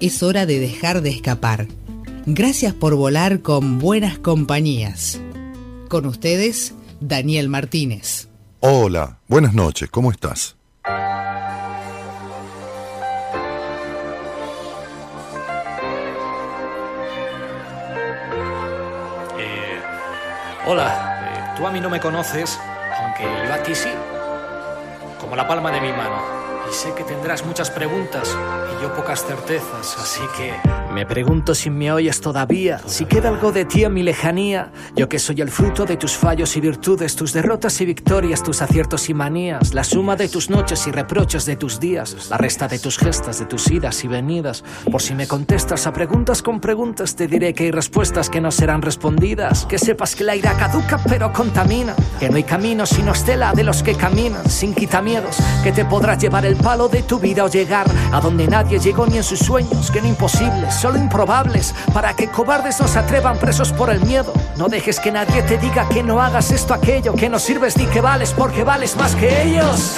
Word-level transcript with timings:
es 0.00 0.22
hora 0.22 0.46
de 0.46 0.58
dejar 0.58 1.02
de 1.02 1.10
escapar. 1.10 1.66
Gracias 2.26 2.74
por 2.74 2.94
volar 2.96 3.40
con 3.40 3.78
buenas 3.78 4.18
compañías. 4.18 5.20
Con 5.88 6.06
ustedes, 6.06 6.74
Daniel 7.00 7.48
Martínez. 7.48 8.28
Hola, 8.60 9.18
buenas 9.28 9.54
noches, 9.54 9.88
¿cómo 9.90 10.10
estás? 10.10 10.56
Eh, 19.38 19.80
hola, 20.66 21.54
eh, 21.54 21.54
tú 21.56 21.66
a 21.66 21.70
mí 21.70 21.80
no 21.80 21.88
me 21.88 22.00
conoces, 22.00 22.58
aunque 23.00 23.22
yo 23.22 23.54
a 23.54 23.62
ti 23.62 23.74
sí, 23.74 23.90
como 25.20 25.36
la 25.36 25.46
palma 25.46 25.70
de 25.70 25.80
mi 25.80 25.90
mano. 25.92 26.45
Y 26.68 26.74
sé 26.74 26.92
que 26.94 27.04
tendrás 27.04 27.44
muchas 27.44 27.70
preguntas 27.70 28.36
y 28.76 28.82
yo 28.82 28.92
pocas 28.94 29.24
certezas, 29.24 29.96
así 29.98 30.22
que... 30.36 30.52
Me 30.92 31.04
pregunto 31.04 31.54
si 31.54 31.68
me 31.68 31.92
oyes 31.92 32.20
todavía, 32.20 32.80
si 32.86 33.04
queda 33.04 33.28
algo 33.28 33.52
de 33.52 33.64
ti 33.64 33.84
en 33.84 33.92
mi 33.92 34.02
lejanía. 34.02 34.70
Yo 34.94 35.08
que 35.08 35.18
soy 35.18 35.40
el 35.42 35.50
fruto 35.50 35.84
de 35.84 35.96
tus 35.96 36.16
fallos 36.16 36.56
y 36.56 36.60
virtudes, 36.60 37.14
tus 37.16 37.32
derrotas 37.32 37.80
y 37.80 37.86
victorias, 37.86 38.42
tus 38.42 38.62
aciertos 38.62 39.08
y 39.10 39.14
manías, 39.14 39.74
la 39.74 39.84
suma 39.84 40.16
de 40.16 40.28
tus 40.28 40.48
noches 40.48 40.86
y 40.86 40.92
reproches 40.92 41.44
de 41.44 41.56
tus 41.56 41.78
días, 41.78 42.28
la 42.30 42.38
resta 42.38 42.66
de 42.66 42.78
tus 42.78 42.98
gestas, 42.98 43.38
de 43.38 43.44
tus 43.44 43.70
idas 43.70 44.02
y 44.04 44.08
venidas. 44.08 44.64
Por 44.90 45.02
si 45.02 45.14
me 45.14 45.28
contestas 45.28 45.86
a 45.86 45.92
preguntas 45.92 46.42
con 46.42 46.60
preguntas, 46.60 47.14
te 47.14 47.26
diré 47.26 47.52
que 47.52 47.64
hay 47.64 47.70
respuestas 47.70 48.30
que 48.30 48.40
no 48.40 48.50
serán 48.50 48.80
respondidas. 48.80 49.66
Que 49.66 49.78
sepas 49.78 50.16
que 50.16 50.24
la 50.24 50.34
ira 50.34 50.56
caduca 50.56 50.98
pero 51.08 51.32
contamina, 51.32 51.94
que 52.18 52.30
no 52.30 52.36
hay 52.36 52.44
camino 52.44 52.86
sino 52.86 53.12
estela 53.12 53.52
de 53.52 53.64
los 53.64 53.82
que 53.82 53.94
caminan, 53.94 54.48
sin 54.48 54.74
quitamiedos, 54.74 55.36
que 55.62 55.72
te 55.72 55.84
podrás 55.84 56.18
llevar 56.18 56.46
el 56.46 56.55
palo 56.56 56.88
de 56.88 57.02
tu 57.02 57.18
vida 57.18 57.44
o 57.44 57.48
llegar 57.48 57.86
a 58.12 58.20
donde 58.20 58.46
nadie 58.46 58.78
llegó 58.78 59.06
ni 59.06 59.16
en 59.18 59.24
sus 59.24 59.38
sueños, 59.38 59.90
que 59.90 60.00
no 60.00 60.08
imposibles, 60.08 60.74
solo 60.74 60.98
improbables, 60.98 61.74
para 61.92 62.14
que 62.14 62.28
cobardes 62.28 62.80
no 62.80 62.88
se 62.88 62.98
atrevan 62.98 63.38
presos 63.38 63.72
por 63.72 63.90
el 63.90 64.00
miedo. 64.00 64.32
No 64.56 64.68
dejes 64.68 65.00
que 65.00 65.12
nadie 65.12 65.42
te 65.42 65.58
diga 65.58 65.88
que 65.88 66.02
no 66.02 66.20
hagas 66.20 66.50
esto, 66.50 66.74
aquello, 66.74 67.14
que 67.14 67.28
no 67.28 67.38
sirves 67.38 67.76
ni 67.76 67.86
que 67.86 68.00
vales 68.00 68.32
porque 68.32 68.64
vales 68.64 68.96
más 68.96 69.14
que 69.14 69.42
ellos. 69.42 69.96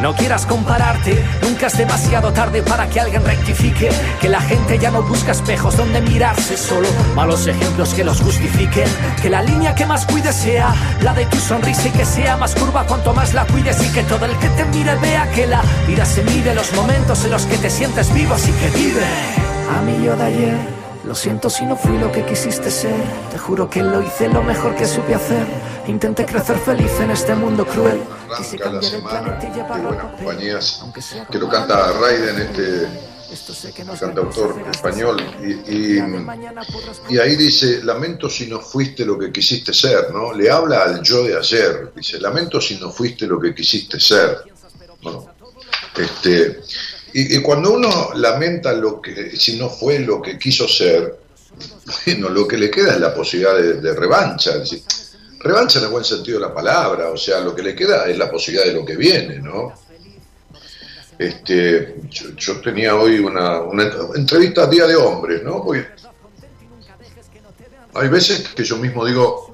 No 0.00 0.14
quieras 0.14 0.46
compararte, 0.46 1.22
nunca 1.42 1.66
es 1.66 1.76
demasiado 1.76 2.32
tarde 2.32 2.62
para 2.62 2.88
que 2.88 3.00
alguien 3.00 3.22
rectifique, 3.22 3.90
que 4.18 4.30
la 4.30 4.40
gente 4.40 4.78
ya 4.78 4.90
no 4.90 5.02
busca 5.02 5.32
espejos 5.32 5.76
donde 5.76 6.00
mirarse, 6.00 6.56
solo 6.56 6.88
malos 7.14 7.46
ejemplos 7.46 7.92
que 7.92 8.02
los 8.02 8.22
justifiquen, 8.22 8.88
que 9.20 9.28
la 9.28 9.42
línea 9.42 9.74
que 9.74 9.84
más 9.84 10.06
cuides 10.06 10.36
sea 10.36 10.74
la 11.02 11.12
de 11.12 11.26
tu 11.26 11.36
sonrisa 11.36 11.88
y 11.88 11.90
que 11.90 12.06
sea 12.06 12.38
más 12.38 12.54
curva 12.54 12.86
cuanto 12.86 13.12
más 13.12 13.34
la 13.34 13.44
cuides 13.44 13.84
y 13.84 13.92
que 13.92 14.02
todo 14.04 14.24
el 14.24 14.34
que 14.38 14.48
te 14.48 14.64
mire 14.66 14.94
vea 14.96 15.30
que 15.32 15.46
la 15.46 15.60
Vida 15.86 16.04
se 16.04 16.22
mide 16.22 16.54
los 16.54 16.72
momentos 16.74 17.24
en 17.24 17.30
los 17.30 17.46
que 17.46 17.56
te 17.58 17.70
sientes 17.70 18.12
vivo, 18.12 18.34
así 18.34 18.52
que 18.52 18.68
vive. 18.70 19.04
A 19.70 19.82
mí 19.82 20.04
yo 20.04 20.16
de 20.16 20.22
ayer, 20.22 20.56
lo 21.04 21.14
siento 21.14 21.50
si 21.50 21.64
no 21.64 21.76
fui 21.76 21.98
lo 21.98 22.12
que 22.12 22.24
quisiste 22.24 22.70
ser. 22.70 22.94
Te 23.30 23.38
juro 23.38 23.68
que 23.68 23.82
lo 23.82 24.02
hice 24.02 24.28
lo 24.28 24.42
mejor 24.42 24.74
que 24.76 24.86
supe 24.86 25.14
hacer. 25.14 25.46
Intenté 25.86 26.24
crecer 26.24 26.58
feliz 26.58 26.92
en 27.00 27.10
este 27.10 27.34
mundo 27.34 27.66
cruel. 27.66 28.00
Quise 28.36 28.58
cambiar 28.58 28.94
el 28.94 29.02
planeta 29.02 29.48
y 29.48 29.56
llevarlo 29.56 29.98
compañías 29.98 30.84
que 31.30 31.38
lo 31.38 31.48
canta 31.48 31.92
Raiden, 31.92 32.38
este 32.40 32.88
cantautor 33.98 34.62
español, 34.70 35.22
y, 35.42 35.52
y, 35.72 36.02
y, 37.08 37.18
ahí 37.18 37.36
dice, 37.36 37.82
lamento 37.84 38.28
si 38.28 38.46
no 38.48 38.60
fuiste 38.60 39.04
lo 39.04 39.16
que 39.18 39.30
quisiste 39.30 39.72
ser, 39.72 40.12
¿no? 40.12 40.32
Le 40.32 40.50
habla 40.50 40.82
al 40.82 41.02
yo 41.02 41.22
de 41.22 41.36
ayer, 41.36 41.92
dice, 41.94 42.18
lamento 42.18 42.60
si 42.60 42.78
no 42.78 42.90
fuiste 42.90 43.26
lo 43.26 43.40
que 43.40 43.54
quisiste 43.54 44.00
ser. 44.00 44.38
Bueno, 45.02 45.28
este, 45.96 46.60
y, 47.12 47.40
cuando 47.40 47.72
uno 47.72 48.10
lamenta 48.14 48.72
lo 48.72 49.00
que, 49.00 49.36
si 49.36 49.56
no 49.56 49.68
fue 49.68 49.98
lo 49.98 50.22
que 50.22 50.38
quiso 50.38 50.68
ser, 50.68 51.18
bueno, 52.06 52.28
lo 52.28 52.46
que 52.46 52.56
le 52.56 52.70
queda 52.70 52.94
es 52.94 53.00
la 53.00 53.14
posibilidad 53.14 53.56
de, 53.56 53.94
revancha. 53.94 54.52
revancha 55.40 55.78
en 55.78 55.84
el 55.86 55.90
buen 55.90 56.04
sentido 56.04 56.38
de 56.38 56.46
la 56.46 56.54
palabra, 56.54 57.10
o 57.10 57.16
sea, 57.16 57.40
lo 57.40 57.54
que 57.54 57.62
le 57.62 57.74
queda 57.74 58.06
es 58.06 58.16
la 58.16 58.30
posibilidad 58.30 58.66
de 58.66 58.74
lo 58.74 58.84
que 58.84 58.96
viene, 58.96 59.38
¿no? 59.38 59.74
Este, 61.18 61.96
yo, 62.08 62.60
tenía 62.60 62.96
hoy 62.96 63.18
una, 63.18 63.60
una, 63.60 63.90
entrevista 64.14 64.62
a 64.62 64.66
Día 64.66 64.86
de 64.86 64.96
Hombres, 64.96 65.42
¿no? 65.42 65.62
Porque 65.62 65.86
hay 67.94 68.08
veces 68.08 68.48
que 68.54 68.64
yo 68.64 68.78
mismo 68.78 69.04
digo, 69.04 69.49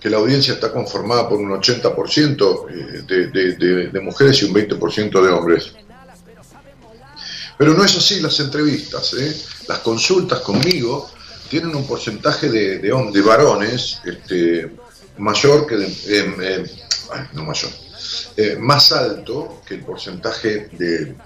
que 0.00 0.08
la 0.08 0.16
audiencia 0.16 0.54
está 0.54 0.72
conformada 0.72 1.28
por 1.28 1.38
un 1.38 1.50
80% 1.50 2.66
eh, 2.70 3.88
de, 3.92 4.00
mujeres 4.00 4.42
y 4.42 4.46
un 4.46 4.54
20% 4.54 5.22
de 5.22 5.28
hombres. 5.28 5.72
Pero 7.58 7.74
no 7.74 7.84
es 7.84 7.96
así 7.96 8.20
las 8.20 8.40
entrevistas, 8.40 9.12
¿eh? 9.14 9.36
las 9.68 9.80
consultas 9.80 10.40
conmigo 10.40 11.10
tienen 11.50 11.74
un 11.74 11.86
porcentaje 11.86 12.48
de, 12.48 12.78
de, 12.78 13.22
varones 13.22 14.00
este, 14.04 14.70
mayor 15.18 15.66
que 15.66 15.76
de, 15.76 16.70
no 17.34 17.44
mayor, 17.44 17.70
eh, 18.36 18.56
más 18.58 18.92
alto 18.92 19.60
que 19.66 19.74
el 19.74 19.80
porcentaje 19.82 20.70
de, 20.72 21.16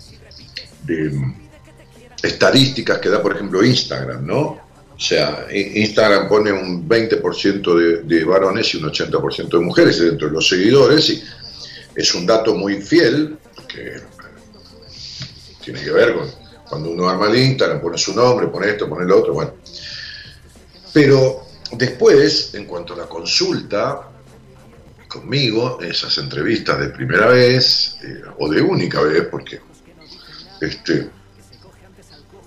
estadísticas 2.21 2.99
que 2.99 3.11
da, 3.11 3.23
por 3.23 3.35
ejemplo, 3.35 3.63
Instagram, 3.63 4.27
¿no? 4.27 4.64
O 4.97 5.01
sea, 5.01 5.47
Instagram 5.53 6.29
pone 6.29 6.53
un 6.53 6.89
20% 6.89 8.03
de, 8.05 8.25
varones 8.25 8.73
y 8.75 8.77
un 8.77 8.85
80% 8.85 9.49
de 9.49 9.59
mujeres 9.59 9.99
dentro 9.99 10.29
de 10.29 10.35
los 10.35 10.49
seguidores 10.49 11.11
y 11.11 11.23
es 11.97 12.15
un 12.15 12.25
dato 12.25 12.55
muy 12.55 12.81
fiel 12.81 13.37
que 13.67 13.97
tiene 15.65 15.83
que 15.83 15.91
ver 15.91 16.15
con 16.15 16.45
cuando 16.69 16.91
uno 16.91 17.09
arma 17.09 17.29
el 17.29 17.37
Instagram, 17.37 17.81
pone 17.81 17.99
su 17.99 18.15
nombre, 18.15 18.49
pone 18.49 18.71
esto, 18.71 18.89
pone 18.89 19.07
lo 19.07 19.19
otro, 19.19 19.35
bueno. 19.35 19.53
Pero 20.93 21.47
después, 21.73 22.55
en 22.55 22.65
cuanto 22.65 22.95
a 22.95 22.97
la 22.97 23.07
consulta 23.07 24.09
conmigo, 25.07 25.79
esas 25.81 26.17
entrevistas 26.19 26.79
de 26.81 26.89
primera 26.89 27.29
vez 27.29 27.97
eh, 28.03 28.23
o 28.39 28.49
de 28.49 28.61
única 28.61 29.01
vez, 29.03 29.29
porque 29.31 29.61
este, 30.61 31.11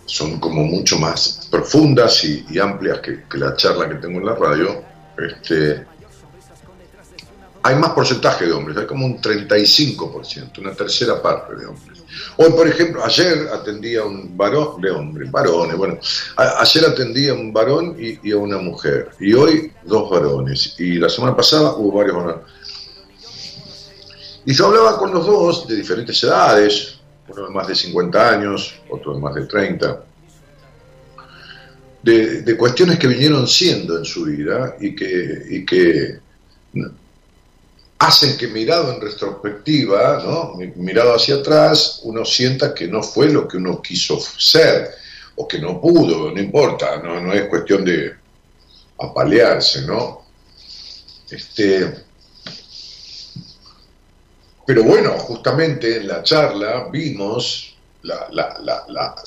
son 0.07 0.39
como 0.39 0.63
mucho 0.63 0.97
más 0.97 1.47
profundas 1.51 2.23
y, 2.23 2.57
amplias 2.57 2.99
que, 2.99 3.23
la 3.37 3.55
charla 3.55 3.87
que 3.89 3.95
tengo 3.95 4.19
en 4.19 4.25
la 4.25 4.35
radio, 4.35 4.81
este, 5.17 5.85
hay 7.61 7.75
más 7.75 7.91
porcentaje 7.91 8.45
de 8.45 8.53
hombres, 8.53 8.77
hay 8.77 8.87
como 8.87 9.05
un 9.05 9.21
35%, 9.21 10.59
una 10.59 10.71
tercera 10.71 11.21
parte 11.21 11.55
de 11.55 11.65
hombres. 11.65 12.03
Hoy, 12.37 12.51
por 12.51 12.67
ejemplo, 12.67 13.03
ayer 13.03 13.49
atendía 13.53 14.01
a 14.01 14.05
un 14.05 14.35
varón, 14.37 14.81
de 14.81 14.91
hombres, 14.91 15.29
varones, 15.29 15.75
bueno, 15.75 15.99
ayer 16.37 16.85
atendía 16.85 17.31
a 17.33 17.35
un 17.35 17.51
varón 17.51 17.97
y, 17.99 18.31
a 18.31 18.37
una 18.37 18.57
mujer, 18.59 19.09
y 19.19 19.33
hoy 19.33 19.73
dos 19.83 20.09
varones, 20.09 20.75
y 20.79 20.95
la 20.95 21.09
semana 21.09 21.35
pasada 21.35 21.73
hubo 21.73 21.97
varios 21.97 22.15
varones. 22.15 22.45
Y 24.45 24.53
yo 24.53 24.67
hablaba 24.67 24.97
con 24.97 25.13
los 25.13 25.25
dos 25.25 25.67
de 25.67 25.75
diferentes 25.75 26.23
edades, 26.23 26.96
uno 27.27 27.47
de 27.47 27.53
más 27.53 27.67
de 27.67 27.75
50 27.75 28.29
años, 28.29 28.75
otro 28.89 29.13
de 29.13 29.19
más 29.19 29.35
de 29.35 29.45
30, 29.45 30.03
de, 32.03 32.57
cuestiones 32.57 32.97
que 32.97 33.07
vinieron 33.07 33.47
siendo 33.47 33.97
en 33.97 34.05
su 34.05 34.25
vida 34.25 34.77
y 34.79 34.95
que, 34.95 35.43
y 35.49 35.65
que 35.65 36.19
hacen 37.99 38.37
que 38.37 38.47
mirado 38.47 38.93
en 38.93 39.01
retrospectiva, 39.01 40.23
¿no? 40.23 40.55
mirado 40.75 41.15
hacia 41.15 41.35
atrás, 41.35 42.01
uno 42.03 42.23
sienta 42.23 42.73
que 42.73 42.87
no 42.87 43.03
fue 43.03 43.29
lo 43.29 43.47
que 43.47 43.57
uno 43.57 43.81
quiso 43.81 44.19
ser 44.19 44.91
o 45.35 45.47
que 45.47 45.59
no 45.59 45.81
pudo, 45.81 46.31
no 46.31 46.39
importa, 46.39 47.01
no, 47.03 47.19
no 47.19 47.33
es 47.33 47.47
cuestión 47.47 47.83
de 47.83 48.13
apalearse, 48.99 49.81
¿no? 49.83 50.23
Este, 51.29 52.06
pero 54.67 54.83
bueno, 54.83 55.11
justamente 55.13 55.95
en 55.95 56.09
la 56.09 56.21
charla 56.23 56.89
vimos 56.91 57.73
la, 58.03 58.27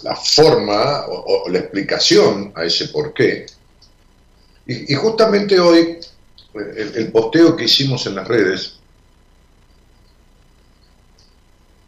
la, 0.02 0.16
forma 0.16 1.06
o, 1.06 1.48
la 1.48 1.60
explicación 1.60 2.52
a 2.54 2.64
ese 2.64 2.88
porqué. 2.88 3.46
Y, 4.66 4.92
y 4.92 4.94
justamente 4.96 5.58
hoy, 5.58 5.96
el, 6.52 6.92
el, 6.94 7.10
posteo 7.10 7.56
que 7.56 7.64
hicimos 7.64 8.04
en 8.04 8.16
las 8.16 8.28
redes 8.28 8.74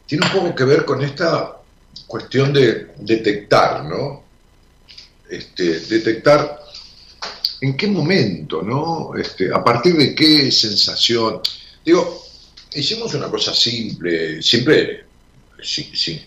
tiene 0.06 0.24
un 0.24 0.32
poco 0.32 0.54
que 0.54 0.64
ver 0.64 0.86
con 0.86 1.02
esta 1.02 1.58
cuestión 2.06 2.54
de 2.54 2.94
detectar, 2.96 3.84
¿no? 3.84 4.24
Este, 5.28 5.80
detectar 5.80 6.58
en 7.60 7.76
qué 7.76 7.86
momento, 7.86 8.62
¿no? 8.62 9.14
Este, 9.14 9.52
a 9.52 9.62
partir 9.62 9.94
de 9.94 10.14
qué 10.14 10.50
sensación. 10.50 11.42
Digo, 11.84 12.22
hicimos 12.74 13.14
una 13.14 13.30
cosa 13.30 13.54
simple, 13.54 14.42
siempre, 14.42 15.04
sí, 15.62 15.90
sí. 15.94 16.22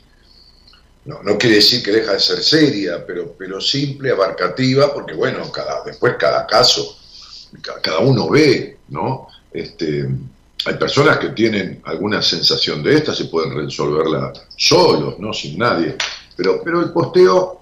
No, 1.06 1.22
no 1.22 1.38
quiere 1.38 1.58
decir 1.58 1.84
que 1.84 1.92
deja 1.92 2.14
de 2.14 2.20
ser 2.20 2.42
seria, 2.44 3.06
pero, 3.06 3.36
pero 3.38 3.62
simple, 3.62 4.12
abarcativa, 4.12 4.92
porque 4.94 5.14
bueno, 5.14 5.52
cada, 5.52 5.84
después 5.84 6.16
cada 6.18 6.48
caso, 6.48 6.98
cada 7.82 8.00
uno 8.00 8.28
ve, 8.28 8.78
¿no? 8.90 9.28
Este, 9.54 10.10
hay 10.66 10.74
personas 10.76 11.20
que 11.20 11.30
tienen 11.30 11.82
alguna 11.86 12.24
sensación 12.24 12.82
de 12.82 12.96
esta, 12.96 13.14
se 13.14 13.26
pueden 13.26 13.56
resolverla 13.56 14.34
solos, 14.58 15.20
¿no? 15.20 15.32
Sin 15.32 15.60
nadie. 15.60 15.96
Pero, 16.36 16.62
pero 16.64 16.82
el 16.82 16.92
posteo, 16.92 17.62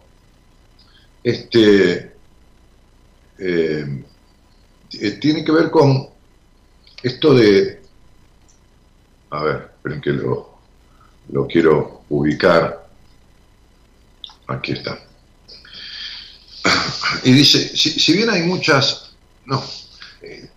este, 1.22 2.14
eh, 3.38 4.04
eh, 5.00 5.12
tiene 5.20 5.44
que 5.44 5.52
ver 5.52 5.70
con 5.70 6.08
esto 7.04 7.34
de, 7.34 7.83
a 9.34 9.44
ver, 9.44 9.70
esperen 9.76 10.00
que 10.00 10.12
lo, 10.12 10.60
lo 11.30 11.48
quiero 11.48 12.04
ubicar, 12.10 12.88
aquí 14.48 14.74
está. 14.74 15.00
Y 17.24 17.32
dice, 17.32 17.76
si, 17.76 18.14
bien 18.14 18.30
hay 18.30 18.44
muchas, 18.44 19.12
no, 19.46 19.64
eh, 20.22 20.50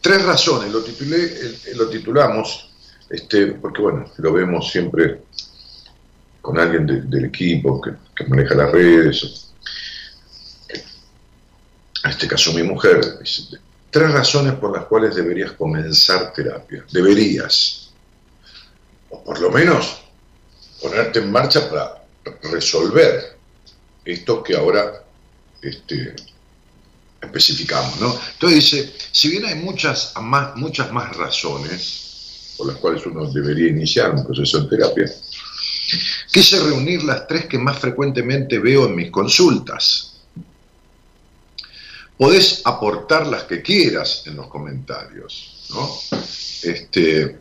tres 0.00 0.24
razones, 0.24 0.72
lo, 0.72 0.82
titulé, 0.82 1.58
lo 1.74 1.88
titulamos, 1.90 2.70
este, 3.10 3.48
porque 3.48 3.82
bueno, 3.82 4.10
lo 4.16 4.32
vemos 4.32 4.70
siempre 4.70 5.24
con 6.40 6.58
alguien 6.58 6.86
del 6.86 7.26
equipo 7.26 7.80
que, 7.80 8.24
maneja 8.26 8.54
las 8.54 8.72
redes, 8.72 9.52
en 12.04 12.10
este 12.10 12.26
caso 12.26 12.54
mi 12.54 12.62
mujer, 12.62 13.18
tres 13.90 14.12
razones 14.12 14.54
por 14.54 14.72
las 14.74 14.86
cuales 14.86 15.14
deberías 15.14 15.52
comenzar 15.52 16.32
terapia. 16.32 16.84
Deberías. 16.90 17.83
O 19.14 19.22
por 19.22 19.38
lo 19.38 19.50
menos 19.50 20.02
ponerte 20.80 21.20
en 21.20 21.30
marcha 21.30 21.68
para 21.70 22.04
resolver 22.50 23.38
esto 24.04 24.42
que 24.42 24.56
ahora 24.56 25.04
este, 25.62 26.16
especificamos. 27.22 28.00
¿no? 28.00 28.18
Entonces 28.32 28.58
dice, 28.58 28.92
si 29.12 29.28
bien 29.28 29.44
hay 29.44 29.54
muchas 29.54 30.14
más, 30.20 30.56
muchas 30.56 30.90
más 30.92 31.16
razones 31.16 32.54
por 32.58 32.66
las 32.66 32.76
cuales 32.76 33.04
uno 33.06 33.30
debería 33.30 33.68
iniciar 33.68 34.12
un 34.12 34.24
proceso 34.24 34.60
de 34.60 34.68
terapia, 34.68 35.10
quise 36.32 36.60
reunir 36.60 37.02
las 37.04 37.26
tres 37.26 37.46
que 37.46 37.58
más 37.58 37.78
frecuentemente 37.78 38.58
veo 38.58 38.86
en 38.86 38.94
mis 38.94 39.10
consultas 39.10 40.14
podés 42.16 42.62
aportar 42.64 43.26
las 43.26 43.44
que 43.44 43.62
quieras 43.62 44.22
en 44.26 44.36
los 44.36 44.46
comentarios, 44.48 45.66
¿no? 45.70 45.90
Este, 46.62 47.38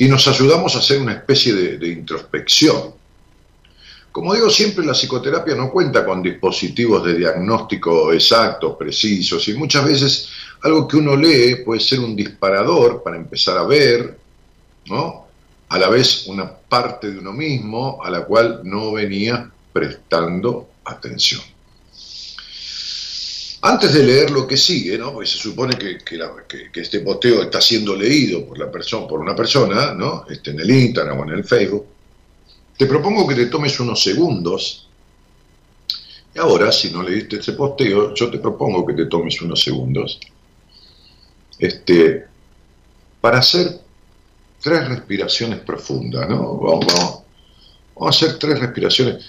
y 0.00 0.08
nos 0.08 0.26
ayudamos 0.28 0.74
a 0.74 0.78
hacer 0.78 0.98
una 0.98 1.12
especie 1.12 1.52
de, 1.52 1.88
introspección. 1.88 2.94
Como 4.10 4.32
digo 4.32 4.48
siempre, 4.48 4.82
la 4.82 4.94
psicoterapia 4.94 5.54
no 5.54 5.70
cuenta 5.70 6.06
con 6.06 6.22
dispositivos 6.22 7.04
de 7.04 7.18
diagnóstico 7.18 8.10
exactos, 8.10 8.76
precisos, 8.78 9.46
y 9.48 9.52
muchas 9.52 9.84
veces 9.84 10.28
algo 10.62 10.88
que 10.88 10.96
uno 10.96 11.14
lee 11.14 11.56
puede 11.66 11.82
ser 11.82 12.00
un 12.00 12.16
disparador 12.16 13.02
para 13.02 13.18
empezar 13.18 13.58
a 13.58 13.64
ver, 13.64 14.18
¿no? 14.86 15.26
A 15.68 15.78
la 15.78 15.90
vez 15.90 16.26
una 16.28 16.50
parte 16.50 17.10
de 17.10 17.18
uno 17.18 17.34
mismo 17.34 18.02
a 18.02 18.08
la 18.08 18.24
cual 18.24 18.62
no 18.64 18.92
venía 18.92 19.50
prestando 19.70 20.70
atención. 20.82 21.42
Antes 23.62 23.92
de 23.92 24.02
leer 24.02 24.30
lo 24.30 24.46
que 24.46 24.56
sigue, 24.56 24.96
¿no? 24.96 25.12
porque 25.12 25.28
se 25.28 25.36
supone 25.36 25.76
que, 25.76 25.98
este 26.80 27.00
posteo 27.00 27.42
está 27.42 27.60
siendo 27.60 27.94
leído 27.94 28.46
por, 28.46 28.58
la 28.58 28.70
persona, 28.70 29.06
por 29.06 29.20
una 29.20 29.36
persona, 29.36 29.92
¿no? 29.92 30.24
este, 30.30 30.52
en 30.52 30.60
el 30.60 30.70
Instagram 30.70 31.20
o 31.20 31.24
en 31.24 31.30
el 31.30 31.44
Facebook, 31.44 31.86
te 32.78 32.86
propongo 32.86 33.28
que 33.28 33.34
te 33.34 33.46
tomes 33.46 33.78
unos 33.80 34.02
segundos. 34.02 34.88
Y 36.34 36.38
ahora, 36.38 36.72
si 36.72 36.90
no 36.90 37.02
leíste 37.02 37.36
este 37.36 37.52
posteo, 37.52 38.14
yo 38.14 38.30
te 38.30 38.38
propongo 38.38 38.86
que 38.86 38.94
te 38.94 39.04
tomes 39.04 39.42
unos 39.42 39.62
segundos 39.62 40.18
este, 41.58 42.24
para 43.20 43.40
hacer 43.40 43.78
tres 44.62 44.88
respiraciones 44.88 45.60
profundas. 45.60 46.26
¿no? 46.30 46.56
Vamos, 46.56 46.86
vamos, 46.86 47.22
vamos 47.94 48.22
a 48.22 48.26
hacer 48.26 48.38
tres 48.38 48.58
respiraciones. 48.58 49.22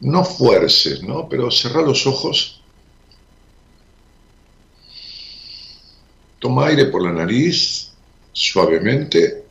No 0.00 0.24
fuerces, 0.24 1.00
¿no? 1.04 1.28
pero 1.28 1.48
cerrar 1.52 1.84
los 1.84 2.04
ojos 2.08 2.60
Toma 6.38 6.66
aire 6.66 6.86
por 6.86 7.02
la 7.02 7.12
nariz 7.12 7.90
suavemente 8.32 9.44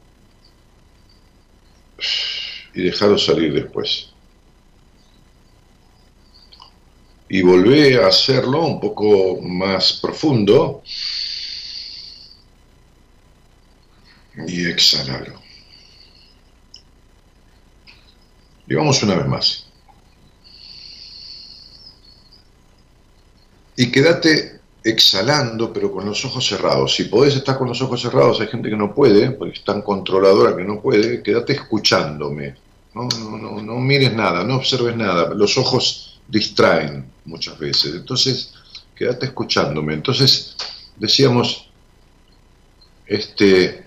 y 2.73 2.83
déjalo 2.83 3.17
salir 3.17 3.53
después. 3.53 4.09
Y 7.29 7.41
volvé 7.41 8.01
a 8.01 8.07
hacerlo 8.07 8.65
un 8.65 8.79
poco 8.79 9.41
más 9.41 9.93
profundo 9.93 10.81
y 14.47 14.69
exhalalo. 14.69 15.41
Y 18.67 18.75
vamos 18.75 19.01
una 19.03 19.15
vez 19.15 19.27
más. 19.27 19.67
Y 23.75 23.91
quédate 23.91 24.56
exhalando, 24.89 25.73
pero 25.73 25.91
con 25.91 26.05
los 26.05 26.23
ojos 26.25 26.47
cerrados. 26.47 26.95
Si 26.95 27.05
podés 27.05 27.35
estar 27.35 27.57
con 27.57 27.67
los 27.67 27.81
ojos 27.81 28.01
cerrados, 28.01 28.39
hay 28.39 28.47
gente 28.47 28.69
que 28.69 28.75
no 28.75 28.93
puede, 28.93 29.31
porque 29.31 29.57
es 29.57 29.63
tan 29.63 29.81
controladora 29.81 30.55
que 30.55 30.63
no 30.63 30.81
puede, 30.81 31.21
quédate 31.21 31.53
escuchándome. 31.53 32.55
No, 32.93 33.07
no, 33.19 33.37
no, 33.37 33.61
no 33.61 33.75
mires 33.75 34.13
nada, 34.13 34.43
no 34.43 34.55
observes 34.55 34.95
nada. 34.95 35.33
Los 35.33 35.57
ojos 35.57 36.19
distraen 36.27 37.05
muchas 37.25 37.59
veces. 37.59 37.95
Entonces, 37.95 38.53
quédate 38.95 39.27
escuchándome. 39.27 39.93
Entonces, 39.93 40.55
decíamos, 40.95 41.69
este, 43.05 43.85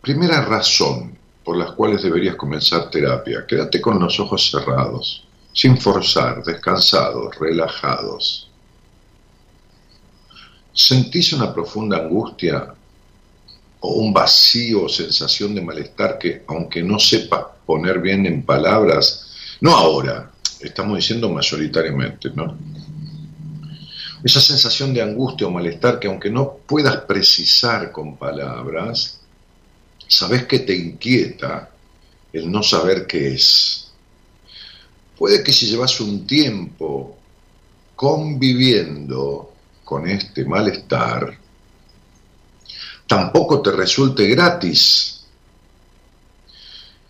primera 0.00 0.44
razón 0.44 1.16
por 1.42 1.56
las 1.56 1.72
cuales 1.72 2.02
deberías 2.02 2.36
comenzar 2.36 2.90
terapia, 2.90 3.44
quédate 3.46 3.80
con 3.80 3.98
los 3.98 4.18
ojos 4.20 4.50
cerrados 4.50 5.24
sin 5.54 5.78
forzar, 5.78 6.42
descansados, 6.42 7.38
relajados. 7.38 8.50
¿Sentís 10.72 11.32
una 11.32 11.54
profunda 11.54 11.98
angustia 11.98 12.74
o 13.80 13.88
un 13.94 14.12
vacío 14.12 14.84
o 14.84 14.88
sensación 14.88 15.54
de 15.54 15.62
malestar 15.62 16.18
que, 16.18 16.42
aunque 16.48 16.82
no 16.82 16.98
sepa 16.98 17.54
poner 17.64 18.00
bien 18.00 18.26
en 18.26 18.42
palabras, 18.42 19.56
no 19.60 19.76
ahora, 19.76 20.32
estamos 20.60 20.96
diciendo 20.96 21.30
mayoritariamente, 21.30 22.30
¿no? 22.34 22.58
Esa 24.24 24.40
sensación 24.40 24.92
de 24.92 25.02
angustia 25.02 25.46
o 25.46 25.50
malestar 25.50 26.00
que 26.00 26.08
aunque 26.08 26.30
no 26.30 26.58
puedas 26.66 26.96
precisar 27.02 27.92
con 27.92 28.16
palabras, 28.16 29.20
sabes 30.08 30.46
que 30.46 30.60
te 30.60 30.74
inquieta 30.74 31.70
el 32.32 32.50
no 32.50 32.62
saber 32.62 33.06
qué 33.06 33.34
es 33.34 33.83
puede 35.16 35.42
que 35.42 35.52
si 35.52 35.66
llevas 35.66 36.00
un 36.00 36.26
tiempo 36.26 37.16
conviviendo 37.94 39.52
con 39.84 40.08
este 40.08 40.44
malestar, 40.44 41.38
tampoco 43.06 43.60
te 43.62 43.70
resulte 43.72 44.26
gratis. 44.28 45.24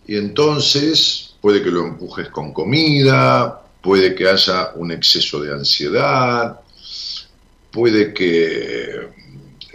Y 0.06 0.16
entonces 0.16 1.34
puede 1.40 1.62
que 1.62 1.70
lo 1.70 1.86
empujes 1.86 2.28
con 2.28 2.52
comida, 2.52 3.62
puede 3.80 4.14
que 4.14 4.28
haya 4.28 4.72
un 4.76 4.92
exceso 4.92 5.40
de 5.40 5.52
ansiedad, 5.52 6.60
puede 7.70 8.12
que 8.12 9.08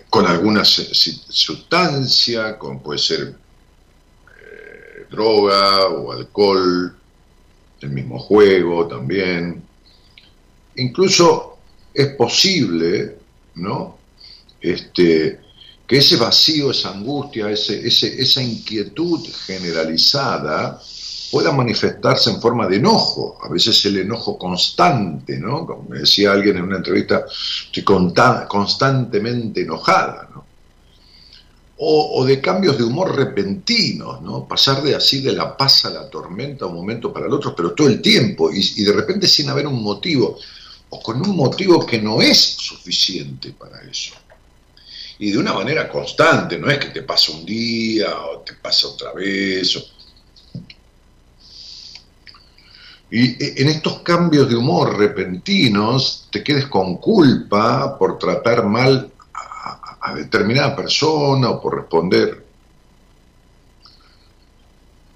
con 0.09 0.25
alguna 0.25 0.65
sustancia, 0.65 2.57
como 2.57 2.81
puede 2.81 2.99
ser 2.99 3.35
eh, 4.41 5.05
droga 5.11 5.87
o 5.87 6.11
alcohol, 6.11 6.98
el 7.81 7.89
mismo 7.89 8.19
juego 8.19 8.87
también. 8.87 9.63
Incluso 10.75 11.57
es 11.93 12.07
posible, 12.15 13.17
¿no? 13.55 13.97
Este, 14.61 15.39
que 15.87 15.97
ese 15.97 16.17
vacío, 16.17 16.71
esa 16.71 16.91
angustia, 16.91 17.49
ese, 17.49 17.87
esa 17.87 18.43
inquietud 18.43 19.27
generalizada 19.45 20.79
pueda 21.31 21.51
manifestarse 21.51 22.31
en 22.31 22.41
forma 22.41 22.67
de 22.67 22.77
enojo, 22.77 23.37
a 23.43 23.49
veces 23.49 23.83
el 23.85 23.97
enojo 23.97 24.37
constante, 24.37 25.37
¿no? 25.37 25.65
Como 25.65 25.89
me 25.89 25.99
decía 25.99 26.31
alguien 26.31 26.57
en 26.57 26.63
una 26.63 26.77
entrevista, 26.77 27.25
estoy 27.65 27.83
constantemente 27.83 29.61
enojada, 29.61 30.29
¿no? 30.33 30.38
O, 31.81 32.25
de 32.25 32.41
cambios 32.41 32.77
de 32.77 32.83
humor 32.83 33.15
repentinos, 33.15 34.21
¿no? 34.21 34.45
Pasar 34.45 34.83
de 34.83 34.95
así 34.95 35.21
de 35.21 35.31
la 35.31 35.55
paz 35.55 35.85
a 35.85 35.89
la 35.89 36.09
tormenta 36.09 36.65
un 36.65 36.75
momento 36.75 37.13
para 37.13 37.27
el 37.27 37.31
otro, 37.31 37.55
pero 37.55 37.71
todo 37.71 37.87
el 37.87 38.01
tiempo, 38.01 38.51
y, 38.51 38.83
de 38.83 38.91
repente 38.91 39.27
sin 39.27 39.47
haber 39.47 39.65
un 39.65 39.81
motivo, 39.81 40.37
o 40.89 41.01
con 41.01 41.21
un 41.21 41.33
motivo 41.37 41.85
que 41.85 42.01
no 42.01 42.21
es 42.21 42.37
suficiente 42.37 43.53
para 43.53 43.81
eso. 43.83 44.13
Y 45.19 45.31
de 45.31 45.37
una 45.37 45.53
manera 45.53 45.87
constante, 45.87 46.57
no 46.57 46.69
es 46.69 46.79
que 46.79 46.89
te 46.89 47.03
pasa 47.03 47.31
un 47.31 47.45
día 47.45 48.13
o 48.25 48.39
te 48.39 48.55
pasa 48.55 48.87
otra 48.87 49.13
vez. 49.13 49.81
Y 53.09 53.41
e, 53.41 53.61
en 53.61 53.69
estos 53.69 53.99
cambios 53.99 54.49
de 54.49 54.55
humor 54.57 54.97
repentinos 54.97 56.27
te 56.29 56.43
quedes 56.43 56.65
con 56.67 56.97
culpa 56.97 57.97
por 57.97 58.19
tratar 58.19 58.65
mal 58.65 59.13
a 60.01 60.13
determinada 60.13 60.75
persona 60.75 61.49
o 61.49 61.61
por 61.61 61.75
responder. 61.75 62.45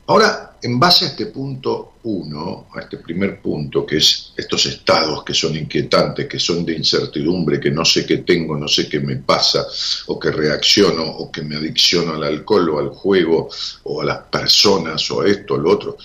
Ahora, 0.08 0.58
en 0.62 0.80
base 0.80 1.06
a 1.06 1.08
este 1.10 1.28
punto 1.28 1.94
uno, 2.04 2.68
a 2.74 2.82
este 2.82 2.98
primer 2.98 3.42
punto, 3.42 3.86
que 3.86 3.98
es 3.98 4.34
estos 4.36 4.66
estados 4.66 5.24
que 5.24 5.34
son 5.34 5.56
inquietantes, 5.56 6.28
que 6.28 6.40
son 6.40 6.66
de 6.66 6.76
incertidumbre, 6.76 7.60
que 7.60 7.72
no 7.72 7.86
sé 7.86 8.06
qué 8.06 8.18
tengo, 8.18 8.58
no 8.58 8.68
sé 8.68 8.90
qué 8.90 9.00
me 9.00 9.18
pasa, 9.18 9.66
o 10.08 10.20
que 10.20 10.32
reacciono, 10.32 11.04
o 11.04 11.32
que 11.32 11.42
me 11.42 11.56
adicciono 11.56 12.14
al 12.14 12.24
alcohol 12.24 12.70
o 12.70 12.80
al 12.80 12.90
juego, 12.90 13.50
o 13.84 14.02
a 14.02 14.06
las 14.06 14.24
personas, 14.24 15.10
o 15.12 15.22
a 15.22 15.28
esto, 15.28 15.54
o 15.54 15.58
lo 15.58 15.72
otro, 15.72 15.98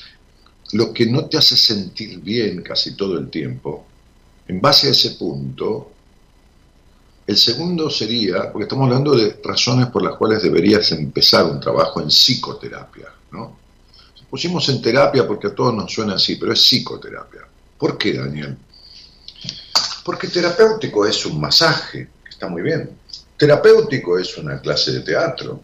lo 0.72 0.92
que 0.92 1.06
no 1.06 1.26
te 1.26 1.38
hace 1.38 1.56
sentir 1.56 2.20
bien 2.20 2.62
casi 2.62 2.94
todo 2.94 3.18
el 3.18 3.30
tiempo, 3.30 3.86
en 4.46 4.60
base 4.60 4.88
a 4.88 4.90
ese 4.90 5.12
punto, 5.12 5.92
el 7.28 7.36
segundo 7.36 7.90
sería, 7.90 8.50
porque 8.50 8.62
estamos 8.62 8.86
hablando 8.86 9.14
de 9.14 9.38
razones 9.44 9.88
por 9.88 10.02
las 10.02 10.16
cuales 10.16 10.42
deberías 10.42 10.90
empezar 10.92 11.44
un 11.44 11.60
trabajo 11.60 12.00
en 12.00 12.08
psicoterapia, 12.08 13.08
¿no? 13.32 13.54
Pusimos 14.30 14.66
en 14.70 14.80
terapia 14.80 15.26
porque 15.26 15.48
a 15.48 15.54
todos 15.54 15.74
nos 15.74 15.92
suena 15.92 16.14
así, 16.14 16.36
pero 16.36 16.54
es 16.54 16.60
psicoterapia. 16.60 17.42
¿Por 17.76 17.98
qué, 17.98 18.14
Daniel? 18.14 18.56
Porque 20.02 20.28
terapéutico 20.28 21.04
es 21.04 21.26
un 21.26 21.38
masaje, 21.38 22.08
que 22.24 22.30
está 22.30 22.48
muy 22.48 22.62
bien. 22.62 22.96
Terapéutico 23.36 24.18
es 24.18 24.38
una 24.38 24.58
clase 24.58 24.92
de 24.92 25.00
teatro. 25.00 25.60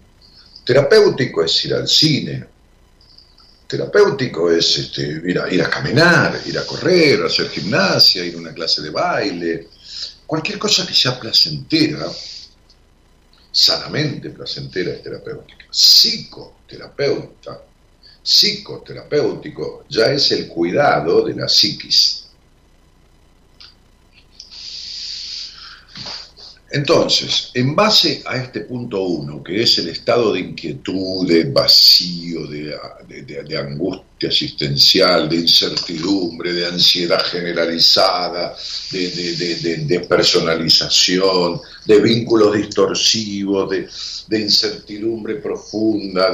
Terapéutico 0.67 1.43
es 1.45 1.65
ir 1.65 1.73
al 1.73 1.89
cine. 1.89 2.45
Terapéutico 3.67 4.51
es 4.51 4.77
este, 4.77 5.01
ir, 5.01 5.39
a, 5.39 5.51
ir 5.51 5.63
a 5.63 5.71
caminar, 5.71 6.43
ir 6.45 6.59
a 6.59 6.67
correr, 6.67 7.25
hacer 7.25 7.49
gimnasia, 7.49 8.23
ir 8.23 8.35
a 8.35 8.39
una 8.39 8.53
clase 8.53 8.83
de 8.83 8.91
baile, 8.91 9.69
Cualquier 10.27 10.59
cosa 10.59 10.87
que 10.87 10.95
sea 10.95 11.19
placentera, 11.19 12.11
sanamente 13.53 14.31
placentera 14.31 14.93
es 14.93 15.03
terapéutica. 15.03 15.67
Psicoterapeuta, 15.71 17.63
psicoterapéutico, 18.23 19.85
ya 19.89 20.07
es 20.13 20.31
el 20.33 20.49
cuidado 20.49 21.25
de 21.25 21.35
la 21.35 21.49
psiquis. 21.49 22.24
Entonces, 26.75 27.53
en 27.55 27.77
base 27.77 28.21
a 28.27 28.37
este 28.37 28.63
punto 28.63 29.01
uno, 29.01 29.45
que 29.45 29.63
es 29.63 29.79
el 29.79 29.91
estado 29.91 30.33
de 30.33 30.41
inquietud, 30.41 31.25
de 31.25 31.45
vacío, 31.45 32.49
de, 32.49 33.57
angustia 33.57 34.29
existencial, 34.29 35.29
de 35.29 35.37
incertidumbre, 35.37 36.53
de 36.53 36.67
ansiedad 36.67 37.25
generalizada, 37.27 38.57
de, 38.91 40.07
personalización, 40.09 41.61
de 41.87 42.01
vínculos 42.01 42.57
distorsivos, 42.57 43.71
de, 44.27 44.41
incertidumbre 44.41 45.37
profunda, 45.37 46.33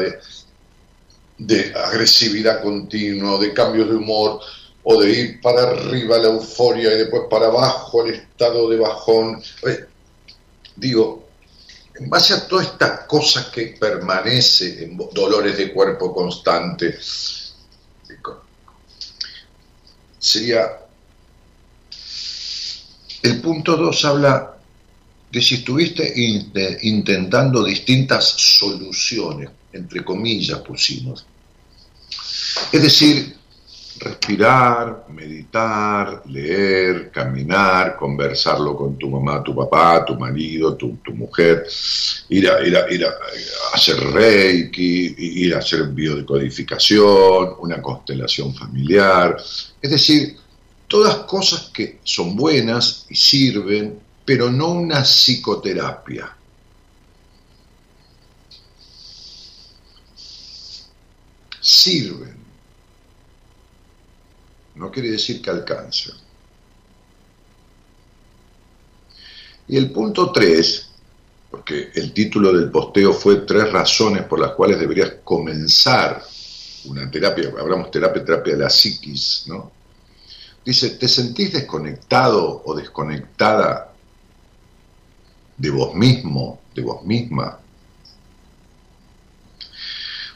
de, 1.36 1.72
agresividad 1.74 2.62
continua, 2.62 3.38
de 3.38 3.52
cambios 3.52 3.90
de 3.90 3.96
humor, 3.96 4.40
o 4.82 5.02
de 5.02 5.10
ir 5.10 5.40
para 5.42 5.64
arriba 5.64 6.16
la 6.16 6.28
euforia 6.28 6.94
y 6.94 6.96
después 6.96 7.24
para 7.28 7.48
abajo 7.48 8.06
el 8.06 8.14
estado 8.14 8.70
de 8.70 8.78
bajón. 8.78 9.42
Digo, 10.76 11.28
en 11.94 12.08
base 12.08 12.34
a 12.34 12.46
todas 12.46 12.68
estas 12.68 13.00
cosas 13.00 13.46
que 13.46 13.76
permanece 13.78 14.84
en 14.84 14.96
dolores 15.12 15.58
de 15.58 15.72
cuerpo 15.72 16.14
constante, 16.14 16.98
sería, 20.18 20.78
el 23.22 23.40
punto 23.40 23.76
2 23.76 24.04
habla 24.04 24.56
de 25.30 25.42
si 25.42 25.56
estuviste 25.56 26.12
intentando 26.82 27.62
distintas 27.64 28.24
soluciones, 28.24 29.50
entre 29.72 30.04
comillas 30.04 30.58
pusimos. 30.60 31.26
Es 32.72 32.82
decir, 32.82 33.36
respirar, 34.00 35.04
meditar, 35.10 36.22
leer, 36.26 37.10
caminar, 37.10 37.96
conversarlo 37.96 38.74
con 38.74 38.96
tu 38.96 39.10
mamá, 39.10 39.42
tu 39.42 39.54
papá, 39.54 40.04
tu 40.06 40.18
marido, 40.18 40.74
tu, 40.74 40.98
mujer, 41.12 41.66
ir 42.30 42.48
a, 42.48 42.66
ir, 42.66 42.76
a, 42.76 42.90
ir 42.90 43.04
a, 43.04 43.10
hacer 43.74 43.98
reiki, 43.98 45.14
ir 45.18 45.54
a 45.54 45.58
hacer 45.58 45.88
biodecodificación, 45.88 47.56
una 47.60 47.82
constelación 47.82 48.54
familiar, 48.54 49.36
es 49.82 49.90
decir, 49.90 50.36
todas 50.88 51.16
cosas 51.26 51.70
que 51.72 52.00
son 52.02 52.34
buenas 52.34 53.04
y 53.10 53.14
sirven, 53.14 54.00
pero 54.24 54.50
no 54.50 54.70
una 54.70 55.02
psicoterapia. 55.04 56.36
Sirven 61.60 62.39
no 64.80 64.90
quiere 64.90 65.10
decir 65.10 65.42
que 65.42 65.50
alcance. 65.50 66.10
Y 69.68 69.76
el 69.76 69.92
punto 69.92 70.32
3, 70.32 70.90
porque 71.50 71.90
el 71.94 72.14
título 72.14 72.50
del 72.50 72.70
posteo 72.70 73.12
fue 73.12 73.42
tres 73.42 73.70
razones 73.70 74.22
por 74.24 74.40
las 74.40 74.52
cuales 74.52 74.78
deberías 74.80 75.16
comenzar 75.22 76.24
una 76.86 77.10
terapia, 77.10 77.52
hablamos 77.60 77.90
terapia, 77.90 78.24
terapia 78.24 78.54
de 78.54 78.58
la 78.60 78.70
psiquis, 78.70 79.44
¿no? 79.48 79.70
Dice, 80.64 80.90
¿te 80.90 81.08
sentís 81.08 81.52
desconectado 81.52 82.62
o 82.64 82.74
desconectada 82.74 83.92
de 85.58 85.70
vos 85.70 85.94
mismo, 85.94 86.60
de 86.74 86.82
vos 86.82 87.04
misma? 87.04 87.59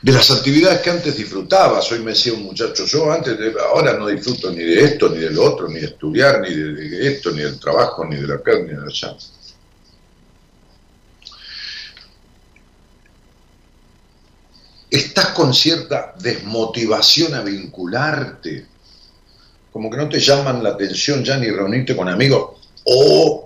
De 0.04 0.12
las 0.12 0.30
actividades 0.30 0.82
que 0.82 0.90
antes 0.90 1.16
disfrutabas. 1.16 1.90
Hoy 1.90 2.00
me 2.00 2.10
decía 2.10 2.34
un 2.34 2.42
muchacho, 2.42 2.84
yo 2.84 3.10
antes, 3.10 3.38
ahora 3.58 3.94
no 3.94 4.06
disfruto 4.06 4.50
ni 4.50 4.62
de 4.62 4.84
esto, 4.84 5.08
ni 5.08 5.16
de 5.16 5.30
lo 5.30 5.42
otro, 5.42 5.66
ni 5.66 5.80
de 5.80 5.86
estudiar, 5.86 6.42
ni 6.42 6.54
de 6.54 7.08
esto, 7.08 7.30
ni 7.30 7.40
del 7.40 7.58
trabajo, 7.58 8.04
ni 8.04 8.16
de 8.16 8.26
la 8.26 8.42
carne, 8.42 8.74
ni 8.74 8.74
de 8.74 8.86
allá. 8.86 9.16
Estás 14.90 15.28
con 15.28 15.54
cierta 15.54 16.14
desmotivación 16.20 17.32
a 17.32 17.40
vincularte, 17.40 18.66
como 19.72 19.90
que 19.90 19.96
no 19.96 20.10
te 20.10 20.20
llaman 20.20 20.62
la 20.62 20.70
atención 20.70 21.24
ya 21.24 21.38
ni 21.38 21.48
reunirte 21.48 21.96
con 21.96 22.10
amigos, 22.10 22.60
o 22.84 23.43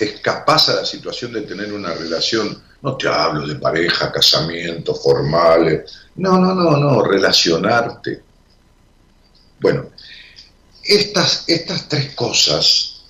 escapas 0.00 0.68
a 0.68 0.74
la 0.74 0.84
situación 0.84 1.32
de 1.32 1.42
tener 1.42 1.72
una 1.72 1.94
relación 1.94 2.62
no 2.80 2.96
te 2.96 3.08
hablo 3.08 3.46
de 3.46 3.56
pareja, 3.56 4.12
casamiento, 4.12 4.94
formales. 4.94 5.92
No, 6.16 6.38
no, 6.38 6.54
no, 6.54 6.76
no, 6.76 7.02
relacionarte. 7.02 8.22
Bueno, 9.60 9.90
estas, 10.84 11.44
estas 11.48 11.88
tres 11.88 12.14
cosas, 12.14 13.02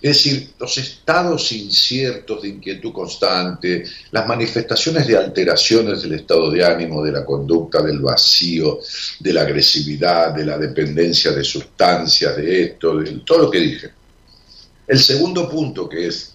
es 0.00 0.16
decir, 0.16 0.54
los 0.58 0.76
estados 0.76 1.52
inciertos 1.52 2.42
de 2.42 2.48
inquietud 2.48 2.92
constante, 2.92 3.84
las 4.10 4.26
manifestaciones 4.26 5.06
de 5.06 5.16
alteraciones 5.16 6.02
del 6.02 6.14
estado 6.14 6.50
de 6.50 6.64
ánimo, 6.64 7.04
de 7.04 7.12
la 7.12 7.24
conducta, 7.24 7.80
del 7.80 8.00
vacío, 8.00 8.80
de 9.20 9.32
la 9.32 9.42
agresividad, 9.42 10.34
de 10.34 10.44
la 10.44 10.58
dependencia 10.58 11.30
de 11.30 11.44
sustancias, 11.44 12.36
de 12.36 12.62
esto, 12.64 12.96
de 12.96 13.12
todo 13.20 13.42
lo 13.42 13.50
que 13.50 13.60
dije. 13.60 13.97
El 14.88 14.98
segundo 14.98 15.48
punto, 15.48 15.88
que 15.88 16.06
es 16.06 16.34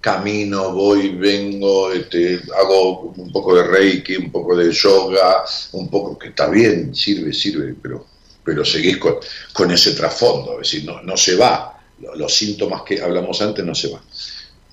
camino, 0.00 0.72
voy, 0.74 1.16
vengo, 1.16 1.90
este, 1.90 2.42
hago 2.58 3.14
un 3.16 3.32
poco 3.32 3.54
de 3.54 3.62
reiki, 3.62 4.16
un 4.16 4.30
poco 4.30 4.54
de 4.54 4.70
yoga, 4.70 5.44
un 5.72 5.88
poco, 5.88 6.18
que 6.18 6.28
está 6.28 6.48
bien, 6.48 6.94
sirve, 6.94 7.32
sirve, 7.32 7.74
pero, 7.80 8.04
pero 8.44 8.66
seguís 8.66 8.98
con, 8.98 9.70
ese 9.70 9.92
trasfondo, 9.92 10.60
es 10.60 10.70
decir, 10.70 10.84
no, 10.84 11.00
no 11.02 11.16
se 11.16 11.36
va, 11.36 11.80
los, 12.16 12.34
síntomas 12.34 12.82
que 12.82 13.00
hablamos 13.00 13.40
antes 13.40 13.64
no 13.64 13.74
se 13.74 13.88
van. 13.88 14.02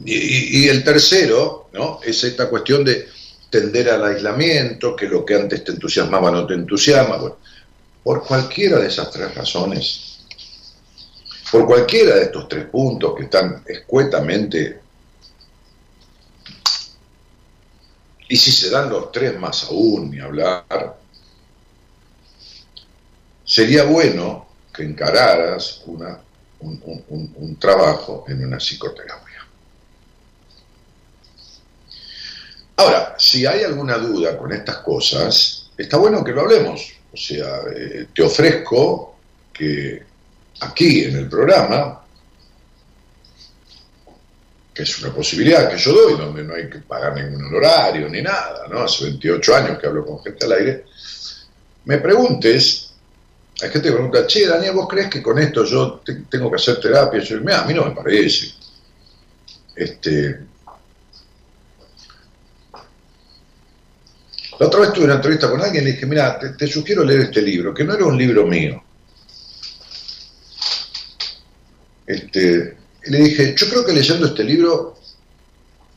Y, 0.04 0.68
el 0.68 0.84
tercero, 0.84 1.70
¿no? 1.72 2.00
Es 2.04 2.24
esta 2.26 2.50
cuestión 2.50 2.84
de 2.84 3.08
tender 3.50 3.90
al 3.90 4.04
aislamiento, 4.04 4.98
que 4.98 5.08
lo 5.08 5.24
que 5.24 5.36
antes 5.36 5.64
te 5.64 5.72
entusiasmaba 5.72 6.30
no 6.30 6.46
te 6.46 6.56
entusiasma, 6.56 7.20
por 8.04 8.26
cualquiera 8.26 8.80
de 8.80 8.88
esas 8.88 9.10
tres 9.12 9.34
razones, 9.34 10.11
por 11.52 11.66
cualquiera 11.66 12.16
de 12.16 12.24
estos 12.24 12.48
tres 12.48 12.66
puntos 12.66 13.14
que 13.16 13.24
están 13.24 13.64
escuetamente 13.68 14.80
y 18.30 18.38
si 18.38 18.52
se 18.52 18.70
dan 18.70 18.90
los 18.90 19.12
tres 19.12 19.38
más 19.38 19.66
aún, 19.66 20.10
ni 20.10 20.20
hablar, 20.22 20.98
sería 23.44 23.84
bueno 23.84 24.48
que 24.74 24.84
encararas 24.84 25.82
una, 25.86 26.18
un, 26.62 27.58
trabajo 27.60 28.24
en 28.30 28.46
una 28.46 28.58
psicoterapia. 28.58 29.46
Ahora, 32.78 33.16
si 33.18 33.46
hay 33.46 33.64
alguna 33.64 33.98
duda 33.98 34.38
con 34.38 34.54
estas 34.54 34.78
cosas, 34.78 35.70
está 35.78 35.98
bueno 35.98 36.24
que 36.24 36.32
lo 36.32 36.42
hablemos. 36.42 36.94
O 37.12 37.18
sea, 37.18 37.64
eh, 37.76 38.08
te 38.16 38.24
ofrezco 38.24 39.18
que 39.52 40.11
aquí 40.62 41.06
en 41.06 41.18
el 41.18 41.30
programa, 41.30 42.04
que 44.74 44.84
es 44.84 45.00
una 45.02 45.14
posibilidad 45.14 45.70
que 45.70 45.78
yo 45.78 45.94
doy, 45.94 46.18
donde 46.18 46.44
no 46.44 46.56
hay 46.56 46.70
que 46.70 46.80
pagar 46.80 47.14
ningún 47.16 47.54
horario 47.54 48.08
ni 48.10 48.22
nada, 48.22 48.68
¿no? 48.70 48.84
Hace 48.84 49.06
28 49.06 49.56
años 49.56 49.80
que 49.80 49.88
hablo 49.88 50.06
con 50.06 50.24
gente 50.24 50.46
al 50.46 50.54
aire, 50.54 50.86
me 51.86 51.98
preguntes 51.98 52.92
hay 53.62 53.70
gente 53.70 53.90
que 53.90 53.94
pregunta, 53.94 54.26
che, 54.26 54.48
Daniel, 54.48 54.74
¿vos 54.74 54.88
crees 54.90 55.08
que 55.08 55.22
con 55.22 55.38
esto 55.38 55.64
yo 55.64 56.02
tengo 56.30 56.50
que 56.50 56.56
hacer 56.56 56.80
terapia? 56.80 57.22
Yo 57.22 57.38
digo, 57.38 57.54
a 57.54 57.66
mí 57.66 57.74
no 57.76 57.86
me 57.86 57.92
parece. 57.92 58.52
Este, 59.76 60.40
la 64.60 64.66
otra 64.66 64.80
vez 64.80 64.94
tuve 64.94 65.06
una 65.06 65.16
entrevista 65.16 65.50
con 65.50 65.62
alguien 65.62 65.84
y 65.84 65.86
le 65.86 65.92
dije, 65.94 66.08
mira, 66.08 66.40
te, 66.40 66.68
sugiero 66.68 67.04
leer 67.04 67.22
este 67.22 67.42
libro, 67.44 67.72
que 67.72 67.84
no 67.84 67.94
era 67.94 68.06
un 68.06 68.18
libro 68.18 68.48
mío. 68.48 68.84
Este, 72.12 72.76
y 73.06 73.10
le 73.10 73.20
dije, 73.20 73.56
yo 73.58 73.70
creo 73.70 73.86
que 73.86 73.94
leyendo 73.94 74.28
este 74.28 74.44
libro 74.44 74.98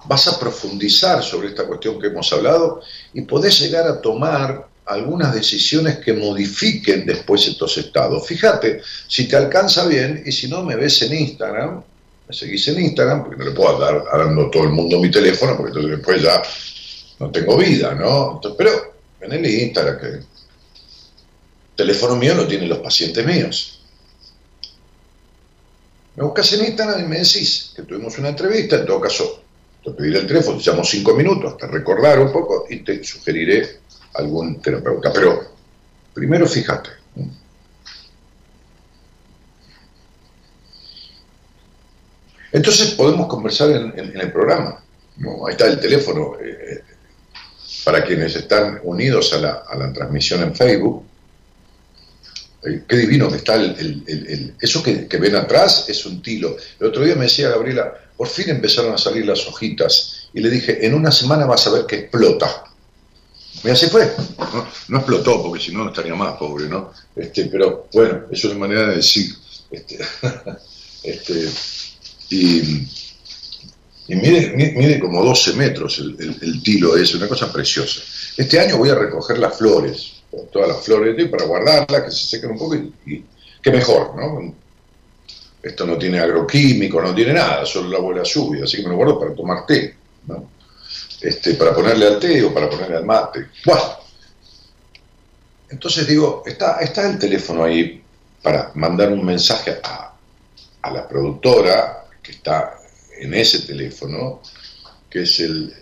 vas 0.06 0.28
a 0.28 0.38
profundizar 0.38 1.22
sobre 1.22 1.48
esta 1.48 1.66
cuestión 1.66 2.00
que 2.00 2.06
hemos 2.06 2.32
hablado 2.32 2.82
y 3.12 3.22
podés 3.22 3.58
llegar 3.60 3.86
a 3.88 4.00
tomar 4.00 4.68
algunas 4.86 5.34
decisiones 5.34 5.98
que 5.98 6.12
modifiquen 6.12 7.06
después 7.06 7.48
estos 7.48 7.76
estados. 7.78 8.26
Fíjate, 8.26 8.82
si 9.08 9.26
te 9.26 9.36
alcanza 9.36 9.86
bien 9.86 10.22
y 10.24 10.30
si 10.30 10.46
no 10.46 10.62
me 10.62 10.76
ves 10.76 11.02
en 11.02 11.14
Instagram, 11.14 11.82
me 12.28 12.34
seguís 12.34 12.68
en 12.68 12.80
Instagram, 12.80 13.24
porque 13.24 13.38
no 13.38 13.44
le 13.46 13.50
puedo 13.50 13.78
dar 13.78 14.04
dando 14.04 14.50
todo 14.50 14.64
el 14.64 14.70
mundo 14.70 15.00
mi 15.00 15.10
teléfono, 15.10 15.56
porque 15.56 15.70
entonces 15.70 15.96
después 15.96 16.22
ya 16.22 16.42
no 17.18 17.30
tengo 17.30 17.56
vida, 17.56 17.94
¿no? 17.94 18.40
pero 18.56 18.94
en 19.20 19.32
el 19.32 19.46
Instagram, 19.46 19.98
que 19.98 20.06
el 20.06 20.26
teléfono 21.74 22.16
mío 22.16 22.34
lo 22.34 22.46
tienen 22.46 22.68
los 22.68 22.78
pacientes 22.78 23.26
míos. 23.26 23.73
Me 26.16 26.24
buscas 26.24 26.52
en 26.52 26.64
Instagram 26.64 27.00
y 27.00 27.08
me 27.08 27.18
decís 27.18 27.72
que 27.74 27.82
tuvimos 27.82 28.16
una 28.18 28.28
entrevista, 28.28 28.76
en 28.76 28.86
todo 28.86 29.00
caso 29.00 29.42
te 29.84 29.90
pediré 29.90 30.20
el 30.20 30.26
teléfono, 30.26 30.58
te 30.58 30.70
llamo 30.70 30.84
cinco 30.84 31.14
minutos 31.14 31.52
hasta 31.52 31.66
recordar 31.66 32.20
un 32.20 32.32
poco 32.32 32.66
y 32.70 32.80
te 32.80 33.02
sugeriré 33.04 33.80
algún 34.14 34.60
terapeuta. 34.60 35.12
Pero 35.12 35.44
primero 36.14 36.46
fíjate. 36.46 36.90
Entonces 42.52 42.92
podemos 42.92 43.26
conversar 43.26 43.70
en, 43.70 44.20
el 44.20 44.32
programa. 44.32 44.80
Ahí 45.18 45.50
está 45.50 45.66
el 45.66 45.80
teléfono. 45.80 46.36
Eh, 46.40 46.82
para 47.84 48.02
quienes 48.02 48.34
están 48.34 48.80
unidos 48.82 49.32
a 49.34 49.38
la, 49.38 49.92
transmisión 49.92 50.42
en 50.42 50.54
Facebook. 50.54 51.04
Eh, 52.66 52.82
qué 52.88 52.96
divino 52.96 53.28
que 53.30 53.36
está 53.36 53.56
el, 53.56 54.54
eso 54.60 54.82
que, 54.82 55.06
que, 55.06 55.18
ven 55.18 55.36
atrás 55.36 55.86
es 55.88 56.06
un 56.06 56.22
tilo. 56.22 56.56
El 56.80 56.86
otro 56.86 57.04
día 57.04 57.14
me 57.14 57.24
decía 57.24 57.50
Gabriela, 57.50 57.92
por 58.16 58.28
fin 58.28 58.50
empezaron 58.50 58.94
a 58.94 58.98
salir 58.98 59.26
las 59.26 59.46
hojitas. 59.46 60.28
Y 60.32 60.40
le 60.40 60.50
dije, 60.50 60.84
en 60.86 60.94
una 60.94 61.12
semana 61.12 61.46
vas 61.46 61.66
a 61.66 61.70
ver 61.70 61.86
que 61.86 61.96
explota. 61.96 62.64
Y 63.62 63.70
así 63.70 63.86
fue. 63.86 64.10
No, 64.88 64.98
explotó, 64.98 65.42
porque 65.42 65.62
si 65.62 65.72
no, 65.72 65.84
no 65.84 65.90
estaría 65.90 66.14
más 66.14 66.36
pobre, 66.36 66.68
¿no? 66.68 66.92
Este, 67.16 67.46
pero 67.46 67.88
bueno, 67.92 68.24
es 68.30 68.44
una 68.44 68.54
manera 68.54 68.88
de 68.88 68.96
decir. 68.96 69.34
Este, 69.70 69.98
este, 71.02 71.50
y, 72.30 72.86
y 74.08 74.16
mide, 74.16 74.52
mide, 74.76 75.00
como 75.00 75.24
12 75.24 75.54
metros 75.54 75.98
el, 75.98 76.62
tilo, 76.62 76.96
es 76.96 77.14
una 77.14 77.26
cosa 77.26 77.50
preciosa. 77.52 78.00
Este 78.36 78.60
año 78.60 78.76
voy 78.76 78.90
a 78.90 78.96
recoger 78.96 79.38
las 79.38 79.56
flores, 79.56 80.13
todas 80.50 80.68
las 80.68 80.84
flores, 80.84 81.28
para 81.28 81.44
guardarlas, 81.44 82.02
que 82.02 82.10
se 82.10 82.26
sequen 82.26 82.52
un 82.52 82.58
poco 82.58 82.76
y, 82.76 82.92
y 83.06 83.24
que 83.62 83.70
mejor, 83.70 84.14
¿no? 84.16 84.54
Esto 85.62 85.86
no 85.86 85.96
tiene 85.96 86.18
agroquímico, 86.20 87.00
no 87.00 87.14
tiene 87.14 87.32
nada, 87.32 87.64
solo 87.64 87.88
la 87.88 87.98
abuela 87.98 88.22
lluvia, 88.22 88.64
así 88.64 88.76
que 88.76 88.82
me 88.82 88.90
lo 88.90 88.96
guardo 88.96 89.18
para 89.18 89.34
tomar 89.34 89.64
té, 89.64 89.94
¿no? 90.26 90.54
este, 91.24 91.54
para 91.54 91.74
ponerle 91.74 92.06
al 92.06 92.18
té 92.18 92.42
o 92.44 92.52
para 92.52 92.68
ponerle 92.68 92.96
al 92.96 93.04
mate. 93.04 93.48
Bueno, 93.64 93.82
entonces 95.70 96.06
digo, 96.06 96.42
está, 96.46 96.78
está 96.80 97.08
el 97.08 97.18
teléfono 97.18 97.64
ahí 97.64 98.02
para 98.42 98.70
mandar 98.74 99.10
un 99.10 99.24
mensaje 99.24 99.78
a, 99.82 100.12
la 100.92 101.08
productora 101.08 102.04
que 102.22 102.32
está 102.32 102.78
en 103.18 103.32
ese 103.32 103.60
teléfono, 103.60 104.42
que 105.08 105.22
es 105.22 105.40
el, 105.40 105.74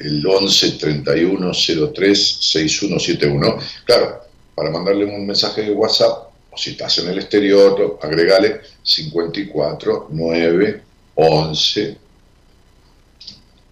el 0.00 0.26
11 0.26 0.72
31 0.72 1.52
03 1.94 2.38
6171. 2.40 3.58
Claro, 3.84 4.20
para 4.54 4.70
mandarle 4.70 5.04
un 5.04 5.26
mensaje 5.26 5.62
de 5.62 5.72
WhatsApp, 5.72 6.28
o 6.50 6.56
si 6.56 6.70
estás 6.70 6.98
en 6.98 7.08
el 7.08 7.18
exterior, 7.18 7.98
agregale 8.02 8.60
54 8.82 10.08
9 10.10 10.82
11 11.14 12.08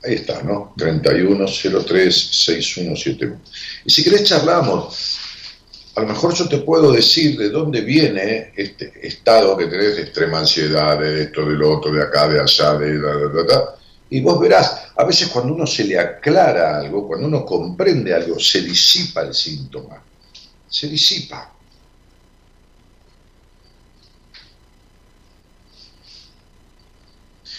Ahí 0.07 0.15
está, 0.15 0.43
¿no? 0.43 0.73
31036171. 0.77 3.39
Y 3.85 3.91
si 3.91 4.05
querés 4.05 4.23
charlamos, 4.23 5.19
a 5.97 6.03
lo 6.03 6.07
mejor 6.07 6.33
yo 6.35 6.49
te 6.49 6.59
puedo 6.59 6.93
decir 6.93 7.37
de 7.37 7.51
dónde 7.51 7.81
viene 7.81 8.53
este 8.55 8.93
estado 9.03 9.57
que 9.57 9.67
tenés 9.67 9.97
de 9.97 10.03
extrema 10.03 10.39
ansiedad, 10.39 11.01
de 11.01 11.25
esto, 11.25 11.45
de 11.45 11.57
lo 11.57 11.79
otro, 11.79 11.93
de 11.93 12.05
acá, 12.05 12.29
de 12.29 12.41
allá, 12.41 12.75
de... 12.75 13.01
Da, 13.01 13.17
da, 13.17 13.43
da, 13.43 13.75
y 14.09 14.21
vos 14.21 14.38
verás, 14.38 14.88
a 14.97 15.05
veces 15.05 15.29
cuando 15.29 15.55
uno 15.55 15.66
se 15.66 15.85
le 15.85 15.99
aclara 15.99 16.79
algo, 16.79 17.07
cuando 17.07 17.27
uno 17.27 17.45
comprende 17.45 18.14
algo, 18.14 18.38
se 18.38 18.62
disipa 18.62 19.23
el 19.23 19.35
síntoma. 19.35 20.03
Se 20.69 20.88
disipa. 20.88 21.53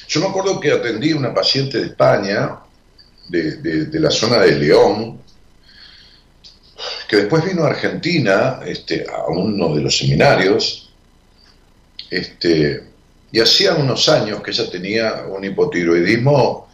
Yo 0.08 0.22
me 0.22 0.28
acuerdo 0.28 0.60
que 0.60 0.72
atendí 0.72 1.12
a 1.12 1.18
una 1.18 1.34
paciente 1.34 1.80
de 1.80 1.88
España, 1.88 2.60
de, 3.28 3.90
la 4.00 4.10
zona 4.10 4.40
de 4.40 4.54
León, 4.54 5.22
que 7.10 7.18
después 7.18 7.44
vino 7.44 7.64
a 7.64 7.70
Argentina 7.70 8.62
este, 8.66 9.06
a 9.10 9.26
uno 9.28 9.76
de 9.76 9.82
los 9.82 9.98
seminarios, 9.98 10.94
este, 12.10 12.84
y 13.32 13.40
hacía 13.40 13.76
unos 13.76 14.08
años 14.10 14.42
que 14.42 14.52
ella 14.52 14.70
tenía 14.70 15.26
un 15.30 15.44
hipotiroidismo 15.44 16.68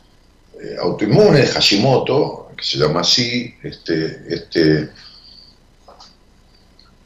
eh, 0.61 0.75
autoinmune 0.79 1.39
de 1.39 1.47
Hashimoto, 1.47 2.51
que 2.55 2.63
se 2.63 2.77
llama 2.77 3.01
así, 3.01 3.53
este, 3.63 4.23
este, 4.29 4.89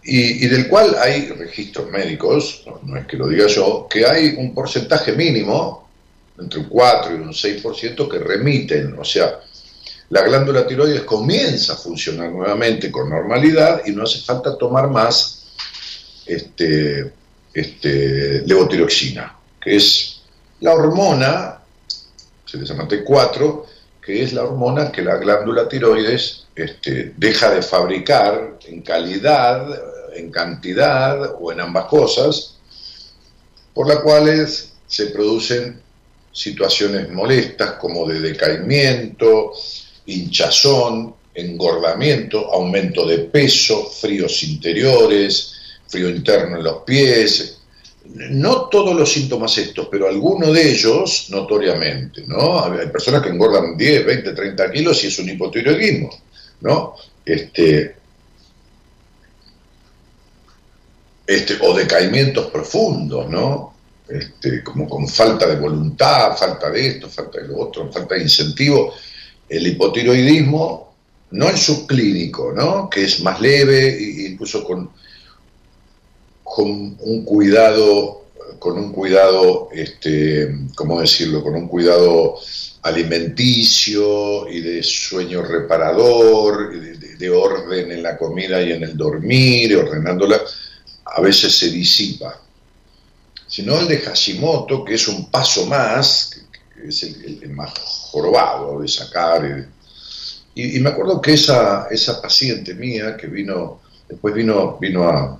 y, 0.04 0.48
del 0.48 0.68
cual 0.68 0.96
hay 1.02 1.30
registros 1.30 1.90
médicos, 1.92 2.64
no 2.84 2.98
es 2.98 3.06
que 3.08 3.18
lo 3.18 3.28
diga 3.28 3.48
yo, 3.48 3.88
que 3.90 4.06
hay 4.06 4.36
un 4.38 4.54
porcentaje 4.54 5.12
mínimo 5.12 5.90
entre 6.40 6.60
un 6.60 6.70
4 6.70 7.12
y 7.12 7.16
un 7.16 7.34
6% 7.34 8.10
que 8.10 8.20
remiten, 8.20 8.98
o 8.98 9.04
sea, 9.04 9.40
la 10.10 10.22
glándula 10.22 10.66
tiroides 10.66 11.02
comienza 11.02 11.74
a 11.74 11.76
funcionar 11.76 12.32
nuevamente 12.32 12.90
con 12.90 13.10
normalidad 13.10 13.82
y 13.86 13.92
no 13.92 14.04
hace 14.04 14.20
falta 14.20 14.58
tomar 14.58 14.90
más 14.90 15.44
este, 16.26 17.12
este, 17.54 18.44
levotiroxina, 18.46 19.37
que 19.62 19.76
es 19.76 20.22
la 20.62 20.74
hormona, 20.74 21.60
se 22.46 22.58
le 22.58 22.66
llama 22.66 22.88
T4, 22.88 23.66
que 24.02 24.24
es 24.24 24.34
la 24.34 24.44
hormona 24.44 24.92
que 24.92 25.02
la 25.02 25.18
glándula 25.18 25.68
tiroides 25.68 26.46
este, 26.56 27.14
deja 27.18 27.54
de 27.54 27.62
fabricar 27.62 28.58
en 28.66 28.82
calidad, 28.82 29.68
en 30.16 30.32
cantidad 30.32 31.36
o 31.40 31.52
en 31.52 31.62
ambas 31.62 31.86
cosas, 31.86 32.56
por 33.74 33.88
las 33.88 34.00
cuales 34.00 34.74
se 34.88 35.08
producen 35.08 35.82
situaciones 36.32 37.10
molestas 37.10 37.74
como 37.74 38.08
de 38.08 38.20
decaimiento, 38.20 39.52
hinchazón, 40.06 41.16
engordamiento, 41.34 42.52
aumento 42.52 43.06
de 43.06 43.20
peso, 43.20 43.90
fríos 43.90 44.42
interiores, 44.44 45.54
frío 45.88 46.10
interno 46.10 46.58
en 46.58 46.64
los 46.64 46.84
pies. 46.84 47.57
No 48.16 48.70
todos 48.70 48.96
los 48.96 49.12
síntomas 49.12 49.58
estos, 49.58 49.88
pero 49.90 50.08
algunos 50.08 50.54
de 50.54 50.72
ellos 50.72 51.28
notoriamente, 51.30 52.24
¿no? 52.28 52.64
Hay 52.64 52.88
personas 52.88 53.22
que 53.22 53.30
engordan 53.30 53.78
10, 53.78 54.06
20, 54.06 54.34
30 54.34 54.72
kilos 54.72 55.04
y 55.04 55.08
es 55.08 55.20
un 55.20 55.30
hipotiroidismo, 55.30 56.10
¿no? 56.62 56.96
Este, 57.26 57.96
este, 61.26 61.58
o 61.62 61.74
decaimientos 61.74 62.50
profundos, 62.52 63.30
¿no? 63.30 63.74
Este, 64.08 64.64
como 64.64 64.88
con 64.88 65.08
falta 65.08 65.46
de 65.48 65.58
voluntad, 65.58 66.38
falta 66.38 66.70
de 66.72 66.88
esto, 66.88 67.10
falta 67.10 67.42
de 67.42 67.50
lo 67.50 67.60
otro, 67.60 67.92
falta 67.92 68.16
de 68.16 68.24
incentivo. 68.24 68.94
El 69.50 69.68
hipotiroidismo 69.68 70.88
no 71.32 71.50
el 71.50 71.58
subclínico, 71.58 72.54
¿no? 72.54 72.90
que 72.90 73.04
es 73.04 73.20
más 73.22 73.42
leve 73.42 73.98
incluso 74.30 74.64
con, 74.64 74.92
con 76.48 76.98
un 77.02 77.26
cuidado, 77.26 78.26
con 78.58 78.78
un 78.78 78.94
cuidado, 78.94 79.70
este, 79.74 80.50
¿cómo 80.76 81.02
decirlo? 81.02 81.44
Con 81.44 81.56
un 81.56 81.68
cuidado 81.68 82.40
alimenticio 82.84 84.48
y 84.50 84.62
de 84.62 84.82
sueño 84.82 85.44
reparador, 85.44 86.72
de, 87.18 87.30
orden 87.30 87.92
en 87.92 88.02
la 88.02 88.18
comida 88.18 88.62
y 88.62 88.72
en 88.72 88.84
el 88.84 88.96
dormir, 88.96 89.76
ordenándola, 89.76 90.40
a 91.06 91.22
veces 91.22 91.54
se 91.54 91.70
disipa. 91.70 92.40
Sino 93.46 93.80
el 93.80 93.88
de 93.88 94.00
Hashimoto, 94.00 94.86
que 94.86 94.96
es 94.96 95.08
un 95.10 95.30
paso 95.30 95.66
más, 95.66 96.42
que 96.74 96.88
es 96.88 97.04
el, 97.04 97.50
más 97.50 97.74
jorobado 97.78 98.80
de 98.80 98.88
sacar. 98.88 99.70
Y, 100.56 100.80
me 100.80 100.90
acuerdo 100.90 101.22
que 101.22 101.34
esa, 101.34 101.88
esa 101.92 102.22
paciente 102.22 102.74
mía 102.74 103.18
que 103.18 103.28
vino, 103.28 103.82
después 104.08 104.34
vino, 104.34 104.78
vino 104.80 105.04
a, 105.04 105.40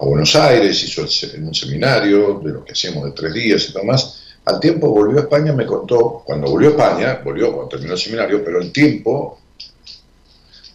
a 0.00 0.04
Buenos 0.04 0.34
Aires, 0.36 0.82
hizo 0.84 1.06
en 1.34 1.48
un 1.48 1.54
seminario 1.54 2.40
de 2.44 2.52
lo 2.52 2.64
que 2.64 2.72
hacíamos 2.72 3.04
de 3.04 3.12
tres 3.12 3.34
días 3.34 3.68
y 3.68 3.72
demás, 3.72 4.20
al 4.44 4.60
tiempo 4.60 4.88
volvió 4.88 5.18
a 5.18 5.22
España, 5.22 5.52
me 5.52 5.66
contó, 5.66 6.22
cuando 6.24 6.50
volvió 6.50 6.68
a 6.68 6.70
España, 6.72 7.20
volvió 7.24 7.52
cuando 7.52 7.68
terminó 7.68 7.92
el 7.92 7.98
seminario, 7.98 8.42
pero 8.44 8.60
el 8.60 8.72
tiempo 8.72 9.40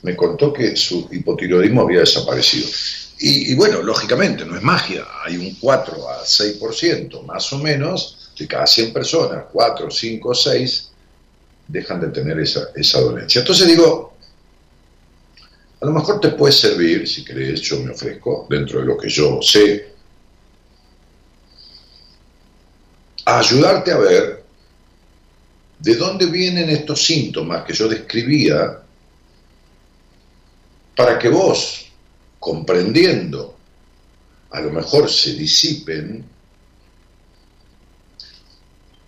me 0.04 0.16
contó 0.16 0.52
que 0.52 0.76
su 0.76 1.08
hipotiroidismo 1.12 1.82
había 1.82 2.02
desaparecido. 2.02 2.68
Y, 3.20 3.56
bueno, 3.56 3.82
lógicamente, 3.82 4.44
no 4.44 4.58
es 4.58 4.62
magia, 4.62 5.06
hay 5.24 5.38
un 5.38 5.56
4 5.56 6.10
a 6.10 6.24
6%, 6.24 7.24
más 7.24 7.54
o 7.54 7.60
menos, 7.60 8.32
de 8.38 8.46
cada 8.48 8.68
100 8.68 8.92
personas, 8.92 9.46
4, 9.52 9.90
5, 9.90 10.36
6, 10.36 10.92
dejan 11.70 12.02
de 12.02 12.08
tener 12.10 12.38
esa, 12.40 12.68
esa 12.76 13.00
dolencia. 13.00 13.40
Entonces 13.40 13.66
digo, 13.66 14.13
a 15.84 15.86
lo 15.86 15.92
mejor 15.92 16.22
te 16.22 16.30
puede 16.30 16.54
servir, 16.54 17.06
si 17.06 17.26
querés, 17.26 17.60
yo 17.60 17.78
me 17.82 17.92
ofrezco, 17.92 18.48
dentro 18.50 18.80
de 18.80 18.86
lo 18.86 18.98
que 18.98 19.10
yo 19.10 19.42
sé, 19.42 19.94
a 23.26 23.40
ayudarte 23.40 23.92
a 23.92 23.98
ver 23.98 24.46
de 25.80 25.96
dónde 25.96 26.28
vienen 26.28 26.70
estos 26.70 27.04
síntomas 27.04 27.66
que 27.66 27.74
yo 27.74 27.90
describía 27.90 28.80
para 30.96 31.20
que 31.20 31.28
vos, 31.28 31.92
comprendiendo, 32.40 33.58
a 34.52 34.62
lo 34.62 34.72
mejor 34.72 35.10
se 35.10 35.34
disipen 35.34 36.24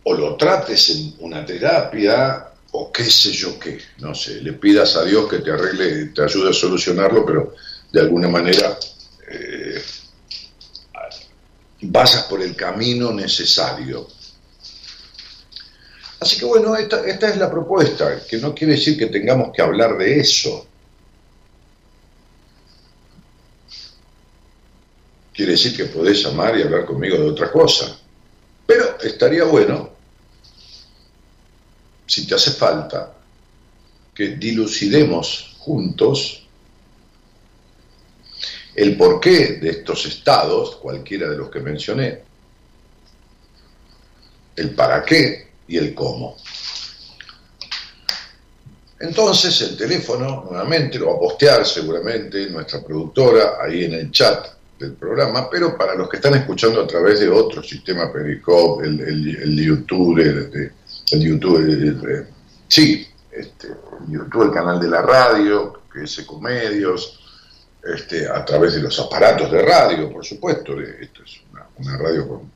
o 0.03 0.13
lo 0.13 0.35
trates 0.35 0.89
en 0.89 1.15
una 1.19 1.45
terapia 1.45 2.51
o 2.77 2.91
qué 2.91 3.05
sé 3.05 3.31
yo 3.31 3.57
qué, 3.57 3.79
no 3.99 4.13
sé, 4.13 4.41
le 4.41 4.53
pidas 4.53 4.95
a 4.95 5.03
Dios 5.03 5.29
que 5.29 5.39
te 5.39 5.51
arregle, 5.51 6.07
te 6.07 6.23
ayude 6.23 6.49
a 6.49 6.53
solucionarlo, 6.53 7.25
pero 7.25 7.55
de 7.91 8.01
alguna 8.01 8.27
manera 8.27 8.77
eh, 9.29 9.81
por 12.27 12.41
el 12.41 12.55
camino 12.55 13.13
necesario. 13.13 14.07
Así 16.19 16.37
que 16.37 16.45
bueno, 16.45 16.75
esta, 16.75 17.05
esta 17.05 17.29
es 17.29 17.37
la 17.37 17.49
propuesta, 17.49 18.21
que 18.27 18.37
no 18.37 18.53
quiere 18.53 18.73
decir 18.73 18.97
que 18.97 19.07
tengamos 19.07 19.51
que 19.53 19.61
hablar 19.61 19.97
de 19.97 20.19
eso. 20.19 20.67
Quiere 25.33 25.51
decir 25.51 25.75
que 25.75 25.85
podés 25.85 26.23
llamar 26.23 26.57
y 26.57 26.63
hablar 26.63 26.85
conmigo 26.85 27.17
de 27.17 27.29
otra 27.29 27.51
cosa. 27.51 27.97
Pero 28.65 28.97
estaría 29.01 29.43
bueno, 29.43 29.94
si 32.05 32.27
te 32.27 32.35
hace 32.35 32.51
falta, 32.51 33.13
que 34.13 34.35
dilucidemos 34.35 35.55
juntos 35.59 36.45
el 38.75 38.97
porqué 38.97 39.57
de 39.61 39.69
estos 39.69 40.05
estados, 40.05 40.75
cualquiera 40.77 41.29
de 41.29 41.37
los 41.37 41.49
que 41.49 41.59
mencioné, 41.59 42.21
el 44.55 44.75
para 44.75 45.03
qué 45.03 45.51
y 45.67 45.77
el 45.77 45.93
cómo. 45.93 46.37
Entonces 48.99 49.61
el 49.61 49.77
teléfono, 49.77 50.45
nuevamente, 50.49 50.97
lo 50.97 51.07
va 51.07 51.15
a 51.15 51.19
postear 51.19 51.65
seguramente 51.65 52.49
nuestra 52.49 52.81
productora 52.81 53.57
ahí 53.61 53.85
en 53.85 53.93
el 53.93 54.11
chat 54.11 54.47
del 54.79 54.93
programa, 54.93 55.49
pero 55.49 55.77
para 55.77 55.95
los 55.95 56.09
que 56.09 56.17
están 56.17 56.35
escuchando 56.35 56.81
a 56.81 56.87
través 56.87 57.19
de 57.19 57.29
otro 57.29 57.63
sistema 57.63 58.11
Periscope, 58.11 58.85
el, 58.85 58.99
el, 59.01 59.65
YouTube, 59.65 60.19
el, 60.19 60.71
YouTube, 61.05 62.27
sí, 62.67 63.07
este, 63.31 63.67
el 63.67 64.11
YouTube, 64.11 64.43
el 64.43 64.51
canal 64.51 64.79
de 64.79 64.87
la 64.87 65.01
radio, 65.01 65.81
que 65.91 66.03
es 66.03 66.19
Ecomedios, 66.19 67.19
este, 67.83 68.27
a 68.27 68.43
través 68.43 68.73
de 68.73 68.81
los 68.81 68.99
aparatos 68.99 69.51
de 69.51 69.61
radio, 69.61 70.11
por 70.11 70.25
supuesto. 70.25 70.79
Esto 70.81 71.23
es 71.23 71.41
una, 71.77 71.97
radio 71.97 72.27
con, 72.27 72.51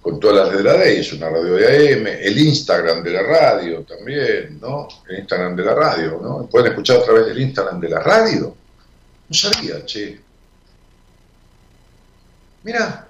con 0.00 0.18
todas 0.18 0.48
las 0.48 0.56
de 0.56 0.62
la 0.64 0.76
ley, 0.76 1.00
es 1.00 1.12
una 1.12 1.28
radio 1.28 1.54
de 1.54 1.66
AM, 1.66 2.06
el 2.06 2.38
Instagram 2.38 3.02
de 3.02 3.10
la 3.12 3.22
radio 3.22 3.82
también, 3.82 4.58
¿no? 4.60 4.88
El 5.08 5.20
Instagram 5.20 5.54
de 5.54 5.64
la 5.64 5.74
radio, 5.74 6.18
¿no? 6.20 6.46
Pueden 6.46 6.72
escuchar 6.72 6.98
a 6.98 7.04
través 7.04 7.26
del 7.26 7.40
Instagram 7.40 7.80
de 7.80 7.88
la 7.88 8.00
radio. 8.00 8.56
No 9.28 9.34
sabía, 9.34 9.84
che. 9.84 10.20
Mira, 12.64 13.06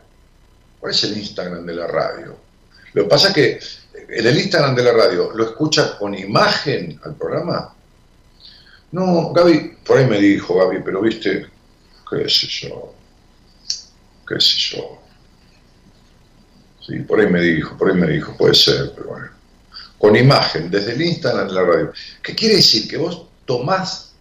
¿cuál 0.81 0.93
es 0.93 1.05
el 1.05 1.17
Instagram 1.17 1.65
de 1.65 1.75
la 1.75 1.87
radio? 1.87 2.37
Lo 2.93 3.03
que 3.05 3.09
pasa 3.09 3.29
es 3.29 3.35
que 3.35 3.59
en 3.95 4.27
el 4.27 4.39
Instagram 4.39 4.75
de 4.75 4.83
la 4.83 4.93
radio 4.93 5.33
lo 5.33 5.45
escuchas 5.45 5.93
con 5.93 6.15
imagen 6.15 7.01
al 7.05 7.15
programa 7.15 7.75
no, 8.95 9.33
Gaby, 9.33 9.79
por 9.85 9.99
ahí 9.99 10.07
me 10.07 10.21
dijo 10.21 10.57
Gaby, 10.57 10.83
pero 10.85 11.01
viste, 11.01 11.49
qué 12.09 12.29
sé 12.29 12.47
yo, 12.47 12.95
qué 14.25 14.41
sé 14.41 14.57
yo. 14.57 15.01
Sí, 16.87 17.01
por 17.01 17.19
ahí 17.19 17.27
me 17.27 17.41
dijo, 17.41 17.77
por 17.77 17.91
ahí 17.91 17.97
me 17.97 18.07
dijo, 18.07 18.37
puede 18.37 18.55
ser, 18.55 18.93
pero 18.95 19.09
bueno. 19.09 19.31
Con 19.99 20.15
imagen, 20.15 20.71
desde 20.71 20.93
el 20.93 21.03
Instagram 21.03 21.49
de 21.49 21.55
la 21.55 21.65
radio. 21.65 21.93
¿Qué 22.23 22.37
quiere 22.37 22.55
decir? 22.55 22.87
Que 22.87 22.97
vos 22.97 23.27
tomás 23.45 24.13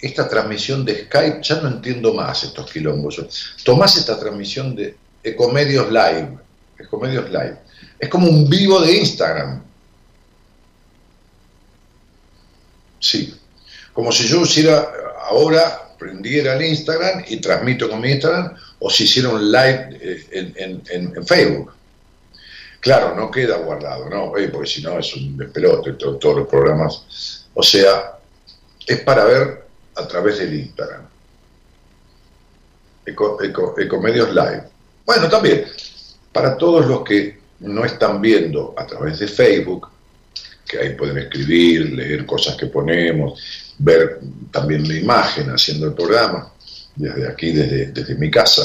esta 0.00 0.30
transmisión 0.30 0.82
de 0.82 1.04
Skype, 1.04 1.42
ya 1.42 1.60
no 1.60 1.68
entiendo 1.68 2.14
más 2.14 2.42
estos 2.42 2.72
quilombos. 2.72 3.22
Tomás 3.64 3.98
esta 3.98 4.18
transmisión 4.18 4.74
de 4.74 4.96
Ecomedios 5.22 5.88
Live, 5.88 6.38
Ecomedios 6.78 7.28
Live. 7.28 7.58
Es 7.98 8.08
como 8.08 8.28
un 8.28 8.48
vivo 8.48 8.80
de 8.80 8.96
Instagram. 8.96 9.62
Sí, 13.00 13.34
como 13.92 14.10
si 14.10 14.26
yo 14.26 14.42
hiciera 14.42 14.88
ahora, 15.28 15.94
prendiera 15.98 16.54
el 16.56 16.64
Instagram 16.64 17.24
y 17.28 17.36
transmito 17.38 17.88
con 17.88 18.00
mi 18.00 18.10
Instagram, 18.10 18.54
o 18.78 18.90
si 18.90 19.04
hiciera 19.04 19.28
un 19.28 19.50
live 19.50 19.98
eh, 20.00 20.52
en, 20.56 21.26
Facebook. 21.26 21.72
Claro, 22.80 23.14
no 23.14 23.30
queda 23.30 23.56
guardado, 23.56 24.10
¿no? 24.10 24.32
porque 24.52 24.68
si 24.68 24.82
no 24.82 24.98
es 24.98 25.14
un 25.14 25.36
despelote 25.36 25.92
todos 25.94 26.36
los 26.36 26.48
programas. 26.48 27.46
O 27.54 27.62
sea, 27.62 28.18
es 28.86 29.00
para 29.00 29.24
ver 29.24 29.64
a 29.96 30.06
través 30.08 30.38
del 30.38 30.54
Instagram. 30.54 31.06
Ecomedios 33.06 34.34
Live. 34.34 34.64
Bueno, 35.04 35.28
también, 35.28 35.66
para 36.32 36.56
todos 36.56 36.86
los 36.86 37.04
que 37.04 37.38
no 37.60 37.84
están 37.84 38.20
viendo 38.20 38.74
a 38.76 38.86
través 38.86 39.18
de 39.18 39.28
Facebook, 39.28 39.88
que 40.66 40.78
ahí 40.78 40.94
pueden 40.94 41.18
escribir, 41.18 41.92
leer 41.92 42.26
cosas 42.26 42.56
que 42.56 42.66
ponemos, 42.66 43.40
ver 43.78 44.20
también 44.50 44.86
la 44.88 44.94
imagen 44.94 45.50
haciendo 45.50 45.86
el 45.86 45.94
programa, 45.94 46.52
desde 46.96 47.28
aquí, 47.28 47.52
desde, 47.52 47.86
desde 47.86 48.14
mi 48.14 48.30
casa. 48.30 48.62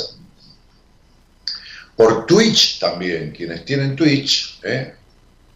Por 1.95 2.25
Twitch 2.25 2.79
también, 2.79 3.31
quienes 3.31 3.65
tienen 3.65 3.95
Twitch, 3.95 4.59
¿eh? 4.63 4.93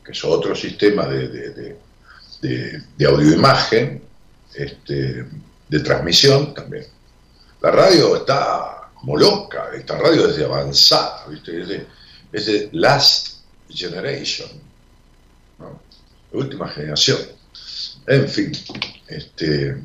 que 0.04 0.12
es 0.12 0.26
otro 0.26 0.54
sistema 0.56 1.08
de, 1.08 1.28
de, 1.30 1.78
de, 2.98 3.06
audio-imagen, 3.06 4.02
este, 4.54 5.26
de 5.70 5.80
transmisión 5.80 6.54
también. 6.54 6.86
La 7.62 7.72
radio 7.72 8.18
está 8.18 8.90
como 8.94 9.16
loca, 9.18 9.70
esta 9.74 9.98
radio 9.98 10.28
es 10.28 10.36
de 10.36 10.46
avanzada, 10.46 11.26
¿viste? 11.30 11.86
De, 12.34 12.70
Last 12.74 13.42
Generation, 13.70 14.50
última 16.34 16.68
generación. 16.70 17.20
En 18.08 18.28
fin, 18.28 18.52
este, 19.08 19.78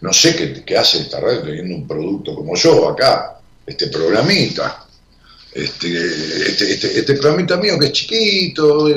no 0.00 0.12
sé 0.12 0.64
qué, 0.64 0.76
hace 0.76 1.00
esta 1.00 1.20
radio 1.20 1.42
teniendo 1.42 1.76
un 1.76 1.86
producto 1.86 2.34
como 2.34 2.56
yo 2.56 2.88
acá, 2.88 3.40
este 3.66 3.88
programita, 3.88 4.86
este, 5.52 5.88
este, 6.48 6.72
este, 6.72 6.98
este 6.98 7.14
programita 7.14 7.56
mío 7.58 7.78
que 7.78 7.86
es 7.86 7.92
chiquito, 7.92 8.88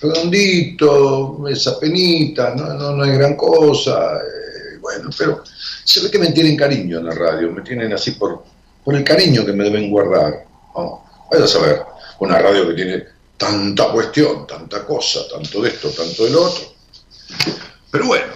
redondito, 0.00 1.48
esa 1.48 1.80
penita, 1.80 2.54
no, 2.54 2.92
no, 2.94 3.02
hay 3.02 3.12
gran 3.12 3.34
cosa, 3.34 4.18
eh, 4.18 4.78
bueno, 4.80 5.08
pero 5.16 5.42
se 5.84 6.02
ve 6.02 6.10
que 6.10 6.18
me 6.18 6.32
tienen 6.32 6.56
cariño 6.56 6.98
en 6.98 7.06
la 7.06 7.14
radio, 7.14 7.50
me 7.50 7.62
tienen 7.62 7.92
así 7.92 8.12
por, 8.12 8.44
por 8.84 8.94
el 8.94 9.02
cariño 9.02 9.44
que 9.44 9.52
me 9.52 9.64
deben 9.64 9.90
guardar. 9.90 10.44
Vaya 11.30 11.44
a 11.44 11.48
saber, 11.48 11.82
una 12.20 12.38
radio 12.38 12.68
que 12.68 12.74
tiene 12.74 13.04
tanta 13.36 13.88
cuestión, 13.90 14.46
tanta 14.46 14.84
cosa, 14.84 15.20
tanto 15.28 15.60
de 15.60 15.68
esto, 15.70 15.90
tanto 15.90 16.24
del 16.24 16.36
otro 16.36 16.64
Pero 17.90 18.06
bueno, 18.06 18.32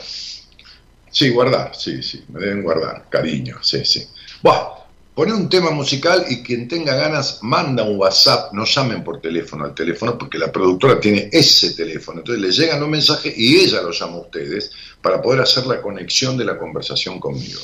sí, 1.11 1.31
guardar, 1.31 1.75
sí, 1.75 2.03
sí, 2.03 2.25
me 2.29 2.41
deben 2.41 2.63
guardar, 2.63 3.07
cariño, 3.09 3.59
sí, 3.63 3.85
sí. 3.85 4.07
Bueno, 4.43 4.75
pone 5.15 5.33
un 5.33 5.49
tema 5.49 5.71
musical 5.71 6.27
y 6.29 6.43
quien 6.43 6.69
tenga 6.69 6.95
ganas 6.95 7.39
manda 7.43 7.83
un 7.83 7.99
WhatsApp, 7.99 8.53
no 8.53 8.65
llamen 8.65 9.03
por 9.03 9.21
teléfono 9.21 9.65
al 9.65 9.75
teléfono 9.75 10.19
porque 10.19 10.39
la 10.39 10.53
productora 10.53 11.01
tiene 11.01 11.29
ese 11.33 11.73
teléfono, 11.73 12.21
entonces 12.21 12.43
le 12.43 12.53
llegan 12.53 12.83
un 12.83 12.91
mensaje 12.91 13.33
y 13.35 13.57
ella 13.59 13.83
lo 13.83 13.93
llama 13.93 14.17
a 14.17 14.21
ustedes 14.21 14.71
para 15.01 15.23
poder 15.23 15.41
hacer 15.41 15.67
la 15.67 15.81
conexión 15.81 16.37
de 16.37 16.45
la 16.45 16.59
conversación 16.59 17.19
conmigo. 17.19 17.61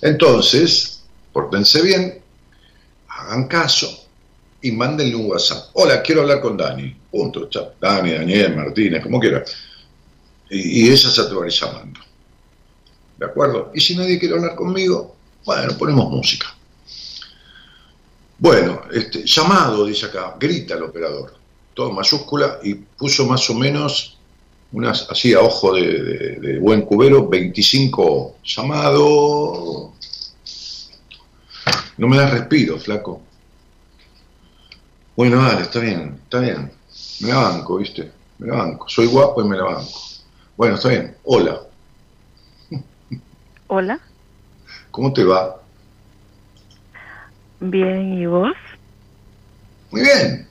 Entonces, 0.00 1.02
pórtense 1.32 1.82
bien, 1.82 2.22
hagan 3.08 3.46
caso 3.46 4.01
y 4.62 4.72
mándenle 4.72 5.16
un 5.16 5.26
WhatsApp. 5.26 5.70
Hola, 5.74 6.00
quiero 6.02 6.22
hablar 6.22 6.40
con 6.40 6.56
Dani. 6.56 6.94
Punto. 7.10 7.48
Dani, 7.80 8.12
Daniel, 8.12 8.56
Martínez, 8.56 9.02
como 9.02 9.20
quiera. 9.20 9.44
Y, 10.48 10.88
ella 10.88 11.10
se 11.10 11.24
te 11.24 11.34
va 11.34 11.44
a 11.44 11.46
ir 11.46 11.52
llamando. 11.52 12.00
¿De 13.18 13.26
acuerdo? 13.26 13.72
Y 13.74 13.80
si 13.80 13.96
nadie 13.96 14.18
quiere 14.18 14.36
hablar 14.36 14.54
conmigo, 14.54 15.16
bueno, 15.44 15.76
ponemos 15.76 16.10
música. 16.10 16.46
Bueno, 18.38 18.82
este, 18.92 19.24
llamado, 19.24 19.86
dice 19.86 20.06
acá, 20.06 20.36
grita 20.38 20.74
el 20.74 20.82
operador, 20.82 21.34
todo 21.74 21.92
mayúscula, 21.92 22.58
y 22.62 22.74
puso 22.74 23.24
más 23.26 23.48
o 23.50 23.54
menos, 23.54 24.18
unas, 24.72 25.06
así 25.10 25.32
a 25.34 25.40
ojo 25.40 25.74
de, 25.74 26.58
buen 26.60 26.82
cubero, 26.82 27.28
25 27.28 28.36
llamado. 28.44 29.92
No 31.98 32.08
me 32.08 32.16
das 32.16 32.32
respiro, 32.32 32.78
flaco. 32.78 33.20
Bueno, 35.16 35.42
dale, 35.42 35.62
está 35.62 35.80
bien, 35.80 36.18
está 36.24 36.40
bien. 36.40 36.72
Me 37.20 37.28
la 37.28 37.38
banco, 37.38 37.76
¿viste? 37.76 38.10
Me 38.38 38.48
la 38.48 38.56
banco. 38.56 38.88
Soy 38.88 39.06
guapo 39.06 39.42
y 39.42 39.48
me 39.48 39.56
la 39.56 39.64
banco. 39.64 40.00
Bueno, 40.56 40.76
está 40.76 40.88
bien. 40.88 41.16
Hola. 41.24 41.60
Hola. 43.66 44.00
¿Cómo 44.90 45.12
te 45.12 45.24
va? 45.24 45.60
Bien, 47.60 48.14
¿y 48.14 48.26
vos? 48.26 48.52
Muy 49.90 50.02
bien. 50.02 50.48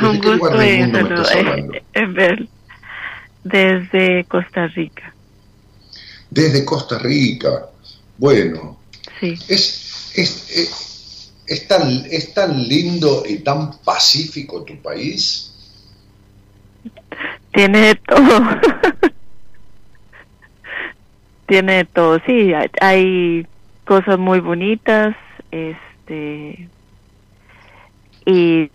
Un 0.00 0.20
gusto 0.20 0.60
en, 0.60 0.94
en 1.94 2.14
ver 2.14 2.48
desde 3.44 4.24
Costa 4.24 4.66
Rica. 4.68 5.14
Desde 6.30 6.64
Costa 6.64 6.98
Rica. 6.98 7.66
Bueno. 8.18 8.78
Sí. 9.20 9.34
Es, 9.48 10.12
es, 10.14 10.50
es, 10.50 10.85
tan, 11.68 12.04
es 12.10 12.34
tan 12.34 12.68
lindo 12.68 13.22
y 13.26 13.38
tan 13.38 13.78
pacífico 13.78 14.64
tu 14.64 14.76
país. 14.82 15.52
Tiene 17.52 17.78
de 17.78 17.94
todo. 17.94 18.40
Tiene 21.46 21.76
de 21.76 21.84
todo, 21.84 22.20
sí. 22.26 22.52
hay 22.80 23.46
cosas 23.84 24.18
muy 24.18 24.40
bonitas, 24.40 25.14
este 25.52 26.68
y 28.26 28.70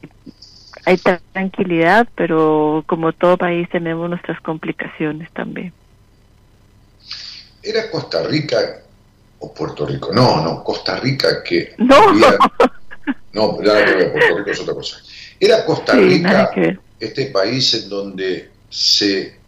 hay 0.86 0.98
tranquilidad, 1.34 2.08
pero 2.16 2.84
como 2.88 3.12
todo 3.12 3.38
país 3.38 3.70
tenemos 3.70 4.10
nuestras 4.10 4.40
complicaciones 4.42 5.30
también. 5.32 5.74
¿Era 7.62 7.92
Costa 7.92 8.24
Rica 8.24 8.82
o 9.42 9.54
Puerto 9.54 9.86
Rico? 9.86 10.12
No, 10.14 10.42
no, 10.42 10.64
Costa 10.64 10.96
Rica 10.98 11.44
que... 11.44 11.76
No, 11.78 12.14
no, 13.34 13.58
que 13.60 13.70
ver, 13.70 14.12
Puerto 14.12 14.38
Rico 14.38 14.52
es 14.52 14.60
otra 14.60 14.74
cosa. 14.74 14.98
Era 15.40 15.66
Costa 15.66 15.94
Rica 15.94 16.52
este 17.00 17.26
país 17.28 17.74
en 17.74 17.90
donde 17.90 18.50
se 18.70 19.42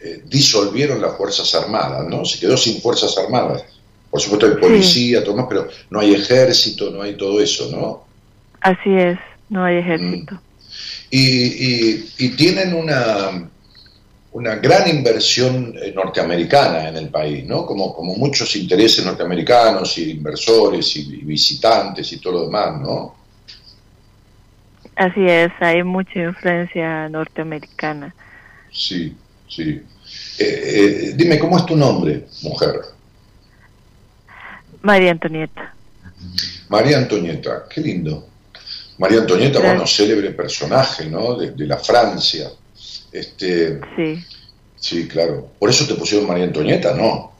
eh, 0.00 0.22
disolvieron 0.26 1.00
las 1.00 1.16
Fuerzas 1.16 1.54
Armadas, 1.54 2.06
¿no? 2.06 2.24
Se 2.24 2.38
quedó 2.38 2.56
sin 2.56 2.80
Fuerzas 2.80 3.16
Armadas. 3.18 3.64
Por 4.10 4.20
supuesto 4.20 4.46
hay 4.46 4.54
policía, 4.54 5.22
todo 5.22 5.36
más, 5.36 5.46
pero 5.48 5.68
no 5.90 6.00
hay 6.00 6.14
ejército, 6.14 6.90
no 6.90 7.02
hay 7.02 7.16
todo 7.16 7.40
eso, 7.40 7.70
¿no? 7.70 8.06
Así 8.60 8.90
es, 8.90 9.18
no 9.48 9.64
hay 9.64 9.76
ejército. 9.78 10.34
Mm. 10.34 10.38
Y, 11.10 12.28
tienen 12.36 12.74
una, 12.74 13.48
una 14.32 14.56
gran 14.56 14.88
inversión 14.88 15.74
eh, 15.80 15.92
norteamericana 15.94 16.88
en 16.88 16.96
el 16.96 17.08
país, 17.08 17.46
¿no? 17.46 17.64
Como, 17.64 17.94
como 17.94 18.14
muchos 18.14 18.54
intereses 18.56 19.04
norteamericanos 19.04 19.96
y 19.98 20.10
inversores 20.10 20.96
y, 20.96 21.04
visitantes 21.24 22.12
y 22.12 22.20
todo 22.20 22.34
lo 22.34 22.44
demás, 22.46 22.80
¿no? 22.80 23.16
Así 24.96 25.26
es, 25.26 25.50
hay 25.60 25.82
mucha 25.82 26.20
influencia 26.20 27.08
norteamericana. 27.08 28.14
Sí, 28.70 29.16
sí. 29.48 29.80
Eh, 30.38 30.38
eh, 30.38 31.12
dime, 31.16 31.38
¿cómo 31.38 31.56
es 31.56 31.66
tu 31.66 31.76
nombre, 31.76 32.26
mujer? 32.42 32.80
María 34.82 35.12
Antonieta. 35.12 35.74
María 36.68 36.98
Antonieta, 36.98 37.64
qué 37.68 37.80
lindo. 37.80 38.28
María 38.98 39.20
Antonieta, 39.20 39.60
bueno, 39.60 39.86
célebre 39.86 40.30
personaje, 40.30 41.06
¿no? 41.06 41.36
De, 41.36 41.66
la 41.66 41.78
Francia. 41.78 42.50
Este, 43.12 43.80
sí. 43.96 44.24
Sí, 44.76 45.08
claro. 45.08 45.50
Por 45.58 45.70
eso 45.70 45.86
te 45.86 45.94
pusieron 45.94 46.28
María 46.28 46.44
Antonieta, 46.44 46.94
¿no? 46.94 47.32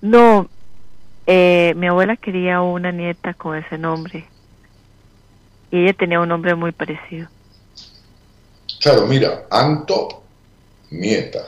No, 0.00 0.48
eh, 1.26 1.72
mi 1.76 1.86
abuela 1.86 2.16
quería 2.16 2.60
una 2.60 2.92
nieta 2.92 3.34
con 3.34 3.56
ese 3.56 3.78
nombre. 3.78 4.26
Y 5.70 5.82
ella 5.82 5.92
tenía 5.94 6.20
un 6.20 6.28
nombre 6.28 6.54
muy 6.54 6.72
parecido. 6.72 7.28
Claro, 8.80 9.06
mira, 9.06 9.46
Anto, 9.50 10.22
nieta. 10.90 11.40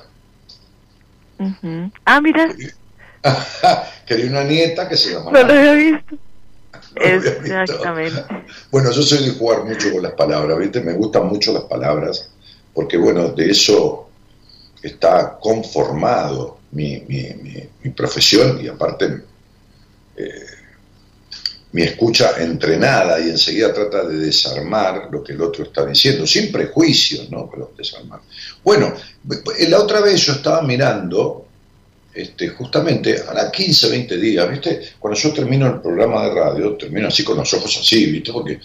Ah, 2.05 2.21
mira. 2.21 2.49
Quería 4.07 4.31
una 4.31 4.45
nieta 4.45 4.89
que 4.89 4.97
se 4.97 5.13
llama. 5.13 5.33
No 5.33 5.43
lo 5.43 5.53
había 5.53 5.73
visto. 5.75 6.17
Exactamente. 7.01 8.25
Bueno, 8.71 8.91
yo 8.91 9.03
soy 9.03 9.27
de 9.27 9.33
jugar 9.33 9.65
mucho 9.65 9.93
con 9.93 10.03
las 10.03 10.13
palabras, 10.13 10.59
¿viste? 10.59 10.81
Me 10.81 10.95
gustan 10.95 11.27
mucho 11.27 11.53
las 11.53 11.65
palabras, 11.65 12.31
porque 12.73 12.97
bueno, 12.97 13.29
de 13.29 13.51
eso 13.51 14.09
está 14.83 15.39
conformado 15.39 16.59
mi, 16.73 17.03
profesión 17.95 18.61
y 18.63 18.69
aparte 18.69 19.23
eh, 20.17 20.47
mi 21.73 21.83
escucha 21.83 22.43
entrenada 22.43 23.21
y 23.21 23.31
enseguida 23.31 23.73
trata 23.73 24.05
de 24.07 24.19
desarmar 24.19 25.09
lo 25.11 25.23
que 25.23 25.33
el 25.33 25.43
otro 25.43 25.65
está 25.65 25.85
diciendo, 25.85 26.27
sin 26.27 26.51
prejuicios, 26.51 27.31
¿no? 27.31 27.51
Pero 27.51 27.73
desarmar. 27.77 28.21
Bueno, 28.65 28.95
la 29.69 29.79
otra 29.81 30.01
vez 30.01 30.21
yo 30.25 30.33
estaba 30.33 30.63
mirando 30.63 31.46
este, 32.17 32.49
justamente 32.49 33.21
a 33.29 33.35
las 33.35 33.51
15, 33.53 33.91
20 33.91 34.17
días, 34.17 34.51
¿viste? 34.51 34.81
Cuando 34.99 35.21
yo 35.21 35.33
termino 35.33 35.67
el 35.67 35.81
programa 35.81 36.25
de 36.25 36.35
radio, 36.35 36.75
termino 36.75 37.09
así 37.09 37.23
con 37.23 37.37
los 37.37 37.53
ojos 37.53 37.77
así, 37.79 38.07
¿viste? 38.07 38.33
Porque 38.33 38.59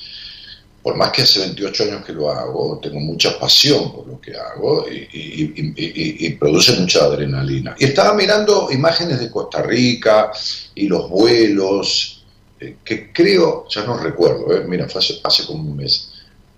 por 0.82 0.96
más 0.96 1.12
que 1.12 1.24
hace 1.24 1.42
28 1.42 1.84
años 1.84 2.06
que 2.06 2.14
lo 2.14 2.32
hago, 2.32 2.80
tengo 2.82 3.00
mucha 3.00 3.38
pasión 3.38 3.92
por 3.92 4.08
lo 4.08 4.22
que 4.22 4.36
hago 4.36 4.86
y, 4.90 6.30
produce 6.40 6.80
mucha 6.80 7.04
adrenalina. 7.04 7.76
Y 7.78 7.86
estaba 7.86 8.16
mirando 8.16 8.70
imágenes 8.72 9.20
de 9.20 9.30
Costa 9.30 9.62
Rica 9.62 10.32
y 10.74 10.88
los 10.88 11.10
vuelos, 11.10 12.24
eh, 12.60 12.78
que 12.84 13.12
creo, 13.12 13.68
ya 13.70 13.84
no 13.84 13.98
recuerdo, 13.98 14.56
eh, 14.56 14.64
mira, 14.68 14.86
hace, 14.86 15.20
hace 15.24 15.46
como 15.46 15.70
un 15.70 15.76
mes, 15.76 16.14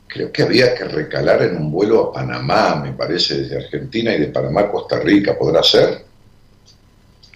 creo 0.07 0.31
que 0.31 0.43
había 0.43 0.73
que 0.75 0.85
recalar 0.85 1.41
en 1.41 1.57
un 1.57 1.71
vuelo 1.71 2.01
a 2.01 2.13
Panamá, 2.13 2.75
me 2.75 2.93
parece, 2.93 3.39
desde 3.39 3.57
Argentina 3.57 4.15
y 4.15 4.19
de 4.19 4.27
Panamá 4.27 4.61
a 4.61 4.71
Costa 4.71 4.99
Rica, 4.99 5.37
¿podrá 5.37 5.61
ser? 5.63 6.12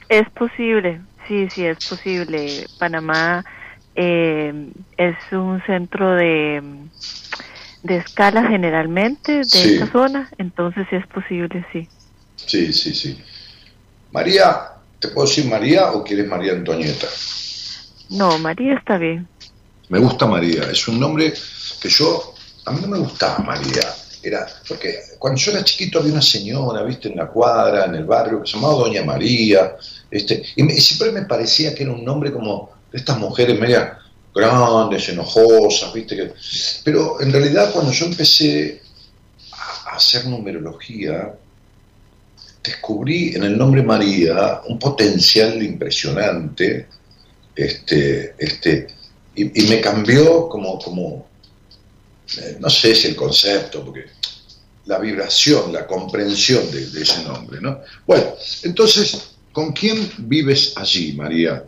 Es 0.09 0.29
posible, 0.31 1.01
sí, 1.27 1.47
sí, 1.49 1.65
es 1.65 1.85
posible. 1.85 2.65
Panamá 2.79 3.43
eh, 3.95 4.71
es 4.95 5.15
un 5.31 5.61
centro 5.65 6.11
de, 6.13 6.61
de 7.83 7.97
escala 7.97 8.47
generalmente 8.47 9.33
de 9.33 9.41
esta 9.41 9.91
zona, 9.91 10.29
entonces 10.37 10.87
sí 10.89 10.95
es 10.95 11.07
posible, 11.07 11.65
sí. 11.73 11.87
Sí, 12.35 12.71
sí, 12.71 12.93
sí. 12.93 13.21
María, 14.11 14.69
¿te 14.99 15.09
puedo 15.09 15.27
decir 15.27 15.45
María 15.45 15.91
o 15.91 16.03
quieres 16.03 16.27
María 16.27 16.53
Antonieta? 16.53 17.07
No, 18.11 18.37
María 18.39 18.75
está 18.75 18.97
bien. 18.97 19.27
Me 19.89 19.99
gusta 19.99 20.25
María, 20.25 20.63
es 20.71 20.87
un 20.87 20.99
nombre 20.99 21.33
que 21.81 21.89
yo, 21.89 22.35
a 22.65 22.71
mí 22.71 22.79
no 22.81 22.87
me 22.87 22.99
gustaba 22.99 23.39
María, 23.39 23.83
era, 24.21 24.45
porque 24.67 24.99
cuando 25.17 25.39
yo 25.39 25.51
era 25.51 25.63
chiquito 25.63 25.99
había 25.99 26.11
una 26.11 26.21
señora, 26.21 26.83
viste, 26.83 27.09
en 27.09 27.17
la 27.17 27.27
cuadra, 27.27 27.85
en 27.85 27.95
el 27.95 28.05
barrio, 28.05 28.41
que 28.41 28.47
se 28.47 28.57
llamaba 28.57 28.75
Doña 28.75 29.03
María, 29.03 29.75
este, 30.09 30.43
y, 30.55 30.69
siempre 30.79 31.11
me 31.11 31.27
parecía 31.27 31.75
que 31.75 31.83
era 31.83 31.91
un 31.91 32.03
nombre 32.03 32.31
como 32.31 32.71
de 32.91 32.97
estas 32.97 33.17
mujeres 33.17 33.59
media 33.59 33.99
grandes, 34.33 35.09
enojosas, 35.09 35.91
¿viste? 35.93 36.33
pero 36.83 37.19
en 37.21 37.31
realidad 37.31 37.71
cuando 37.73 37.91
yo 37.91 38.05
empecé 38.05 38.81
a 39.51 39.95
hacer 39.95 40.27
numerología, 40.27 41.33
descubrí 42.63 43.35
en 43.35 43.43
el 43.43 43.57
nombre 43.57 43.81
María 43.81 44.61
un 44.67 44.77
potencial 44.77 45.61
impresionante, 45.63 46.87
este, 47.55 48.35
este, 48.37 48.87
y, 49.35 49.63
me 49.67 49.81
cambió 49.81 50.47
como, 50.47 50.77
como, 50.79 51.27
eh, 52.37 52.57
no 52.59 52.69
sé 52.69 52.95
si 52.95 53.07
el 53.07 53.15
concepto, 53.15 53.83
porque 53.83 54.05
la 54.85 54.99
vibración, 54.99 55.73
la 55.73 55.85
comprensión 55.85 56.69
de, 56.71 56.87
de, 56.87 57.01
ese 57.01 57.23
nombre, 57.23 57.59
¿no? 57.61 57.81
Bueno, 58.05 58.33
entonces, 58.63 59.36
¿con 59.57 59.71
quién 59.71 60.07
vives 60.19 60.77
allí, 60.77 61.13
María? 61.13 61.63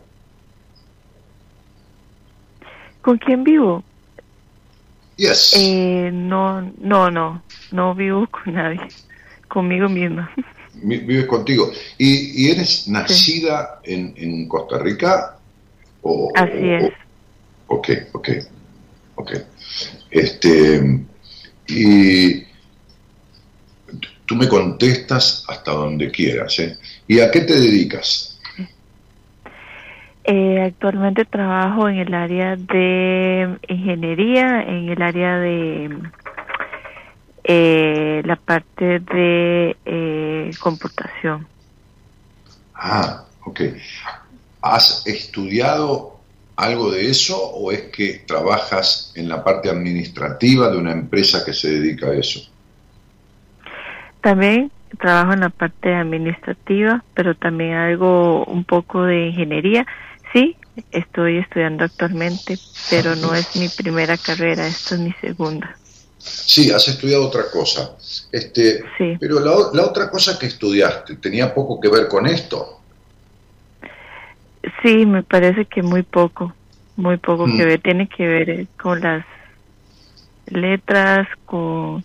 ¿Con 3.02 3.18
quién 3.18 3.42
vivo? 3.42 3.82
Yes. 5.16 5.54
Eh, 5.58 6.08
no, 6.12 6.62
no, 6.78 7.10
no, 7.10 7.42
no 7.72 7.94
vivo 7.96 8.28
con 8.30 8.54
nadie, 8.54 8.78
conmigo 9.48 9.88
misma. 9.88 10.30
Vives 10.74 11.26
contigo. 11.26 11.72
¿Y, 11.98 12.44
y 12.44 12.50
eres 12.52 12.86
nacida 12.86 13.80
sí. 13.82 13.92
en, 13.92 14.14
en, 14.16 14.46
Costa 14.46 14.78
Rica? 14.78 15.36
O, 16.02 16.30
Así 16.36 16.70
es. 16.70 16.92
O, 17.66 17.74
ok, 17.74 17.88
ok, 18.12 18.28
ok. 19.16 19.32
Este, 20.12 21.00
y 21.66 22.44
tú 24.26 24.36
me 24.36 24.46
contestas 24.46 25.44
hasta 25.48 25.72
donde 25.72 26.08
quieras. 26.12 26.56
¿eh? 26.60 26.78
¿Y 27.10 27.18
a 27.18 27.28
qué 27.28 27.40
te 27.40 27.54
dedicas? 27.54 28.38
Eh, 30.22 30.62
actualmente 30.64 31.24
trabajo 31.24 31.88
en 31.88 31.96
el 31.96 32.14
área 32.14 32.54
de 32.54 33.58
ingeniería, 33.66 34.62
en 34.62 34.90
el 34.90 35.02
área 35.02 35.38
de 35.38 35.98
eh, 37.42 38.22
la 38.24 38.36
parte 38.36 39.00
de 39.00 39.76
eh, 39.84 40.50
computación. 40.60 41.48
Ah, 42.76 43.24
ok. 43.44 43.60
¿Has 44.62 45.04
estudiado 45.04 46.20
algo 46.54 46.92
de 46.92 47.10
eso 47.10 47.36
o 47.36 47.72
es 47.72 47.90
que 47.90 48.22
trabajas 48.24 49.12
en 49.16 49.28
la 49.28 49.42
parte 49.42 49.68
administrativa 49.68 50.70
de 50.70 50.76
una 50.76 50.92
empresa 50.92 51.44
que 51.44 51.54
se 51.54 51.72
dedica 51.72 52.06
a 52.06 52.14
eso? 52.14 52.48
También 54.20 54.70
trabajo 54.98 55.32
en 55.32 55.40
la 55.40 55.50
parte 55.50 55.94
administrativa, 55.94 57.04
pero 57.14 57.34
también 57.34 57.74
algo 57.74 58.44
un 58.44 58.64
poco 58.64 59.04
de 59.04 59.28
ingeniería. 59.28 59.86
Sí, 60.32 60.56
estoy 60.92 61.38
estudiando 61.38 61.84
actualmente, 61.84 62.58
pero 62.90 63.16
no 63.16 63.34
es 63.34 63.56
mi 63.56 63.68
primera 63.68 64.16
carrera, 64.16 64.66
esto 64.66 64.94
es 64.94 65.00
mi 65.00 65.12
segunda. 65.20 65.76
Sí, 66.18 66.70
has 66.70 66.86
estudiado 66.88 67.26
otra 67.26 67.50
cosa. 67.50 67.96
Este, 68.30 68.82
sí. 68.98 69.16
Pero 69.18 69.40
la, 69.40 69.52
la, 69.72 69.86
otra 69.86 70.10
cosa 70.10 70.38
que 70.38 70.46
estudiaste, 70.46 71.16
¿tenía 71.16 71.54
poco 71.54 71.80
que 71.80 71.88
ver 71.88 72.08
con 72.08 72.26
esto? 72.26 72.80
Sí, 74.82 75.06
me 75.06 75.22
parece 75.22 75.64
que 75.64 75.82
muy 75.82 76.02
poco, 76.02 76.54
muy 76.96 77.16
poco 77.16 77.46
mm. 77.46 77.56
que 77.56 77.64
ver. 77.64 77.80
Tiene 77.80 78.06
que 78.06 78.26
ver 78.26 78.66
con 78.76 79.00
las 79.00 79.24
letras, 80.46 81.26
con 81.46 82.04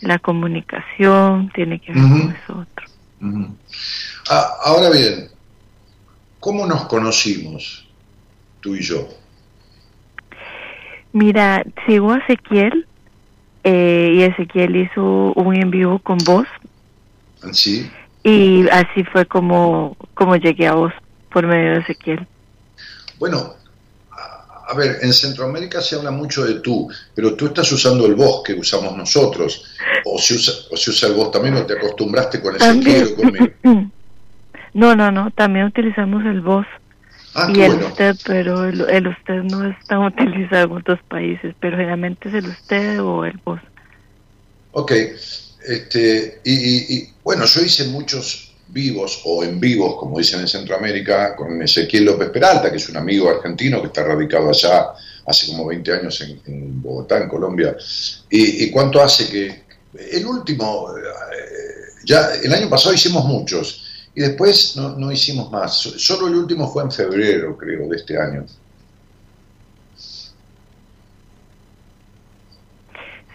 la 0.00 0.18
comunicación, 0.18 1.50
tiene 1.54 1.78
que 1.80 1.92
ver 1.92 2.02
uh 2.02 2.06
-huh. 2.06 2.20
con 2.20 2.30
eso 2.30 2.52
otro. 2.52 2.86
Uh 3.20 3.26
-huh. 3.26 3.54
ah, 4.30 4.50
ahora 4.64 4.90
bien, 4.90 5.28
¿cómo 6.38 6.66
nos 6.66 6.86
conocimos 6.86 7.86
tú 8.60 8.74
y 8.74 8.82
yo? 8.82 9.08
Mira, 11.12 11.64
sigo 11.86 12.12
a 12.12 12.18
Ezequiel 12.18 12.86
eh, 13.64 14.12
y 14.14 14.22
Ezequiel 14.22 14.76
hizo 14.76 15.32
un 15.34 15.56
en 15.56 15.70
vivo 15.70 15.98
con 15.98 16.18
vos. 16.18 16.46
¿Sí? 17.52 17.90
Y 18.22 18.68
así 18.68 19.02
fue 19.04 19.26
como, 19.26 19.96
como 20.14 20.36
llegué 20.36 20.66
a 20.66 20.74
vos 20.74 20.92
por 21.30 21.46
medio 21.46 21.72
de 21.72 21.78
Ezequiel. 21.80 22.26
Bueno, 23.18 23.54
a 24.70 24.74
ver, 24.74 24.98
en 25.02 25.12
Centroamérica 25.12 25.80
se 25.80 25.96
habla 25.96 26.12
mucho 26.12 26.44
de 26.44 26.60
tú, 26.60 26.88
pero 27.14 27.34
tú 27.34 27.46
estás 27.46 27.70
usando 27.72 28.06
el 28.06 28.14
vos 28.14 28.42
que 28.44 28.54
usamos 28.54 28.96
nosotros. 28.96 29.64
O 30.04 30.16
se 30.18 30.34
usa, 30.34 30.54
o 30.70 30.76
se 30.76 30.90
usa 30.90 31.08
el 31.08 31.14
vos 31.14 31.32
también, 31.32 31.56
o 31.56 31.66
te 31.66 31.74
acostumbraste 31.76 32.40
con 32.40 32.54
Ezequiel 32.56 33.12
o 33.12 33.16
conmigo. 33.16 33.46
No, 34.72 34.94
no, 34.94 35.10
no, 35.10 35.32
también 35.32 35.66
utilizamos 35.66 36.24
el 36.24 36.42
vos. 36.42 36.64
Ah, 37.34 37.50
y 37.52 37.60
el 37.60 37.72
bueno. 37.72 37.88
usted, 37.88 38.14
pero 38.24 38.64
el, 38.64 38.88
el, 38.88 39.08
usted 39.08 39.42
no 39.42 39.68
es 39.68 39.76
tan 39.86 39.98
utilizado 40.04 40.66
en 40.66 40.72
otros 40.72 41.00
países, 41.08 41.56
pero 41.58 41.76
generalmente 41.76 42.28
es 42.28 42.34
el 42.36 42.46
usted 42.46 43.02
o 43.02 43.24
el 43.24 43.36
vos. 43.44 43.60
Ok, 44.70 44.92
este, 45.66 46.40
y, 46.44 46.52
y, 46.52 46.98
y 46.98 47.12
bueno, 47.24 47.46
yo 47.46 47.62
hice 47.62 47.88
muchos 47.88 48.49
vivos 48.72 49.22
o 49.24 49.44
en 49.44 49.58
vivos, 49.58 49.96
como 49.96 50.18
dicen 50.18 50.40
en 50.40 50.48
Centroamérica, 50.48 51.34
con 51.36 51.60
Ezequiel 51.62 52.04
López 52.04 52.30
Peralta, 52.30 52.70
que 52.70 52.76
es 52.76 52.88
un 52.88 52.96
amigo 52.96 53.28
argentino 53.28 53.80
que 53.80 53.88
está 53.88 54.04
radicado 54.04 54.48
allá 54.48 54.88
hace 55.26 55.46
como 55.48 55.66
20 55.66 55.92
años 55.92 56.20
en, 56.20 56.82
Bogotá, 56.82 57.18
en 57.18 57.28
Colombia. 57.28 57.76
Y, 58.28 58.64
y, 58.64 58.70
cuánto 58.70 59.00
hace 59.00 59.28
que... 59.28 59.70
El 60.12 60.24
último, 60.24 60.94
eh, 60.96 62.02
ya 62.04 62.34
el 62.42 62.52
año 62.52 62.68
pasado 62.68 62.94
hicimos 62.94 63.24
muchos, 63.24 63.84
y 64.14 64.20
después 64.20 64.76
no, 64.76 64.96
no 64.96 65.10
hicimos 65.10 65.50
más. 65.50 65.74
Solo 65.74 66.28
el 66.28 66.34
último 66.34 66.70
fue 66.72 66.84
en 66.84 66.92
febrero, 66.92 67.56
creo, 67.56 67.88
de 67.88 67.96
este 67.96 68.18
año. 68.18 68.44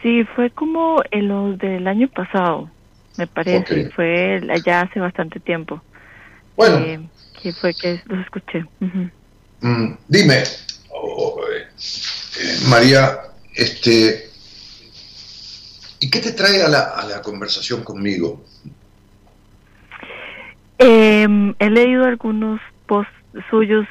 Sí, 0.01 0.23
fue 0.35 0.51
como 0.51 1.01
en 1.11 1.27
los 1.27 1.57
del 1.57 1.87
año 1.87 2.07
pasado 2.09 2.69
me 3.17 3.27
parece, 3.27 3.59
okay. 3.59 3.89
fue 3.91 4.41
allá 4.49 4.81
hace 4.81 4.99
bastante 4.99 5.39
tiempo. 5.39 5.81
Bueno. 6.55 6.77
Eh, 6.79 6.99
que 7.41 7.53
fue 7.53 7.73
que 7.73 8.01
los 8.05 8.19
escuché. 8.21 8.65
Uh 8.79 8.85
-huh. 8.85 9.11
mm, 9.61 9.97
dime, 10.07 10.43
oh, 10.89 11.39
eh, 11.53 12.57
María, 12.69 13.19
este, 13.53 14.29
¿y 15.99 16.09
qué 16.09 16.19
te 16.19 16.31
trae 16.31 16.63
a 16.63 16.67
la, 16.67 16.81
a 16.81 17.05
la 17.05 17.21
conversación 17.21 17.83
conmigo? 17.83 18.43
Eh, 20.79 21.27
he 21.59 21.69
leído 21.69 22.05
algunos 22.05 22.59
posts 22.87 23.13
suyos. 23.49 23.85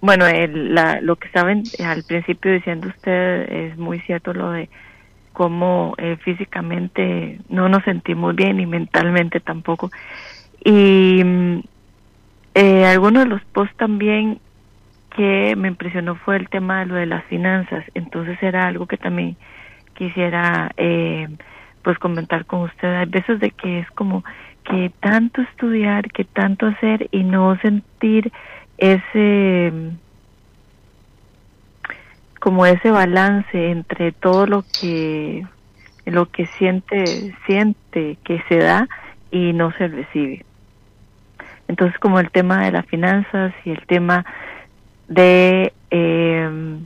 bueno, 0.00 0.26
el, 0.26 0.74
la, 0.74 1.00
lo 1.00 1.16
que 1.16 1.28
saben 1.30 1.64
al 1.84 2.04
principio 2.04 2.52
diciendo 2.52 2.88
usted 2.88 3.52
es 3.52 3.76
muy 3.76 4.00
cierto 4.00 4.32
lo 4.32 4.52
de 4.52 4.68
cómo 5.38 5.94
eh, 5.98 6.16
físicamente 6.24 7.38
no 7.48 7.68
nos 7.68 7.84
sentimos 7.84 8.34
bien 8.34 8.58
y 8.58 8.66
mentalmente 8.66 9.38
tampoco. 9.38 9.88
Y 10.64 11.22
eh, 12.54 12.84
algunos 12.86 13.22
de 13.22 13.28
los 13.30 13.44
posts 13.44 13.76
también 13.76 14.40
que 15.14 15.54
me 15.56 15.68
impresionó 15.68 16.16
fue 16.16 16.38
el 16.38 16.48
tema 16.48 16.80
de 16.80 16.86
lo 16.86 16.94
de 16.96 17.06
las 17.06 17.24
finanzas. 17.26 17.84
Entonces 17.94 18.36
era 18.42 18.66
algo 18.66 18.86
que 18.86 18.96
también 18.96 19.36
quisiera 19.94 20.72
eh, 20.76 21.28
pues 21.82 22.00
comentar 22.00 22.44
con 22.44 22.62
usted. 22.62 22.92
Hay 22.96 23.06
veces 23.06 23.38
de 23.38 23.52
que 23.52 23.78
es 23.78 23.90
como 23.92 24.24
que 24.64 24.90
tanto 24.98 25.40
estudiar, 25.42 26.10
que 26.10 26.24
tanto 26.24 26.66
hacer 26.66 27.06
y 27.12 27.22
no 27.22 27.56
sentir 27.60 28.32
ese 28.76 29.72
como 32.38 32.66
ese 32.66 32.90
balance 32.90 33.70
entre 33.70 34.12
todo 34.12 34.46
lo 34.46 34.64
que 34.80 35.46
lo 36.06 36.26
que 36.26 36.46
siente 36.58 37.34
siente 37.46 38.16
que 38.24 38.42
se 38.48 38.58
da 38.58 38.88
y 39.30 39.52
no 39.52 39.72
se 39.72 39.88
recibe. 39.88 40.44
Entonces 41.68 41.98
como 41.98 42.18
el 42.18 42.30
tema 42.30 42.64
de 42.64 42.72
las 42.72 42.86
finanzas 42.86 43.52
y 43.64 43.70
el 43.70 43.84
tema 43.86 44.24
de 45.08 45.72
eh, 45.90 46.78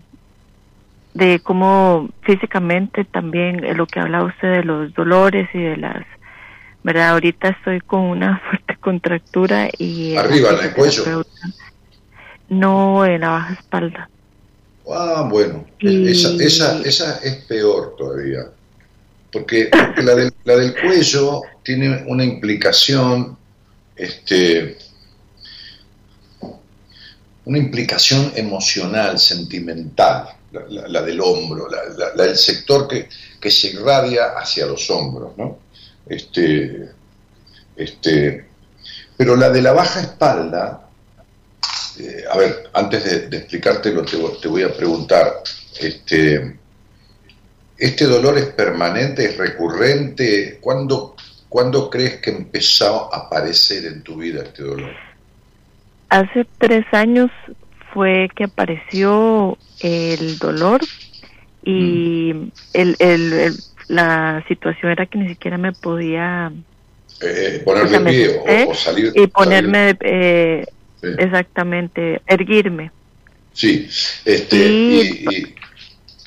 de 1.15 1.41
cómo 1.41 2.09
físicamente 2.23 3.05
también 3.05 3.77
lo 3.77 3.87
que 3.87 4.01
hablaba 4.01 4.25
usted 4.25 4.51
de 4.51 4.65
los 4.65 4.95
dolores 4.95 5.49
y 5.53 5.59
de 5.59 5.77
las 5.77 6.05
verdad 6.83 7.11
ahorita 7.11 7.49
estoy 7.49 7.81
con 7.81 8.01
una 8.01 8.39
fuerte 8.49 8.77
contractura 8.77 9.69
y 9.79 10.17
arriba 10.17 10.51
en 10.51 10.65
el 10.67 10.75
cuello. 10.75 11.25
no 12.49 13.05
en 13.05 13.21
la 13.21 13.29
baja 13.29 13.53
espalda 13.55 14.09
Ah, 14.89 15.29
bueno, 15.31 15.67
y... 15.79 16.11
esa, 16.11 16.35
esa, 16.43 16.81
esa 16.83 17.19
es 17.19 17.37
peor 17.45 17.95
todavía, 17.97 18.47
porque, 19.33 19.69
porque 19.71 20.03
la, 20.03 20.15
del, 20.15 20.33
la, 20.45 20.57
del, 20.57 20.75
cuello 20.75 21.43
tiene 21.63 22.05
una 22.07 22.25
implicación, 22.25 23.39
este, 23.95 24.79
una 27.45 27.59
implicación 27.59 28.33
emocional, 28.35 29.19
sentimental, 29.19 30.29
la, 30.51 30.67
la, 30.69 30.89
la 30.89 31.03
del 31.03 31.21
hombro, 31.21 31.69
el 32.19 32.37
sector 32.37 32.89
que, 32.89 33.09
que, 33.41 33.51
se 33.51 33.69
irradia 33.69 34.33
hacia 34.37 34.67
los 34.67 34.91
hombros, 34.91 35.37
¿no? 35.39 35.59
Este, 36.07 36.91
este, 37.77 38.47
pero 39.17 39.37
la 39.37 39.51
de 39.51 39.63
la 39.63 39.73
baja 39.73 40.01
espalda 40.01 40.82
eh, 41.99 42.25
a 42.31 42.37
ver, 42.37 42.71
antes 42.73 43.05
de, 43.05 43.29
de 43.29 43.37
explicártelo, 43.39 44.03
te, 44.03 44.17
te, 44.41 44.49
voy 44.49 44.63
a 44.63 44.73
preguntar, 44.73 45.43
este, 45.81 46.57
¿este 47.77 48.05
dolor 48.05 48.39
es 48.39 48.47
permanente, 48.47 49.25
es 49.25 49.37
recurrente? 49.37 50.59
¿Cuándo, 50.61 51.17
¿Cuándo 51.49 51.91
crees 51.91 52.21
que 52.21 52.31
empezó 52.31 53.13
a 53.13 53.27
aparecer 53.27 53.85
en 53.87 54.03
tu 54.03 54.17
vida 54.17 54.43
este 54.43 54.63
dolor? 54.63 54.91
Hace 56.09 56.47
tres 56.59 56.85
años 56.93 57.31
fue 57.93 58.29
que 58.35 58.45
apareció 58.45 59.59
el 59.81 60.39
dolor 60.39 60.81
y 61.65 62.33
mm. 62.35 62.53
el, 62.75 62.97
el, 62.99 63.53
la 63.89 64.45
situación 64.49 64.93
era 64.93 65.07
que 65.07 65.19
ni 65.19 65.29
siquiera 65.29 65.59
me 65.59 65.73
podía 65.73 66.53
eh, 67.21 67.57
eh 67.57 67.63
ponerme 67.65 68.11
pie 68.11 68.67
o, 68.67 68.75
salir 68.75 69.13
y 69.15 69.27
ponerme 69.27 69.97
eh, 70.01 70.67
exactamente 71.03 72.23
erguirme. 72.27 72.91
Sí 73.53 73.89
este 74.25 74.57
y, 74.57 75.55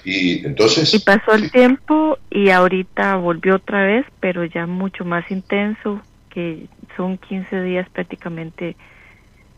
y, 0.03 0.45
entonces 0.45 0.93
y 0.93 0.99
pasó 0.99 1.33
el 1.33 1.51
tiempo 1.51 2.19
y 2.29 2.49
ahorita 2.49 3.15
volvió 3.15 3.55
otra 3.55 3.83
vez 3.83 4.05
pero 4.19 4.45
ya 4.45 4.67
mucho 4.67 5.05
más 5.05 5.29
intenso 5.31 6.01
que 6.29 6.67
son 6.95 7.17
15 7.17 7.61
días 7.63 7.89
prácticamente 7.89 8.75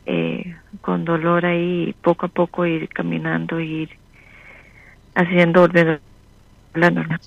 eh, 0.06 0.56
con 0.82 1.04
dolor 1.04 1.46
ahí 1.46 1.94
poco 2.02 2.28
a 2.28 2.30
poco 2.30 2.66
ir 2.66 2.88
caminando 2.90 3.60
ir 3.60 3.90
haciendo 5.16 5.62
volver 5.62 6.00
la 6.74 6.92
norma 6.92 7.20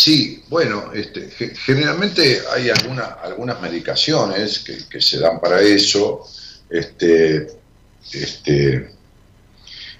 Sí, 0.00 0.44
bueno, 0.48 0.92
este, 0.94 1.28
generalmente 1.56 2.40
hay 2.54 2.70
alguna, 2.70 3.18
algunas 3.20 3.60
medicaciones 3.60 4.60
que, 4.60 5.00
se 5.00 5.18
dan 5.18 5.40
para 5.40 5.60
eso, 5.60 6.24
este, 6.70 7.48
este, 8.12 8.90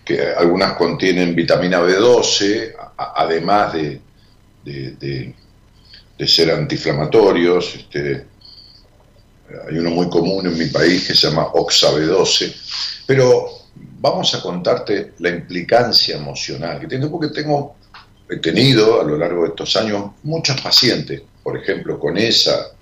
que 0.05 0.23
algunas 0.37 0.75
contienen 0.75 1.35
vitamina 1.35 1.81
B12, 1.81 2.77
además 2.97 3.73
de, 3.73 5.35
ser 6.29 6.53
antiinflamatorios. 6.53 7.89
Hay 7.93 9.79
uno 9.79 9.91
muy 9.91 10.09
común 10.09 10.47
en 10.47 10.57
mi 10.57 10.67
país 10.67 11.09
que 11.09 11.15
se 11.17 11.27
llama 11.27 11.49
Oxa 11.55 11.91
B12, 11.91 12.55
pero 13.05 13.49
vamos 13.99 14.33
a 14.33 14.41
contarte 14.43 15.15
la 15.19 15.31
implicancia 15.31 16.17
emocional 16.17 16.79
que 16.79 16.87
tiene, 16.87 17.09
porque 17.09 17.35
tengo 17.35 17.78
he 18.29 18.37
tenido 18.37 19.01
a 19.01 19.05
lo 19.05 19.17
largo 19.17 19.43
de 19.43 19.49
estos 19.51 19.77
años 19.77 20.13
muchos 20.23 20.61
pacientes, 20.61 21.23
por 21.43 21.57
ejemplo, 21.57 21.99
con 21.99 22.19
esa 22.19 22.73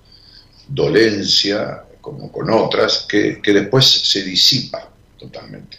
dolencia, 0.67 1.83
como 2.01 2.31
con 2.31 2.49
otras, 2.49 3.05
que, 3.07 3.39
después 3.43 3.85
se 3.85 4.23
disipa 4.23 4.89
totalmente. 5.17 5.77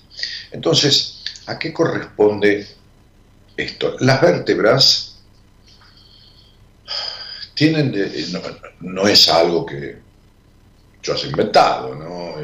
Entonces, 0.51 1.23
¿a 1.47 1.59
qué 1.59 1.73
corresponde 1.73 2.67
esto? 3.57 3.97
Las 4.01 4.21
vértebras 4.21 5.17
tienen, 7.55 7.95
no, 8.81 9.07
es 9.07 9.29
algo 9.29 9.67
que 9.67 9.99
yo 11.03 11.13
haya 11.13 11.29
inventado, 11.29 11.95
¿no? 11.95 12.37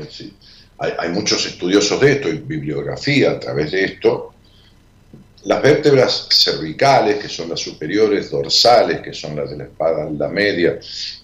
hay, 0.78 0.92
hay, 0.98 1.08
muchos 1.10 1.46
estudiosos 1.46 2.00
de 2.00 2.12
esto 2.12 2.28
y 2.28 2.38
bibliografía 2.38 3.32
a 3.32 3.40
través 3.40 3.70
de 3.70 3.84
esto 3.84 4.33
las 5.44 5.62
vértebras 5.62 6.26
cervicales, 6.30 7.18
que 7.18 7.28
son 7.28 7.50
las 7.50 7.60
superiores, 7.60 8.30
dorsales, 8.30 9.02
que 9.02 9.12
son 9.12 9.36
las 9.36 9.50
de 9.50 9.58
la 9.58 9.64
espalda 9.64 10.28
media, 10.28 10.78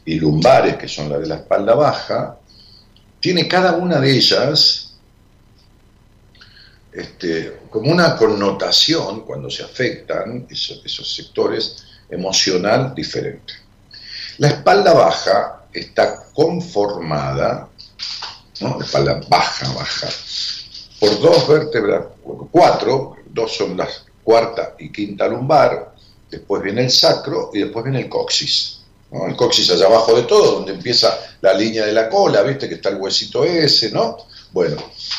y 0.04 0.20
lumbares, 0.20 0.76
que 0.76 0.88
son 0.88 1.08
las 1.08 1.20
de 1.20 1.26
la 1.26 1.36
espalda 1.36 1.74
baja, 1.74 2.38
tiene 3.18 3.48
cada 3.48 3.72
una 3.72 3.98
de 3.98 4.10
ellas 4.10 4.94
este, 6.92 7.60
como 7.70 7.90
una 7.90 8.16
connotación, 8.16 9.20
cuando 9.24 9.48
se 9.48 9.62
afectan 9.62 10.46
esos, 10.50 11.14
sectores, 11.14 11.84
emocional 12.10 12.94
diferente. 12.94 13.54
La 14.38 14.48
espalda 14.48 14.92
baja 14.92 15.64
está 15.72 16.24
conformada, 16.34 17.68
¿no? 18.60 18.80
espalda 18.82 19.20
baja, 19.28 19.72
baja, 19.72 20.08
por 20.98 21.20
dos 21.20 21.48
vértebras, 21.48 22.04
cuatro, 22.50 23.16
dos 23.26 23.56
son 23.56 23.76
las 23.76 24.04
cuarta 24.30 24.76
y 24.78 24.92
quinta 24.92 25.26
lumbar, 25.26 25.92
después 26.30 26.62
viene 26.62 26.84
el 26.84 26.90
sacro 26.90 27.50
y 27.52 27.58
después 27.62 27.84
viene 27.84 28.02
el 28.02 28.08
coxis. 28.08 28.78
El 29.10 29.34
coxis 29.34 29.68
allá 29.70 29.86
abajo 29.86 30.14
de 30.14 30.22
todo, 30.22 30.52
donde 30.58 30.74
empieza 30.74 31.18
la 31.40 31.52
línea 31.52 31.84
de 31.84 31.92
la 31.92 32.08
cola, 32.08 32.42
viste 32.42 32.68
que 32.68 32.76
está 32.76 32.90
el 32.90 32.98
huesito 32.98 33.42
ese, 33.44 33.90
¿no? 33.90 34.18
Bueno, 34.52 34.76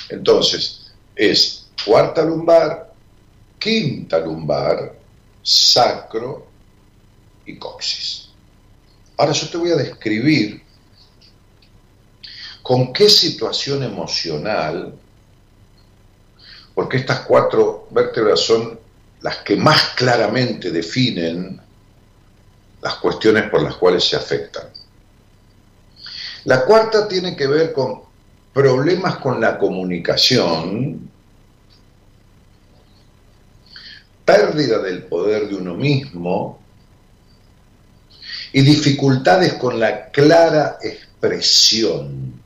entonces 0.08 0.94
es 1.14 1.66
cuarta 1.86 2.24
lumbar, 2.24 2.94
quinta 3.60 4.18
lumbar, 4.20 4.96
sacro 5.44 6.48
y 7.46 7.58
coxis. 7.58 8.30
Ahora 9.18 9.34
yo 9.34 9.50
te 9.50 9.58
voy 9.58 9.72
a 9.72 9.76
describir 9.76 10.64
con 12.64 12.94
qué 12.94 13.10
situación 13.10 13.84
emocional, 13.84 14.96
porque 16.74 16.96
estas 16.96 17.20
cuatro 17.22 17.90
vértebras 17.92 18.40
son 18.40 18.81
las 19.22 19.38
que 19.38 19.56
más 19.56 19.94
claramente 19.96 20.72
definen 20.72 21.60
las 22.82 22.96
cuestiones 22.96 23.50
por 23.50 23.62
las 23.62 23.76
cuales 23.76 24.04
se 24.04 24.16
afectan. 24.16 24.68
La 26.46 26.66
cuarta 26.66 27.08
tiene 27.08 27.36
que 27.36 27.48
ver 27.48 27.72
con 27.72 28.02
problemas 28.52 29.18
con 29.18 29.40
la 29.40 29.58
comunicación, 29.58 31.10
pérdida 34.26 34.80
del 34.80 35.04
poder 35.04 35.48
de 35.50 35.56
uno 35.56 35.76
mismo 35.76 36.60
y 38.54 38.62
dificultades 38.62 39.54
con 39.54 39.80
la 39.80 40.10
clara 40.10 40.78
expresión. 40.82 42.42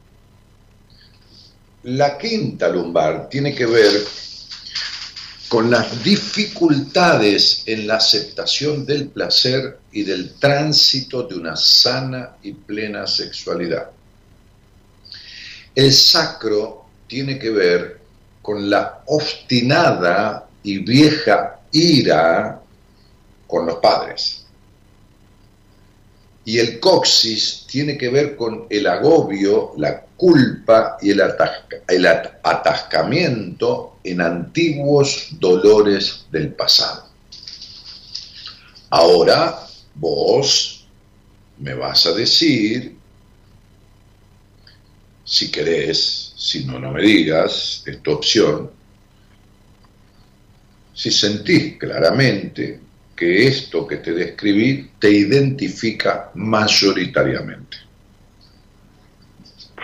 La 1.84 2.18
quinta 2.18 2.68
lumbar 2.68 3.30
tiene 3.30 3.56
que 3.56 3.66
ver 3.66 3.92
con 5.48 5.70
las 5.70 6.04
dificultades 6.04 7.64
en 7.66 7.88
la 7.88 7.96
aceptación 7.96 8.86
del 8.86 9.10
placer 9.10 9.80
y 9.92 10.04
del 10.04 10.34
tránsito 10.34 11.24
de 11.24 11.36
una 11.36 11.56
sana 11.56 12.38
y 12.42 12.54
plena 12.54 13.06
sexualidad. 13.06 13.92
El 15.76 15.94
sacro 15.94 16.86
tiene 17.08 17.38
que 17.38 17.52
ver 17.52 18.00
con 18.42 18.70
la 18.70 19.02
obstinada 19.06 20.48
y 20.64 20.80
vieja 20.80 21.60
ira 21.72 22.62
con 23.48 23.66
los 23.66 23.78
padres. 23.78 24.46
Y 26.46 26.60
el 26.60 26.80
coxis 26.80 27.66
tiene 27.68 27.98
que 27.98 28.10
ver 28.10 28.36
con 28.36 28.68
el 28.70 28.86
agobio, 28.88 29.74
la 29.78 30.02
culpa 30.16 30.98
y 31.02 31.12
el, 31.12 31.22
atascamiento 32.44 33.95
en 34.06 34.22
antiguos 34.22 35.30
dolores 35.40 36.26
del 36.32 36.54
pasado. 36.54 37.10
Ahora 38.90 39.60
vos 39.96 40.86
me 41.60 41.74
vas 41.74 42.06
a 42.06 42.14
decir, 42.14 42.96
si 45.24 45.52
querés, 45.52 46.34
si 46.38 46.66
no, 46.66 46.80
no 46.80 46.92
me 46.92 47.02
digas, 47.02 47.84
es 47.86 48.02
tu 48.04 48.12
opción, 48.12 48.72
si 50.94 51.12
sentís 51.12 51.78
claramente 51.78 52.80
que 53.16 53.48
esto 53.48 53.88
que 53.88 53.98
te 53.98 54.14
describí 54.14 54.92
te 55.00 55.10
identifica 55.10 56.32
mayoritariamente. 56.36 57.78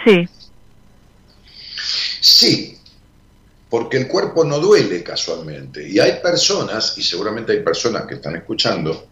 Sí. 0.05 0.28
Sí, 2.19 2.78
porque 3.72 3.95
el 3.95 4.09
cuerpo 4.09 4.43
no 4.43 4.59
duele 4.59 5.01
casualmente. 5.01 5.88
Y 5.88 5.97
hay 5.97 6.19
personas, 6.22 6.97
y 6.97 7.03
seguramente 7.03 7.53
hay 7.53 7.61
personas 7.61 8.05
que 8.05 8.15
están 8.15 8.36
escuchando, 8.36 9.07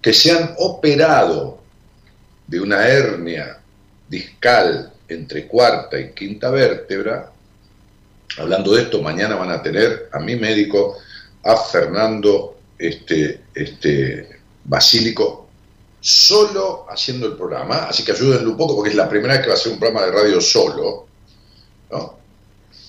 que 0.00 0.14
se 0.14 0.32
han 0.32 0.54
operado 0.60 1.60
de 2.46 2.58
una 2.58 2.88
hernia 2.88 3.60
discal 4.08 4.90
entre 5.06 5.46
cuarta 5.46 6.00
y 6.00 6.12
quinta 6.12 6.50
vértebra. 6.50 7.32
Hablando 8.38 8.72
de 8.72 8.80
esto, 8.84 9.02
mañana 9.02 9.36
van 9.36 9.50
a 9.50 9.62
tener 9.62 10.08
a 10.10 10.20
mi 10.20 10.36
médico, 10.36 10.96
a 11.44 11.54
Fernando 11.54 12.56
este, 12.78 13.42
este, 13.54 14.40
Basílico, 14.64 15.48
solo 16.00 16.86
haciendo 16.88 17.26
el 17.26 17.34
programa, 17.34 17.88
así 17.90 18.02
que 18.02 18.12
ayúdenlo 18.12 18.52
un 18.52 18.56
poco 18.56 18.74
porque 18.74 18.90
es 18.90 18.96
la 18.96 19.08
primera 19.08 19.34
vez 19.34 19.42
que 19.42 19.48
va 19.48 19.54
a 19.54 19.58
hacer 19.58 19.72
un 19.72 19.78
programa 19.78 20.06
de 20.06 20.12
radio 20.12 20.40
solo, 20.40 21.06
¿no? 21.90 22.21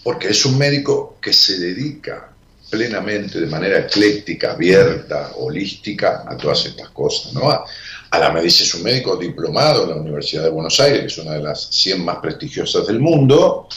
Porque 0.04 0.30
es 0.30 0.46
un 0.46 0.58
médico 0.58 1.18
que 1.22 1.34
se 1.34 1.58
dedica 1.58 2.30
plenamente, 2.70 3.40
de 3.40 3.48
manera 3.48 3.80
ecléctica, 3.80 4.52
abierta, 4.52 5.34
holística, 5.38 6.26
a 6.28 6.36
todas 6.36 6.66
estas 6.66 6.90
cosas, 6.90 7.34
¿no? 7.34 7.50
A, 7.50 7.66
la 8.12 8.32
medicina 8.32 8.68
es 8.68 8.76
un 8.76 8.84
médico 8.84 9.16
diplomado 9.16 9.84
en 9.84 9.90
la 9.90 9.96
Universidad 9.96 10.44
de 10.44 10.50
Buenos 10.50 10.80
Aires, 10.80 11.02
que 11.02 11.08
es 11.08 11.18
una 11.18 11.34
de 11.34 11.42
las 11.42 11.70
100 11.72 12.04
más 12.04 12.18
prestigiosas 12.18 12.86
del 12.86 13.00
mundo, 13.00 13.68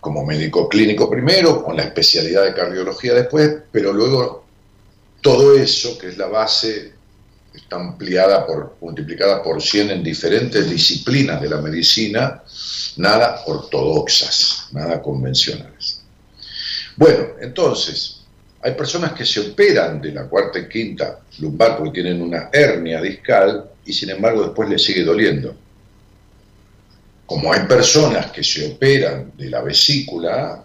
como 0.00 0.24
médico 0.24 0.68
clínico 0.68 1.08
primero, 1.08 1.62
con 1.62 1.76
la 1.76 1.84
especialidad 1.84 2.44
de 2.44 2.54
cardiología 2.54 3.14
después, 3.14 3.50
pero 3.70 3.92
luego 3.92 4.44
todo 5.20 5.56
eso, 5.56 5.98
que 5.98 6.08
es 6.08 6.18
la 6.18 6.26
base 6.26 6.92
está 7.54 7.76
ampliada 7.76 8.46
por, 8.46 8.76
multiplicada 8.80 9.42
por 9.42 9.60
100 9.60 9.90
en 9.90 10.02
diferentes 10.02 10.68
disciplinas 10.68 11.40
de 11.40 11.48
la 11.48 11.60
medicina, 11.60 12.42
nada 12.96 13.42
ortodoxas, 13.46 14.68
nada 14.72 15.02
convencionales. 15.02 16.02
Bueno, 16.96 17.28
entonces, 17.40 18.16
Hay 18.62 18.74
personas 18.74 19.12
que 19.12 19.24
se 19.24 19.40
operan 19.40 20.02
de 20.02 20.12
la 20.12 20.28
cuarta 20.28 20.58
y 20.58 20.68
quinta 20.68 21.20
lumbar 21.38 21.78
porque 21.78 22.02
tienen 22.02 22.20
una 22.20 22.50
hernia 22.52 23.00
discal 23.00 23.70
y 23.86 23.92
sin 23.92 24.10
embargo 24.10 24.42
después 24.42 24.68
les 24.68 24.84
sigue 24.84 25.02
doliendo. 25.02 25.56
Como 27.24 27.52
hay 27.52 27.60
personas 27.60 28.30
que 28.32 28.44
se 28.44 28.72
operan 28.72 29.32
de 29.36 29.48
la 29.48 29.62
vesícula, 29.62 30.62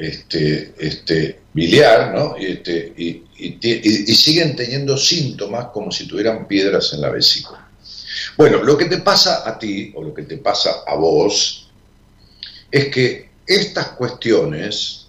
este, 0.00 0.74
este, 0.78 1.40
biliar, 1.52 2.14
¿no? 2.14 2.36
este, 2.36 2.92
y, 2.96 3.22
y 3.36 4.14
siguen 4.14 4.56
teniendo 4.56 4.96
síntomas 4.96 5.66
como 5.66 5.90
si 5.92 6.06
tuvieran 6.06 6.48
piedras 6.48 6.92
en 6.94 7.02
la 7.02 7.10
vesícula. 7.10 7.68
Bueno, 8.36 8.62
lo 8.62 8.76
que 8.78 8.86
te 8.86 8.98
pasa 8.98 9.48
a 9.48 9.58
ti 9.58 9.92
o 9.94 10.02
lo 10.02 10.14
que 10.14 10.22
te 10.22 10.38
pasa 10.38 10.82
a 10.86 10.94
vos 10.94 11.68
es 12.70 12.86
que 12.86 13.30
estas 13.46 13.88
cuestiones 13.90 15.06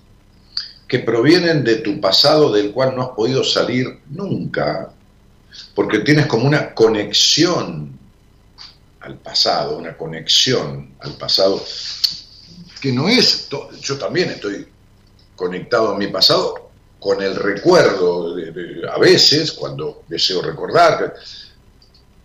que 0.87 0.99
provienen 0.99 1.63
de 1.63 1.75
tu 1.77 2.01
pasado 2.01 2.51
del 2.51 2.71
cual 2.71 2.95
no 2.95 3.03
has 3.03 3.09
podido 3.09 3.45
salir 3.45 4.01
nunca, 4.09 4.91
porque 5.73 5.99
tienes 5.99 6.25
como 6.25 6.45
una 6.45 6.73
conexión 6.73 7.97
al 8.99 9.17
pasado, 9.19 9.77
una 9.77 9.95
conexión 9.95 10.95
al 10.99 11.13
pasado, 11.13 11.63
que 12.81 12.91
no 12.91 13.07
es, 13.07 13.47
yo 13.81 13.97
también 13.97 14.31
estoy 14.31 14.67
conectado 15.41 15.89
a 15.89 15.97
mi 15.97 16.07
pasado 16.07 16.69
con 16.99 17.19
el 17.23 17.35
recuerdo, 17.35 18.35
a 18.93 18.99
veces, 18.99 19.53
cuando 19.53 20.03
deseo 20.07 20.39
recordar, 20.39 21.15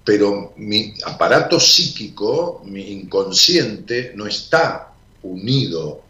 pero 0.05 0.53
mi 0.57 0.93
aparato 1.03 1.59
psíquico, 1.59 2.61
mi 2.67 2.93
inconsciente, 2.93 4.13
no 4.15 4.27
está 4.27 4.93
unido 5.23 6.03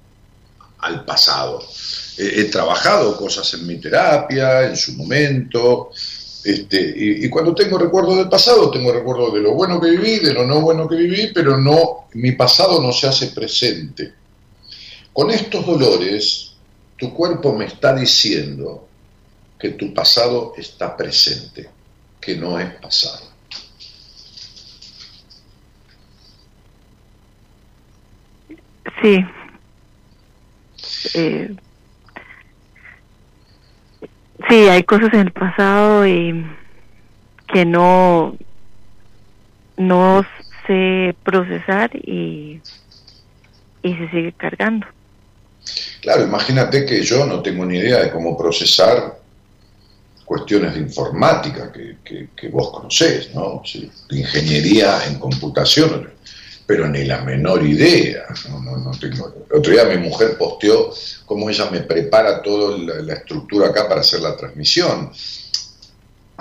al 0.81 1.05
pasado. 1.05 1.63
He, 2.19 2.45
trabajado 2.45 3.17
cosas 3.17 3.55
en 3.55 3.69
mi 3.69 3.77
terapia, 3.77 4.67
en 4.67 4.77
su 4.77 4.95
momento, 4.95 5.91
este, 6.43 6.93
y, 6.97 7.29
cuando 7.31 7.55
tengo 7.55 7.79
recuerdo 7.79 8.17
del 8.17 8.29
pasado, 8.29 8.71
tengo 8.73 8.93
recuerdo 8.93 9.31
de 9.31 9.43
lo 9.43 9.55
bueno 9.55 9.81
que 9.81 9.91
viví, 9.91 10.19
de 10.19 10.35
lo 10.35 10.45
no 10.45 10.61
bueno 10.61 10.89
que 10.89 10.97
viví, 10.97 11.31
pero 11.33 11.57
no, 11.57 12.09
mi 12.15 12.33
pasado 12.33 12.83
no 12.83 12.93
se 12.93 13.07
hace 13.07 13.29
presente. 13.29 14.13
Con 15.13 15.31
estos 15.31 15.65
dolores, 15.65 16.56
tu 16.97 17.13
cuerpo 17.13 17.53
me 17.53 17.67
está 17.67 17.95
diciendo 17.95 18.89
que 19.59 19.71
tu 19.71 19.93
pasado 19.93 20.55
está 20.57 20.97
presente, 20.97 21.69
que 22.21 22.37
no 22.37 22.59
es 22.59 22.73
pasado. 22.75 23.27
Sí. 29.03 29.25
Eh, 31.15 31.55
sí, 34.49 34.55
hay 34.55 34.83
cosas 34.83 35.13
en 35.13 35.21
el 35.21 35.33
pasado 35.33 36.07
y 36.07 36.45
que 37.49 37.65
no 37.65 38.37
no 39.77 40.25
sé 40.67 41.15
procesar 41.23 41.91
y, 41.95 42.61
y 43.83 43.95
se 43.95 44.11
sigue 44.11 44.33
cargando. 44.33 44.87
Claro, 46.01 46.25
imagínate 46.25 46.85
que 46.85 47.03
yo 47.03 47.27
no 47.27 47.43
tengo 47.43 47.65
ni 47.65 47.79
idea 47.79 48.03
de 48.03 48.11
cómo 48.11 48.37
procesar 48.37 49.19
cuestiones 50.25 50.75
de 50.75 50.81
informática 50.81 51.73
que, 51.73 52.49
vos 52.49 52.71
conocés, 52.71 53.35
¿no? 53.35 53.63
de 54.09 54.19
ingeniería 54.19 55.07
en 55.07 55.19
computación 55.19 56.17
pero 56.67 56.89
ni 56.89 57.05
la 57.05 57.23
menor 57.23 57.65
idea. 57.65 58.25
No. 58.51 58.93
El 59.01 59.59
otro 59.59 59.73
día 59.73 59.85
mi 59.85 59.99
mujer 59.99 60.37
posteó 60.37 60.93
cómo 61.25 61.49
ella 61.49 61.71
me 61.71 61.81
prepara 61.81 62.43
toda 62.43 62.77
la, 62.77 63.15
estructura 63.15 63.69
acá 63.69 63.89
para 63.89 64.01
hacer 64.01 64.21
la 64.21 64.37
transmisión. 64.37 65.13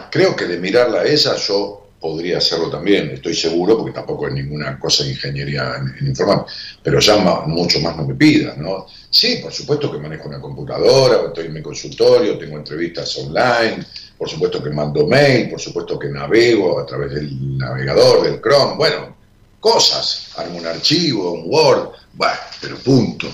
Creo 0.10 0.36
que 0.36 0.46
de 0.46 0.58
mirarla 0.58 1.02
a 1.02 1.06
ella 1.06 1.36
yo 1.36 1.85
podría 2.06 2.38
hacerlo 2.38 2.70
también, 2.70 3.10
estoy 3.10 3.34
seguro, 3.34 3.76
porque 3.80 3.91
tampoco 3.91 4.28
es 4.28 4.34
ninguna 4.36 4.78
cosa 4.78 5.03
de 5.03 5.10
ingeniería 5.10 5.74
en, 5.99 6.08
informática, 6.08 6.53
pero 6.84 6.99
ya 6.99 7.18
mucho 7.47 7.80
más 7.80 7.97
no 7.97 8.06
me 8.06 8.14
pidas, 8.14 8.56
¿no? 8.60 8.86
Sí, 9.10 9.39
por 9.41 9.51
supuesto 9.51 9.91
que 9.91 9.97
manejo 9.97 10.30
una 10.30 10.39
computadora, 10.39 11.26
estoy 11.26 11.47
en 11.47 11.53
mi 11.53 11.64
consultorio, 11.64 12.38
tengo 12.38 12.58
entrevistas 12.58 13.18
online, 13.18 13.84
por 14.20 14.30
supuesto 14.30 14.62
que 14.62 14.70
mando 14.70 15.08
mail, 15.08 15.49
por 15.49 15.60
supuesto 15.60 15.97
que 15.97 16.10
navego 16.10 16.80
a 16.80 16.86
través 16.86 17.12
del 17.12 17.58
navegador, 17.58 18.24
del 18.24 18.39
Chrome, 18.39 18.76
bueno, 18.78 19.16
cosas, 19.60 20.28
armo 20.38 20.60
un 20.60 20.68
archivo, 20.68 21.32
un 21.32 21.45
Word, 21.47 21.89
bueno, 22.14 22.38
pero 22.62 22.78
punto. 22.78 23.26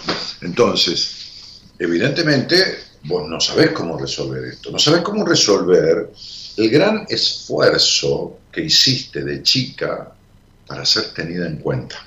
Entonces, 0.44 1.62
evidentemente, 1.78 2.56
vos 3.04 3.28
no 3.28 3.38
sabés 3.42 3.72
cómo 3.72 3.98
resolver 4.00 4.46
esto, 4.46 4.72
no 4.72 4.80
sabés 4.80 5.02
cómo 5.02 5.26
resolver 5.26 6.10
el 6.58 6.70
gran 6.70 7.06
esfuerzo 7.10 8.40
que 8.52 8.62
hiciste 8.62 9.24
de 9.24 9.42
chica 9.44 10.14
para 10.68 10.86
ser 10.86 11.14
tenida 11.14 11.48
en 11.48 11.58
cuenta, 11.58 11.98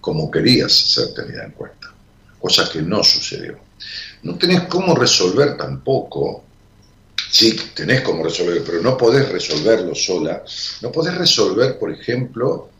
como 0.00 0.30
querías 0.30 0.72
ser 0.72 1.14
tenida 1.14 1.44
en 1.44 1.52
cuenta, 1.52 1.92
cosa 2.38 2.68
que 2.70 2.82
no 2.82 3.02
sucedió. 3.02 3.58
No 4.22 4.36
tenés 4.36 4.62
cómo 4.62 4.94
resolver 4.94 5.56
tampoco 5.56 6.44
Sí, 7.34 7.56
tenés 7.74 8.02
cómo 8.02 8.22
resolver, 8.22 8.62
pero 8.64 8.80
no 8.80 8.96
podés 8.96 9.28
resolverlo 9.28 9.92
sola. 9.92 10.44
No 10.82 10.92
podés 10.92 11.16
resolver, 11.16 11.80
por 11.80 11.90
ejemplo, 11.90 12.70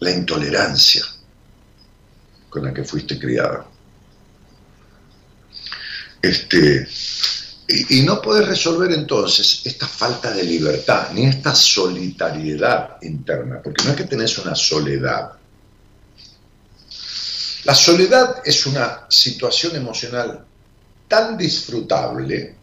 la 0.00 0.10
intolerancia 0.10 1.04
con 2.50 2.64
la 2.64 2.74
que 2.74 2.82
fuiste 2.82 3.16
criada. 3.16 3.64
Este, 6.20 6.88
y, 7.68 8.02
no 8.02 8.22
puedes 8.22 8.46
resolver 8.46 8.92
entonces 8.92 9.62
esta 9.64 9.88
falta 9.88 10.30
de 10.32 10.44
libertad, 10.44 11.08
ni 11.12 11.26
esta 11.26 11.54
solitariedad 11.54 12.98
interna, 13.02 13.60
porque 13.62 13.82
no 13.84 13.90
es 13.90 13.96
que 13.96 14.04
tenés 14.04 14.38
una 14.38 14.54
soledad. 14.54 15.32
La 17.64 17.74
soledad 17.74 18.42
es 18.44 18.66
una 18.66 19.06
situación 19.08 19.74
emocional 19.74 20.44
tan 21.08 21.36
disfrutable 21.36 22.54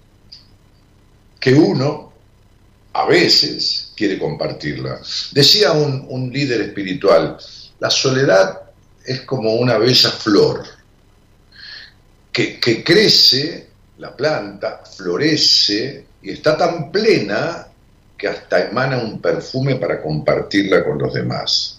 que 1.40 1.54
uno 1.54 2.14
a 2.94 3.06
veces 3.06 3.92
quiere 3.96 4.18
compartirla. 4.18 5.02
Decía 5.32 5.74
un, 5.74 6.32
líder 6.32 6.62
espiritual, 6.62 7.38
la 7.80 7.90
soledad 7.90 8.62
es 9.06 9.22
como 9.22 9.56
una 9.56 9.78
bella 9.78 10.10
flor 10.12 10.64
que, 12.32 12.60
que, 12.60 12.84
crece, 12.84 13.73
la 13.98 14.16
planta, 14.16 14.82
florece 14.86 16.06
y 16.22 16.32
está 16.32 16.58
tan 16.58 16.92
plena 16.92 17.68
que 18.18 18.28
hasta 18.28 18.70
emana 18.70 18.98
un 18.98 19.20
perfume 19.20 19.76
para 19.76 20.02
compartirla 20.02 20.84
con 20.84 20.98
los 20.98 21.14
demás, 21.14 21.78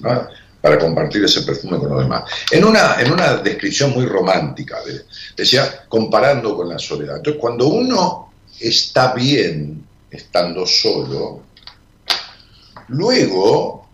para 0.60 0.78
compartir 0.78 1.24
ese 1.24 1.42
perfume 1.42 1.78
con 1.78 1.90
los 1.90 2.02
demás. 2.02 2.24
En 2.50 2.64
una, 2.64 3.00
en 3.00 3.12
una 3.12 3.36
descripción 3.38 3.92
muy 3.92 4.06
romántica, 4.06 4.78
decía, 5.36 5.84
comparando 5.88 6.56
con 6.56 6.68
la 6.68 6.78
soledad. 6.78 7.16
Entonces, 7.16 7.40
cuando 7.40 7.68
uno 7.68 8.32
está 8.60 9.14
bien 9.14 9.84
estando 10.10 10.66
solo, 10.66 11.42
Luego, 12.88 13.88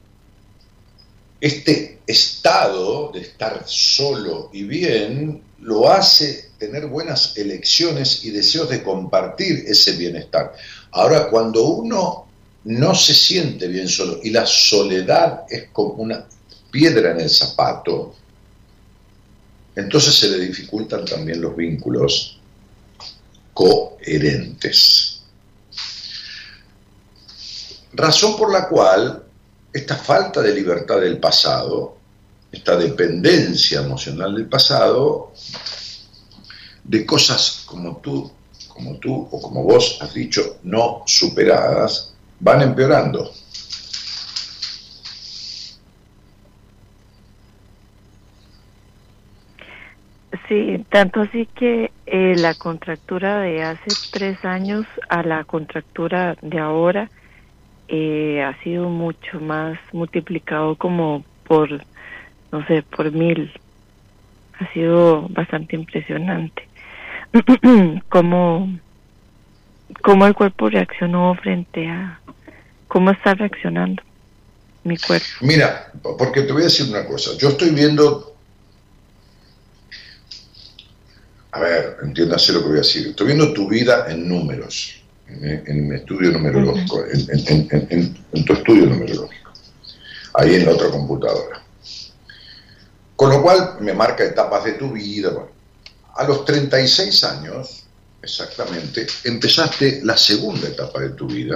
este 1.41 2.01
estado 2.07 3.13
de 3.13 3.21
estar 3.21 3.63
solo 3.67 4.51
y 4.53 4.65
bien 4.65 5.43
lo 5.61 5.89
hace 5.91 6.50
tener 6.61 6.87
buenas 6.87 7.39
elecciones 7.39 8.23
y 8.23 8.31
deseos 8.31 8.69
de 8.69 8.83
compartir 8.83 9.65
ese 9.67 9.93
bienestar. 9.93 10.53
Ahora, 10.93 11.31
cuando 11.31 11.65
uno 11.65 12.27
no 12.65 12.95
se 12.95 13.15
siente 13.15 13.67
bien 13.67 13.89
solo 13.89 14.21
y 14.23 14.29
la 14.29 14.45
soledad 14.45 15.47
es 15.49 15.71
como 15.73 15.95
una 15.95 16.27
piedra 16.71 17.13
en 17.13 17.21
el 17.23 17.31
zapato, 17.31 18.15
entonces 19.75 20.15
se 20.15 20.29
le 20.29 20.39
dificultan 20.45 21.07
también 21.07 21.41
los 21.41 21.57
vínculos 21.57 22.39
coherentes. 23.55 25.23
Razón 27.95 28.37
por 28.37 28.53
la 28.53 28.69
cual 28.69 29.25
esta 29.73 29.97
falta 29.97 30.43
de 30.43 30.55
libertad 30.55 31.01
del 31.01 31.19
pasado, 31.19 31.97
esta 32.53 32.77
dependencia 32.77 33.81
emocional 33.81 34.35
del 34.35 34.47
pasado, 34.47 35.33
de 36.85 37.07
cosas 37.07 37.65
como 37.67 37.99
tú, 37.99 38.31
como 38.69 38.97
tú 38.99 39.29
o 39.31 39.41
como 39.41 39.63
vos 39.65 39.99
has 40.01 40.15
dicho, 40.15 40.59
no 40.63 41.03
superadas, 41.07 42.15
van 42.39 42.63
empeorando. 42.63 43.31
Sí, 50.49 50.85
tanto 50.91 51.21
así 51.21 51.49
que 51.55 51.93
eh, 52.07 52.35
la 52.37 52.55
contractura 52.55 53.41
de 53.41 53.63
hace 53.63 53.91
tres 54.11 54.45
años 54.45 54.85
a 55.09 55.23
la 55.23 55.45
contractura 55.45 56.35
de 56.43 56.59
ahora 56.59 57.09
eh, 57.87 58.43
ha 58.43 58.61
sido 58.63 58.89
mucho 58.89 59.41
más 59.41 59.79
multiplicado 59.93 60.77
como 60.77 61.25
por, 61.45 61.71
no 62.51 62.67
sé, 62.67 62.83
por 62.83 63.13
mil. 63.13 63.53
Ha 64.55 64.73
sido 64.73 65.29
bastante 65.29 65.77
impresionante. 65.77 66.70
cómo, 68.09 68.79
cómo 70.03 70.27
el 70.27 70.35
cuerpo 70.35 70.69
reaccionó 70.69 71.35
frente 71.37 71.89
a 71.89 72.21
cómo 72.89 73.11
está 73.11 73.35
reaccionando 73.35 74.03
mi 74.85 74.97
cuerpo. 74.97 75.27
Mira, 75.43 75.93
porque 76.19 76.43
te 76.43 76.53
voy 76.53 76.63
a 76.63 76.65
decir 76.65 76.89
una 76.89 77.07
cosa, 77.07 77.33
yo 77.39 77.51
estoy 77.51 77.71
viendo, 77.71 78.35
a 81.53 81.61
ver, 81.61 81.99
entiéndase 82.03 82.53
lo 82.53 82.61
que 82.61 82.69
voy 82.69 82.77
a 82.77 82.81
decir, 82.81 83.09
estoy 83.09 83.27
viendo 83.27 83.53
tu 83.53 83.69
vida 83.69 84.07
en 84.09 84.29
números, 84.29 85.03
en, 85.29 85.89
mi 85.89 85.97
estudio 85.97 86.33
numerológico, 86.33 87.05
en, 87.07 88.45
tu 88.45 88.53
estudio 88.53 88.87
numerológico, 88.87 89.53
ahí 90.35 90.57
en 90.57 90.67
la 90.67 90.73
otra 90.73 90.91
computadora. 90.91 91.63
Con 93.15 93.31
lo 93.31 93.43
cual 93.43 93.77
me 93.81 93.93
marca 93.93 94.25
etapas 94.25 94.65
de 94.65 94.73
tu 94.73 94.93
vida. 94.93 95.31
A 96.15 96.25
los 96.25 96.45
36 96.45 97.25
años, 97.25 97.85
exactamente, 98.23 99.07
empezaste 99.25 100.01
la 100.05 100.17
segunda 100.17 100.69
etapa 100.69 101.01
de 101.01 101.11
tu 101.11 101.27
vida, 101.27 101.55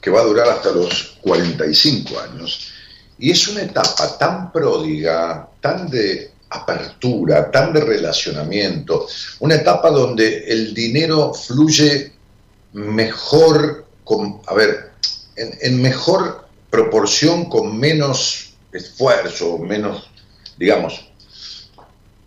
que 0.00 0.10
va 0.10 0.20
a 0.20 0.24
durar 0.24 0.48
hasta 0.48 0.70
los 0.70 1.16
45 1.22 2.20
años. 2.20 2.72
Y 3.18 3.30
es 3.30 3.48
una 3.48 3.62
etapa 3.62 4.18
tan 4.18 4.52
pródiga, 4.52 5.48
tan 5.60 5.88
de 5.88 6.32
apertura, 6.50 7.50
tan 7.50 7.72
de 7.72 7.80
relacionamiento, 7.80 9.06
una 9.40 9.56
etapa 9.56 9.90
donde 9.90 10.44
el 10.46 10.74
dinero 10.74 11.32
fluye 11.32 12.12
mejor, 12.74 13.86
con, 14.04 14.40
a 14.46 14.54
ver, 14.54 14.92
en, 15.36 15.80
mejor 15.80 16.46
proporción, 16.70 17.46
con 17.46 17.78
menos 17.78 18.54
esfuerzo, 18.72 19.58
menos, 19.58 20.10
digamos. 20.58 21.08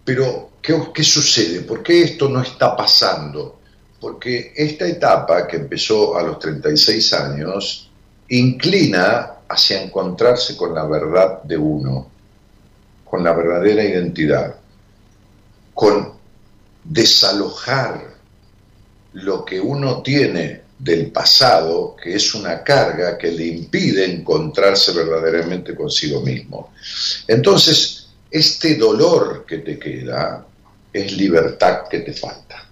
Pero, 0.08 0.52
¿qué, 0.62 0.74
¿qué 0.94 1.04
sucede? 1.04 1.64
¿Por 1.64 1.84
qué 1.84 2.04
esto 2.04 2.30
no 2.30 2.42
está 2.42 2.74
pasando? 2.78 3.60
Porque 4.00 4.54
esta 4.56 4.88
etapa 4.88 5.46
que 5.46 5.58
empezó 5.58 6.18
a 6.18 6.24
los 6.24 6.40
36 6.40 7.12
años 7.12 7.92
inclina 8.30 9.34
hacia 9.50 9.82
encontrarse 9.82 10.56
con 10.56 10.74
la 10.74 10.86
verdad 10.86 11.44
de 11.44 11.58
uno, 11.58 12.10
con 13.04 13.22
la 13.22 13.34
verdadera 13.34 13.84
identidad, 13.84 14.56
con 15.74 16.14
desalojar 16.86 18.16
lo 19.12 19.44
que 19.44 19.60
uno 19.60 20.02
tiene 20.02 20.62
del 20.80 21.12
pasado, 21.12 21.98
que 22.02 22.16
es 22.16 22.34
una 22.34 22.64
carga 22.64 23.18
que 23.18 23.30
le 23.30 23.46
impide 23.46 24.06
encontrarse 24.06 24.94
verdaderamente 24.94 25.76
consigo 25.76 26.22
mismo. 26.22 26.72
Entonces, 27.28 27.97
este 28.30 28.76
dolor 28.76 29.46
que 29.48 29.60
te 29.60 29.80
queda 29.80 30.46
es 30.92 31.12
libertad 31.18 31.88
que 31.90 32.00
te 32.00 32.14
falta. 32.14 32.66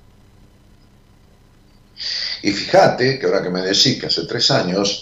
Y 2.43 2.51
fíjate 2.51 3.17
que 3.17 3.25
ahora 3.25 3.41
que 3.41 3.49
me 3.49 3.61
decís 3.61 3.99
que 3.99 4.07
hace 4.07 4.25
tres 4.25 4.51
años, 4.51 5.01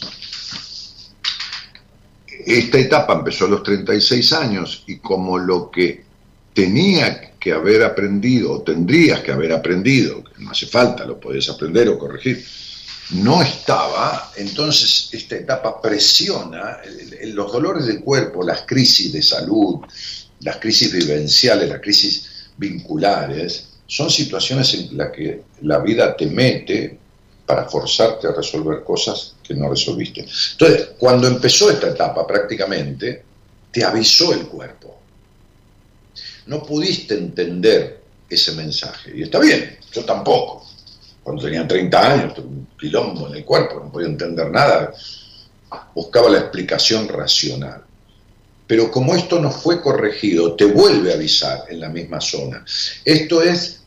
esta 2.45 2.77
etapa 2.77 3.13
empezó 3.13 3.45
a 3.45 3.49
los 3.49 3.63
36 3.63 4.33
años 4.33 4.83
y 4.87 4.97
como 4.97 5.37
lo 5.37 5.71
que 5.71 6.03
tenía 6.53 7.33
que 7.39 7.51
haber 7.51 7.83
aprendido 7.83 8.53
o 8.53 8.61
tendrías 8.61 9.21
que 9.21 9.31
haber 9.31 9.51
aprendido, 9.51 10.23
no 10.37 10.51
hace 10.51 10.67
falta, 10.67 11.05
lo 11.05 11.19
podés 11.19 11.49
aprender 11.49 11.89
o 11.89 11.97
corregir, 11.97 12.45
no 13.11 13.41
estaba, 13.41 14.31
entonces 14.37 15.09
esta 15.11 15.35
etapa 15.35 15.81
presiona 15.81 16.77
los 17.25 17.51
dolores 17.51 17.85
del 17.85 17.99
cuerpo, 18.01 18.43
las 18.43 18.61
crisis 18.61 19.11
de 19.11 19.21
salud, 19.21 19.81
las 20.43 20.57
crisis 20.57 20.91
vivenciales, 20.91 21.69
las 21.69 21.81
crisis 21.81 22.29
vinculares, 22.57 23.67
son 23.85 24.09
situaciones 24.09 24.73
en 24.73 24.97
las 24.97 25.11
que 25.11 25.43
la 25.61 25.79
vida 25.79 26.15
te 26.15 26.27
mete 26.27 26.97
para 27.45 27.65
forzarte 27.65 28.27
a 28.27 28.31
resolver 28.31 28.83
cosas 28.83 29.35
que 29.43 29.53
no 29.53 29.69
resolviste. 29.69 30.25
Entonces, 30.51 30.91
cuando 30.97 31.27
empezó 31.27 31.69
esta 31.69 31.89
etapa 31.89 32.25
prácticamente, 32.25 33.23
te 33.71 33.83
avisó 33.83 34.33
el 34.33 34.47
cuerpo. 34.47 34.99
No 36.45 36.63
pudiste 36.63 37.15
entender 37.15 38.01
ese 38.29 38.53
mensaje. 38.53 39.11
Y 39.15 39.23
está 39.23 39.39
bien, 39.39 39.77
yo 39.91 40.03
tampoco. 40.05 40.65
Cuando 41.21 41.43
tenía 41.43 41.67
30 41.67 42.13
años, 42.13 42.37
un 42.39 42.67
quilombo 42.79 43.27
en 43.27 43.35
el 43.35 43.45
cuerpo, 43.45 43.79
no 43.79 43.91
podía 43.91 44.07
entender 44.07 44.49
nada. 44.49 44.93
Buscaba 45.95 46.29
la 46.29 46.39
explicación 46.39 47.07
racional. 47.07 47.83
Pero 48.65 48.89
como 48.89 49.15
esto 49.15 49.39
no 49.39 49.51
fue 49.51 49.81
corregido, 49.81 50.55
te 50.55 50.65
vuelve 50.65 51.11
a 51.11 51.15
avisar 51.15 51.65
en 51.69 51.79
la 51.79 51.89
misma 51.89 52.21
zona. 52.21 52.63
Esto 53.03 53.41
es 53.41 53.83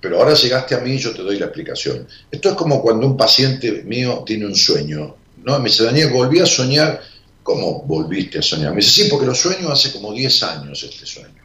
pero 0.00 0.18
ahora 0.18 0.34
llegaste 0.34 0.74
a 0.74 0.80
mí 0.80 0.92
y 0.92 0.98
yo 0.98 1.12
te 1.12 1.22
doy 1.22 1.38
la 1.38 1.46
explicación. 1.46 2.06
Esto 2.30 2.50
es 2.50 2.54
como 2.54 2.80
cuando 2.80 3.06
un 3.06 3.16
paciente 3.16 3.82
mío 3.84 4.22
tiene 4.24 4.46
un 4.46 4.56
sueño. 4.56 5.14
¿no? 5.44 5.58
Me 5.58 5.68
dice, 5.68 5.84
Daniel, 5.84 6.10
volví 6.10 6.40
a 6.40 6.46
soñar. 6.46 7.02
¿Cómo 7.42 7.82
volviste 7.82 8.38
a 8.38 8.42
soñar? 8.42 8.70
Me 8.70 8.76
dice, 8.76 9.02
sí, 9.02 9.08
porque 9.10 9.26
lo 9.26 9.34
sueño 9.34 9.70
hace 9.70 9.92
como 9.92 10.12
10 10.12 10.42
años 10.44 10.82
este 10.82 11.04
sueño. 11.04 11.42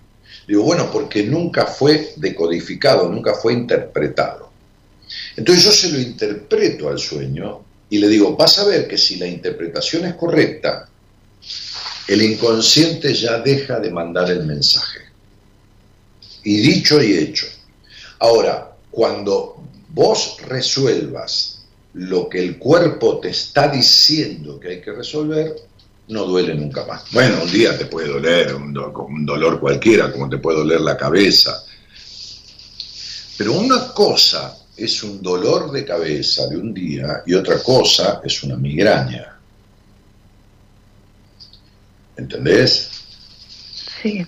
Digo, 0.48 0.64
bueno, 0.64 0.90
porque 0.92 1.24
nunca 1.24 1.66
fue 1.66 2.14
decodificado, 2.16 3.10
nunca 3.10 3.34
fue 3.34 3.54
interpretado. 3.54 4.52
Entonces 5.36 5.64
yo 5.64 5.72
se 5.72 5.92
lo 5.92 6.00
interpreto 6.00 6.90
al 6.90 7.00
sueño 7.00 7.62
y 7.90 7.98
le 7.98 8.08
digo, 8.08 8.36
vas 8.36 8.60
a 8.60 8.66
ver 8.66 8.88
que 8.88 8.98
si 8.98 9.18
la 9.18 9.28
interpretación 9.28 10.06
es 10.06 10.16
correcta, 10.16 10.88
el 12.08 12.22
inconsciente 12.22 13.14
ya 13.14 13.40
deja 13.40 13.80
de 13.80 13.92
mandar 13.92 14.30
el 14.30 14.46
mensaje. 14.46 15.00
Y 16.44 16.58
dicho 16.58 17.02
y 17.02 17.14
hecho, 17.14 17.48
Ahora, 18.20 18.76
cuando 18.92 19.58
vos 19.90 20.38
resuelvas 20.48 21.60
lo 21.94 22.28
que 22.30 22.40
el 22.40 22.58
cuerpo 22.58 23.20
te 23.20 23.30
está 23.30 23.68
diciendo 23.68 24.60
que 24.60 24.70
hay 24.70 24.82
que 24.82 24.92
resolver, 24.92 25.56
no 26.08 26.26
duele 26.26 26.54
nunca 26.56 26.86
más. 26.86 27.04
Bueno, 27.12 27.44
un 27.44 27.52
día 27.52 27.78
te 27.78 27.86
puede 27.86 28.08
doler, 28.08 28.56
un, 28.56 28.74
dolor 28.74 29.60
cualquiera, 29.60 30.12
como 30.12 30.30
te 30.30 30.38
puede 30.38 30.60
doler 30.60 30.82
la 30.82 30.98
cabeza. 30.98 31.64
Pero 33.38 33.54
una 33.54 33.94
cosa 33.94 34.58
es 34.78 35.04
un 35.04 35.22
dolor 35.22 35.72
de 35.72 35.86
cabeza 35.86 36.48
de 36.48 36.58
un 36.58 36.74
día 36.74 37.24
y 37.26 37.34
otra 37.34 37.62
cosa 37.62 38.22
es 38.24 38.44
una 38.44 38.56
migraña. 38.56 39.35
¿Entendés? 42.18 42.90
Sí. 44.02 44.26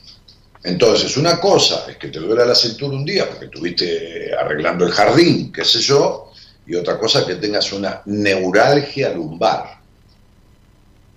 Entonces, 0.64 1.16
una 1.18 1.40
cosa 1.40 1.86
es 1.90 1.98
que 1.98 2.10
te 2.10 2.20
duele 2.20 2.46
la 2.46 2.56
cintura 2.56 2.98
un 2.98 3.06
día 3.06 3.28
porque 3.30 3.46
estuviste 3.46 4.34
arreglando 4.36 4.86
el 4.86 4.92
jardín, 4.92 5.52
qué 5.52 5.64
sé 5.64 5.80
yo, 5.80 6.32
y 6.66 6.76
otra 6.76 6.98
cosa 7.00 7.20
es 7.20 7.26
que 7.26 7.36
tengas 7.36 7.72
una 7.72 8.02
neuralgia 8.06 9.14
lumbar 9.14 9.80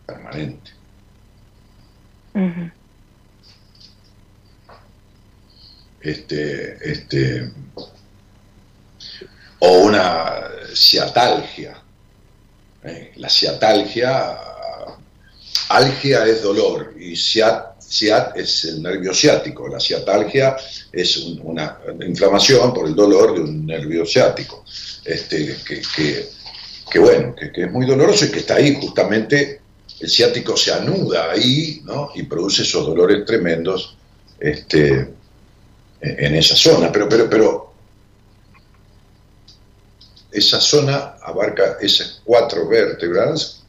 permanente. 0.07 0.71
Este, 6.01 6.91
este, 6.91 7.53
o 9.59 9.79
una 9.81 10.49
ciatalgia. 10.75 11.77
¿eh? 12.85 13.13
La 13.17 13.29
ciatalgia, 13.29 14.39
algia 15.69 16.27
es 16.27 16.43
dolor 16.43 16.95
y 16.99 17.17
ciat 17.17 18.37
es 18.37 18.65
el 18.67 18.83
nervio 18.83 19.13
ciático, 19.13 19.69
la 19.69 19.81
ciatalgia 19.81 20.57
es 20.93 21.17
una 21.43 21.79
inflamación 22.07 22.73
por 22.73 22.87
el 22.87 22.95
dolor 22.95 23.35
de 23.35 23.41
un 23.41 23.67
nervio 23.67 24.07
ciático, 24.07 24.65
este, 25.05 25.57
que, 25.65 26.99
bueno, 26.99 27.35
que, 27.35 27.65
es 27.65 27.71
muy 27.71 27.87
doloroso 27.87 28.27
y 28.27 28.31
que 28.31 28.39
está 28.41 28.57
ahí. 28.57 28.79
Justamente, 28.81 29.61
el 29.99 30.09
ciático 30.09 30.57
se 30.57 30.73
anuda 30.73 31.33
ahí 31.33 31.83
¿no? 31.85 32.11
y 32.15 32.23
produce 32.23 32.63
esos 32.63 32.87
dolores 32.87 33.25
tremendos 33.25 33.97
este, 34.39 35.09
en 36.01 36.35
esa 36.37 36.55
zona, 36.55 36.93
pero, 36.93 37.09
pero, 37.09 37.29
pero 37.29 37.73
esa 40.31 40.61
zona 40.61 41.17
abarca 41.23 41.77
esas 41.81 42.21
cuatro 42.25 42.69
vértebras 42.69 43.60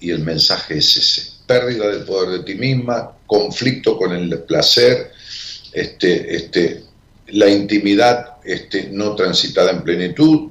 y 0.00 0.10
el 0.10 0.20
mensaje 0.20 0.78
es 0.78 0.96
ese 0.96 1.40
pérdida 1.50 1.88
del 1.88 2.04
poder 2.04 2.30
de 2.30 2.44
ti 2.44 2.54
misma, 2.54 3.10
conflicto 3.26 3.98
con 3.98 4.12
el 4.12 4.38
placer, 4.42 5.10
este, 5.72 6.36
este, 6.36 6.84
la 7.26 7.48
intimidad 7.48 8.36
este, 8.44 8.88
no 8.92 9.16
transitada 9.16 9.72
en 9.72 9.82
plenitud, 9.82 10.48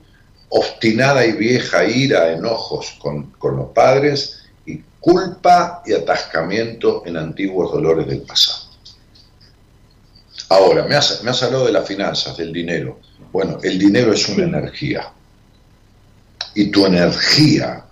obstinada 0.49 1.25
y 1.25 1.31
vieja 1.31 1.85
ira, 1.85 2.33
enojos 2.33 2.97
con, 2.99 3.33
los 3.41 3.69
padres 3.73 4.41
y 4.65 4.81
culpa 4.99 5.83
y 5.85 5.93
atascamiento 5.93 7.03
en 7.05 7.15
antiguos 7.15 7.71
dolores 7.71 8.05
del 8.05 8.23
pasado. 8.23 8.65
Ahora, 10.49 10.83
me 10.83 10.95
has, 10.95 11.23
me 11.23 11.31
has 11.31 11.41
hablado 11.43 11.65
de 11.65 11.71
las 11.71 11.87
finanzas, 11.87 12.35
del 12.35 12.51
dinero. 12.51 12.99
Bueno, 13.31 13.59
el 13.63 13.79
dinero 13.79 14.11
es 14.11 14.27
una 14.27 14.43
energía. 14.43 15.13
Y 16.55 16.71
tu 16.71 16.85
energía, 16.85 17.85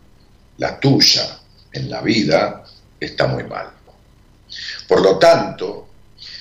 la 0.58 0.78
tuya, 0.78 1.37
en 1.78 1.89
la 1.89 2.01
vida, 2.01 2.63
está 2.99 3.28
muy 3.28 3.43
mal. 3.43 3.69
Por 4.88 5.01
lo 5.01 5.17
tanto, 5.17 5.88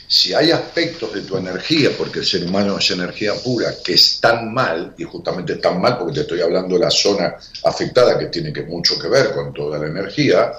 si 0.08 0.32
hay 0.32 0.52
aspectos 0.52 1.12
de 1.12 1.22
tu 1.22 1.36
energía, 1.36 1.90
porque 1.96 2.20
el 2.20 2.26
ser 2.26 2.44
humano 2.44 2.78
es 2.78 2.90
energía 2.90 3.34
pura, 3.34 3.74
que 3.84 3.94
están 3.94 4.52
mal, 4.52 4.94
y 4.96 5.04
justamente 5.04 5.54
están 5.54 5.80
mal 5.80 5.98
porque 5.98 6.14
te 6.14 6.20
estoy 6.20 6.40
hablando 6.40 6.76
de 6.76 6.84
la 6.84 6.90
zona 6.90 7.36
afectada 7.64 8.18
que 8.18 8.26
tiene 8.26 8.52
que 8.52 8.62
mucho 8.62 8.98
que 8.98 9.08
ver 9.08 9.32
con 9.32 9.52
toda 9.52 9.78
la 9.78 9.86
energía, 9.86 10.52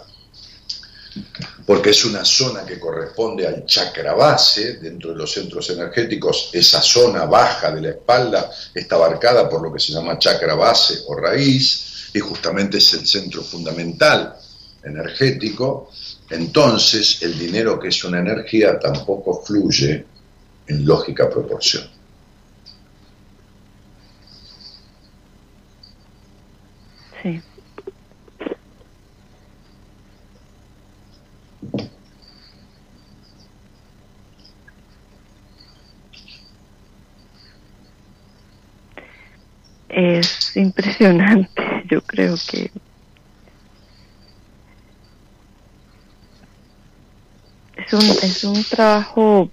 porque 1.65 1.91
es 1.91 2.05
una 2.05 2.23
zona 2.23 2.65
que 2.65 2.80
corresponde 2.80 3.47
al 3.47 3.65
chakra 3.65 4.13
base, 4.13 4.73
dentro 4.73 5.11
de 5.11 5.17
los 5.17 5.32
centros 5.32 5.69
energéticos, 5.69 6.49
esa 6.53 6.82
zona 6.82 7.25
baja 7.25 7.71
de 7.71 7.82
la 7.82 7.89
espalda 7.89 8.51
está 8.73 8.95
abarcada 8.95 9.49
por 9.49 9.61
lo 9.61 9.73
que 9.73 9.80
se 9.80 9.93
llama 9.93 10.19
chakra 10.19 10.55
base 10.55 10.99
o 11.07 11.15
raíz, 11.15 12.09
y 12.13 12.19
justamente 12.19 12.78
es 12.78 12.93
el 12.93 13.07
centro 13.07 13.41
fundamental 13.43 14.38
energético, 14.84 15.89
entonces 16.30 17.21
el 17.21 17.38
dinero 17.38 17.80
que 17.80 17.89
es 17.89 18.03
una 18.03 18.19
energía 18.19 18.80
tampoco 18.80 19.43
fluye 19.43 20.05
en 20.67 20.86
lógica 20.86 21.30
proporción. 21.30 21.88
Sí. 27.23 27.41
Es 39.89 40.55
impresionante, 40.55 41.63
yo 41.89 42.01
creo 42.01 42.36
que 42.49 42.69
es 47.88 47.94
un, 47.94 48.02
es 48.02 48.44
un 48.44 48.64
trabajo 48.64 49.50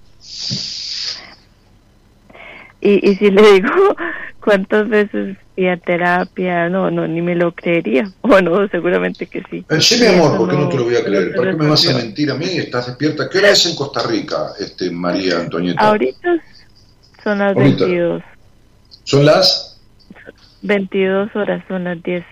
y, 2.84 3.10
y 3.10 3.16
si 3.16 3.30
le 3.30 3.52
digo 3.54 3.96
cuántas 4.40 4.88
veces 4.88 5.38
fui 5.54 5.68
a 5.68 5.76
terapia, 5.78 6.68
no, 6.68 6.90
no, 6.90 7.08
ni 7.08 7.22
me 7.22 7.34
lo 7.34 7.52
creería. 7.52 8.10
O 8.20 8.40
no, 8.40 8.68
seguramente 8.68 9.26
que 9.26 9.42
sí. 9.50 9.64
Eh, 9.70 9.80
sí, 9.80 10.00
mi 10.00 10.06
amor, 10.06 10.36
¿por 10.36 10.50
qué 10.50 10.56
no, 10.56 10.68
te 10.68 10.76
lo 10.76 10.84
voy 10.84 10.96
a 10.96 11.04
creer? 11.04 11.34
¿Por 11.34 11.46
qué 11.46 11.56
me 11.56 11.68
vas 11.68 11.88
a 11.88 11.94
mentir 11.94 12.30
a 12.30 12.34
mí? 12.34 12.46
¿Estás 12.46 12.86
despierta? 12.88 13.28
¿Qué 13.30 13.38
hora 13.38 13.50
es 13.50 13.64
en 13.66 13.76
Costa 13.76 14.02
Rica, 14.06 14.48
este 14.58 14.90
María 14.90 15.40
Antonieta? 15.40 15.80
Ahorita 15.80 16.36
son 17.22 17.38
las 17.38 17.56
Ahorita. 17.56 17.84
22. 17.86 18.22
¿Son 19.04 19.24
las? 19.24 19.80
22 20.62 21.36
horas, 21.36 21.62
son 21.68 21.84
las 21.84 22.02
10. 22.02 22.24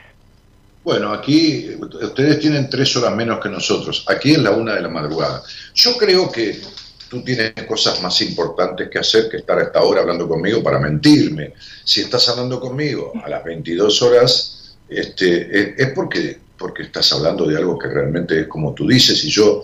Bueno, 0.84 1.12
aquí 1.12 1.70
ustedes 1.80 2.40
tienen 2.40 2.68
tres 2.68 2.96
horas 2.96 3.14
menos 3.14 3.40
que 3.40 3.48
nosotros. 3.48 4.04
Aquí 4.08 4.32
es 4.32 4.38
la 4.38 4.50
una 4.50 4.74
de 4.74 4.82
la 4.82 4.88
madrugada. 4.88 5.42
Yo 5.74 5.96
creo 5.96 6.30
que 6.30 6.60
tú 7.08 7.22
tienes 7.22 7.52
cosas 7.68 8.02
más 8.02 8.20
importantes 8.22 8.88
que 8.88 8.98
hacer 8.98 9.28
que 9.28 9.36
estar 9.36 9.58
a 9.58 9.64
esta 9.64 9.82
hora 9.82 10.00
hablando 10.00 10.26
conmigo 10.26 10.62
para 10.62 10.80
mentirme. 10.80 11.54
Si 11.84 12.00
estás 12.00 12.28
hablando 12.30 12.58
conmigo 12.58 13.12
a 13.22 13.28
las 13.28 13.44
22 13.44 14.02
horas, 14.02 14.76
este, 14.88 15.80
es 15.80 15.92
porque, 15.94 16.38
porque 16.58 16.82
estás 16.82 17.12
hablando 17.12 17.46
de 17.46 17.56
algo 17.56 17.78
que 17.78 17.88
realmente 17.88 18.40
es 18.40 18.46
como 18.48 18.74
tú 18.74 18.88
dices. 18.88 19.24
Y 19.24 19.30
yo 19.30 19.62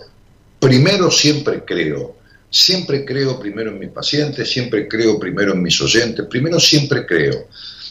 primero 0.57 1.11
siempre 1.11 1.65
creo, 1.65 2.15
siempre 2.49 3.03
creo 3.03 3.37
primero 3.37 3.71
en 3.71 3.79
mis 3.79 3.89
pacientes, 3.89 4.49
siempre 4.49 4.87
creo 4.87 5.19
primero 5.19 5.51
en 5.51 5.61
mis 5.61 5.81
oyentes, 5.81 6.25
primero 6.27 6.61
siempre 6.61 7.05
creo. 7.05 7.47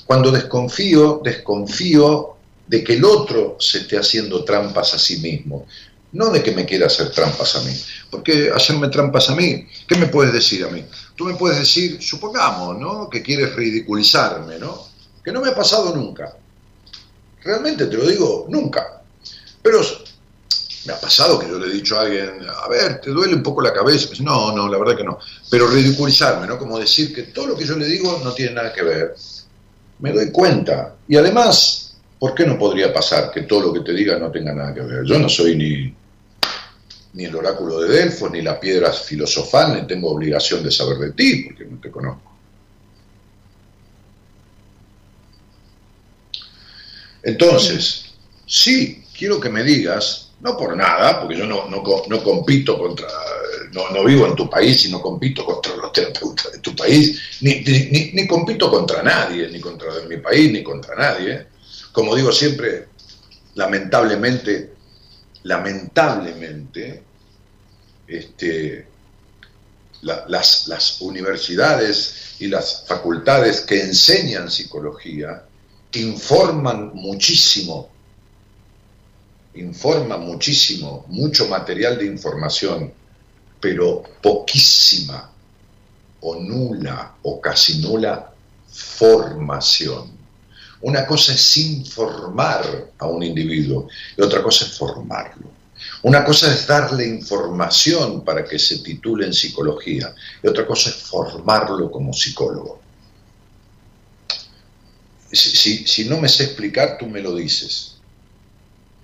Cuando 0.07 0.31
desconfío, 0.31 1.21
desconfío 1.23 2.38
de 2.69 2.85
que 2.85 2.95
el 2.95 3.05
otro 3.05 3.57
se 3.59 3.79
esté 3.79 3.99
haciendo 3.99 4.45
trampas 4.45 4.95
a 4.95 4.99
sí 4.99 5.17
mismo, 5.19 5.67
no 6.13 6.31
de 6.31 6.43
que 6.43 6.53
me 6.53 6.65
quiera 6.65 6.87
hacer 6.87 7.11
trampas 7.11 7.57
a 7.57 7.61
mí. 7.63 7.73
Porque 8.11 8.51
hacerme 8.55 8.89
trampas 8.89 9.31
a 9.31 9.35
mí, 9.35 9.67
¿qué 9.87 9.97
me 9.97 10.07
puedes 10.07 10.33
decir 10.33 10.65
a 10.65 10.69
mí? 10.69 10.85
Tú 11.17 11.25
me 11.25 11.35
puedes 11.35 11.59
decir, 11.59 12.03
supongamos, 12.03 12.79
¿no? 12.79 13.09
Que 13.09 13.23
quieres 13.23 13.55
ridiculizarme, 13.55 14.59
¿no? 14.59 14.87
Que 15.25 15.33
no 15.33 15.41
me 15.41 15.49
ha 15.49 15.55
pasado 15.55 15.95
nunca. 15.95 16.35
Realmente 17.43 17.87
te 17.87 17.97
lo 17.97 18.07
digo, 18.07 18.47
nunca. 18.49 19.03
Pero 19.63 19.81
me 20.87 20.93
ha 20.93 21.01
pasado 21.01 21.39
que 21.39 21.49
yo 21.49 21.59
le 21.59 21.69
he 21.69 21.73
dicho 21.73 21.99
a 21.99 22.03
alguien, 22.03 22.47
a 22.49 22.69
ver, 22.69 23.01
¿te 23.01 23.11
duele 23.11 23.35
un 23.35 23.43
poco 23.43 23.61
la 23.61 23.73
cabeza? 23.73 24.09
No, 24.21 24.53
no, 24.53 24.69
la 24.69 24.79
verdad 24.79 24.97
que 24.97 25.05
no. 25.05 25.19
Pero 25.51 25.69
ridiculizarme, 25.69 26.47
¿no? 26.47 26.59
Como 26.59 26.79
decir 26.79 27.15
que 27.15 27.25
todo 27.25 27.49
lo 27.49 27.57
que 27.57 27.65
yo 27.65 27.77
le 27.77 27.87
digo 27.87 28.21
no 28.23 28.33
tiene 28.33 28.53
nada 28.53 28.73
que 28.73 28.83
ver. 28.83 29.15
Me 29.99 30.13
doy 30.13 30.31
cuenta. 30.31 30.95
Y 31.09 31.17
además, 31.17 31.88
¿Por 32.19 32.35
qué 32.35 32.45
no 32.45 32.59
podría 32.59 32.93
pasar 32.93 33.31
que 33.31 33.43
todo 33.43 33.61
lo 33.61 33.73
que 33.73 33.81
te 33.81 33.93
diga 33.93 34.19
no 34.19 34.31
tenga 34.31 34.53
nada 34.53 34.75
que 34.75 34.81
ver? 34.81 35.05
Yo 35.05 35.19
no 35.19 35.29
soy 35.29 35.55
ni, 35.57 35.95
ni 37.13 37.25
el 37.25 37.37
oráculo 37.37 37.81
de 37.81 37.97
Delfos, 37.97 38.31
ni 38.31 38.43
la 38.43 38.59
piedra 38.59 38.93
filosofal, 38.93 39.75
ni 39.75 39.87
tengo 39.87 40.11
obligación 40.11 40.65
de 40.65 40.71
saber 40.73 40.99
de 40.99 41.13
ti, 41.13 41.45
porque 41.45 41.65
no 41.65 41.81
te 41.81 41.91
conozco. 41.91 42.33
Entonces, 47.23 48.07
sí, 48.47 49.05
quiero 49.17 49.39
que 49.39 49.49
me 49.49 49.63
digas, 49.63 50.31
no 50.41 50.57
por 50.57 50.77
nada, 50.77 51.21
porque 51.21 51.37
yo 51.37 51.47
no, 51.47 51.69
no, 51.69 51.83
no 52.09 52.23
compito 52.25 52.79
contra, 52.79 53.09
no, 53.73 53.91
no, 53.91 54.05
vivo 54.05 54.27
en 54.27 54.35
tu 54.35 54.51
país 54.51 54.85
y 54.87 54.91
no 54.91 55.01
compito 55.01 55.45
contra 55.45 55.77
los 55.77 55.93
terapeutas 55.93 56.53
de 56.53 56.59
tu 56.59 56.75
país, 56.75 57.39
ni, 57.43 57.61
ni, 57.61 58.11
ni 58.13 58.27
compito 58.27 58.71
contra 58.71 59.03
nadie, 59.05 59.49
ni 59.49 59.61
contra 59.61 59.89
mi 60.09 60.17
país, 60.17 60.51
ni 60.51 60.65
contra 60.65 60.97
nadie 60.97 61.58
como 61.93 62.15
digo 62.15 62.33
siempre, 62.33 62.89
lamentablemente, 63.55 64.75
lamentablemente, 65.45 67.03
este, 68.07 68.87
las, 70.03 70.69
las 70.69 71.01
universidades 71.01 72.37
y 72.39 72.49
las 72.49 72.85
facultades 72.87 73.61
que 73.63 73.83
enseñan 73.83 74.51
psicología 74.51 75.45
informan 75.95 76.93
muchísimo, 76.95 77.89
informan 79.55 80.21
muchísimo, 80.21 81.05
mucho 81.09 81.49
material 81.49 81.99
de 81.99 82.07
información, 82.07 82.93
pero 83.61 84.03
poquísima 84.23 85.33
o 86.21 86.37
nula 86.37 87.17
o 87.23 87.41
casi 87.41 87.81
nula 87.81 88.33
formación. 88.69 90.18
Una 90.81 91.07
cosa 91.07 91.33
es 91.33 91.57
informar 91.57 92.93
a 92.99 93.07
un 93.07 93.23
individuo 93.23 93.89
y 94.17 94.23
otra 94.23 94.43
cosa 94.43 94.65
es 94.65 94.79
formarlo. 94.79 95.59
Una 96.03 96.25
cosa 96.25 96.53
es 96.53 96.67
darle 96.67 97.07
información 97.07 98.25
para 98.25 98.45
que 98.45 98.59
se 98.59 98.79
titule 98.79 99.27
en 99.27 99.33
psicología 99.33 100.15
y 100.43 100.47
otra 100.47 100.67
cosa 100.67 100.91
es 100.91 100.97
formarlo 100.97 101.91
como 101.91 102.13
psicólogo. 102.13 102.81
Si, 105.33 105.87
si, 105.87 106.09
no 106.09 106.19
me 106.21 106.29
sé 106.29 106.45
explicar, 106.45 106.97
tú 106.99 107.07
me 107.07 107.21
lo 107.21 107.35
dices. 107.35 107.97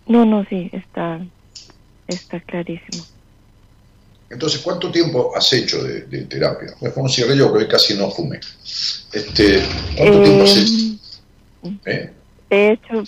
No, 0.07 0.25
no, 0.25 0.45
sí, 0.49 0.71
está, 0.73 1.21
está 2.07 2.41
clarísimo. 2.41 3.05
Entonces, 4.31 4.61
¿cuánto 4.61 4.91
tiempo 4.91 5.33
has 5.37 5.53
hecho 5.53 5.83
de, 5.83 6.01
terapia? 6.25 6.75
Me 6.81 6.91
fue 6.91 7.03
un 7.03 7.11
cigarrillo 7.11 7.53
que 7.53 7.59
hoy 7.59 7.69
casi 7.69 7.95
no 7.95 8.11
fumé. 8.11 8.41
Este, 9.13 9.63
¿Cuánto 9.97 10.23
tiempo 10.23 10.45
has 10.45 10.57
hecho? 10.57 10.73
He 12.51 12.71
hecho, 12.73 13.05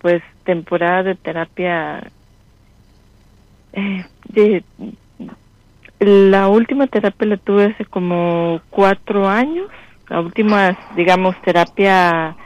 pues, 0.00 0.22
temporada 0.44 1.02
de 1.02 1.14
terapia. 1.14 2.10
Eh, 3.72 4.04
de, 4.28 4.64
la 6.00 6.48
última 6.48 6.88
terapia 6.88 7.28
la 7.28 7.36
tuve 7.36 7.66
hace 7.66 7.84
como 7.84 8.60
cuatro 8.70 9.28
años. 9.28 9.68
La 10.08 10.20
última, 10.20 10.76
digamos, 10.96 11.40
terapia 11.42 12.36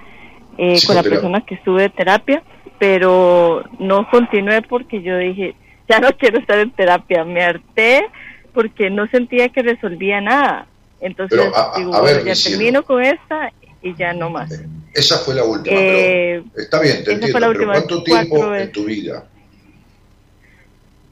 eh, 0.58 0.78
con 0.86 0.94
la 0.94 1.02
persona 1.02 1.40
que 1.40 1.54
estuve 1.54 1.82
de 1.82 1.88
terapia, 1.90 2.42
pero 2.78 3.64
no 3.78 4.08
continué 4.10 4.62
porque 4.62 5.02
yo 5.02 5.16
dije, 5.18 5.54
ya 5.88 6.00
no 6.00 6.08
quiero 6.12 6.38
estar 6.38 6.58
en 6.58 6.70
terapia, 6.70 7.24
me 7.24 7.42
harté 7.42 8.06
porque 8.52 8.90
no 8.90 9.06
sentía 9.08 9.48
que 9.48 9.62
resolvía 9.62 10.20
nada. 10.20 10.66
Entonces, 11.00 11.40
digo, 11.76 11.92
ya 12.24 12.34
termino 12.34 12.82
con 12.82 13.02
esta 13.02 13.52
y 13.86 13.94
ya 13.94 14.12
no 14.12 14.30
más. 14.30 14.50
Esa 14.92 15.18
fue 15.18 15.34
la 15.34 15.44
última, 15.44 15.76
pero 15.76 15.98
eh, 15.98 16.44
está 16.56 16.80
bien, 16.80 17.04
te 17.04 17.12
entiendo, 17.12 17.38
pero 17.52 17.66
¿cuánto 17.66 18.02
tiempo 18.02 18.54
en 18.54 18.72
tu 18.72 18.84
vida? 18.84 19.24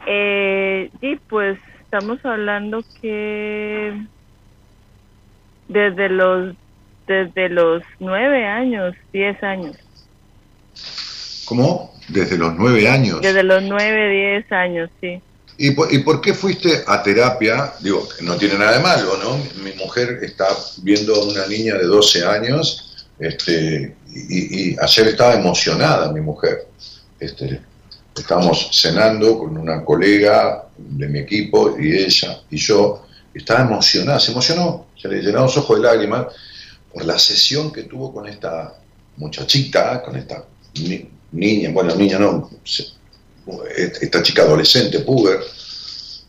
Eh, 0.07 0.91
sí, 1.01 1.19
pues 1.29 1.59
estamos 1.83 2.19
hablando 2.25 2.83
que 3.01 3.95
desde 5.69 6.09
los 6.09 6.57
desde 7.07 7.51
los 7.51 7.83
nueve 8.01 8.47
años, 8.47 8.95
diez 9.13 9.41
años. 9.43 9.77
¿Cómo? 11.45 11.93
Desde 12.09 12.39
los 12.39 12.55
nueve 12.55 12.89
años. 12.89 13.21
Desde 13.21 13.43
los 13.43 13.63
nueve, 13.63 14.09
diez 14.09 14.51
años, 14.51 14.91
sí. 15.01 15.21
¿Y 15.57 15.71
por, 15.71 15.93
¿Y 15.93 15.99
por, 15.99 16.21
qué 16.21 16.35
fuiste 16.35 16.83
a 16.87 17.03
terapia? 17.03 17.75
Digo, 17.81 18.09
no 18.23 18.37
tiene 18.37 18.59
nada 18.59 18.79
de 18.79 18.83
malo, 18.83 19.17
¿no? 19.23 19.39
Mi 19.63 19.73
mujer 19.73 20.19
está 20.23 20.47
viendo 20.83 21.15
a 21.15 21.25
una 21.25 21.47
niña 21.47 21.75
de 21.75 21.85
12 21.85 22.25
años 22.25 23.07
este, 23.19 23.97
y, 24.13 24.71
y 24.73 24.77
ayer 24.81 25.09
estaba 25.09 25.35
emocionada 25.35 26.13
mi 26.13 26.21
mujer. 26.21 26.67
Este, 27.21 27.61
estábamos 28.17 28.71
cenando 28.73 29.39
con 29.39 29.57
una 29.57 29.85
colega 29.85 30.67
de 30.77 31.09
mi 31.09 31.21
equipo 31.21 31.77
y 31.79 31.97
ella 31.97 32.41
y 32.51 32.57
yo, 32.57 33.01
Estaba 33.35 33.63
emocionada, 33.63 34.21
se 34.21 34.31
emocionó, 34.31 34.87
se 34.97 35.09
le 35.09 35.17
llenaron 35.17 35.47
los 35.47 35.57
ojos 35.57 35.79
de 35.79 35.83
lágrimas 35.83 36.27
por 36.93 37.05
la 37.05 37.19
sesión 37.19 37.73
que 37.73 37.83
tuvo 37.83 38.15
con 38.15 38.29
esta 38.29 38.79
muchachita, 39.17 40.01
con 40.03 40.15
esta 40.15 40.45
niña, 41.33 41.71
bueno, 41.73 41.97
niña 41.97 42.21
no, 42.21 42.49
esta 43.77 44.23
chica 44.23 44.43
adolescente, 44.43 45.01
puber, 45.01 45.41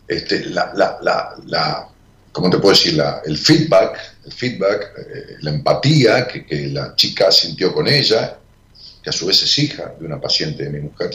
este, 0.07 0.45
la, 0.45 0.71
la, 0.75 0.97
la, 1.01 1.35
la 1.45 1.89
¿cómo 2.31 2.49
te 2.49 2.57
puedo 2.57 2.75
decir? 2.75 3.01
el 3.25 3.37
feedback, 3.37 3.97
el 4.25 4.31
feedback, 4.33 4.91
eh, 4.97 5.35
la 5.41 5.51
empatía 5.51 6.27
que, 6.27 6.45
que, 6.45 6.67
la 6.67 6.95
chica 6.95 7.31
sintió 7.31 7.73
con 7.73 7.87
ella, 7.87 8.37
que 9.01 9.09
a 9.09 9.13
su 9.13 9.25
vez 9.25 9.41
es 9.41 9.59
hija 9.59 9.93
de 9.99 10.05
una 10.05 10.19
paciente 10.19 10.63
de 10.63 10.69
mi 10.69 10.79
mujer. 10.79 11.11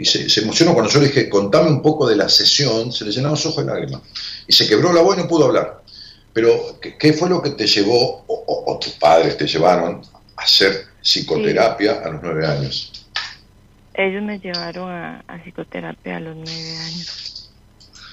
Y 0.00 0.06
se, 0.06 0.40
emocionó 0.40 0.72
cuando 0.72 0.90
yo 0.90 0.98
le 0.98 1.08
dije, 1.08 1.28
contame 1.28 1.68
un 1.68 1.82
poco 1.82 2.08
de 2.08 2.16
la 2.16 2.26
sesión, 2.26 2.90
se 2.90 3.04
le 3.04 3.10
llenaron 3.10 3.32
los 3.32 3.44
ojos 3.44 3.66
de 3.66 3.70
lágrimas. 3.70 4.00
Y 4.46 4.52
se 4.54 4.66
quebró 4.66 4.94
la 4.94 5.02
voz 5.02 5.18
y 5.18 5.20
no 5.20 5.28
pudo 5.28 5.44
hablar. 5.44 5.82
Pero, 6.32 6.80
¿qué, 6.80 7.12
fue 7.12 7.28
lo 7.28 7.42
que 7.42 7.50
te 7.50 7.66
llevó, 7.66 8.24
o, 8.26 8.78
tus 8.80 8.94
padres 8.94 9.36
te 9.36 9.46
llevaron, 9.46 10.00
a 10.36 10.42
hacer 10.42 10.86
psicoterapia 11.02 12.00
a 12.02 12.08
los 12.08 12.22
nueve 12.22 12.46
años? 12.46 12.89
Ellos 13.94 14.22
me 14.22 14.38
llevaron 14.38 14.90
a, 14.90 15.22
psicoterapia 15.44 16.16
a 16.16 16.20
los 16.20 16.36
nueve 16.36 16.76
años. 16.76 17.50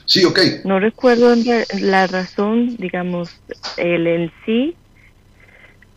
Sí, 0.05 0.23
ok. 0.25 0.39
No 0.63 0.79
recuerdo 0.79 1.35
la 1.79 2.07
razón, 2.07 2.77
digamos, 2.77 3.29
el 3.77 4.07
en 4.07 4.31
sí. 4.45 4.75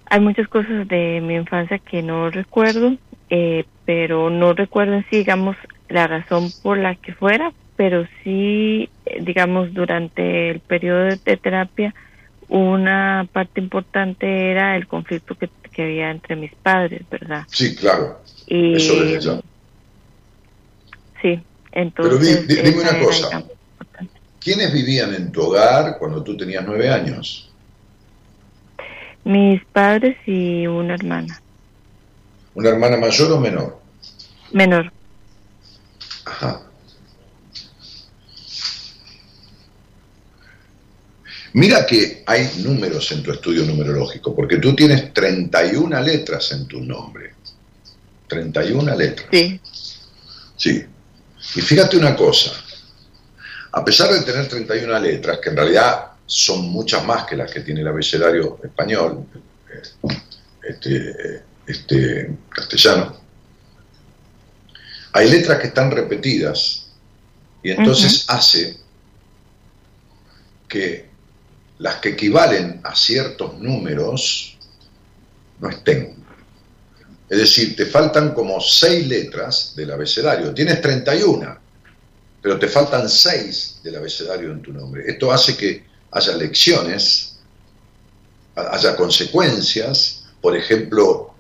Hay 0.07 0.21
muchas 0.21 0.49
cosas 0.49 0.89
de 0.89 1.21
mi 1.23 1.35
infancia 1.35 1.79
que 1.79 2.03
no 2.03 2.31
recuerdo, 2.31 2.97
eh, 3.31 3.65
pero 3.85 4.29
no 4.29 4.53
recuerdo 4.53 4.95
en 4.95 5.07
sí, 5.09 5.19
digamos, 5.19 5.57
la 5.89 6.09
razón 6.09 6.51
por 6.63 6.79
la 6.79 6.97
que 6.97 7.15
fuera, 7.15 7.53
pero 7.77 8.07
sí, 8.23 8.91
eh, 9.07 9.19
digamos, 9.23 9.73
durante 9.73 10.51
el 10.51 10.61
periodo 10.61 11.05
de 11.05 11.37
terapia, 11.37 11.95
una 12.49 13.29
parte 13.33 13.61
importante 13.61 14.51
era 14.51 14.77
el 14.77 14.87
conflicto 14.87 15.37
que, 15.37 15.49
había 15.81 16.11
entre 16.11 16.37
mis 16.37 16.53
padres, 16.57 17.09
¿verdad? 17.09 17.45
Sí, 17.49 17.75
claro. 17.75 18.21
Y, 18.47 18.75
Eso 18.75 19.03
desde 19.03 19.21
ya. 19.21 19.41
Sí, 21.23 21.43
entonces... 21.73 22.45
Pero 22.47 22.63
dime 22.63 22.81
una 22.81 22.99
cosa. 22.99 23.45
¿Quiénes 24.41 24.73
vivían 24.73 25.15
en 25.15 25.31
tu 25.31 25.43
hogar 25.43 25.99
cuando 25.99 26.23
tú 26.23 26.37
tenías 26.37 26.65
nueve 26.67 26.89
años? 26.91 27.51
Mis 29.25 29.63
padres 29.67 30.17
y 30.27 30.67
una 30.67 30.95
hermana. 30.95 31.41
¿Una 32.55 32.71
hermana 32.71 32.97
mayor 32.97 33.33
o 33.33 33.41
menor? 33.41 33.79
Menor. 34.53 34.91
Ajá. 36.25 36.63
Mira 41.53 41.85
que 41.85 42.23
hay 42.27 42.49
números 42.63 43.11
en 43.13 43.23
tu 43.23 43.33
estudio 43.33 43.65
numerológico, 43.65 44.35
porque 44.35 44.57
tú 44.57 44.75
tienes 44.75 45.13
31 45.13 46.01
letras 46.01 46.53
en 46.53 46.67
tu 46.67 46.81
nombre. 46.81 47.35
31 48.29 48.95
letras. 48.95 49.29
Sí. 49.33 49.61
Sí. 50.57 50.85
Y 51.55 51.61
fíjate 51.61 51.97
una 51.97 52.15
cosa, 52.15 52.53
a 53.73 53.85
pesar 53.85 54.13
de 54.13 54.23
tener 54.23 54.49
31 54.49 54.99
letras, 55.01 55.39
que 55.39 55.51
en 55.51 55.57
realidad 55.57 56.13
son 56.27 56.71
muchas 56.71 57.05
más 57.05 57.25
que 57.25 57.37
las 57.37 57.51
que 57.51 57.61
tiene 57.61 57.81
el 57.81 57.89
abecedario 57.89 58.61
español, 58.63 59.27
este, 60.63 61.43
este, 61.67 62.37
castellano, 62.51 63.17
hay 65.13 65.29
letras 65.29 65.59
que 65.59 65.67
están 65.69 65.91
repetidas 65.91 66.87
y 67.63 67.73
entonces 67.73 68.25
hace 68.29 68.79
que 70.69 71.11
las 71.79 71.97
que 71.97 72.11
equivalen 72.11 72.81
a 72.85 72.95
ciertos 72.95 73.59
números 73.59 74.57
no 75.59 75.69
estén. 75.69 76.20
Es 77.31 77.39
decir, 77.39 77.77
te 77.77 77.87
faltan 77.87 78.35
como 78.35 78.61
seis 78.61 79.07
letras 79.07 79.73
del 79.77 79.93
abecedario. 79.93 80.53
Tienes 80.53 80.81
31, 80.81 81.59
pero 82.43 82.59
te 82.59 82.67
faltan 82.67 83.09
seis 83.09 83.79
del 83.85 83.95
abecedario 83.95 84.51
en 84.51 84.61
tu 84.61 84.73
nombre. 84.73 85.05
Esto 85.07 85.31
hace 85.31 85.57
que 85.57 85.85
haya 86.11 86.33
lecciones, 86.33 87.37
haya 88.57 88.97
consecuencias. 88.97 90.25
Por 90.41 90.57
ejemplo, 90.57 91.33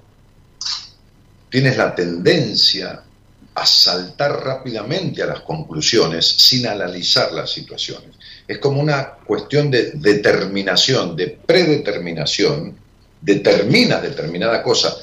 tienes 1.48 1.76
la 1.76 1.92
tendencia 1.92 3.02
a 3.52 3.66
saltar 3.66 4.44
rápidamente 4.44 5.24
a 5.24 5.26
las 5.26 5.40
conclusiones 5.40 6.24
sin 6.24 6.68
analizar 6.68 7.32
las 7.32 7.50
situaciones. 7.50 8.10
Es 8.46 8.58
como 8.58 8.80
una 8.80 9.14
cuestión 9.26 9.72
de 9.72 9.90
determinación, 9.94 11.16
de 11.16 11.36
predeterminación, 11.44 12.76
determina 13.20 14.00
determinada 14.00 14.62
cosa, 14.62 14.96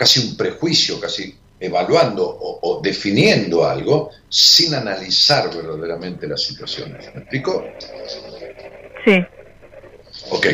casi 0.00 0.18
un 0.18 0.34
prejuicio, 0.34 0.98
casi 0.98 1.36
evaluando 1.60 2.24
o, 2.26 2.80
definiendo 2.82 3.66
algo 3.66 4.08
sin 4.30 4.72
analizar 4.72 5.54
verdaderamente 5.54 6.26
las 6.26 6.42
situaciones. 6.42 7.14
¿Me 7.14 7.20
explico? 7.20 7.62
Sí. 9.04 9.22
Ok. 10.30 10.46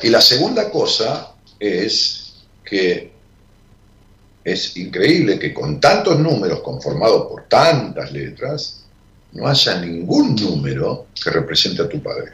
Y 0.00 0.10
la 0.10 0.20
segunda 0.20 0.70
cosa 0.70 1.34
es 1.58 2.34
que 2.64 3.10
es 4.44 4.76
increíble 4.76 5.40
que 5.40 5.52
con 5.52 5.80
tantos 5.80 6.20
números 6.20 6.60
conformados 6.60 7.26
por 7.26 7.48
tantas 7.48 8.12
letras, 8.12 8.84
no 9.32 9.48
haya 9.48 9.80
ningún 9.80 10.36
número 10.36 11.08
que 11.20 11.30
represente 11.30 11.82
a 11.82 11.88
tu 11.88 12.00
padre. 12.00 12.30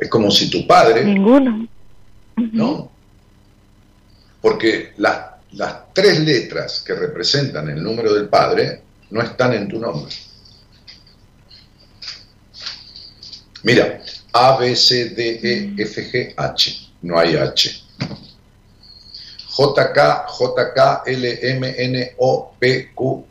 Es 0.00 0.08
como 0.08 0.32
si 0.32 0.50
tu 0.50 0.66
padre... 0.66 1.04
Ninguno. 1.04 1.68
No. 2.36 2.90
Porque 4.40 4.92
las, 4.98 5.18
las 5.52 5.92
tres 5.92 6.20
letras 6.20 6.82
que 6.86 6.94
representan 6.94 7.68
el 7.70 7.82
número 7.82 8.12
del 8.12 8.28
padre 8.28 8.82
no 9.10 9.22
están 9.22 9.54
en 9.54 9.68
tu 9.68 9.78
nombre. 9.78 10.12
Mira, 13.62 14.02
A, 14.32 14.58
B, 14.58 14.76
C, 14.76 15.10
D, 15.10 15.40
E, 15.42 15.82
F, 15.82 16.10
G, 16.10 16.34
H 16.36 16.84
no 17.04 17.18
hay 17.18 17.36
H. 17.36 17.82
JK, 19.56 19.98
JK, 20.26 21.06
L, 21.06 21.38
M, 21.42 21.74
N, 21.76 22.12
O, 22.18 22.54
P, 22.58 22.90
Q. 22.94 23.24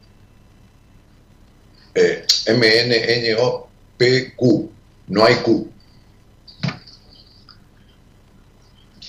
Eh, 1.95 2.26
M, 2.45 2.68
N, 2.68 2.95
N, 2.95 3.36
O, 3.41 3.68
P, 3.97 4.34
Q. 4.36 4.72
No 5.08 5.26
hay 5.26 5.36
Q. 5.38 5.72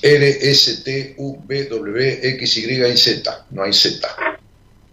R, 0.06 0.50
S, 0.50 0.82
T, 0.82 1.14
U, 1.16 1.38
V, 1.46 1.64
W, 1.64 2.20
X, 2.22 2.58
Y 2.58 2.84
y 2.84 2.96
Z. 2.98 3.46
No 3.52 3.62
hay 3.62 3.72
Z. 3.72 4.06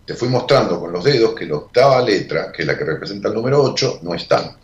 Te 0.05 0.13
fui 0.13 0.29
mostrando 0.29 0.79
con 0.79 0.93
los 0.93 1.03
dedos 1.03 1.35
que 1.35 1.45
la 1.45 1.57
octava 1.57 2.01
letra, 2.01 2.49
que 2.49 2.61
es 2.61 2.67
la 2.67 2.77
que 2.77 2.85
representa 2.85 3.27
el 3.27 3.33
número 3.33 3.61
8, 3.61 3.99
no 4.03 4.15
están. 4.15 4.55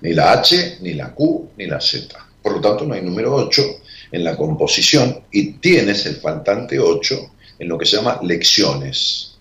Ni 0.00 0.12
la 0.14 0.32
H, 0.32 0.78
ni 0.80 0.94
la 0.94 1.14
Q, 1.14 1.50
ni 1.56 1.66
la 1.66 1.80
Z. 1.80 2.12
Por 2.42 2.54
lo 2.54 2.60
tanto, 2.60 2.84
no 2.84 2.94
hay 2.94 3.02
número 3.02 3.36
8 3.36 3.62
en 4.10 4.24
la 4.24 4.36
composición 4.36 5.22
y 5.30 5.52
tienes 5.52 6.04
el 6.06 6.16
faltante 6.16 6.80
8 6.80 7.30
en 7.60 7.68
lo 7.68 7.78
que 7.78 7.86
se 7.86 7.98
llama 7.98 8.18
lecciones, 8.20 9.36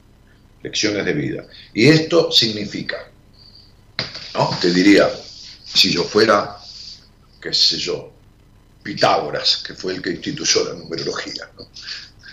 lecciones 0.61 1.03
de 1.03 1.13
vida. 1.13 1.47
Y 1.73 1.87
esto 1.87 2.31
significa. 2.31 3.09
Te 4.61 4.71
diría, 4.71 5.09
si 5.63 5.91
yo 5.91 6.03
fuera, 6.03 6.57
qué 7.41 7.51
sé 7.51 7.77
yo, 7.77 8.14
Pitágoras, 8.85 9.63
que 9.65 9.73
fue 9.73 9.95
el 9.95 10.01
que 10.01 10.11
instituyó 10.11 10.63
la 10.63 10.75
numerología, 10.75 11.49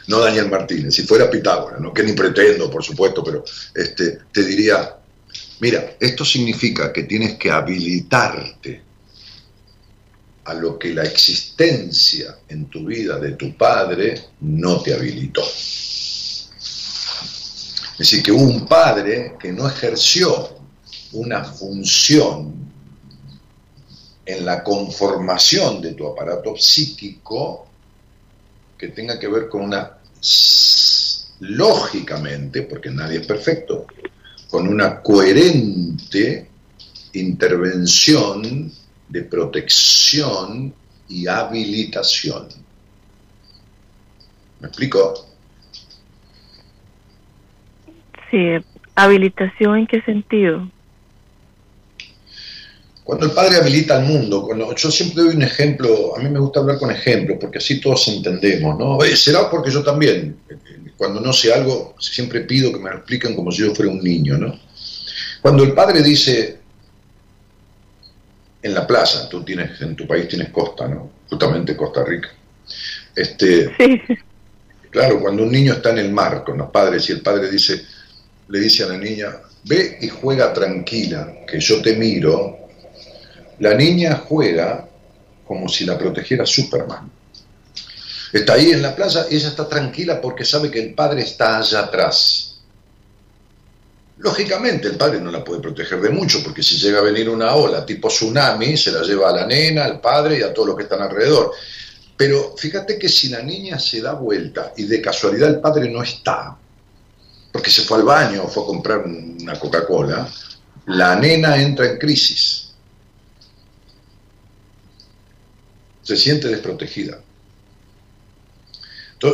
¿no? 0.07 0.19
Daniel 0.19 0.51
Martínez, 0.51 0.95
si 0.95 1.05
fuera 1.05 1.31
Pitágoras, 1.31 1.81
¿no? 1.81 1.95
que 1.95 2.03
ni 2.03 2.13
pretendo, 2.13 2.71
por 2.71 2.85
supuesto, 2.85 3.25
pero 3.25 3.43
este, 3.75 4.19
te 4.31 4.45
diría, 4.45 4.99
mira, 5.61 5.97
esto 5.99 6.27
significa 6.27 6.93
que 6.93 7.05
tienes 7.05 7.39
que 7.39 7.51
habilitarte 7.51 8.83
a 10.45 10.53
lo 10.53 10.79
que 10.79 10.93
la 10.93 11.05
existencia 11.05 12.37
en 12.51 12.67
tu 12.67 12.85
vida 12.85 13.19
de 13.19 13.33
tu 13.33 13.57
padre 13.57 14.23
no 14.43 14.83
te 14.83 14.93
habilitó. 14.93 15.43
Es 17.93 17.97
decir, 17.97 18.23
que 18.23 18.33
un 18.33 18.67
padre 18.67 19.37
que 19.41 19.53
no 19.53 19.67
ejerció 19.67 20.59
una 21.13 21.45
función 21.45 22.53
en 24.25 24.45
la 24.45 24.63
conformación 24.63 25.81
de 25.81 25.95
tu 25.95 26.07
aparato 26.07 26.57
psíquico 26.57 27.67
que 28.79 28.89
tenga 28.89 29.19
que 29.19 29.29
ver 29.29 29.49
con 29.49 29.63
una, 29.63 29.99
lógicamente, 31.41 32.63
porque 32.63 32.91
nadie 32.91 33.21
es 33.21 33.27
perfecto, 33.27 33.87
con 34.49 34.69
una 34.69 35.01
coherente 35.01 36.49
intervención 37.13 38.73
de 39.09 39.23
protección 39.23 40.75
y 41.09 41.27
habilitación. 41.27 42.49
¿Me 44.61 44.69
explico? 44.69 45.27
Sí, 48.31 48.59
¿Habilitación 48.95 49.79
en 49.79 49.87
qué 49.87 50.03
sentido? 50.03 50.69
Cuando 53.13 53.27
el 53.27 53.33
padre 53.33 53.57
habilita 53.57 53.99
al 53.99 54.07
mundo, 54.07 54.43
cuando, 54.43 54.75
yo 54.75 54.91
siempre 54.91 55.23
doy 55.23 55.37
un 55.37 55.43
ejemplo, 55.43 56.17
a 56.17 56.19
mí 56.19 56.31
me 56.31 56.39
gusta 56.39 56.61
hablar 56.61 56.79
con 56.79 56.91
ejemplos, 56.91 57.37
porque 57.39 57.59
así 57.59 57.79
todos 57.79 58.09
entendemos, 58.09 58.79
¿no? 58.79 58.99
Será 59.15 59.51
porque 59.51 59.71
yo 59.71 59.83
también, 59.83 60.39
cuando 60.97 61.21
no 61.21 61.31
sé 61.31 61.53
algo, 61.53 61.95
siempre 62.01 62.41
pido 62.41 62.73
que 62.73 62.79
me 62.79 62.89
lo 62.89 62.97
expliquen 62.97 63.37
como 63.37 63.53
si 63.53 63.59
yo 63.59 63.75
fuera 63.75 63.93
un 63.93 64.03
niño, 64.03 64.39
¿no? 64.39 64.59
Cuando 65.43 65.63
el 65.63 65.75
padre 65.75 66.03
dice, 66.03 66.57
en 68.63 68.73
la 68.73 68.87
plaza, 68.87 69.29
tú 69.29 69.45
tienes, 69.45 69.79
en 69.83 69.95
tu 69.95 70.07
país 70.07 70.27
tienes 70.27 70.49
costa, 70.49 70.89
¿no? 70.89 71.11
Justamente 71.29 71.77
Costa 71.77 72.03
Rica. 72.07 72.31
Este, 73.15 73.77
sí. 73.77 74.01
Claro, 74.89 75.21
cuando 75.21 75.43
un 75.43 75.53
niño 75.53 75.75
está 75.75 75.91
en 75.91 75.99
el 75.99 76.11
mar 76.11 76.45
con 76.45 76.57
los 76.57 76.71
padres 76.71 77.07
y 77.11 77.13
el 77.13 77.21
padre 77.21 77.51
dice, 77.51 77.83
le 78.49 78.59
dice 78.59 78.85
a 78.85 78.87
la 78.87 78.97
niña, 78.97 79.33
ve 79.65 79.99
y 80.01 80.09
juega 80.09 80.55
tranquila, 80.55 81.31
que 81.47 81.61
yo 81.61 81.83
te 81.83 81.95
miro, 81.95 82.62
la 83.59 83.75
niña 83.75 84.23
juega 84.29 84.89
como 85.47 85.69
si 85.69 85.85
la 85.85 85.99
protegiera 85.99 86.47
Superman. 86.47 87.11
Está 88.33 88.55
ahí 88.55 88.71
en 88.71 88.81
la 88.81 88.97
plaza 88.97 89.27
y 89.31 89.37
ella 89.37 89.49
está 89.49 89.69
tranquila 89.69 90.21
porque 90.21 90.45
sabe 90.45 90.71
que 90.71 90.81
el 90.81 90.95
padre 90.95 91.23
está 91.23 91.59
allá 91.59 91.81
atrás. 91.81 92.61
Lógicamente 94.19 94.89
el 94.89 94.97
padre 94.97 95.21
no 95.21 95.31
la 95.31 95.45
puede 95.45 95.61
proteger 95.61 96.01
de 96.01 96.11
mucho 96.11 96.43
porque 96.43 96.63
si 96.63 96.79
llega 96.79 97.01
a 97.01 97.03
venir 97.03 97.29
una 97.29 97.55
ola 97.55 97.85
tipo 97.85 98.09
tsunami 98.09 98.77
se 98.77 98.93
la 98.93 99.03
lleva 99.03 99.31
a 99.31 99.33
la 99.33 99.47
nena, 99.47 99.85
al 99.85 100.01
padre 100.01 100.39
y 100.39 100.43
a 100.43 100.55
todos 100.55 100.69
los 100.69 100.77
que 100.77 100.85
están 100.85 101.03
alrededor. 101.03 101.53
Pero 102.17 102.55
fíjate 102.57 102.99
que 102.99 103.09
si 103.09 103.29
la 103.29 103.43
niña 103.43 103.79
se 103.79 104.01
da 104.01 104.13
vuelta 104.13 104.73
y 104.77 104.85
de 104.85 105.03
casualidad 105.03 105.49
el 105.49 105.61
padre 105.61 105.91
no 105.91 106.03
está, 106.03 106.57
porque 107.53 107.71
se 107.71 107.83
fue 107.83 107.99
al 107.99 108.05
baño 108.05 108.45
o 108.45 108.49
fue 108.49 108.63
a 108.63 108.67
comprar 108.67 109.05
una 109.05 109.59
Coca-Cola, 109.59 110.29
la 110.87 111.17
nena 111.17 111.61
entra 111.61 111.87
en 111.87 111.99
crisis. 111.99 112.72
Se 116.03 116.17
siente 116.17 116.49
desprotegida. 116.49 117.21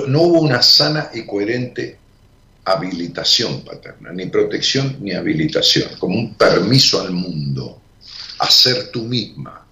No 0.09 0.21
hubo 0.23 0.41
una 0.41 0.63
sana 0.63 1.11
y 1.15 1.25
coherente 1.25 1.99
habilitación 2.65 3.63
paterna, 3.65 4.13
ni 4.13 4.27
protección 4.27 4.99
ni 5.01 5.13
habilitación, 5.13 5.91
como 5.99 6.19
un 6.19 6.35
permiso 6.35 7.01
al 7.01 7.13
mundo 7.13 7.81
a 8.39 8.51
ser 8.51 8.91
tú 8.91 9.05
misma, 9.05 9.67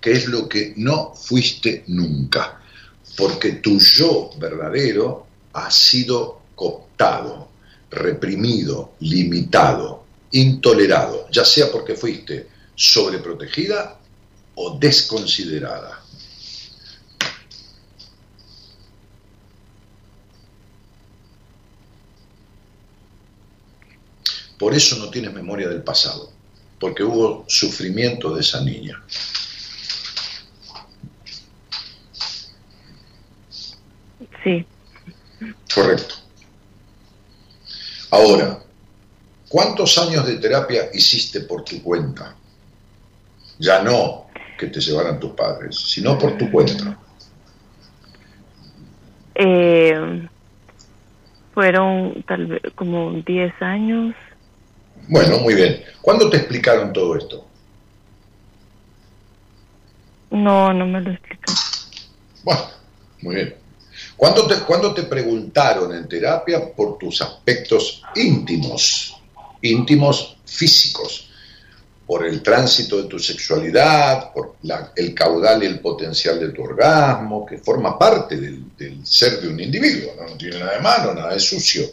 que 0.00 0.12
es 0.12 0.26
lo 0.26 0.48
que 0.48 0.74
no 0.76 1.14
fuiste 1.14 1.84
nunca, 1.86 2.60
porque 3.16 3.52
tu 3.52 3.78
yo 3.78 4.30
verdadero 4.38 5.26
ha 5.52 5.70
sido 5.70 6.42
cooptado, 6.56 7.48
reprimido, 7.90 8.94
limitado, 9.00 10.04
intolerado, 10.32 11.28
ya 11.30 11.44
sea 11.44 11.70
porque 11.70 11.94
fuiste 11.94 12.48
sobreprotegida 12.74 13.98
o 14.56 14.76
desconsiderada. 14.78 16.02
Por 24.58 24.74
eso 24.74 24.96
no 24.96 25.10
tienes 25.10 25.32
memoria 25.32 25.68
del 25.68 25.82
pasado, 25.82 26.32
porque 26.80 27.02
hubo 27.02 27.44
sufrimiento 27.48 28.34
de 28.34 28.40
esa 28.40 28.62
niña. 28.62 29.02
Sí. 34.42 34.64
Correcto. 35.74 36.14
Ahora, 38.10 38.60
¿cuántos 39.48 39.98
años 39.98 40.26
de 40.26 40.36
terapia 40.36 40.88
hiciste 40.94 41.40
por 41.40 41.64
tu 41.64 41.82
cuenta? 41.82 42.36
Ya 43.58 43.82
no 43.82 44.26
que 44.58 44.68
te 44.68 44.80
llevaran 44.80 45.20
tus 45.20 45.32
padres, 45.32 45.76
sino 45.76 46.18
por 46.18 46.38
tu 46.38 46.50
cuenta. 46.50 46.98
Eh, 49.34 50.28
fueron 51.52 52.22
tal 52.26 52.46
vez 52.46 52.62
como 52.74 53.12
10 53.12 53.52
años. 53.60 54.14
Bueno, 55.08 55.38
muy 55.38 55.54
bien. 55.54 55.82
¿Cuándo 56.02 56.28
te 56.28 56.38
explicaron 56.38 56.92
todo 56.92 57.16
esto? 57.16 57.44
No, 60.30 60.72
no 60.72 60.86
me 60.86 61.00
lo 61.00 61.10
explicaron. 61.10 61.56
Bueno, 62.42 62.62
muy 63.22 63.34
bien. 63.36 63.54
¿Cuándo 64.16 64.46
te, 64.46 64.56
¿Cuándo 64.60 64.94
te 64.94 65.04
preguntaron 65.04 65.94
en 65.94 66.08
terapia 66.08 66.72
por 66.74 66.98
tus 66.98 67.20
aspectos 67.22 68.02
íntimos, 68.14 69.16
íntimos 69.62 70.38
físicos? 70.44 71.30
Por 72.06 72.24
el 72.24 72.40
tránsito 72.42 73.02
de 73.02 73.08
tu 73.08 73.18
sexualidad, 73.18 74.32
por 74.32 74.56
el 74.94 75.12
caudal 75.12 75.62
y 75.62 75.66
el 75.66 75.80
potencial 75.80 76.38
de 76.38 76.50
tu 76.50 76.62
orgasmo, 76.62 77.44
que 77.44 77.58
forma 77.58 77.98
parte 77.98 78.36
del, 78.36 78.64
ser 79.04 79.40
de 79.40 79.48
un 79.48 79.58
individuo, 79.58 80.12
¿no? 80.16 80.28
no 80.28 80.36
tiene 80.36 80.60
nada 80.60 80.76
de 80.76 80.80
malo, 80.80 81.14
nada 81.14 81.34
de 81.34 81.40
sucio. 81.40 81.84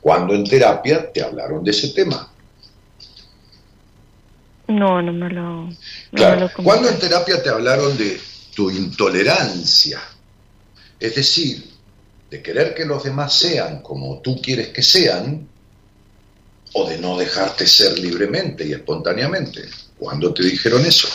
Cuando 0.00 0.34
en 0.34 0.44
terapia 0.44 1.10
te 1.10 1.22
hablaron 1.22 1.64
de 1.64 1.70
ese 1.70 1.88
tema? 1.88 2.31
No, 4.78 5.02
no 5.02 5.12
me 5.12 5.28
lo. 5.30 5.68
claro. 6.12 6.50
¿Cuándo 6.62 6.88
en 6.88 6.98
terapia 6.98 7.42
te 7.42 7.50
hablaron 7.50 7.96
de 7.96 8.20
tu 8.54 8.70
intolerancia? 8.70 10.00
Es 10.98 11.14
decir, 11.14 11.70
de 12.30 12.42
querer 12.42 12.74
que 12.74 12.84
los 12.84 13.04
demás 13.04 13.34
sean 13.34 13.82
como 13.82 14.20
tú 14.20 14.40
quieres 14.40 14.68
que 14.68 14.82
sean, 14.82 15.48
o 16.74 16.88
de 16.88 16.98
no 16.98 17.18
dejarte 17.18 17.66
ser 17.66 17.98
libremente 17.98 18.66
y 18.66 18.72
espontáneamente. 18.72 19.68
¿Cuándo 19.98 20.32
te 20.32 20.42
dijeron 20.42 20.84
eso? 20.86 21.08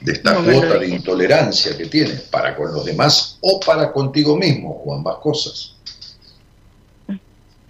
De 0.00 0.12
esta 0.12 0.34
cuota 0.34 0.78
de 0.78 0.88
intolerancia 0.88 1.76
que 1.76 1.86
tienes 1.86 2.20
para 2.22 2.54
con 2.54 2.72
los 2.74 2.84
demás 2.84 3.38
o 3.40 3.58
para 3.58 3.90
contigo 3.90 4.36
mismo, 4.36 4.82
o 4.84 4.94
ambas 4.94 5.16
cosas. 5.16 5.74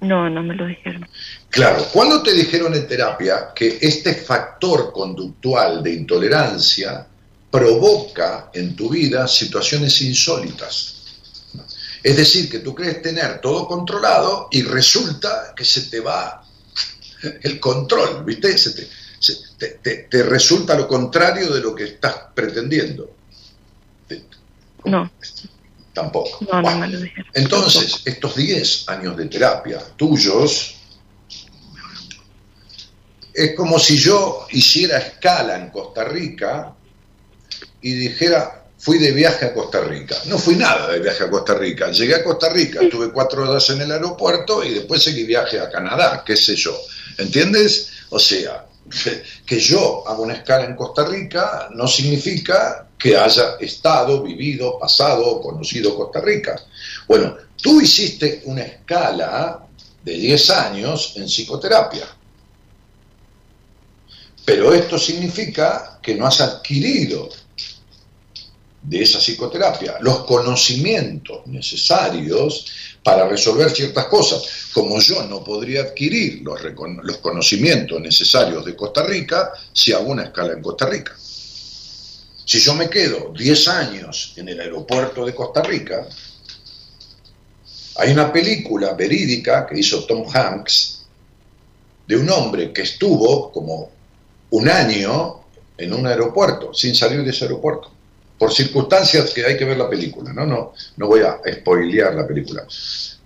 No, 0.01 0.29
no 0.29 0.43
me 0.43 0.55
lo 0.55 0.67
dijeron. 0.67 1.09
Claro, 1.55 1.87
¿cuándo 1.93 2.21
te 2.21 2.33
dijeron 2.33 2.75
en 2.75 2.89
terapia 2.89 3.53
que 3.55 3.79
este 3.81 4.13
factor 4.17 4.93
conductual 4.93 5.85
de 5.85 5.93
intolerancia 5.93 7.07
provoca 7.49 8.51
en 8.53 8.75
tu 8.75 8.89
vida 8.91 9.29
situaciones 9.29 10.03
insólitas? 10.03 10.97
Es 12.03 12.17
decir, 12.17 12.51
que 12.51 12.59
tú 12.59 12.75
crees 12.75 13.01
tener 13.01 13.41
todo 13.41 13.69
controlado 13.69 14.49
y 14.51 14.63
resulta 14.63 15.55
que 15.57 15.65
se 15.65 15.83
te 15.83 16.01
va 16.01 16.45
el 17.43 17.61
control, 17.61 18.25
¿viste? 18.25 18.57
te, 19.57 20.09
te, 20.11 20.23
resulta 20.25 20.75
lo 20.75 20.89
contrario 20.89 21.55
de 21.55 21.61
lo 21.61 21.73
que 21.73 21.85
estás 21.85 22.17
pretendiendo. 22.35 23.15
No. 24.87 25.09
Tampoco. 25.93 26.45
No, 26.53 26.61
no 26.61 26.79
me 26.79 26.89
lo 26.89 26.99
dijeron. 26.99 27.31
Entonces, 27.33 28.03
estos 28.05 28.35
10 28.35 28.89
años 28.89 29.17
de 29.17 29.27
terapia 29.27 29.79
tuyos, 29.97 30.75
es 33.35 33.55
como 33.57 33.79
si 33.81 33.99
yo 33.99 34.47
hiciera 34.51 34.99
escala 34.99 35.57
en 35.57 35.71
Costa 35.71 36.05
Rica 36.05 36.73
y 37.83 37.93
dijera, 37.93 38.65
fui 38.79 38.99
de 38.99 39.11
viaje 39.11 39.47
a 39.47 39.55
Costa 39.55 39.81
Rica. 39.81 40.17
No 40.27 40.39
fui 40.39 40.55
nada 40.55 40.93
de 40.93 41.01
viaje 41.01 41.25
a 41.25 41.31
Costa 41.31 41.55
Rica. 41.55 41.91
Llegué 41.91 42.15
a 42.15 42.23
Costa 42.23 42.49
Rica, 42.49 42.81
estuve 42.83 43.11
cuatro 43.11 43.43
horas 43.43 43.69
en 43.71 43.81
el 43.81 43.91
aeropuerto 43.91 44.63
y 44.63 44.75
después 44.75 45.03
seguí 45.03 45.25
viaje 45.25 45.59
a 45.59 45.69
Canadá, 45.69 46.23
qué 46.25 46.37
sé 46.37 46.55
yo. 46.55 46.79
¿Entiendes? 47.19 47.89
O 48.11 48.21
sea, 48.21 48.67
que 49.47 49.59
yo 49.59 50.07
hago 50.07 50.23
una 50.23 50.35
escala 50.35 50.67
en 50.67 50.77
Costa 50.77 51.05
Rica 51.05 51.69
no 51.75 51.89
significa 51.89 52.87
que 52.97 53.17
haya 53.17 53.57
estado, 53.59 54.23
vivido, 54.23 54.79
pasado 54.79 55.27
o 55.27 55.41
conocido 55.43 55.97
Costa 55.97 56.21
Rica. 56.21 56.61
Bueno, 57.09 57.37
tú 57.61 57.81
hiciste 57.81 58.43
una 58.45 58.63
escala 58.63 59.67
de 60.05 60.13
10 60.13 60.51
años 60.51 61.15
en 61.17 61.25
psicoterapia. 61.25 62.07
Pero 64.45 64.73
esto 64.75 64.99
significa 64.99 65.99
que 66.03 66.15
no 66.15 66.27
has 66.27 66.41
adquirido 66.41 67.31
de 68.83 69.03
esa 69.03 69.19
psicoterapia 69.19 69.97
los 70.01 70.25
conocimientos 70.25 71.47
necesarios 71.47 72.67
para 73.03 73.27
resolver 73.27 73.71
ciertas 73.71 74.07
cosas. 74.07 74.43
Como 74.73 75.01
yo 75.01 75.23
no 75.25 75.43
podría 75.43 75.83
adquirir 75.83 76.43
los, 76.43 76.61
los 77.03 77.17
conocimientos 77.19 78.01
necesarios 78.01 78.65
de 78.65 78.77
Costa 78.77 79.03
Rica 79.03 79.53
si 79.73 79.93
hago 79.93 80.11
una 80.11 80.25
escala 80.25 80.53
en 80.53 80.63
Costa 80.63 80.87
Rica. 80.87 81.17
Si 82.47 82.61
yo 82.61 82.75
me 82.75 82.91
quedo 82.91 83.33
10 83.33 83.69
años 83.69 84.35
en 84.37 84.51
el 84.51 84.61
aeropuerto 84.61 85.25
de 85.25 85.35
Costa 85.35 85.63
Rica, 85.63 86.07
hay 87.97 88.13
una 88.13 88.31
película 88.31 88.93
verídica 88.93 89.67
que 89.67 89.79
hizo 89.79 90.05
Tom 90.05 90.27
Hanks 90.31 91.07
de 92.07 92.17
un 92.17 92.29
hombre 92.29 92.71
que 92.73 92.83
estuvo 92.83 93.51
como 93.51 93.91
un 94.55 94.69
año 94.69 95.41
en 95.77 95.93
un 95.93 96.07
aeropuerto, 96.07 96.73
sin 96.73 96.95
salir 96.95 97.25
de 97.25 97.31
ese 97.31 97.45
aeropuerto 97.45 97.91
por 98.39 98.53
circunstancias 98.53 99.33
que 99.33 99.45
hay 99.45 99.57
que 99.57 99.65
ver 99.65 99.77
la 99.77 99.91
película, 99.91 100.33
¿no? 100.33 100.47
No, 100.47 100.73
no 100.97 101.07
voy 101.09 101.23
a 101.23 101.41
spoilear 101.53 102.15
la 102.15 102.27
película. 102.27 102.65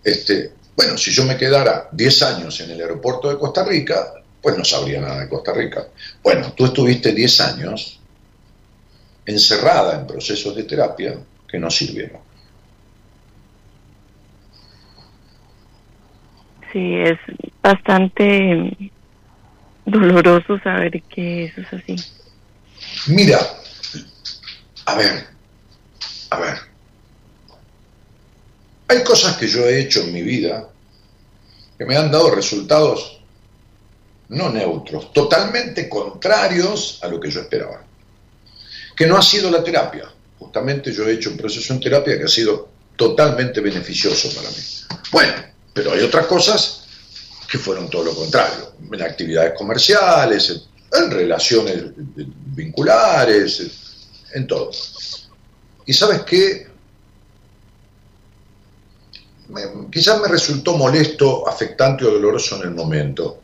Este, 0.03 0.53
Bueno, 0.76 0.97
si 0.97 1.11
yo 1.11 1.24
me 1.24 1.37
quedara 1.37 1.89
10 1.93 2.22
años 2.22 2.61
en 2.61 2.70
el 2.70 2.81
aeropuerto 2.81 3.29
de 3.29 3.37
Costa 3.37 3.64
Rica, 3.64 4.14
pues 4.41 4.57
no 4.57 4.64
sabría 4.64 5.01
nada 5.01 5.20
de 5.20 5.29
Costa 5.29 5.53
Rica. 5.53 5.89
Bueno, 6.22 6.53
tú 6.55 6.66
estuviste 6.66 7.12
10 7.12 7.41
años 7.41 8.01
encerrada 9.26 9.99
en 9.99 10.07
procesos 10.07 10.55
de 10.55 10.62
terapia 10.62 11.18
que 11.49 11.59
no 11.59 11.68
sirvieron. 11.68 12.20
Sí, 16.72 16.95
es 16.95 17.18
bastante 17.61 18.93
doloroso 19.91 20.59
saber 20.61 21.03
que 21.03 21.47
eso 21.47 21.61
es 21.61 21.72
así. 21.72 21.97
Mira, 23.09 23.39
a 24.86 24.95
ver, 24.95 25.26
a 26.30 26.41
ver. 26.41 26.59
Hay 28.89 29.05
cosas 29.05 29.36
que 29.36 29.47
yo 29.47 29.66
he 29.66 29.80
hecho 29.80 30.01
en 30.01 30.12
mi 30.12 30.22
vida 30.22 30.68
que 31.76 31.84
me 31.84 31.97
han 31.97 32.11
dado 32.11 32.34
resultados 32.34 33.18
no 34.30 34.51
neutros, 34.51 35.12
totalmente 35.12 35.89
contrarios 35.89 36.99
a 37.03 37.09
lo 37.09 37.18
que 37.18 37.30
yo 37.30 37.41
esperaba. 37.41 37.82
Que 38.95 39.07
no 39.07 39.16
ha 39.16 39.22
sido 39.22 39.51
la 39.51 39.62
terapia. 39.62 40.05
Justamente 40.39 40.93
yo 40.93 41.09
he 41.09 41.14
hecho 41.14 41.30
un 41.30 41.36
proceso 41.36 41.72
en 41.72 41.80
terapia 41.80 42.18
que 42.18 42.24
ha 42.24 42.28
sido 42.28 42.68
totalmente 42.97 43.61
beneficioso 43.61 44.28
para 44.34 44.51
mí. 44.51 44.57
Bueno, 45.12 45.34
pero 45.72 45.93
hay 45.93 46.01
otras 46.01 46.26
cosas 46.26 46.78
que 47.49 47.59
fueron 47.59 47.88
todo 47.88 48.05
lo 48.05 48.14
contrario, 48.14 48.72
en 48.92 49.03
actividades 49.03 49.55
comerciales, 49.57 50.68
en 50.92 51.11
relaciones 51.11 51.84
vinculares, 52.55 53.62
en 54.34 54.46
todo. 54.46 54.70
Y 55.86 55.92
sabes 55.94 56.22
qué, 56.22 56.68
quizás 59.90 60.20
me 60.20 60.28
resultó 60.28 60.76
molesto, 60.76 61.49
afectante 61.49 62.05
o 62.05 62.11
doloroso 62.11 62.57
en 62.57 62.68
el 62.68 62.74
momento, 62.74 63.40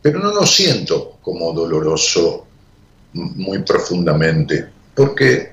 pero 0.00 0.20
no 0.20 0.32
lo 0.32 0.46
siento 0.46 1.18
como 1.20 1.52
doloroso 1.52 2.46
muy 3.12 3.58
profundamente, 3.62 4.68
porque 4.94 5.52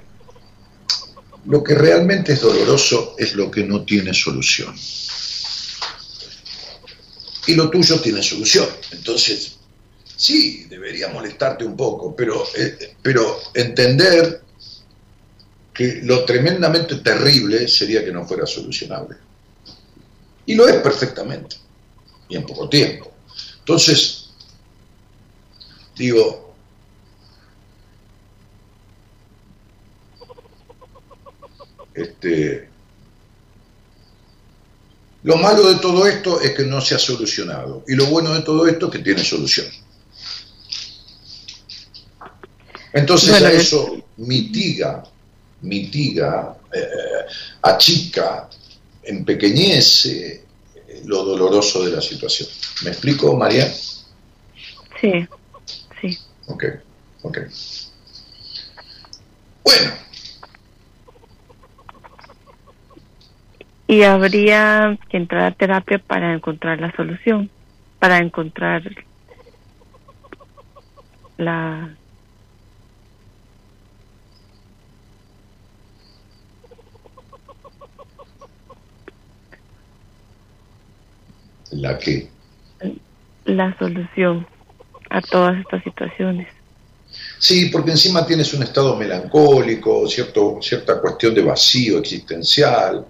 lo 1.46 1.64
que 1.64 1.74
realmente 1.74 2.34
es 2.34 2.42
doloroso 2.42 3.16
es 3.18 3.34
lo 3.34 3.50
que 3.50 3.64
no 3.64 3.84
tiene 3.84 4.14
solución. 4.14 4.76
Y 7.48 7.56
lo 7.56 7.70
tuyo 7.70 8.00
tiene 8.02 8.24
solución. 8.24 8.68
Entonces, 8.92 9.58
sí, 10.16 10.66
debería 10.70 11.10
molestarte 11.10 11.64
un 11.64 11.76
poco, 11.76 12.16
pero, 12.16 12.44
eh, 12.56 12.96
pero 13.02 13.40
entender 13.54 14.42
que 15.74 16.00
lo 16.04 16.24
tremendamente 16.26 16.96
terrible 16.96 17.68
sería 17.68 18.04
que 18.04 18.12
no 18.12 18.26
fuera 18.26 18.46
solucionable. 18.46 19.18
Y 20.46 20.56
lo 20.56 20.68
es 20.68 20.76
perfectamente, 20.76 21.58
y 22.30 22.38
en 22.38 22.46
poco 22.46 22.70
tiempo. 22.70 23.12
Entonces, 23.60 24.30
digo, 25.98 26.56
este, 31.94 32.70
lo 35.26 35.38
malo 35.38 35.68
de 35.74 35.80
todo 35.80 36.06
esto 36.06 36.40
es 36.40 36.52
que 36.52 36.66
no 36.66 36.80
se 36.80 36.94
ha 36.94 37.00
solucionado, 37.00 37.84
y 37.88 37.96
lo 37.96 38.06
bueno 38.06 38.32
de 38.32 38.42
todo 38.42 38.68
esto 38.68 38.86
es 38.86 38.92
que 38.92 39.00
tiene 39.00 39.24
solución. 39.24 39.66
Entonces 42.94 43.42
a 43.42 43.52
eso 43.52 44.06
mitiga, 44.18 45.04
mitiga, 45.62 46.56
eh, 46.72 47.26
achica, 47.64 48.48
empequeñece 49.02 50.44
lo 51.06 51.26
doloroso 51.26 51.84
de 51.84 51.96
la 51.96 52.02
situación. 52.02 52.48
¿Me 52.84 52.92
explico, 52.92 53.36
María? 53.36 53.68
Sí, 55.02 55.28
sí. 56.02 56.20
Ok, 56.46 56.66
ok. 57.24 57.38
Bueno. 59.64 60.06
Y 63.88 64.02
habría 64.04 64.98
que 65.10 65.18
entrar 65.18 65.44
a 65.44 65.52
terapia 65.52 66.00
para 66.00 66.34
encontrar 66.34 66.80
la 66.80 66.92
solución, 66.96 67.50
para 68.00 68.18
encontrar 68.18 68.84
la 71.38 71.90
la 81.72 81.98
que 81.98 82.30
la 83.46 83.78
solución 83.78 84.48
a 85.10 85.22
todas 85.22 85.58
estas 85.60 85.84
situaciones. 85.84 86.48
Sí, 87.40 87.68
porque 87.68 87.92
encima 87.92 88.26
tienes 88.26 88.54
un 88.54 88.64
estado 88.64 88.96
melancólico, 88.96 90.08
cierto, 90.08 90.58
cierta 90.62 91.00
cuestión 91.00 91.34
de 91.34 91.44
vacío 91.44 92.00
existencial, 92.00 93.06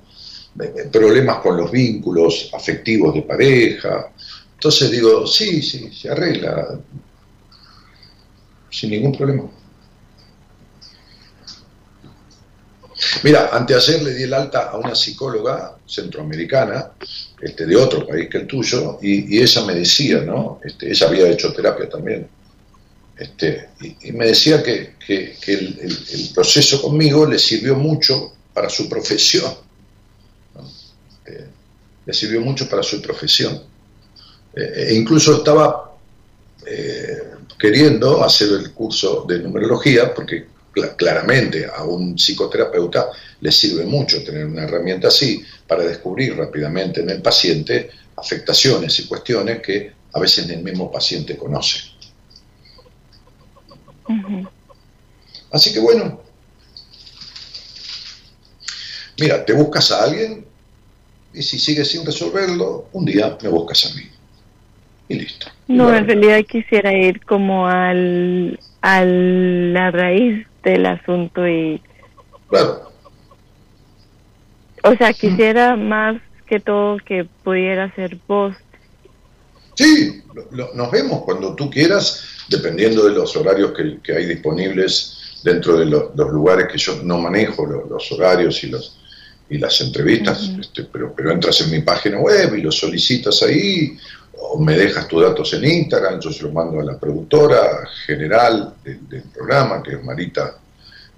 problemas 0.92 1.40
con 1.40 1.58
los 1.58 1.72
vínculos 1.72 2.50
afectivos 2.54 3.14
de 3.14 3.22
pareja. 3.24 4.12
Entonces 4.54 4.90
digo, 4.92 5.28
sí, 5.28 5.62
sí, 5.62 5.92
se 5.94 6.10
arregla 6.10 6.80
sin 8.70 8.92
ningún 8.92 9.16
problema. 9.16 9.50
Mira, 13.24 13.50
anteayer 13.52 14.02
le 14.04 14.14
di 14.14 14.24
el 14.24 14.34
alta 14.34 14.70
a 14.70 14.78
una 14.78 14.96
psicóloga 14.96 15.78
centroamericana, 15.86 16.92
este, 17.42 17.66
de 17.66 17.76
otro 17.76 18.08
país 18.08 18.30
que 18.30 18.40
el 18.40 18.48
tuyo, 18.48 19.00
y, 19.02 19.42
ella 19.42 19.66
me 19.66 19.76
decía, 19.76 20.22
¿no? 20.22 20.60
Este, 20.64 20.90
ella 20.90 21.08
había 21.08 21.30
hecho 21.30 21.52
terapia 21.54 21.90
también, 21.90 22.28
este, 23.18 23.70
y, 24.02 24.12
me 24.14 24.28
decía 24.28 24.64
que, 24.64 24.96
el, 25.08 26.32
proceso 26.34 26.82
conmigo 26.82 27.26
le 27.26 27.40
sirvió 27.40 27.76
mucho 27.76 28.34
para 28.54 28.70
su 28.70 28.88
profesión, 28.88 29.54
le 32.06 32.14
sirvió 32.14 32.42
mucho 32.42 32.70
para 32.70 32.84
su 32.84 33.02
profesión. 33.02 33.62
Eh, 34.56 34.88
e 34.90 34.96
incluso 34.96 35.38
estaba 35.38 35.96
eh, 36.66 37.24
queriendo 37.58 38.24
hacer 38.24 38.50
el 38.54 38.72
curso 38.72 39.26
de 39.28 39.40
numerología, 39.40 40.14
porque 40.14 40.48
claramente 40.98 41.66
a 41.74 41.84
un 41.84 42.18
psicoterapeuta 42.18 43.10
le 43.40 43.52
sirve 43.52 43.86
mucho 43.86 44.24
tener 44.24 44.46
una 44.46 44.64
herramienta 44.64 45.08
así 45.08 45.42
para 45.68 45.84
descubrir 45.84 46.36
rápidamente 46.36 47.02
en 47.02 47.10
el 47.10 47.22
paciente 47.22 47.90
afectaciones 48.18 49.00
y 49.00 49.08
cuestiones 49.08 49.62
que 49.62 49.92
a 50.14 50.20
veces 50.20 50.50
el 50.50 50.64
mismo 50.64 50.92
paciente 50.92 51.38
conoce. 51.38 51.80
Así 55.52 55.74
que 55.74 55.80
bueno, 55.80 56.22
mira, 59.20 59.46
te 59.46 59.54
buscas 59.54 59.92
a 59.92 60.04
alguien 60.04 60.46
y 61.36 61.44
si 61.44 61.60
sigues 61.60 61.90
sin 61.92 62.06
resolverlo, 62.06 62.88
un 62.94 63.06
día 63.06 63.38
me 63.42 63.50
buscas 63.50 63.92
a 63.92 63.96
mí. 63.96 64.04
Y 65.08 65.16
listo. 65.16 65.48
No, 65.68 65.94
en 65.94 66.08
realidad 66.08 66.44
quisiera 66.46 66.94
ir 66.94 67.24
como 67.26 67.68
al, 67.68 68.60
a 68.82 69.04
la 69.04 69.92
raíz 69.92 70.48
del 70.64 70.86
asunto 70.86 71.48
y... 71.48 71.82
Claro. 72.50 72.92
O 74.84 74.96
sea, 74.96 75.14
quisiera 75.14 75.76
más 75.76 76.22
que 76.46 76.60
todo 76.60 76.98
que 76.98 77.26
pudiera 77.44 77.94
ser 77.96 78.18
vos. 78.28 78.56
Sí, 79.74 80.24
nos 80.74 80.92
vemos 80.92 81.24
cuando 81.24 81.56
tú 81.56 81.70
quieras, 81.70 82.46
dependiendo 82.50 83.06
de 83.06 83.14
los 83.14 83.36
horarios 83.36 83.74
que, 84.04 84.14
hay 84.14 84.26
disponibles 84.26 85.42
dentro 85.44 85.78
de 85.78 85.86
los 85.86 86.32
lugares 86.32 86.68
que 86.72 86.78
yo 86.78 87.02
no 87.04 87.18
manejo, 87.18 87.66
los, 87.66 88.12
horarios 88.12 88.64
y 88.64 88.68
los 88.68 88.98
y 89.50 89.58
las 89.58 89.80
entrevistas, 89.82 90.52
este, 90.60 90.84
pero, 90.84 91.14
pero 91.16 91.32
entras 91.32 91.62
en 91.62 91.72
mi 91.72 91.82
página 91.82 92.20
web 92.20 92.56
y 92.56 92.62
lo 92.62 92.72
solicitas 92.72 93.44
ahí, 93.44 93.96
o 94.38 94.60
me 94.60 94.76
dejas 94.76 95.08
tus 95.08 95.22
datos 95.22 95.54
en 95.54 95.66
Instagram, 95.66 96.20
yo 96.20 96.32
se 96.32 96.44
lo 96.44 96.52
mando 96.52 96.80
a 96.80 96.84
la 96.84 97.00
productora 97.00 97.88
general 98.06 98.74
del, 98.84 99.24
programa, 99.34 99.82
que 99.84 99.94
es 99.94 100.04
Marita, 100.04 100.58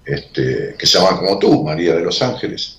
este, 0.04 0.74
que 0.78 0.86
se 0.86 0.98
llama 0.98 1.18
como 1.18 1.38
tú, 1.38 1.62
María 1.62 1.94
de 1.94 2.02
los 2.02 2.20
Ángeles, 2.22 2.78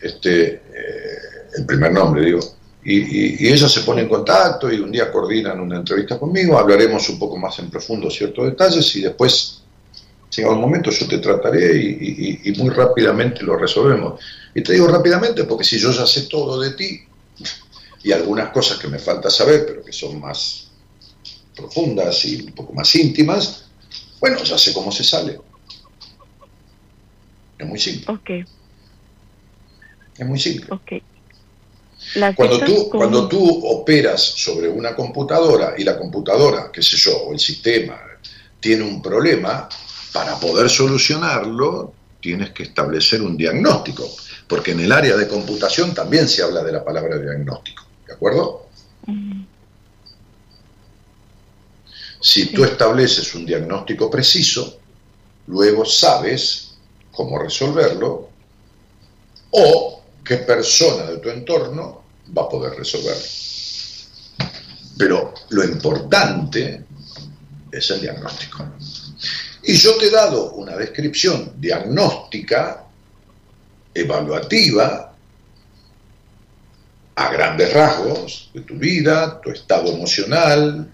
este, 0.00 0.46
eh, 0.46 1.18
el 1.56 1.66
primer 1.66 1.92
nombre, 1.92 2.24
digo. 2.24 2.40
Y, 2.88 3.48
ella 3.48 3.68
se 3.68 3.80
pone 3.80 4.02
en 4.02 4.08
contacto 4.08 4.72
y 4.72 4.78
un 4.78 4.92
día 4.92 5.10
coordinan 5.10 5.58
una 5.58 5.76
entrevista 5.76 6.18
conmigo, 6.18 6.56
hablaremos 6.56 7.08
un 7.08 7.18
poco 7.18 7.36
más 7.36 7.58
en 7.58 7.68
profundo 7.68 8.08
ciertos 8.08 8.44
detalles 8.44 8.94
y 8.94 9.02
después, 9.02 9.60
llegado 10.30 10.54
el 10.54 10.60
momento, 10.60 10.90
yo 10.90 11.08
te 11.08 11.18
trataré 11.18 11.76
y, 11.76 12.40
y 12.44 12.52
muy 12.52 12.70
rápidamente 12.70 13.42
lo 13.42 13.56
resolvemos. 13.56 14.20
Y 14.56 14.62
te 14.62 14.72
digo 14.72 14.88
rápidamente 14.88 15.44
porque 15.44 15.64
si 15.64 15.78
yo 15.78 15.92
ya 15.92 16.06
sé 16.06 16.22
todo 16.22 16.58
de 16.58 16.70
ti, 16.70 17.02
y 18.02 18.10
algunas 18.10 18.50
cosas 18.52 18.78
que 18.78 18.88
me 18.88 18.98
falta 18.98 19.28
saber, 19.28 19.66
pero 19.66 19.84
que 19.84 19.92
son 19.92 20.18
más 20.18 20.68
profundas 21.54 22.24
y 22.24 22.40
un 22.40 22.52
poco 22.52 22.72
más 22.72 22.94
íntimas, 22.94 23.66
bueno, 24.18 24.42
ya 24.42 24.56
sé 24.56 24.72
cómo 24.72 24.90
se 24.90 25.04
sale. 25.04 25.38
Es 27.58 27.66
muy 27.66 27.78
simple. 27.78 28.14
Ok. 28.14 28.30
Es 30.16 30.26
muy 30.26 30.40
simple. 30.40 30.68
Ok. 30.70 31.02
Cuando 32.34 32.60
tú, 32.60 32.88
cuando 32.88 33.28
tú 33.28 33.66
operas 33.66 34.22
sobre 34.22 34.70
una 34.70 34.96
computadora 34.96 35.74
y 35.76 35.84
la 35.84 35.98
computadora, 35.98 36.70
qué 36.72 36.82
sé 36.82 36.96
yo, 36.96 37.14
o 37.24 37.32
el 37.34 37.40
sistema 37.40 38.00
tiene 38.58 38.84
un 38.84 39.02
problema, 39.02 39.68
para 40.14 40.40
poder 40.40 40.70
solucionarlo 40.70 41.92
tienes 42.26 42.50
que 42.50 42.64
establecer 42.64 43.22
un 43.22 43.36
diagnóstico, 43.36 44.04
porque 44.48 44.72
en 44.72 44.80
el 44.80 44.92
área 44.92 45.16
de 45.16 45.28
computación 45.28 45.94
también 45.94 46.28
se 46.28 46.42
habla 46.42 46.62
de 46.62 46.72
la 46.72 46.84
palabra 46.84 47.18
diagnóstico, 47.18 47.84
¿de 48.06 48.12
acuerdo? 48.12 48.66
Si 52.20 52.46
tú 52.52 52.64
estableces 52.64 53.34
un 53.34 53.46
diagnóstico 53.46 54.10
preciso, 54.10 54.78
luego 55.46 55.84
sabes 55.84 56.72
cómo 57.12 57.38
resolverlo 57.38 58.30
o 59.50 60.02
qué 60.24 60.38
persona 60.38 61.04
de 61.04 61.18
tu 61.18 61.30
entorno 61.30 62.02
va 62.36 62.42
a 62.42 62.48
poder 62.48 62.74
resolverlo. 62.74 63.22
Pero 64.98 65.34
lo 65.50 65.64
importante 65.64 66.84
es 67.70 67.90
el 67.90 68.00
diagnóstico. 68.00 68.66
Y 69.62 69.74
yo 69.74 69.96
te 69.96 70.06
he 70.06 70.10
dado 70.10 70.52
una 70.52 70.76
descripción 70.76 71.54
diagnóstica, 71.58 72.85
evaluativa, 74.00 75.14
a 77.16 77.32
grandes 77.32 77.72
rasgos 77.72 78.50
de 78.52 78.60
tu 78.60 78.74
vida, 78.74 79.40
tu 79.40 79.50
estado 79.50 79.90
emocional, 79.92 80.92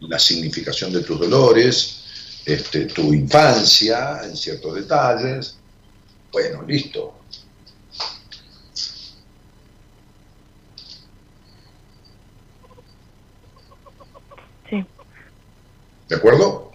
la 0.00 0.18
significación 0.18 0.92
de 0.92 1.02
tus 1.02 1.20
dolores, 1.20 2.40
este, 2.46 2.86
tu 2.86 3.12
infancia 3.12 4.22
en 4.24 4.36
ciertos 4.36 4.74
detalles. 4.74 5.58
Bueno, 6.32 6.62
listo. 6.62 7.14
Sí. 14.70 14.84
¿De 16.08 16.16
acuerdo? 16.16 16.72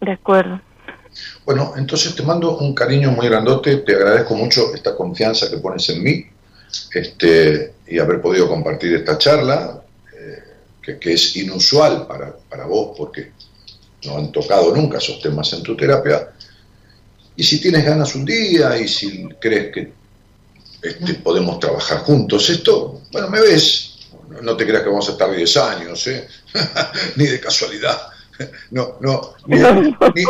De 0.00 0.12
acuerdo. 0.12 0.67
Bueno, 1.48 1.72
entonces 1.78 2.14
te 2.14 2.22
mando 2.22 2.58
un 2.58 2.74
cariño 2.74 3.10
muy 3.10 3.26
grandote, 3.26 3.78
te 3.78 3.94
agradezco 3.94 4.34
mucho 4.34 4.74
esta 4.74 4.94
confianza 4.94 5.48
que 5.48 5.56
pones 5.56 5.88
en 5.88 6.02
mí 6.02 6.26
este, 6.92 7.72
y 7.86 7.98
haber 7.98 8.20
podido 8.20 8.46
compartir 8.46 8.96
esta 8.96 9.16
charla, 9.16 9.82
eh, 10.14 10.98
que, 11.00 11.14
es 11.14 11.36
inusual 11.36 12.06
para, 12.06 12.36
para 12.36 12.66
vos 12.66 12.94
porque 12.98 13.32
no 14.04 14.18
han 14.18 14.30
tocado 14.30 14.76
nunca 14.76 14.98
esos 14.98 15.22
temas 15.22 15.50
en 15.54 15.62
tu 15.62 15.74
terapia. 15.74 16.28
Y 17.34 17.42
si 17.42 17.58
tienes 17.62 17.82
ganas 17.82 18.14
un 18.14 18.26
día 18.26 18.76
y 18.76 18.86
si 18.86 19.26
crees 19.40 19.72
que 19.72 19.92
este, 20.82 21.14
podemos 21.14 21.58
trabajar 21.58 22.00
juntos, 22.00 22.50
esto, 22.50 23.00
bueno, 23.10 23.30
me 23.30 23.40
ves, 23.40 24.00
no 24.42 24.54
te 24.54 24.66
creas 24.66 24.82
que 24.82 24.90
vamos 24.90 25.08
a 25.08 25.12
estar 25.12 25.34
10 25.34 25.56
años, 25.56 26.06
¿eh? 26.08 26.28
ni 27.16 27.24
de 27.24 27.40
casualidad. 27.40 27.98
No, 28.70 28.98
no, 29.00 29.34
ni, 29.46 29.56
ni, 29.56 30.24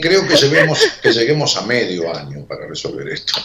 creo 0.00 0.26
que 0.26 0.36
lleguemos, 0.36 0.80
que 1.02 1.12
lleguemos 1.12 1.56
a 1.56 1.66
medio 1.66 2.14
año 2.14 2.44
para 2.46 2.66
resolver 2.66 3.08
esto. 3.08 3.40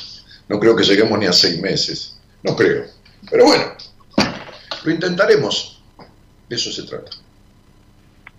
No 0.48 0.60
creo 0.60 0.76
que 0.76 0.84
lleguemos 0.84 1.18
ni 1.20 1.26
a 1.26 1.34
seis 1.34 1.60
meses. 1.60 2.18
No 2.44 2.56
creo. 2.56 2.86
Pero 3.30 3.46
bueno, 3.46 3.66
lo 4.84 4.92
intentaremos. 4.92 5.82
De 6.50 6.56
eso 6.56 6.72
se 6.72 6.84
trata. 6.84 7.12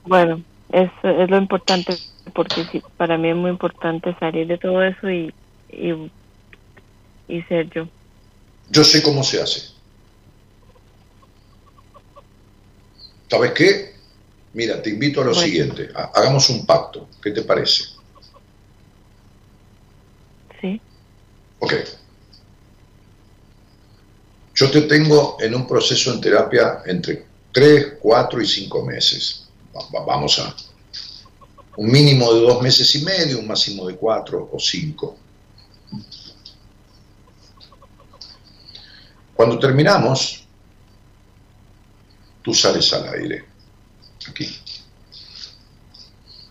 Bueno, 0.04 0.42
es, 0.70 0.90
es 1.02 1.30
lo 1.30 1.38
importante, 1.38 1.96
porque 2.34 2.82
para 2.96 3.16
mí 3.16 3.30
es 3.30 3.36
muy 3.36 3.50
importante 3.50 4.14
salir 4.20 4.46
de 4.46 4.58
todo 4.58 4.82
eso 4.82 5.10
y, 5.10 5.32
y, 5.70 6.10
y 7.28 7.42
ser 7.42 7.70
yo. 7.70 7.88
Yo 8.70 8.84
sé 8.84 9.02
cómo 9.02 9.24
se 9.24 9.40
hace. 9.40 9.72
¿Sabes 13.30 13.52
qué? 13.52 13.93
Mira, 14.54 14.80
te 14.80 14.90
invito 14.90 15.20
a 15.20 15.24
lo 15.24 15.34
siguiente, 15.34 15.90
hagamos 15.94 16.48
un 16.48 16.64
pacto, 16.64 17.08
¿qué 17.20 17.32
te 17.32 17.42
parece? 17.42 17.84
Sí. 20.60 20.80
Ok. 21.58 21.74
Yo 24.54 24.70
te 24.70 24.82
tengo 24.82 25.36
en 25.40 25.56
un 25.56 25.66
proceso 25.66 26.12
en 26.14 26.20
terapia 26.20 26.82
entre 26.86 27.26
3, 27.50 27.94
4 28.00 28.40
y 28.40 28.46
5 28.46 28.84
meses. 28.84 29.48
Vamos 29.90 30.38
a 30.38 30.54
un 31.76 31.90
mínimo 31.90 32.32
de 32.32 32.40
dos 32.42 32.62
meses 32.62 32.94
y 32.94 33.04
medio, 33.04 33.40
un 33.40 33.48
máximo 33.48 33.88
de 33.88 33.96
cuatro 33.96 34.48
o 34.52 34.60
cinco. 34.60 35.16
Cuando 39.34 39.58
terminamos, 39.58 40.46
tú 42.42 42.54
sales 42.54 42.92
al 42.92 43.08
aire 43.08 43.53
aquí. 44.28 44.56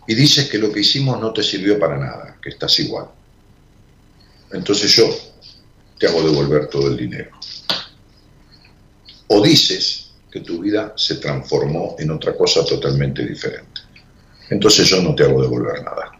Y 0.07 0.15
dices 0.15 0.49
que 0.49 0.57
lo 0.57 0.71
que 0.71 0.81
hicimos 0.81 1.19
no 1.19 1.31
te 1.31 1.43
sirvió 1.43 1.79
para 1.79 1.97
nada, 1.97 2.37
que 2.41 2.49
estás 2.49 2.77
igual. 2.79 3.07
Entonces 4.51 4.91
yo 4.95 5.09
te 5.97 6.07
hago 6.07 6.21
devolver 6.21 6.67
todo 6.67 6.87
el 6.87 6.97
dinero. 6.97 7.31
O 9.27 9.41
dices 9.41 10.11
que 10.29 10.41
tu 10.41 10.59
vida 10.59 10.93
se 10.97 11.15
transformó 11.15 11.95
en 11.99 12.11
otra 12.11 12.35
cosa 12.35 12.65
totalmente 12.65 13.25
diferente. 13.25 13.81
Entonces 14.49 14.87
yo 14.87 15.01
no 15.01 15.15
te 15.15 15.23
hago 15.23 15.41
devolver 15.41 15.83
nada. 15.83 16.11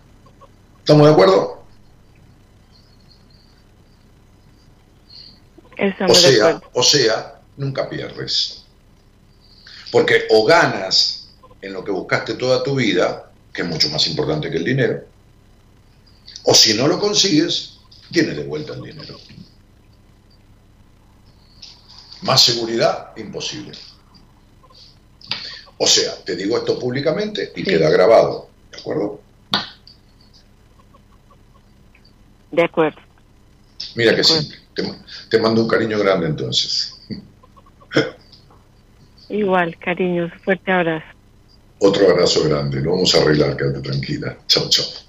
¿Estamos 0.80 1.08
de 1.08 1.14
acuerdo? 1.14 1.64
o 6.08 6.14
sea, 6.14 6.62
o 6.74 6.84
sea, 6.84 7.42
nunca 7.58 7.90
pierdes. 7.90 8.64
Porque 9.92 10.28
o 10.30 10.46
ganas 10.46 11.23
en 11.64 11.72
lo 11.72 11.84
que 11.84 11.92
buscaste 11.92 12.34
toda 12.34 12.62
tu 12.62 12.76
vida, 12.76 13.32
que 13.54 13.62
es 13.62 13.68
mucho 13.68 13.90
más 13.90 14.06
importante 14.08 14.52
que 14.52 14.58
el 14.58 14.66
dinero, 14.66 15.06
o 16.44 16.54
si 16.54 16.74
no 16.74 16.90
lo 16.90 17.00
consigues, 17.00 17.80
tienes 18.12 18.36
de 18.36 18.44
vuelta 18.44 18.74
el 18.74 18.82
dinero. 18.82 19.18
Más 22.24 22.44
seguridad, 22.44 23.12
imposible. 23.16 23.72
O 25.78 25.88
sea, 25.88 26.16
te 26.26 26.36
digo 26.36 26.58
esto 26.58 26.78
públicamente 26.78 27.54
y 27.56 27.64
queda 27.64 27.90
grabado, 27.90 28.50
¿de 28.70 28.80
acuerdo? 28.80 29.22
De 32.52 32.64
acuerdo. 32.64 33.00
Mira 33.96 34.14
que 34.16 34.24
simple. 34.24 34.58
te 35.30 35.40
mando 35.40 35.62
un 35.62 35.68
cariño 35.70 35.98
grande 35.98 36.28
entonces. 36.28 36.94
Igual, 39.30 39.78
cariños, 39.78 40.32
fuerte 40.44 40.70
abrazo. 40.70 41.23
Otro 41.86 42.10
abrazo 42.10 42.46
grande, 42.46 42.80
lo 42.80 42.92
vamos 42.92 43.14
a 43.14 43.18
arreglar, 43.18 43.58
quédate 43.58 43.82
tranquila. 43.82 44.38
Chao, 44.48 44.70
chao. 44.70 45.03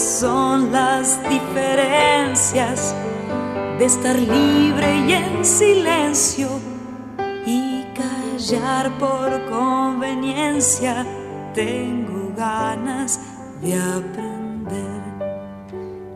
Son 0.00 0.72
las 0.72 1.20
diferencias 1.28 2.94
de 3.78 3.84
estar 3.84 4.16
libre 4.16 4.96
y 5.06 5.12
en 5.12 5.44
silencio 5.44 6.48
por 8.98 9.44
conveniencia, 9.48 11.06
tengo 11.54 12.32
ganas 12.36 13.20
de 13.60 13.74
aprender. 13.74 15.02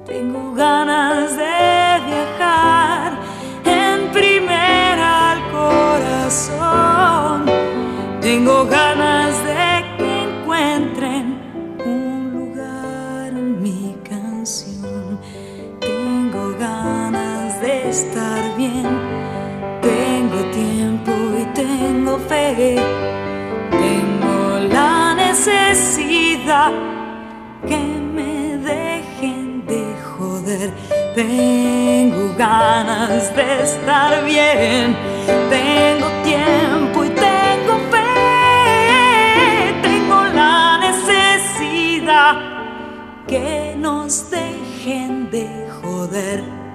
Tengo 0.05 0.55
ganas 0.55 1.37
de 1.37 2.01
viajar 2.07 3.13
en 3.65 4.11
primera 4.13 5.33
al 5.33 5.41
corazón. 5.51 7.47
Tengo 8.21 8.67
ganas 8.67 9.16
tengo 23.71 24.59
la 24.73 25.15
necesidad 25.15 26.73
que 27.67 27.79
me 27.79 28.59
dejen 28.59 29.65
de 29.67 29.95
joder. 30.03 30.73
Tengo 31.15 32.35
ganas 32.37 33.35
de 33.35 33.63
estar 33.63 34.25
bien, 34.25 34.97
tengo 35.51 36.09
tiempo 36.25 37.05
y 37.05 37.09
tengo 37.11 37.79
fe, 37.91 38.13
tengo 39.83 40.25
la 40.35 40.79
necesidad 40.79 42.37
que 43.27 43.75
nos 43.79 44.31
dejen 44.31 45.31
de 45.31 45.69
joder. 45.81 46.66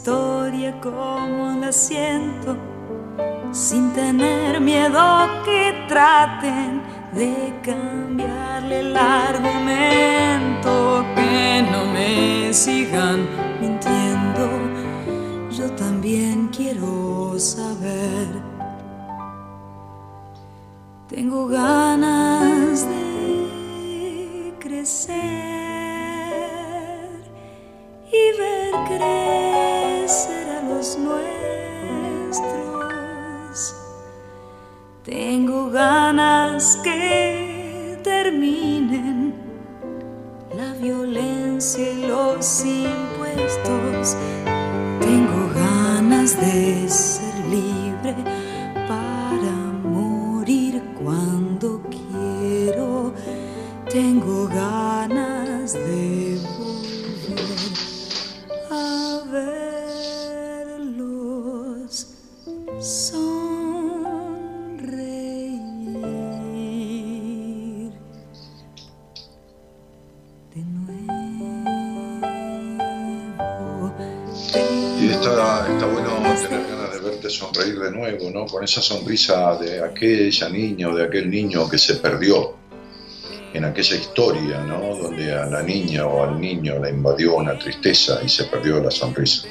Historia 0.00 0.72
como 0.80 1.60
la 1.60 1.70
siento, 1.70 2.56
sin 3.52 3.92
tener 3.92 4.58
miedo 4.58 5.28
que 5.44 5.74
traten 5.88 6.80
de 7.12 7.52
cambiarle 7.62 8.80
el 8.80 8.96
argumento, 8.96 10.72
que 11.14 11.62
no 11.70 11.84
me 11.92 12.50
sigan 12.50 13.28
mintiendo. 13.60 14.48
Yo 15.50 15.70
también 15.72 16.48
quiero 16.48 17.38
saber. 17.38 18.26
Tengo 21.08 21.46
ganas 21.46 22.88
de 22.88 24.54
crecer 24.60 25.20
y 28.10 28.38
ver 28.38 28.72
crecer 28.88 29.59
Tengo 35.04 35.70
ganas 35.70 36.76
que 36.84 37.98
terminen 38.04 39.34
la 40.54 40.72
violencia 40.74 41.92
y 41.92 42.06
los 42.06 42.64
impuestos. 42.64 44.16
Tengo 45.00 45.50
ganas 45.54 46.40
de 46.40 46.88
ser 46.88 47.34
libre 47.46 48.14
para 48.86 49.52
morir 49.82 50.82
cuando 51.02 51.80
quiero. 51.90 53.12
Tengo 53.90 54.46
ganas 54.48 55.39
sonreír 77.30 77.78
de 77.78 77.90
nuevo, 77.90 78.30
¿no? 78.30 78.46
Con 78.46 78.64
esa 78.64 78.82
sonrisa 78.82 79.56
de 79.56 79.82
aquella 79.82 80.48
niña 80.48 80.88
o 80.88 80.94
de 80.94 81.04
aquel 81.04 81.30
niño 81.30 81.68
que 81.68 81.78
se 81.78 81.94
perdió 81.96 82.56
en 83.52 83.64
aquella 83.64 83.96
historia, 83.96 84.60
¿no? 84.60 84.96
Donde 84.96 85.32
a 85.32 85.46
la 85.46 85.62
niña 85.62 86.06
o 86.06 86.24
al 86.24 86.40
niño 86.40 86.78
la 86.78 86.90
invadió 86.90 87.36
una 87.36 87.58
tristeza 87.58 88.20
y 88.24 88.28
se 88.28 88.44
perdió 88.44 88.80
la 88.80 88.90
sonrisa. 88.90 89.48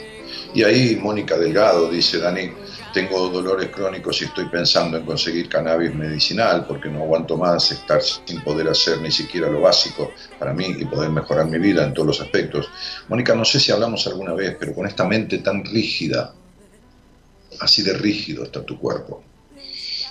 Y 0.53 0.63
ahí 0.63 0.95
Mónica 0.95 1.37
Delgado 1.37 1.89
dice, 1.89 2.17
Dani, 2.17 2.51
tengo 2.91 3.29
dolores 3.29 3.69
crónicos 3.69 4.21
y 4.21 4.25
estoy 4.25 4.45
pensando 4.45 4.97
en 4.97 5.05
conseguir 5.05 5.47
cannabis 5.47 5.93
medicinal 5.93 6.65
porque 6.65 6.89
no 6.89 7.03
aguanto 7.03 7.37
más 7.37 7.71
estar 7.71 8.01
sin 8.01 8.41
poder 8.41 8.67
hacer 8.67 8.99
ni 8.99 9.11
siquiera 9.11 9.47
lo 9.47 9.61
básico 9.61 10.11
para 10.39 10.53
mí 10.53 10.75
y 10.79 10.85
poder 10.85 11.11
mejorar 11.11 11.45
mi 11.45 11.59
vida 11.59 11.83
en 11.85 11.93
todos 11.93 12.07
los 12.07 12.21
aspectos. 12.21 12.67
Mónica, 13.07 13.35
no 13.35 13.45
sé 13.45 13.59
si 13.59 13.71
hablamos 13.71 14.07
alguna 14.07 14.33
vez, 14.33 14.55
pero 14.59 14.73
con 14.73 14.87
esta 14.87 15.05
mente 15.05 15.37
tan 15.39 15.63
rígida, 15.63 16.33
así 17.59 17.81
de 17.81 17.93
rígido 17.93 18.43
está 18.43 18.63
tu 18.63 18.79
cuerpo. 18.79 19.23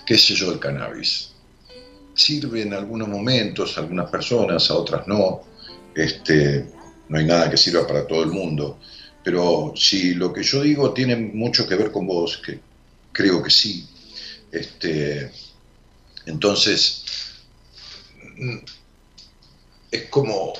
¿Qué 0.06 0.16
sé 0.16 0.34
yo 0.34 0.52
el 0.52 0.58
cannabis? 0.58 1.32
Sirve 2.14 2.62
en 2.62 2.74
algunos 2.74 3.08
momentos 3.08 3.76
a 3.76 3.82
algunas 3.82 4.10
personas, 4.10 4.70
a 4.70 4.74
otras 4.74 5.06
no. 5.06 5.42
Este, 5.94 6.66
no 7.08 7.18
hay 7.18 7.24
nada 7.24 7.50
que 7.50 7.56
sirva 7.56 7.86
para 7.86 8.06
todo 8.06 8.22
el 8.22 8.30
mundo. 8.30 8.78
Pero 9.22 9.72
si 9.76 10.14
lo 10.14 10.32
que 10.32 10.42
yo 10.42 10.62
digo 10.62 10.92
tiene 10.92 11.16
mucho 11.16 11.66
que 11.68 11.74
ver 11.74 11.90
con 11.90 12.06
vos, 12.06 12.38
que 12.38 12.60
creo 13.12 13.42
que 13.42 13.50
sí, 13.50 13.86
este, 14.50 15.30
entonces 16.26 17.04
mm, 18.36 18.58
es 19.90 20.04
como 20.04 20.52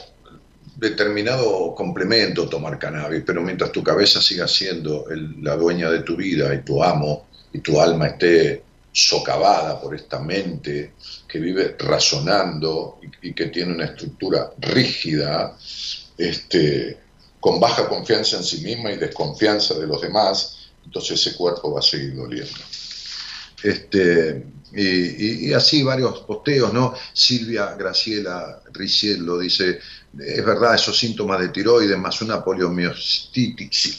determinado 0.79 1.75
complemento 1.75 2.49
tomar 2.49 2.79
cannabis, 2.79 3.25
pero 3.27 3.43
mientras 3.43 3.73
tu 3.73 3.83
cabeza 3.83 4.23
siga 4.23 4.47
siendo 4.47 5.07
la 5.43 5.57
dueña 5.57 5.91
de 5.91 6.03
tu 6.03 6.15
vida 6.15 6.55
y 6.55 6.63
tu 6.63 6.83
amo 6.83 7.27
y 7.53 7.59
tu 7.59 7.81
alma 7.81 8.07
esté 8.07 8.63
socavada 8.93 9.81
por 9.81 9.97
esta 9.97 10.21
mente 10.21 10.93
que 11.27 11.41
vive 11.41 11.75
razonando 11.79 13.01
y, 13.23 13.35
que 13.35 13.47
tiene 13.47 13.75
una 13.75 13.87
estructura 13.87 14.53
rígida, 14.59 15.57
este, 16.17 16.99
con 17.41 17.59
baja 17.59 17.89
confianza 17.89 18.37
en 18.37 18.45
sí 18.45 18.63
misma 18.63 18.93
y 18.93 18.99
desconfianza 18.99 19.75
de 19.75 19.87
los 19.87 20.01
demás, 20.01 20.71
entonces 20.85 21.21
ese 21.21 21.37
cuerpo 21.37 21.73
va 21.73 21.81
a 21.81 21.83
seguir 21.83 22.15
doliendo. 22.15 22.59
Este, 23.63 24.45
y, 24.73 25.53
así 25.53 25.83
varios 25.83 26.21
posteos, 26.21 26.73
¿no? 26.73 26.95
Silvia 27.13 27.75
Graciela 27.77 28.63
Riciello 28.73 29.39
dice, 29.39 29.81
es 30.19 30.45
verdad, 30.45 30.75
esos 30.75 30.99
síntomas 30.99 31.41
de 31.41 31.49
tiroides 31.49 31.99
más 31.99 32.21
una 32.23 32.45
poliomielitis, 32.45 33.99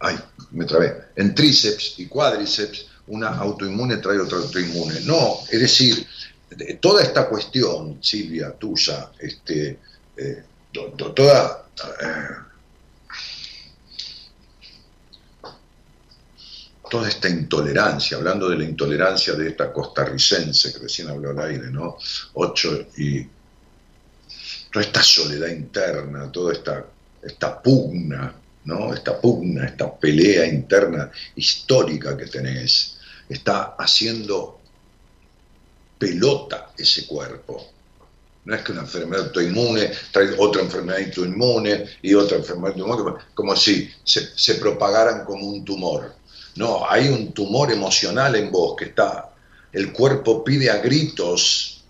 ay, 0.00 0.18
me 0.52 0.64
trabé, 0.64 0.94
en 1.16 1.34
tríceps 1.34 1.94
y 1.98 2.06
cuádriceps, 2.06 2.86
una 3.08 3.28
autoinmune 3.28 3.96
trae 3.96 4.18
otra 4.20 4.38
autoinmune. 4.38 5.00
No, 5.00 5.38
es 5.50 5.60
decir, 5.60 6.06
toda 6.80 7.02
esta 7.02 7.28
cuestión, 7.28 7.98
Silvia, 8.02 8.52
tuya, 8.52 9.10
este, 9.18 9.78
eh, 10.16 10.44
toda... 11.14 11.66
Eh, 12.02 12.49
toda 16.90 17.08
esta 17.08 17.28
intolerancia, 17.28 18.18
hablando 18.18 18.48
de 18.50 18.58
la 18.58 18.64
intolerancia 18.64 19.32
de 19.34 19.48
esta 19.48 19.72
costarricense 19.72 20.72
que 20.72 20.80
recién 20.80 21.08
habló 21.08 21.30
al 21.30 21.38
aire, 21.38 21.70
¿no? 21.70 21.96
Ocho 22.34 22.88
y 22.98 23.26
toda 24.70 24.84
esta 24.84 25.02
soledad 25.02 25.48
interna, 25.48 26.30
toda 26.30 26.52
esta, 26.52 26.84
esta 27.22 27.62
pugna, 27.62 28.34
¿no? 28.64 28.92
Esta 28.92 29.18
pugna, 29.20 29.66
esta 29.66 29.94
pelea 29.96 30.44
interna 30.46 31.10
histórica 31.36 32.16
que 32.16 32.26
tenés, 32.26 32.98
está 33.28 33.76
haciendo 33.78 34.60
pelota 35.98 36.72
ese 36.76 37.06
cuerpo. 37.06 37.72
No 38.44 38.54
es 38.54 38.62
que 38.62 38.72
una 38.72 38.80
enfermedad 38.82 39.26
autoinmune 39.26 39.92
trae 40.10 40.34
otra 40.38 40.62
enfermedad 40.62 41.02
autoinmune 41.04 41.84
y 42.02 42.14
otra 42.14 42.38
enfermedad 42.38 42.72
autoinmune, 42.72 43.20
como 43.34 43.54
si 43.54 43.88
se, 44.02 44.36
se 44.36 44.54
propagaran 44.54 45.24
como 45.24 45.46
un 45.46 45.64
tumor. 45.64 46.19
No, 46.56 46.88
hay 46.88 47.08
un 47.08 47.32
tumor 47.32 47.70
emocional 47.72 48.34
en 48.36 48.50
vos 48.50 48.76
que 48.76 48.86
está, 48.86 49.30
el 49.72 49.92
cuerpo 49.92 50.42
pide 50.42 50.70
a 50.70 50.78
gritos 50.78 51.84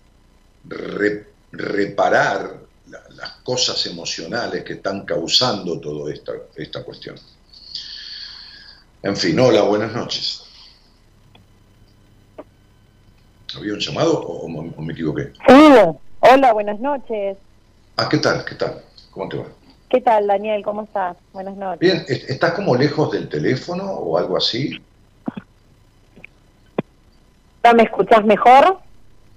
reparar 1.51 2.61
las 2.87 3.31
cosas 3.43 3.85
emocionales 3.85 4.63
que 4.63 4.73
están 4.73 5.05
causando 5.05 5.79
toda 5.79 6.13
esta, 6.13 6.33
esta 6.55 6.83
cuestión. 6.83 7.15
En 9.03 9.17
fin, 9.17 9.39
hola, 9.39 9.63
buenas 9.63 9.93
noches. 9.93 10.43
¿Había 13.55 13.73
un 13.73 13.79
llamado 13.79 14.19
o, 14.19 14.47
me 14.47 14.93
equivoqué? 14.93 15.33
Sí, 15.47 15.99
hola, 16.19 16.53
buenas 16.53 16.79
noches. 16.79 17.37
Ah, 17.97 18.07
¿qué 18.07 18.17
tal? 18.17 18.45
¿Qué 18.45 18.55
tal? 18.55 18.81
¿Cómo 19.09 19.27
te 19.27 19.37
va? 19.37 19.45
¿Qué 19.91 19.99
tal, 19.99 20.25
Daniel? 20.25 20.63
¿Cómo 20.63 20.83
estás? 20.83 21.17
Buenas 21.33 21.57
noches. 21.57 21.79
Bien, 21.81 22.05
¿estás 22.07 22.53
como 22.53 22.75
lejos 22.75 23.11
del 23.11 23.27
teléfono 23.27 23.83
o 23.83 24.17
algo 24.17 24.37
así? 24.37 24.79
¿Me 27.75 27.83
escuchas 27.83 28.23
mejor? 28.23 28.79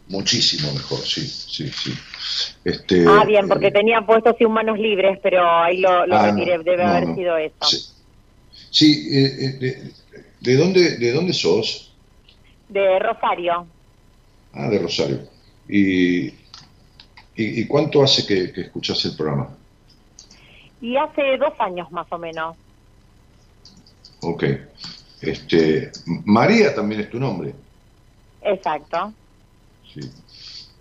Muchísimo 0.09 0.73
mejor, 0.73 1.01
sí, 1.01 1.27
sí, 1.27 1.69
sí. 1.71 1.93
Este, 2.65 3.05
ah, 3.09 3.25
bien, 3.25 3.49
porque 3.49 3.73
tenía 3.73 4.01
puestos 4.03 4.37
sin 4.39 4.51
manos 4.53 4.79
libres, 4.79 5.19
pero 5.23 5.45
ahí 5.49 5.79
lo, 5.79 6.07
lo 6.07 6.17
Ah, 6.17 6.27
retiré, 6.31 6.59
debe 6.59 6.85
no, 6.85 6.91
haber 6.91 7.09
no. 7.09 7.15
sido 7.17 7.37
eso. 7.37 7.55
Sí, 7.61 7.79
Sí, 8.71 9.09
eh, 9.13 9.25
eh, 9.39 9.53
de, 9.61 9.93
de 10.41 10.57
dónde, 10.57 10.97
¿de 10.99 11.13
dónde 11.13 11.33
sos? 11.33 11.93
De 12.69 12.99
Rosario. 13.01 13.67
Ah, 14.53 14.69
de 14.69 14.79
Rosario. 14.79 15.21
¿Y, 15.69 16.27
y, 16.27 16.33
y 17.37 17.67
cuánto 17.67 18.03
hace 18.03 18.27
que, 18.27 18.53
que 18.53 18.63
escuchás 18.63 19.05
el 19.05 19.17
programa? 19.17 19.57
Y 20.85 20.99
hace 20.99 21.39
dos 21.39 21.55
años 21.61 21.91
más 21.93 22.07
o 22.11 22.19
menos. 22.19 22.59
Ok. 24.21 24.45
Este, 25.23 25.91
María 26.27 26.75
también 26.75 27.01
es 27.01 27.11
tu 27.11 27.19
nombre. 27.19 27.55
Exacto. 28.43 29.15
Sí. 29.95 30.01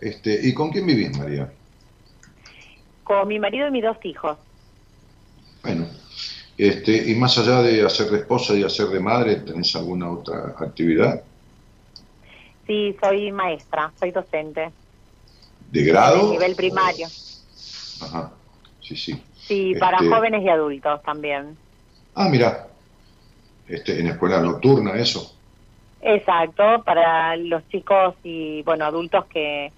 Este, 0.02 0.46
¿Y 0.46 0.54
con 0.54 0.72
quién 0.72 0.86
vivís, 0.86 1.18
María? 1.18 1.54
Con 3.06 3.30
mi 3.30 3.40
marido 3.40 3.70
y 3.70 3.72
mis 3.72 3.84
dos 3.84 3.96
hijos. 4.04 4.38
Bueno, 5.64 5.88
este, 6.58 7.10
y 7.10 7.16
más 7.16 7.38
allá 7.38 7.62
de 7.62 7.86
hacer 7.86 8.08
de 8.08 8.18
esposa 8.18 8.56
y 8.56 8.64
hacer 8.64 8.88
de 8.88 9.00
madre, 9.00 9.38
¿tenés 9.38 9.74
alguna 9.78 10.12
otra 10.12 10.54
actividad? 10.60 11.24
Sí, 12.68 12.94
soy 13.02 13.32
maestra, 13.32 13.94
soy 13.98 14.12
docente. 14.12 14.74
¿De 15.72 15.80
De 15.80 15.86
grado? 15.86 16.32
nivel 16.32 16.56
primario. 16.56 17.08
Ajá, 18.02 18.34
sí, 18.82 18.98
sí. 18.98 19.24
Sí, 19.48 19.76
para 19.80 19.98
Este- 19.98 20.10
jóvenes 20.10 20.44
y 20.44 20.50
adultos 20.50 21.02
también. 21.04 21.58
Ah, 22.16 22.30
mira, 22.30 22.70
este, 23.66 24.00
en 24.00 24.08
escuela 24.08 24.40
nocturna, 24.42 24.96
eso. 24.96 25.40
Exacto, 26.00 26.84
para 26.84 27.36
los 27.38 27.68
chicos 27.70 28.16
y, 28.24 28.62
bueno, 28.64 28.86
adultos 28.86 29.26
que 29.28 29.72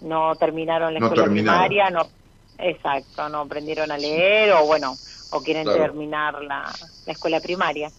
no 0.00 0.36
terminaron 0.36 0.94
la 0.94 1.00
No 1.00 1.06
escuela 1.06 1.24
terminaron. 1.24 1.60
primaria, 1.60 1.90
no, 1.90 2.10
exacto, 2.58 3.28
no 3.28 3.40
aprendieron 3.40 3.90
a 3.92 3.98
leer 3.98 4.52
o, 4.52 4.66
bueno, 4.66 4.98
o 5.30 5.42
quieren 5.42 5.64
Claro. 5.64 5.82
terminar 5.82 6.42
la, 6.42 6.72
la 7.04 7.12
escuela 7.12 7.40
primaria. 7.40 7.92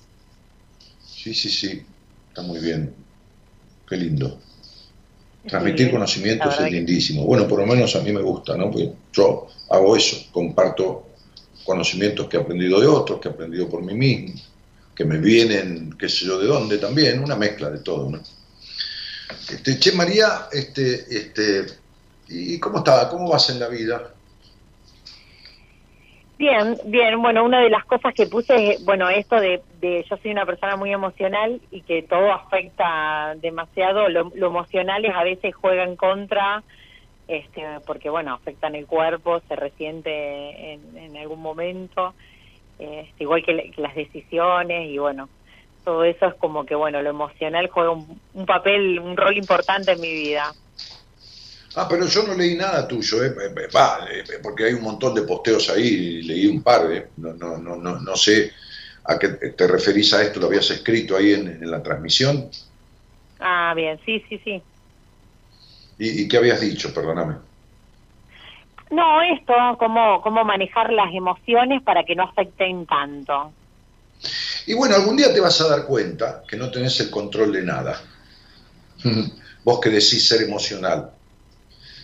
Sí, 1.00 1.34
sí, 1.34 1.50
sí, 1.50 1.86
está 2.30 2.42
muy 2.42 2.60
bien. 2.60 2.96
Qué 3.88 3.98
lindo. 3.98 4.40
Transmitir 5.48 5.88
Sí, 5.88 5.92
conocimientos 5.94 6.60
es 6.60 6.72
lindísimo. 6.72 7.24
Bueno, 7.26 7.48
por 7.48 7.60
lo 7.60 7.66
menos 7.66 7.96
a 7.96 8.02
mí 8.02 8.12
me 8.12 8.22
gusta, 8.22 8.58
¿no? 8.58 8.70
Porque 8.70 8.92
yo 9.14 9.48
hago 9.70 9.96
eso, 9.96 10.18
comparto 10.32 11.07
conocimientos 11.68 12.28
que 12.28 12.38
he 12.38 12.40
aprendido 12.40 12.80
de 12.80 12.88
otros, 12.88 13.20
que 13.20 13.28
he 13.28 13.32
aprendido 13.32 13.70
por 13.70 13.84
mí 13.84 13.94
mismo, 13.94 14.40
que 14.96 15.04
me 15.04 15.18
vienen, 15.18 15.94
qué 16.00 16.08
sé 16.08 16.26
yo 16.26 16.40
de 16.40 16.48
dónde 16.48 16.78
también, 16.78 17.22
una 17.22 17.36
mezcla 17.36 17.70
de 17.70 17.80
todo, 17.80 18.10
¿no? 18.10 18.20
Este, 19.52 19.78
che, 19.78 19.92
María, 19.92 20.48
este, 20.52 21.06
este, 21.10 21.66
¿y 22.30 22.58
cómo 22.60 22.78
está? 22.78 23.10
¿Cómo 23.10 23.30
vas 23.30 23.50
en 23.50 23.60
la 23.60 23.68
vida? 23.68 24.14
Bien, 26.38 26.78
bien. 26.86 27.22
Bueno, 27.22 27.44
una 27.44 27.62
de 27.62 27.70
las 27.70 27.84
cosas 27.84 28.14
que 28.14 28.28
puse 28.28 28.72
es, 28.72 28.86
bueno, 28.86 29.10
esto 29.10 29.36
de, 29.36 29.62
de 29.82 30.06
yo 30.10 30.18
soy 30.18 30.32
una 30.32 30.46
persona 30.46 30.78
muy 30.78 30.94
emocional 30.94 31.60
y 31.72 31.82
que 31.82 32.04
todo 32.04 32.32
afecta 32.32 33.36
demasiado. 33.42 34.08
Lo, 34.08 34.32
lo 34.36 34.48
emocional 34.48 35.04
es 35.04 35.14
a 35.14 35.24
veces 35.24 35.54
juega 35.56 35.84
en 35.84 35.98
contra, 35.98 36.64
este, 37.28 37.62
porque, 37.86 38.10
bueno, 38.10 38.34
afectan 38.36 38.76
el 38.76 38.88
cuerpo, 38.88 39.42
se 39.48 39.56
resiente 39.56 40.74
en, 40.74 40.98
en 40.98 41.18
algún 41.18 41.42
momento, 41.42 42.16
este, 42.78 43.24
igual 43.24 43.44
que, 43.46 43.54
le- 43.54 43.72
que 43.72 43.82
las 43.82 43.96
decisiones 43.96 44.90
y, 44.90 44.98
bueno, 45.00 45.30
todo 45.84 46.04
eso 46.04 46.28
es 46.28 46.36
como 46.36 46.66
que, 46.66 46.76
bueno, 46.76 47.02
lo 47.02 47.10
emocional 47.12 47.70
juega 47.70 47.92
un, 47.92 48.22
un 48.34 48.46
papel, 48.46 49.00
un 49.00 49.18
rol 49.18 49.38
importante 49.38 49.94
en 49.94 50.02
mi 50.02 50.14
vida. 50.14 50.56
Ah, 51.76 51.88
pero 51.90 52.08
yo 52.08 52.24
no 52.24 52.34
leí 52.34 52.56
nada 52.56 52.88
tuyo, 52.88 53.24
¿eh? 53.24 53.28
Eh, 53.28 53.54
eh, 53.64 53.68
va, 53.76 54.08
eh, 54.12 54.24
porque 54.42 54.66
hay 54.66 54.74
un 54.74 54.82
montón 54.84 55.14
de 55.14 55.22
posteos 55.24 55.70
ahí, 55.70 56.24
leí 56.24 56.48
un 56.48 56.64
par, 56.64 56.92
¿eh? 56.92 57.12
no, 57.18 57.34
no, 57.34 57.58
no, 57.58 57.76
no, 57.76 58.00
no 58.00 58.16
sé 58.16 58.52
a 59.06 59.18
qué 59.20 59.30
te 59.30 59.68
referís 59.68 60.14
a 60.14 60.24
esto, 60.24 60.40
lo 60.40 60.48
habías 60.48 60.70
escrito 60.72 61.16
ahí 61.16 61.34
en, 61.34 61.48
en 61.48 61.72
la 61.72 61.82
transmisión, 61.84 62.50
Ah, 63.40 63.74
bien, 63.76 64.00
sí, 64.06 64.24
sí, 64.30 64.40
sí. 64.44 64.64
¿Y, 66.00 66.24
y 66.24 66.28
qué 66.28 66.38
habías 66.38 66.62
dicho? 66.62 66.94
Perdóname. 66.94 67.36
No, 68.90 69.22
esto, 69.22 69.54
cómo, 69.80 70.22
cómo 70.22 70.44
manejar 70.46 70.94
las 70.94 71.14
emociones 71.14 71.84
para 71.84 72.04
que 72.04 72.16
no 72.16 72.24
afecten 72.24 72.86
tanto. 72.86 73.52
Y 74.66 74.74
bueno, 74.74 74.96
algún 74.96 75.18
día 75.18 75.34
te 75.34 75.42
vas 75.42 75.60
a 75.62 75.68
dar 75.68 75.86
cuenta 75.86 76.44
que 76.48 76.58
no 76.58 76.72
tenés 76.72 77.00
el 77.02 77.10
control 77.10 77.52
de 77.52 77.64
nada. 77.64 78.02
Vos 79.64 79.80
que 79.82 79.90
decís 79.90 80.28
ser 80.28 80.42
emocional. 80.44 81.12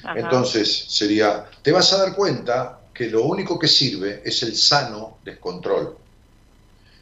Ajá. 0.04 0.20
Entonces 0.20 0.86
sería, 0.90 1.46
te 1.62 1.72
vas 1.72 1.94
a 1.94 1.98
dar 1.98 2.16
cuenta 2.16 2.82
que 2.94 3.10
lo 3.10 3.24
único 3.24 3.58
que 3.58 3.68
sirve 3.68 4.22
es 4.26 4.44
el 4.44 4.56
sano 4.56 5.20
descontrol. 5.24 5.98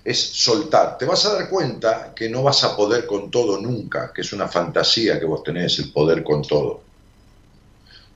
Es 0.03 0.19
soltar. 0.19 0.98
Te 0.98 1.06
vas 1.06 1.26
a 1.26 1.34
dar 1.34 1.49
cuenta 1.49 2.14
que 2.15 2.30
no 2.30 2.44
vas 2.44 2.64
a 2.64 2.76
poder 2.76 3.06
con 3.06 3.30
todo 3.30 3.60
nunca, 3.61 4.11
que 4.14 4.22
es 4.22 4.34
una 4.34 4.48
fantasía 4.48 5.19
que 5.19 5.26
vos 5.26 5.44
tenés, 5.44 5.78
el 5.80 5.91
poder 5.91 6.23
con 6.23 6.41
todo. 6.41 6.82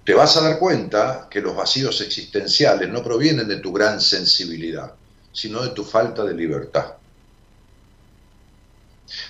Te 0.03 0.13
vas 0.13 0.37
a 0.37 0.41
dar 0.41 0.59
cuenta 0.59 1.27
que 1.29 1.41
los 1.41 1.55
vacíos 1.55 1.99
existenciales 2.01 2.89
no 2.89 3.03
provienen 3.03 3.47
de 3.47 3.57
tu 3.57 3.73
gran 3.73 3.99
sensibilidad, 3.99 4.93
sino 5.33 5.63
de 5.63 5.69
tu 5.69 5.83
falta 5.83 6.23
de 6.23 6.33
libertad. 6.33 6.93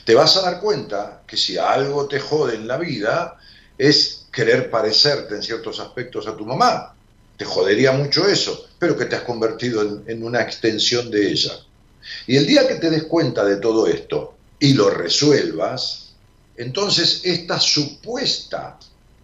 Te 0.05 0.13
vas 0.13 0.35
a 0.37 0.41
dar 0.41 0.59
cuenta 0.59 1.23
que 1.25 1.37
si 1.37 1.57
algo 1.57 2.07
te 2.07 2.19
jode 2.19 2.55
en 2.55 2.67
la 2.67 2.77
vida 2.77 3.37
es 3.77 4.27
querer 4.31 4.69
parecerte 4.69 5.35
en 5.35 5.43
ciertos 5.43 5.79
aspectos 5.79 6.27
a 6.27 6.35
tu 6.35 6.45
mamá. 6.45 6.93
Te 7.37 7.45
jodería 7.45 7.91
mucho 7.93 8.27
eso, 8.27 8.67
pero 8.77 8.97
que 8.97 9.05
te 9.05 9.15
has 9.15 9.23
convertido 9.23 9.81
en, 9.81 10.03
en 10.07 10.23
una 10.23 10.41
extensión 10.41 11.09
de 11.09 11.31
ella. 11.31 11.53
Y 12.27 12.37
el 12.37 12.45
día 12.45 12.67
que 12.67 12.75
te 12.75 12.89
des 12.89 13.03
cuenta 13.03 13.43
de 13.43 13.57
todo 13.57 13.87
esto 13.87 14.35
y 14.59 14.73
lo 14.73 14.89
resuelvas, 14.89 16.13
entonces 16.57 17.21
esta 17.23 17.59
supuesta 17.59 18.77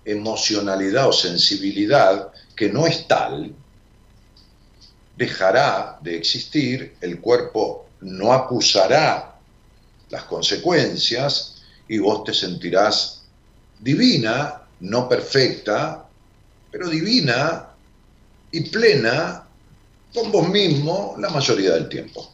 emocionalidad 0.06 1.08
o 1.10 1.14
sensibilidad, 1.14 2.32
que 2.56 2.70
no 2.70 2.88
es 2.88 3.08
tal, 3.08 3.54
dejará 5.16 6.00
de 6.02 6.18
existir, 6.18 6.96
el 7.02 7.20
cuerpo 7.20 7.88
no 8.02 8.34
acusará 8.34 9.36
las 10.10 10.24
consecuencias 10.24 11.62
y 11.88 12.00
vos 12.00 12.24
te 12.24 12.34
sentirás 12.34 13.22
divina, 13.80 14.62
no 14.80 15.08
perfecta, 15.08 16.06
pero 16.72 16.88
divina 16.88 17.70
y 18.52 18.62
plena 18.70 19.48
con 20.14 20.32
vos 20.32 20.50
mismo 20.50 21.16
la 21.20 21.30
mayoría 21.30 21.74
del 21.74 21.88
tiempo. 21.88 22.31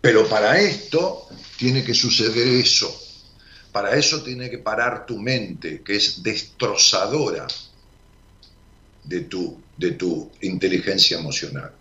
Pero 0.00 0.28
para 0.28 0.60
esto 0.60 1.28
tiene 1.56 1.84
que 1.84 1.94
suceder 1.94 2.48
eso. 2.48 2.94
Para 3.72 3.94
eso 3.96 4.22
tiene 4.22 4.50
que 4.50 4.58
parar 4.58 5.06
tu 5.06 5.18
mente, 5.18 5.82
que 5.82 5.96
es 5.96 6.22
destrozadora 6.22 7.46
de 9.04 9.20
tu, 9.22 9.60
de 9.76 9.92
tu 9.92 10.30
inteligencia 10.40 11.18
emocional. 11.18 11.72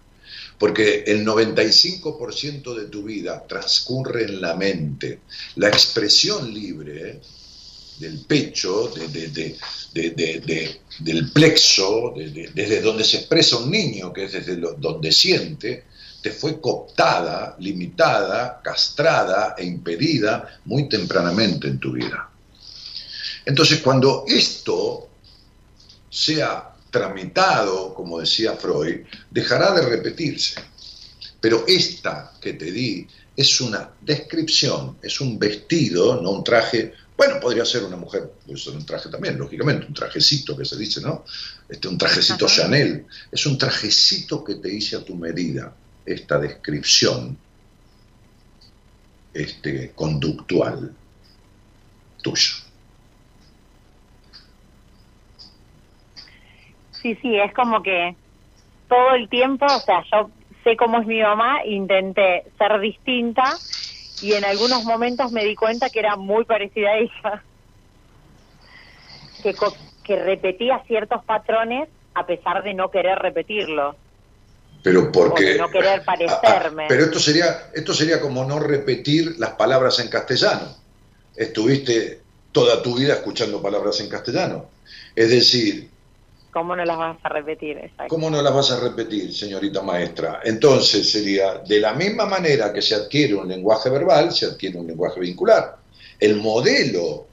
Porque 0.57 1.05
el 1.07 1.25
95% 1.25 2.75
de 2.75 2.85
tu 2.87 3.03
vida 3.03 3.45
transcurre 3.47 4.25
en 4.25 4.41
la 4.41 4.55
mente. 4.55 5.21
La 5.55 5.69
expresión 5.69 6.53
libre 6.53 7.11
¿eh? 7.11 7.21
del 7.99 8.19
pecho, 8.25 8.89
de, 8.89 9.07
de, 9.07 9.55
de, 9.93 10.11
de 10.11 10.79
del 10.99 11.31
plexo, 11.31 12.13
desde 12.15 12.81
donde 12.81 13.05
se 13.05 13.17
expresa 13.17 13.57
un 13.57 13.71
niño, 13.71 14.11
que 14.11 14.25
es 14.25 14.33
desde 14.33 14.57
donde 14.57 15.11
siente, 15.11 15.85
te 16.21 16.31
fue 16.31 16.59
cooptada, 16.59 17.55
limitada, 17.59 18.61
castrada 18.63 19.55
e 19.57 19.65
impedida 19.65 20.59
muy 20.65 20.89
tempranamente 20.89 21.67
en 21.67 21.79
tu 21.79 21.93
vida. 21.93 22.29
Entonces, 23.45 23.79
cuando 23.79 24.25
esto 24.27 25.09
sea 26.09 26.73
tramitado, 26.91 27.93
como 27.93 28.19
decía 28.19 28.53
Freud, 28.53 29.05
dejará 29.29 29.73
de 29.73 29.81
repetirse. 29.81 30.61
Pero 31.39 31.63
esta 31.67 32.33
que 32.41 32.53
te 32.53 32.71
di 32.71 33.07
es 33.35 33.61
una 33.61 33.91
descripción, 34.01 34.97
es 35.01 35.21
un 35.21 35.39
vestido, 35.39 36.21
no 36.21 36.31
un 36.31 36.43
traje. 36.43 36.93
Bueno, 37.15 37.39
podría 37.39 37.63
ser 37.63 37.83
una 37.83 37.95
mujer, 37.95 38.33
puede 38.45 38.59
ser 38.59 38.73
un 38.73 38.85
traje 38.85 39.09
también, 39.09 39.37
lógicamente, 39.37 39.85
un 39.85 39.93
trajecito 39.93 40.57
que 40.57 40.65
se 40.65 40.77
dice, 40.77 40.99
¿no? 41.01 41.23
Este, 41.69 41.87
un 41.87 41.97
trajecito 41.97 42.45
Ajá. 42.45 42.55
Chanel. 42.55 43.05
Es 43.31 43.45
un 43.45 43.57
trajecito 43.57 44.43
que 44.43 44.55
te 44.55 44.73
hice 44.73 44.97
a 44.97 45.05
tu 45.05 45.15
medida, 45.15 45.73
esta 46.13 46.39
descripción 46.39 47.37
este, 49.33 49.91
conductual 49.93 50.95
tuya. 52.23 52.51
Sí, 57.01 57.15
sí, 57.21 57.37
es 57.37 57.53
como 57.53 57.81
que 57.81 58.15
todo 58.89 59.15
el 59.15 59.29
tiempo, 59.29 59.65
o 59.65 59.79
sea, 59.79 60.03
yo 60.11 60.31
sé 60.63 60.75
cómo 60.75 60.99
es 60.99 61.07
mi 61.07 61.21
mamá, 61.21 61.63
intenté 61.63 62.43
ser 62.57 62.79
distinta 62.79 63.55
y 64.21 64.33
en 64.33 64.43
algunos 64.43 64.83
momentos 64.83 65.31
me 65.31 65.45
di 65.45 65.55
cuenta 65.55 65.89
que 65.89 65.99
era 65.99 66.17
muy 66.17 66.43
parecida 66.43 66.89
a 66.89 66.97
ella, 66.97 67.43
que, 69.41 69.55
que 70.03 70.15
repetía 70.17 70.83
ciertos 70.87 71.23
patrones 71.23 71.87
a 72.15 72.25
pesar 72.25 72.63
de 72.63 72.73
no 72.73 72.91
querer 72.91 73.17
repetirlo. 73.19 73.95
Pero 74.81 75.11
porque... 75.11 75.57
no 75.57 75.69
querer 75.69 76.03
parecerme. 76.03 76.85
pero 76.87 77.05
esto 77.05 77.19
sería, 77.19 77.69
esto 77.73 77.93
sería 77.93 78.21
como 78.21 78.45
no 78.45 78.59
repetir 78.59 79.35
las 79.37 79.51
palabras 79.51 79.99
en 79.99 80.07
castellano. 80.07 80.75
Estuviste 81.35 82.21
toda 82.51 82.81
tu 82.81 82.95
vida 82.95 83.13
escuchando 83.13 83.61
palabras 83.61 83.99
en 83.99 84.09
castellano. 84.09 84.69
Es 85.15 85.29
decir... 85.29 85.89
¿Cómo 86.51 86.75
no 86.75 86.83
las 86.83 86.97
vas 86.97 87.17
a 87.21 87.29
repetir? 87.29 87.91
¿Cómo 88.07 88.29
no 88.29 88.41
las 88.41 88.53
vas 88.53 88.71
a 88.71 88.79
repetir, 88.79 89.33
señorita 89.33 89.83
maestra? 89.83 90.39
Entonces 90.43 91.11
sería, 91.11 91.59
de 91.59 91.79
la 91.79 91.93
misma 91.93 92.25
manera 92.25 92.73
que 92.73 92.81
se 92.81 92.95
adquiere 92.95 93.35
un 93.35 93.47
lenguaje 93.47 93.89
verbal, 93.89 94.33
se 94.33 94.47
adquiere 94.47 94.79
un 94.79 94.87
lenguaje 94.87 95.19
vincular. 95.19 95.77
El 96.19 96.37
modelo 96.37 97.27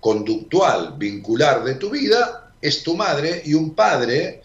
conductual 0.00 0.94
vincular 0.96 1.62
de 1.62 1.74
tu 1.74 1.90
vida 1.90 2.52
es 2.60 2.82
tu 2.82 2.96
madre 2.96 3.42
y 3.44 3.52
un 3.52 3.74
padre 3.74 4.42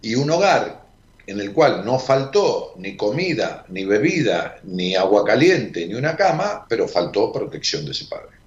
y 0.00 0.14
un 0.14 0.30
hogar 0.30 0.87
en 1.28 1.38
el 1.40 1.52
cual 1.52 1.84
no 1.84 1.98
faltó 1.98 2.72
ni 2.78 2.96
comida, 2.96 3.66
ni 3.68 3.84
bebida, 3.84 4.60
ni 4.62 4.96
agua 4.96 5.26
caliente, 5.26 5.86
ni 5.86 5.92
una 5.92 6.16
cama, 6.16 6.64
pero 6.66 6.88
faltó 6.88 7.30
protección 7.30 7.84
de 7.84 7.90
ese 7.90 8.06
padre. 8.06 8.38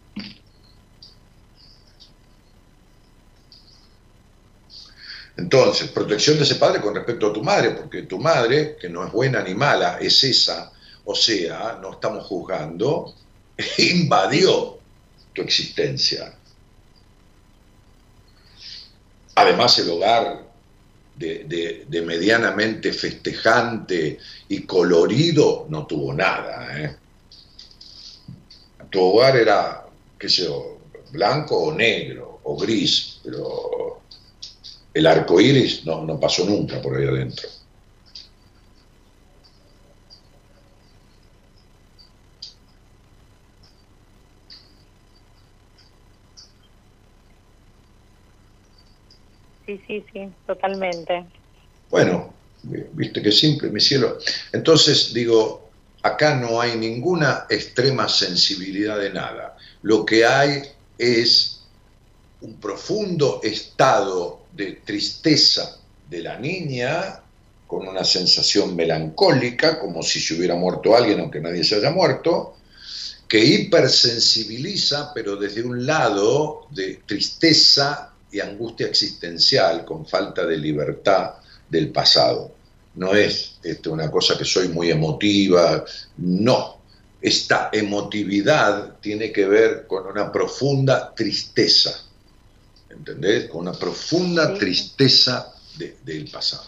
Entonces, 5.38 5.92
protección 5.92 6.38
de 6.38 6.44
ese 6.44 6.56
padre 6.56 6.82
con 6.82 6.96
respecto 6.96 7.28
a 7.28 7.34
tu 7.34 7.44
madre, 7.44 7.70
porque 7.70 8.02
tu 8.02 8.18
madre, 8.18 8.76
que 8.82 8.90
no 8.90 9.06
es 9.06 9.12
buena 9.12 9.44
ni 9.44 9.54
mala, 9.54 10.00
es 10.02 10.24
esa, 10.24 10.72
o 11.06 11.14
sea, 11.14 11.78
no 11.80 11.92
estamos 11.92 12.26
juzgando, 12.26 13.14
invadió 13.78 14.80
tu 15.34 15.44
existencia. 15.44 16.34
Además, 19.36 19.78
el 19.78 19.90
hogar 19.92 20.51
de, 21.22 22.02
medianamente 22.02 22.92
festejante 22.92 24.18
y 24.50 24.64
colorido 24.64 25.68
no 25.70 25.86
tuvo 25.86 26.14
nada. 26.14 26.82
¿eh? 26.82 26.96
Tu 28.90 29.00
hogar 29.00 29.38
era, 29.38 29.86
qué 30.18 30.28
sé 30.28 30.46
yo, 30.46 30.80
blanco 31.12 31.58
o 31.58 31.74
negro 31.74 32.42
o 32.44 32.58
gris, 32.58 33.20
pero 33.24 34.02
el 34.94 35.08
arco 35.08 35.40
iris 35.40 35.86
no, 35.86 36.04
no 36.06 36.20
pasó 36.20 36.46
nunca 36.46 36.82
por 36.82 36.98
ahí 36.98 37.08
adentro. 37.08 37.48
Sí, 49.72 49.82
sí, 49.88 50.06
sí, 50.12 50.30
totalmente. 50.46 51.26
Bueno, 51.90 52.34
viste 52.64 53.22
que 53.22 53.32
simple, 53.32 53.70
mi 53.70 53.80
cielo. 53.80 54.18
Entonces, 54.52 55.14
digo, 55.14 55.70
acá 56.04 56.36
no 56.36 56.60
hay 56.60 56.78
ninguna 56.78 57.46
extrema 57.50 58.10
sensibilidad 58.10 59.00
de 59.00 59.12
nada. 59.12 59.56
Lo 59.84 60.06
que 60.06 60.26
hay 60.26 60.64
es 60.98 61.62
un 62.42 62.60
profundo 62.60 63.40
estado 63.44 64.42
de 64.52 64.74
tristeza 64.84 65.78
de 66.10 66.22
la 66.22 66.38
niña, 66.38 67.22
con 67.66 67.88
una 67.88 68.04
sensación 68.04 68.76
melancólica, 68.76 69.80
como 69.80 70.04
si 70.04 70.20
se 70.20 70.34
hubiera 70.34 70.56
muerto 70.56 70.94
alguien 70.94 71.22
aunque 71.22 71.40
nadie 71.40 71.64
se 71.64 71.76
haya 71.76 71.92
muerto, 71.92 72.58
que 73.30 73.40
hipersensibiliza, 73.40 75.14
pero 75.14 75.38
desde 75.38 75.64
un 75.64 75.86
lado 75.86 76.68
de 76.72 76.96
tristeza 77.06 78.11
y 78.32 78.40
angustia 78.40 78.88
existencial, 78.88 79.86
con 79.86 80.06
falta 80.06 80.46
de 80.46 80.58
libertad 80.58 81.34
del 81.70 81.92
pasado. 81.92 82.54
No 82.96 83.14
es 83.14 83.56
este, 83.64 83.90
una 83.90 84.12
cosa 84.12 84.38
que 84.38 84.46
soy 84.46 84.68
muy 84.68 84.92
emotiva, 84.92 85.84
no. 86.18 86.82
Esta 87.22 87.70
emotividad 87.72 89.00
tiene 89.00 89.32
que 89.32 89.46
ver 89.46 89.86
con 89.88 90.08
una 90.08 90.32
profunda 90.32 91.14
tristeza 91.14 92.06
¿entendés? 92.92 93.50
Con 93.50 93.62
una 93.62 93.74
profunda 93.74 94.54
tristeza 94.58 95.54
del 96.04 96.30
pasado. 96.30 96.66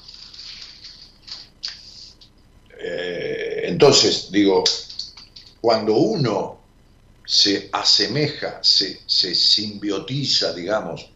Eh, 2.80 3.62
entonces, 3.66 4.32
digo, 4.32 4.64
cuando 5.62 5.96
uno 5.96 6.62
se 7.26 7.70
asemeja, 7.72 8.60
se, 8.64 9.00
simbiotiza, 9.08 10.54
digamos, 10.54 11.10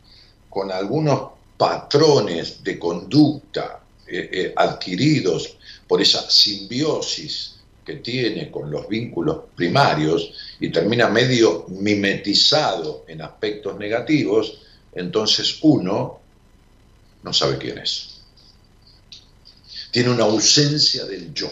con 0.49 0.71
algunos 0.71 1.31
patrones 1.57 2.63
de 2.63 2.77
conducta 2.77 3.81
eh, 4.05 4.29
eh, 4.31 4.53
adquiridos 4.55 5.57
por 5.87 6.01
esa 6.01 6.29
simbiosis 6.29 7.55
que 7.85 7.95
tiene 7.95 8.51
con 8.51 8.69
los 8.69 8.87
vínculos 8.87 9.43
primarios 9.55 10.33
y 10.59 10.69
termina 10.69 11.07
medio 11.07 11.65
mimetizado 11.69 13.05
en 13.07 13.21
aspectos 13.21 13.77
negativos, 13.77 14.59
entonces 14.93 15.59
uno 15.61 16.19
no 17.23 17.33
sabe 17.33 17.57
quién 17.57 17.77
es. 17.77 18.17
Tiene 19.91 20.09
una 20.09 20.25
ausencia 20.25 21.05
del 21.05 21.33
yo. 21.33 21.49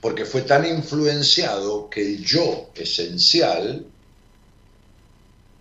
Porque 0.00 0.24
fue 0.24 0.42
tan 0.42 0.64
influenciado 0.64 1.90
que 1.90 2.00
el 2.00 2.24
yo 2.24 2.70
esencial 2.74 3.84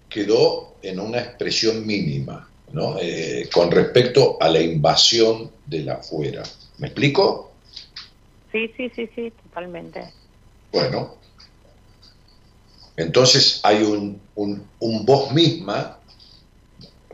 quedó 0.07 0.68
en 0.81 0.99
una 0.99 1.19
expresión 1.19 1.85
mínima, 1.85 2.49
¿no? 2.71 2.97
Eh, 2.99 3.49
con 3.53 3.71
respecto 3.71 4.37
a 4.39 4.49
la 4.49 4.61
invasión 4.61 5.51
de 5.65 5.79
la 5.81 5.95
afuera. 5.95 6.43
¿Me 6.77 6.87
explico? 6.87 7.51
Sí, 8.51 8.71
sí, 8.75 8.91
sí, 8.95 9.09
sí, 9.15 9.31
totalmente. 9.43 10.11
Bueno, 10.71 11.17
entonces 12.99 13.61
hay 13.63 13.81
un, 13.83 14.21
un, 14.35 15.05
vos 15.05 15.31
misma, 15.31 15.99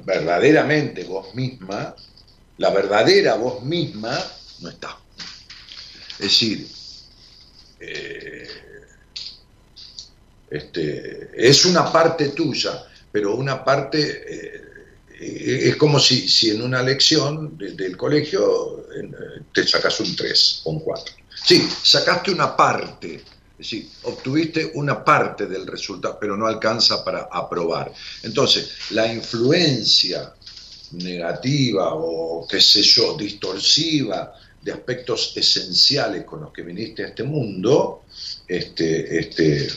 verdaderamente 0.03 1.03
vos 1.03 1.33
misma, 1.35 1.95
la 2.57 2.69
verdadera 2.71 3.35
vos 3.35 3.63
misma 3.63 4.17
no 4.61 4.69
está. 4.69 4.97
Es 6.13 6.19
decir, 6.19 6.67
eh, 7.79 8.47
este, 10.49 11.29
es 11.35 11.65
una 11.65 11.91
parte 11.91 12.29
tuya, 12.29 12.83
pero 13.15 13.33
una 13.33 13.63
parte 13.63 14.25
eh, 14.27 15.69
es 15.69 15.77
como 15.77 16.01
si, 16.01 16.27
si, 16.27 16.49
en 16.49 16.61
una 16.61 16.83
lección 16.83 17.57
del 17.57 17.95
colegio 17.95 18.89
eh, 18.93 19.09
te 19.53 19.65
sacas 19.65 20.01
un 20.01 20.13
3 20.13 20.61
o 20.65 20.71
un 20.71 20.79
4. 20.81 21.15
Sí, 21.45 21.65
sacaste 21.81 22.31
una 22.31 22.57
parte 22.57 23.15
es 23.15 23.57
decir, 23.57 23.89
obtuviste 24.03 24.71
una 24.73 25.01
parte 25.01 25.45
del 25.45 25.65
resultado, 25.65 26.17
pero 26.19 26.35
no 26.35 26.45
alcanza 26.45 27.05
para 27.05 27.29
aprobar. 27.31 27.89
Entonces, 28.23 28.69
la 28.89 29.07
influencia 29.07 30.33
negativa 30.91 31.93
o, 31.93 32.45
qué 32.45 32.59
sé 32.59 32.81
yo, 32.81 33.15
distorsiva 33.15 34.33
de 34.61 34.73
aspectos 34.73 35.31
esenciales 35.37 36.25
con 36.25 36.41
los 36.41 36.51
que 36.51 36.63
viniste 36.63 37.05
a 37.05 37.07
este 37.07 37.23
mundo, 37.23 38.03
este, 38.45 39.19
este, 39.19 39.69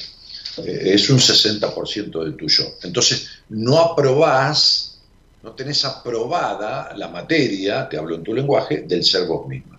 es 0.67 1.11
un 1.11 1.19
60% 1.19 2.25
del 2.25 2.37
tuyo. 2.37 2.65
Entonces, 2.83 3.43
no 3.49 3.79
aprobás, 3.79 5.01
no 5.43 5.53
tenés 5.53 5.85
aprobada 5.85 6.95
la 6.97 7.09
materia, 7.09 7.89
te 7.89 7.97
hablo 7.97 8.17
en 8.17 8.23
tu 8.23 8.35
lenguaje, 8.35 8.83
del 8.83 9.05
ser 9.05 9.27
vos 9.27 9.47
misma. 9.47 9.79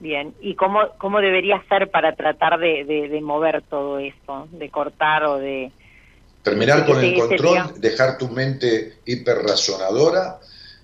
Bien, 0.00 0.32
¿y 0.40 0.54
cómo, 0.54 0.80
cómo 0.96 1.20
debería 1.20 1.62
ser 1.68 1.90
para 1.90 2.14
tratar 2.14 2.58
de, 2.60 3.18
mover 3.20 3.62
todo 3.62 3.98
esto, 3.98 4.48
de 4.52 4.70
cortar 4.70 5.24
o 5.24 5.38
de... 5.38 5.72
Terminar 6.42 6.86
con 6.86 7.02
el 7.02 7.18
control, 7.18 7.80
dejar 7.80 8.16
tu 8.16 8.28
mente 8.28 8.98
hiperrazonadora, 9.04 10.38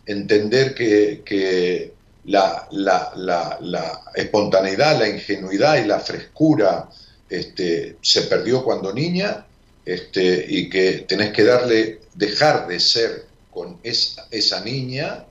entender 0.04 0.74
que, 0.74 1.92
la, 2.24 2.68
la, 2.72 4.02
espontaneidad, 4.14 4.98
la 4.98 5.08
ingenuidad 5.08 5.82
y 5.82 5.86
la 5.86 6.00
frescura 6.00 6.88
este, 7.28 7.96
se 8.00 8.22
perdió 8.22 8.64
cuando 8.64 8.92
niña 8.92 9.46
este, 9.84 10.44
y 10.48 10.68
que 10.70 11.04
tenés 11.08 11.32
que 11.32 11.44
darle, 11.44 12.00
dejar 12.14 12.66
de 12.66 12.80
ser 12.80 13.26
con 13.50 13.78
esa, 13.82 14.26
esa 14.30 14.60
niña 14.60 15.24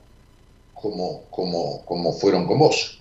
como, 0.74 1.24
como, 1.30 1.84
como 1.84 2.12
fueron 2.12 2.46
con 2.46 2.58
vos. 2.58 3.00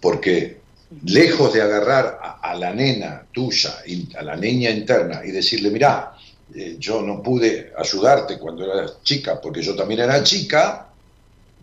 Porque 0.00 0.58
lejos 1.04 1.52
de 1.52 1.62
agarrar 1.62 2.18
a, 2.42 2.54
la 2.54 2.72
nena 2.72 3.26
tuya, 3.32 3.82
a 4.16 4.22
la 4.22 4.36
niña 4.36 4.70
interna, 4.70 5.22
y 5.24 5.30
decirle, 5.30 5.70
mirá, 5.70 6.14
eh, 6.54 6.76
yo 6.78 7.02
no 7.02 7.22
pude 7.22 7.72
ayudarte 7.76 8.38
cuando 8.38 8.64
eras 8.64 9.02
chica, 9.02 9.40
porque 9.40 9.62
yo 9.62 9.74
también 9.74 10.00
era 10.00 10.22
chica, 10.22 10.88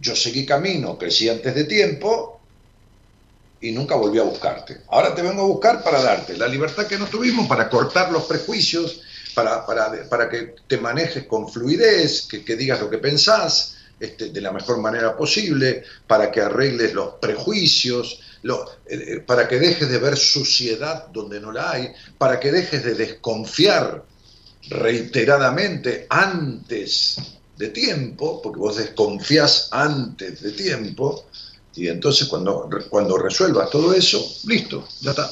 yo 0.01 0.15
seguí 0.15 0.45
camino, 0.45 0.97
crecí 0.97 1.29
antes 1.29 1.53
de 1.53 1.65
tiempo 1.65 2.41
y 3.61 3.71
nunca 3.71 3.95
volví 3.95 4.17
a 4.17 4.23
buscarte. 4.23 4.81
Ahora 4.89 5.13
te 5.13 5.21
vengo 5.21 5.43
a 5.43 5.47
buscar 5.47 5.83
para 5.83 6.01
darte 6.01 6.35
la 6.35 6.47
libertad 6.47 6.87
que 6.87 6.97
no 6.97 7.05
tuvimos, 7.05 7.47
para 7.47 7.69
cortar 7.69 8.11
los 8.11 8.23
prejuicios, 8.23 9.01
para, 9.35 9.63
para, 9.65 10.09
para 10.09 10.27
que 10.27 10.55
te 10.67 10.77
manejes 10.77 11.25
con 11.25 11.47
fluidez, 11.47 12.23
que, 12.23 12.43
que 12.43 12.55
digas 12.55 12.81
lo 12.81 12.89
que 12.89 12.97
pensás 12.97 13.77
este, 13.99 14.31
de 14.31 14.41
la 14.41 14.51
mejor 14.51 14.79
manera 14.79 15.15
posible, 15.15 15.83
para 16.07 16.31
que 16.31 16.41
arregles 16.41 16.93
los 16.93 17.13
prejuicios, 17.21 18.19
lo, 18.41 18.67
eh, 18.87 18.95
eh, 19.07 19.19
para 19.19 19.47
que 19.47 19.59
dejes 19.59 19.87
de 19.87 19.99
ver 19.99 20.17
suciedad 20.17 21.07
donde 21.09 21.39
no 21.39 21.51
la 21.51 21.71
hay, 21.71 21.93
para 22.17 22.39
que 22.39 22.51
dejes 22.51 22.83
de 22.83 22.95
desconfiar 22.95 24.03
reiteradamente 24.69 26.07
antes 26.09 27.17
de 27.61 27.69
tiempo, 27.69 28.41
porque 28.41 28.59
vos 28.59 28.75
desconfías 28.75 29.69
antes 29.71 30.41
de 30.41 30.51
tiempo, 30.51 31.25
y 31.75 31.87
entonces 31.87 32.27
cuando, 32.27 32.67
cuando 32.89 33.17
resuelvas 33.19 33.69
todo 33.69 33.93
eso, 33.93 34.19
listo, 34.47 34.87
ya 34.99 35.11
está. 35.11 35.31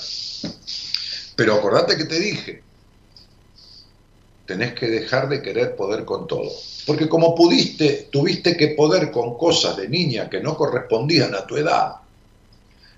Pero 1.35 1.55
acordate 1.55 1.97
que 1.97 2.05
te 2.05 2.19
dije, 2.19 2.61
tenés 4.45 4.73
que 4.73 4.87
dejar 4.87 5.27
de 5.27 5.41
querer 5.41 5.75
poder 5.75 6.05
con 6.05 6.27
todo. 6.27 6.51
Porque 6.85 7.09
como 7.09 7.33
pudiste, 7.33 8.09
tuviste 8.11 8.55
que 8.55 8.69
poder 8.69 9.09
con 9.09 9.35
cosas 9.35 9.75
de 9.77 9.89
niña 9.89 10.29
que 10.29 10.39
no 10.39 10.55
correspondían 10.55 11.33
a 11.33 11.47
tu 11.47 11.57
edad, 11.57 11.95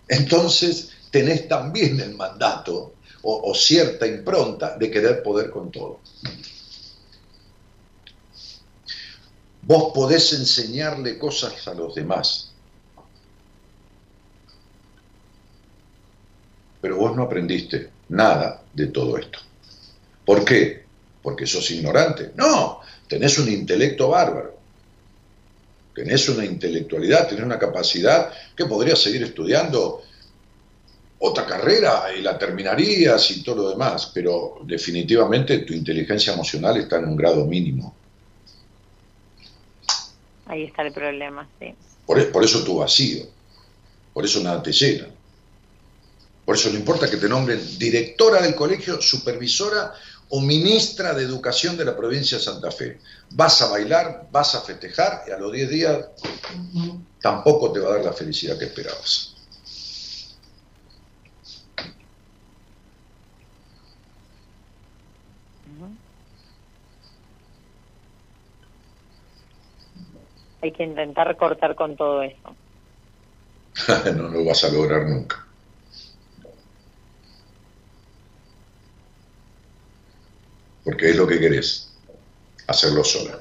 entonces 0.10 0.90
tenés 1.10 1.48
también 1.48 2.02
el 2.02 2.16
mandato 2.16 2.96
o, 3.22 3.50
o 3.50 3.56
cierta 3.56 4.06
impronta 4.06 4.78
de 4.78 4.92
querer 4.92 5.24
poder 5.24 5.50
con 5.50 5.72
todo. 5.72 6.02
Vos 9.72 9.94
podés 9.94 10.34
enseñarle 10.34 11.18
cosas 11.18 11.66
a 11.66 11.74
los 11.74 11.96
demás, 11.96 12.52
pero 16.82 16.98
vos 16.98 17.16
no 17.16 17.24
aprendiste 17.24 17.90
nada 18.10 18.64
de 18.74 18.88
todo 18.88 19.18
esto. 19.18 19.40
¿Por 20.26 20.44
qué? 20.44 20.84
Porque 21.24 21.48
sos 21.48 21.72
ignorante. 21.72 22.34
No, 22.36 22.82
tenés 23.08 23.40
un 23.40 23.48
intelecto 23.48 24.10
bárbaro, 24.10 24.58
tenés 25.96 26.28
una 26.28 26.44
intelectualidad, 26.44 27.30
tenés 27.30 27.46
una 27.46 27.58
capacidad 27.58 28.30
que 28.54 28.66
podrías 28.66 29.00
seguir 29.00 29.24
estudiando 29.24 30.02
otra 31.20 31.46
carrera 31.46 32.14
y 32.14 32.22
la 32.22 32.38
terminarías 32.38 33.32
y 33.32 33.42
todo 33.42 33.56
lo 33.56 33.70
demás, 33.70 34.12
pero 34.14 34.58
definitivamente 34.66 35.60
tu 35.60 35.72
inteligencia 35.72 36.34
emocional 36.34 36.76
está 36.76 36.98
en 36.98 37.06
un 37.06 37.16
grado 37.16 37.46
mínimo. 37.46 38.01
Ahí 40.52 40.66
está 40.66 40.82
el 40.82 40.92
problema, 40.92 41.48
sí. 41.60 41.74
Por, 42.06 42.20
e, 42.20 42.26
por 42.26 42.44
eso 42.44 42.62
tu 42.66 42.80
vacío, 42.80 43.24
por 44.14 44.26
eso 44.26 44.44
nada 44.44 44.62
te 44.62 44.74
llena. 44.74 45.08
Por 46.44 46.56
eso 46.56 46.70
no 46.70 46.76
importa 46.76 47.10
que 47.10 47.16
te 47.16 47.30
nombren 47.30 47.80
directora 47.80 48.42
del 48.42 48.54
colegio, 48.54 49.02
supervisora 49.02 49.94
o 50.28 50.42
ministra 50.42 51.14
de 51.14 51.24
Educación 51.24 51.78
de 51.78 51.86
la 51.86 51.96
provincia 51.96 52.38
de 52.38 52.44
Santa 52.44 52.70
Fe. 52.70 53.00
Vas 53.30 53.62
a 53.62 53.68
bailar, 53.68 54.28
vas 54.30 54.54
a 54.56 54.62
festejar 54.62 55.24
y 55.26 55.32
a 55.32 55.38
los 55.38 55.54
10 55.54 55.70
días 55.70 56.06
tampoco 57.22 57.72
te 57.72 57.80
va 57.80 57.92
a 57.92 57.96
dar 57.96 58.06
la 58.06 58.14
felicidad 58.14 58.60
que 58.60 58.66
esperabas. 58.66 59.31
Hay 70.62 70.72
que 70.72 70.84
intentar 70.84 71.36
cortar 71.38 71.76
con 71.76 71.96
todo 71.96 72.22
eso. 72.22 72.56
no 74.16 74.28
lo 74.30 74.46
vas 74.46 74.64
a 74.64 74.70
lograr 74.70 75.08
nunca. 75.08 75.46
Porque 80.84 81.10
es 81.10 81.16
lo 81.16 81.28
que 81.28 81.40
querés, 81.40 81.96
hacerlo 82.68 83.04
sola. 83.04 83.40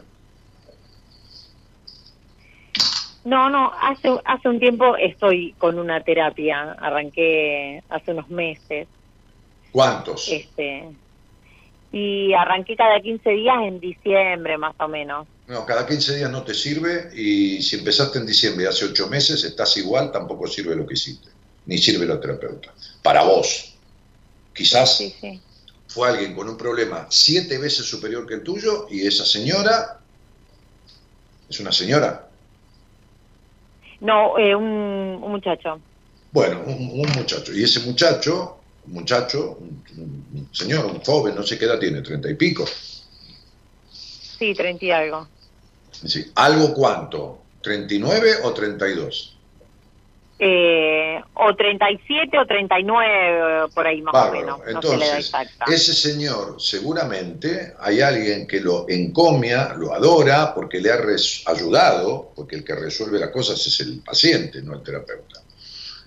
No, 3.25 3.51
no, 3.51 3.73
hace, 3.81 4.09
hace 4.25 4.49
un 4.49 4.59
tiempo 4.59 4.97
estoy 4.97 5.53
con 5.59 5.79
una 5.79 6.01
terapia, 6.03 6.73
arranqué 6.73 7.83
hace 7.89 8.13
unos 8.13 8.29
meses. 8.31 8.89
¿Cuántos? 9.73 10.29
Este, 10.29 10.89
y 11.93 12.33
arranqué 12.33 12.77
cada 12.77 13.01
15 13.01 13.31
días 13.31 13.57
en 13.63 13.81
diciembre 13.81 14.57
más 14.59 14.75
o 14.79 14.89
menos. 14.89 15.27
No, 15.51 15.67
cada 15.67 15.85
15 15.85 16.17
días 16.17 16.31
no 16.31 16.45
te 16.45 16.55
sirve 16.55 17.11
y 17.13 17.61
si 17.61 17.75
empezaste 17.75 18.19
en 18.21 18.27
diciembre 18.27 18.69
hace 18.69 18.85
8 18.85 19.09
meses 19.09 19.43
estás 19.43 19.77
igual, 19.79 20.13
tampoco 20.13 20.47
sirve 20.47 20.77
lo 20.77 20.87
que 20.87 20.95
hiciste, 20.95 21.29
ni 21.67 21.77
sirve 21.77 22.07
la 22.07 22.21
terapeuta. 22.21 22.73
Para 23.03 23.25
vos, 23.25 23.75
quizás 24.55 24.97
Sí, 24.97 25.13
sí. 25.21 25.41
fue 25.89 26.09
alguien 26.09 26.37
con 26.37 26.49
un 26.49 26.57
problema 26.57 27.09
siete 27.11 27.59
veces 27.59 27.85
superior 27.85 28.29
que 28.29 28.35
el 28.35 28.45
tuyo 28.45 28.87
y 28.89 29.05
esa 29.05 29.25
señora 29.25 29.99
es 31.49 31.59
una 31.59 31.73
señora. 31.73 32.29
No, 34.01 34.39
eh, 34.39 34.55
un, 34.55 35.19
un 35.21 35.31
muchacho. 35.33 35.81
Bueno, 36.31 36.63
un, 36.65 36.91
un 36.93 37.11
muchacho. 37.17 37.53
Y 37.53 37.65
ese 37.65 37.81
muchacho, 37.81 38.61
un 38.87 38.93
muchacho, 38.93 39.59
un, 39.61 39.83
un 40.33 40.49
señor, 40.53 40.87
un 40.87 41.01
joven, 41.01 41.35
no 41.35 41.43
sé 41.43 41.59
qué 41.59 41.65
edad 41.65 41.81
tiene, 41.81 42.03
treinta 42.03 42.31
y 42.31 42.35
pico. 42.35 42.65
Sí, 44.39 44.55
30 44.55 44.85
y 44.85 44.91
algo. 44.93 45.29
Sí, 46.05 46.31
¿Algo 46.35 46.73
cuánto? 46.75 47.43
¿39 47.63 48.41
o 48.43 48.53
32? 48.53 49.37
Eh, 50.43 51.21
o 51.35 51.55
37 51.55 52.39
o 52.39 52.47
39, 52.47 53.69
por 53.75 53.87
ahí 53.87 54.01
más 54.01 54.15
o 54.15 54.33
menos. 54.33 54.59
no 54.59 54.67
Entonces, 54.67 55.31
ese 55.71 55.93
señor 55.93 56.57
seguramente 56.59 57.75
hay 57.79 58.01
alguien 58.01 58.47
que 58.47 58.61
lo 58.61 58.89
encomia, 58.89 59.75
lo 59.75 59.93
adora, 59.93 60.55
porque 60.55 60.81
le 60.81 60.91
ha 60.91 60.99
ayudado, 61.47 62.33
porque 62.35 62.57
el 62.57 62.65
que 62.65 62.75
resuelve 62.75 63.19
las 63.19 63.29
cosas 63.29 63.67
es 63.67 63.81
el 63.81 63.99
paciente, 63.99 64.63
no 64.63 64.73
el 64.73 64.83
terapeuta. 64.83 65.43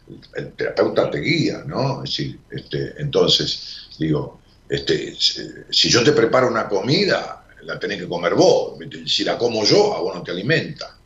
El, 0.07 0.43
el 0.43 0.53
terapeuta 0.53 1.11
te 1.11 1.19
guía, 1.19 1.63
¿no? 1.67 2.03
Es 2.03 2.09
decir, 2.09 2.39
este, 2.49 2.95
entonces, 2.97 3.89
digo, 3.99 4.39
este, 4.67 5.13
si 5.15 5.89
yo 5.89 6.03
te 6.03 6.11
preparo 6.11 6.47
una 6.47 6.67
comida, 6.67 7.42
la 7.65 7.79
tenés 7.79 7.99
que 7.99 8.07
comer 8.07 8.35
vos. 8.35 8.77
Si 9.05 9.23
la 9.23 9.37
como 9.37 9.63
yo, 9.63 9.95
a 9.95 10.01
vos 10.01 10.15
no 10.15 10.23
te 10.23 10.31
alimenta. 10.31 10.97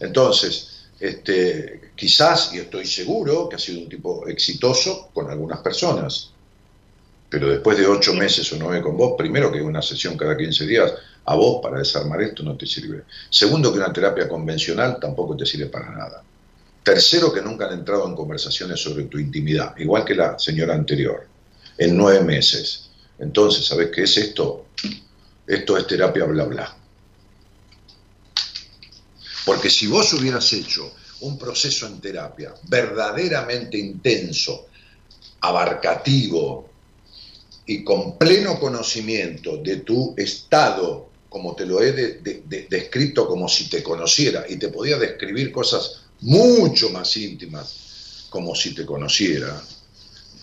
Entonces, 0.00 0.88
este, 0.98 1.92
quizás, 1.96 2.52
y 2.52 2.58
estoy 2.58 2.86
seguro, 2.86 3.48
que 3.48 3.56
ha 3.56 3.58
sido 3.58 3.80
un 3.80 3.88
tipo 3.88 4.26
exitoso 4.28 5.08
con 5.12 5.30
algunas 5.30 5.60
personas, 5.60 6.30
pero 7.30 7.48
después 7.48 7.78
de 7.78 7.86
ocho 7.86 8.12
meses 8.12 8.52
o 8.52 8.56
nueve 8.56 8.82
con 8.82 8.96
vos, 8.96 9.14
primero 9.16 9.52
que 9.52 9.62
una 9.62 9.80
sesión 9.80 10.16
cada 10.16 10.36
15 10.36 10.66
días, 10.66 10.92
a 11.24 11.34
vos 11.36 11.60
para 11.62 11.78
desarmar 11.78 12.20
esto 12.22 12.42
no 12.42 12.56
te 12.56 12.66
sirve. 12.66 13.04
Segundo, 13.30 13.72
que 13.72 13.78
una 13.78 13.92
terapia 13.92 14.28
convencional 14.28 14.98
tampoco 15.00 15.36
te 15.36 15.46
sirve 15.46 15.66
para 15.66 15.90
nada. 15.90 16.24
Tercero, 16.82 17.32
que 17.32 17.40
nunca 17.40 17.66
han 17.66 17.74
entrado 17.74 18.08
en 18.08 18.16
conversaciones 18.16 18.80
sobre 18.80 19.04
tu 19.04 19.18
intimidad, 19.18 19.76
igual 19.78 20.04
que 20.04 20.14
la 20.14 20.38
señora 20.38 20.74
anterior, 20.74 21.26
en 21.78 21.96
nueve 21.96 22.24
meses. 22.24 22.90
Entonces, 23.18 23.64
¿sabes 23.64 23.90
qué 23.94 24.02
es 24.02 24.16
esto? 24.16 24.66
Esto 25.46 25.76
es 25.76 25.86
terapia 25.86 26.24
bla 26.24 26.44
bla. 26.44 26.76
Porque 29.46 29.70
si 29.70 29.86
vos 29.86 30.12
hubieras 30.12 30.52
hecho 30.52 30.94
un 31.20 31.38
proceso 31.38 31.86
en 31.86 32.00
terapia 32.00 32.54
verdaderamente 32.68 33.78
intenso, 33.78 34.66
abarcativo 35.40 36.70
y 37.66 37.82
con 37.84 38.18
pleno 38.18 38.58
conocimiento 38.58 39.58
de 39.58 39.76
tu 39.78 40.14
estado, 40.16 41.10
como 41.28 41.54
te 41.54 41.64
lo 41.66 41.80
he 41.82 41.92
de- 41.92 42.14
de- 42.20 42.42
de- 42.44 42.66
descrito 42.68 43.26
como 43.26 43.48
si 43.48 43.68
te 43.68 43.82
conociera, 43.82 44.44
y 44.48 44.56
te 44.56 44.68
podía 44.68 44.98
describir 44.98 45.52
cosas 45.52 46.02
mucho 46.20 46.90
más 46.90 47.16
íntimas 47.16 48.26
como 48.28 48.54
si 48.54 48.74
te 48.74 48.84
conociera, 48.84 49.60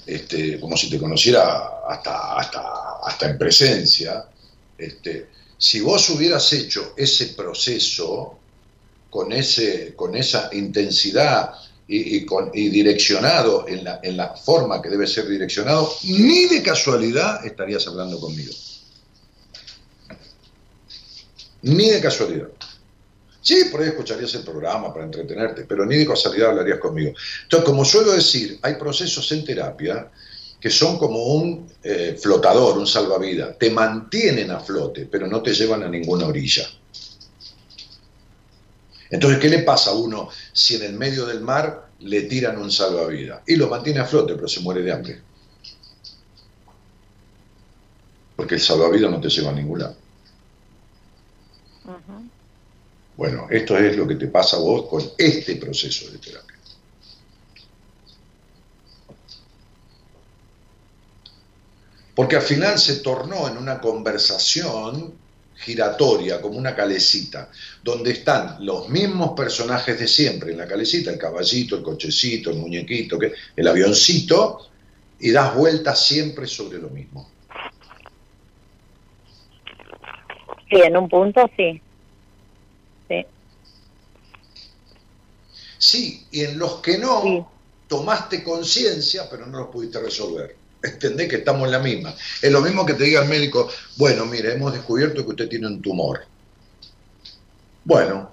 este, 0.05 0.59
como 0.59 0.75
si 0.77 0.89
te 0.89 0.97
conociera 0.97 1.81
hasta, 1.87 2.37
hasta, 2.37 2.63
hasta 3.03 3.29
en 3.29 3.37
presencia, 3.37 4.25
este, 4.77 5.27
si 5.57 5.79
vos 5.81 6.09
hubieras 6.09 6.51
hecho 6.53 6.93
ese 6.95 7.27
proceso 7.27 8.37
con, 9.09 9.31
ese, 9.31 9.93
con 9.95 10.15
esa 10.15 10.49
intensidad 10.53 11.53
y, 11.87 12.25
con, 12.25 12.51
y 12.53 12.69
direccionado 12.69 13.65
en 13.67 13.83
la, 13.83 13.99
en 14.03 14.17
la 14.17 14.35
forma 14.35 14.81
que 14.81 14.89
debe 14.89 15.07
ser 15.07 15.27
direccionado, 15.27 15.89
ni 16.03 16.47
de 16.47 16.61
casualidad 16.61 17.45
estarías 17.45 17.87
hablando 17.87 18.19
conmigo. 18.19 18.53
Ni 21.61 21.89
de 21.89 22.01
casualidad. 22.01 22.49
Sí, 23.41 23.69
por 23.71 23.81
ahí 23.81 23.87
escucharías 23.87 24.35
el 24.35 24.43
programa 24.43 24.93
para 24.93 25.05
entretenerte, 25.05 25.63
pero 25.63 25.85
ni 25.85 25.95
de 25.95 26.05
casualidad 26.05 26.49
hablarías 26.49 26.79
conmigo. 26.79 27.13
Entonces, 27.43 27.65
como 27.65 27.85
suelo 27.85 28.11
decir, 28.11 28.59
hay 28.61 28.75
procesos 28.75 29.31
en 29.31 29.45
terapia 29.45 30.11
que 30.59 30.69
son 30.69 30.97
como 30.97 31.23
un 31.23 31.69
eh, 31.83 32.17
flotador, 32.19 32.77
un 32.77 32.87
salvavidas. 32.87 33.57
Te 33.57 33.69
mantienen 33.69 34.51
a 34.51 34.59
flote, 34.59 35.07
pero 35.09 35.27
no 35.27 35.41
te 35.41 35.53
llevan 35.53 35.83
a 35.83 35.87
ninguna 35.87 36.25
orilla. 36.25 36.67
Entonces, 39.09 39.39
¿qué 39.39 39.49
le 39.49 39.59
pasa 39.59 39.91
a 39.91 39.93
uno 39.93 40.29
si 40.51 40.75
en 40.75 40.83
el 40.83 40.93
medio 40.93 41.25
del 41.25 41.41
mar 41.41 41.89
le 41.99 42.23
tiran 42.23 42.57
un 42.57 42.71
salvavidas? 42.71 43.41
Y 43.47 43.55
lo 43.55 43.67
mantiene 43.67 43.99
a 43.99 44.05
flote, 44.05 44.35
pero 44.35 44.47
se 44.47 44.59
muere 44.59 44.81
de 44.81 44.91
hambre. 44.91 45.21
porque 48.37 48.55
el 48.55 48.61
salvavidas 48.61 49.11
no 49.11 49.19
te 49.19 49.29
lleva 49.29 49.49
a 49.49 49.53
ningún 49.53 49.79
lado. 49.79 49.95
Bueno, 53.17 53.47
esto 53.49 53.75
es 53.77 53.97
lo 53.97 54.07
que 54.07 54.15
te 54.15 54.27
pasa 54.27 54.57
a 54.57 54.59
vos 54.59 54.87
con 54.87 55.03
este 55.17 55.55
proceso 55.55 56.09
de 56.11 56.19
terapia. 56.19 56.46
Porque 62.17 62.35
al 62.35 62.41
final 62.41 62.79
se 62.79 62.95
tornó 62.95 63.47
en 63.47 63.57
una 63.57 63.79
conversación 63.79 65.13
giratoria, 65.53 66.41
como 66.41 66.57
una 66.57 66.75
calecita, 66.75 67.51
donde 67.83 68.09
están 68.09 68.57
los 68.65 68.89
mismos 68.89 69.37
personajes 69.37 69.99
de 69.99 70.07
siempre 70.07 70.51
en 70.51 70.57
la 70.57 70.65
calecita, 70.65 71.11
el 71.11 71.19
caballito, 71.19 71.75
el 71.75 71.83
cochecito, 71.83 72.49
el 72.49 72.57
muñequito, 72.57 73.19
el 73.55 73.67
avioncito, 73.67 74.67
y 75.19 75.29
das 75.29 75.53
vueltas 75.55 76.03
siempre 76.07 76.47
sobre 76.47 76.79
lo 76.79 76.89
mismo. 76.89 77.29
Sí, 80.71 80.75
en 80.77 80.97
un 80.97 81.07
punto 81.07 81.47
sí. 81.55 81.79
Sí. 83.09 83.25
Sí, 85.77 86.25
y 86.31 86.45
en 86.45 86.57
los 86.57 86.77
que 86.77 86.97
no, 86.97 87.51
tomaste 87.87 88.43
conciencia, 88.43 89.29
pero 89.29 89.45
no 89.45 89.59
los 89.59 89.67
pudiste 89.67 89.99
resolver. 89.99 90.66
Entendés 90.87 91.27
que 91.29 91.37
estamos 91.37 91.65
en 91.65 91.71
la 91.71 91.79
misma. 91.79 92.15
Es 92.41 92.51
lo 92.51 92.61
mismo 92.61 92.85
que 92.85 92.93
te 92.93 93.05
diga 93.05 93.21
el 93.21 93.29
médico, 93.29 93.69
bueno, 93.97 94.25
mire, 94.25 94.53
hemos 94.53 94.73
descubierto 94.73 95.23
que 95.23 95.29
usted 95.31 95.49
tiene 95.49 95.67
un 95.67 95.81
tumor. 95.81 96.21
Bueno, 97.83 98.31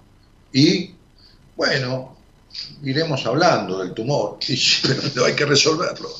y 0.52 0.94
bueno, 1.56 2.16
iremos 2.82 3.24
hablando 3.26 3.78
del 3.78 3.94
tumor, 3.94 4.38
pero 4.82 5.02
no 5.14 5.24
hay 5.24 5.34
que 5.34 5.44
resolverlo. 5.44 6.10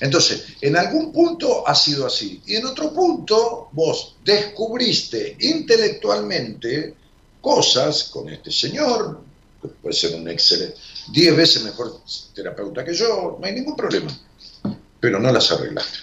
Entonces, 0.00 0.44
en 0.60 0.76
algún 0.76 1.12
punto 1.12 1.66
ha 1.68 1.74
sido 1.74 2.06
así. 2.06 2.40
Y 2.46 2.56
en 2.56 2.66
otro 2.66 2.92
punto, 2.92 3.68
vos 3.72 4.16
descubriste 4.24 5.36
intelectualmente 5.40 6.94
cosas 7.40 8.04
con 8.04 8.28
este 8.30 8.50
señor, 8.50 9.20
que 9.60 9.68
puede 9.68 9.94
ser 9.94 10.14
un 10.14 10.28
excelente, 10.28 10.76
diez 11.12 11.36
veces 11.36 11.62
mejor 11.62 12.00
terapeuta 12.34 12.84
que 12.84 12.94
yo, 12.94 13.36
no 13.38 13.46
hay 13.46 13.52
ningún 13.52 13.76
problema. 13.76 14.10
Pero 15.00 15.18
no 15.18 15.32
las 15.32 15.50
arreglaste. 15.50 15.98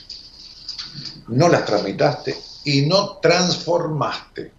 No 1.29 1.47
las 1.49 1.65
tramitaste 1.65 2.35
y 2.65 2.85
no 2.87 3.17
transformaste. 3.17 4.51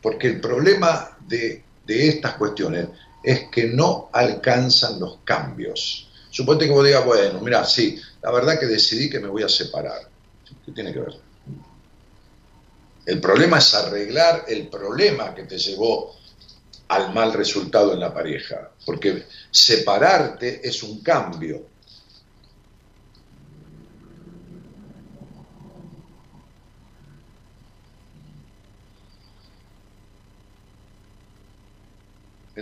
Porque 0.00 0.28
el 0.28 0.40
problema 0.40 1.16
de, 1.26 1.64
de 1.84 2.08
estas 2.08 2.34
cuestiones 2.34 2.88
es 3.22 3.48
que 3.50 3.68
no 3.68 4.08
alcanzan 4.12 4.98
los 4.98 5.18
cambios 5.24 6.08
Suponte 6.32 6.64
que 6.64 6.72
vos 6.72 6.84
digas, 6.84 7.04
bueno, 7.04 7.40
mira, 7.42 7.62
sí, 7.62 8.00
la 8.22 8.30
verdad 8.30 8.58
que 8.58 8.64
decidí 8.64 9.10
que 9.10 9.20
me 9.20 9.28
voy 9.28 9.42
a 9.42 9.50
separar. 9.50 10.00
¿Qué 10.64 10.72
tiene 10.72 10.90
que 10.90 11.00
ver? 11.00 11.12
El 13.04 13.20
problema 13.20 13.58
es 13.58 13.74
arreglar 13.74 14.46
el 14.48 14.68
problema 14.68 15.34
que 15.34 15.42
te 15.42 15.58
llevó 15.58 16.16
al 16.88 17.12
mal 17.12 17.34
resultado 17.34 17.92
en 17.92 18.00
la 18.00 18.14
pareja, 18.14 18.70
porque 18.86 19.26
separarte 19.50 20.66
es 20.66 20.82
un 20.82 21.02
cambio. 21.02 21.66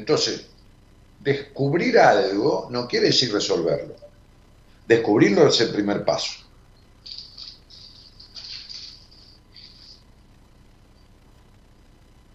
Entonces, 0.00 0.50
descubrir 1.18 1.98
algo 1.98 2.68
no 2.70 2.88
quiere 2.88 3.08
decir 3.08 3.30
resolverlo. 3.30 3.96
Descubrirlo 4.86 5.46
es 5.46 5.60
el 5.60 5.72
primer 5.72 6.06
paso. 6.06 6.40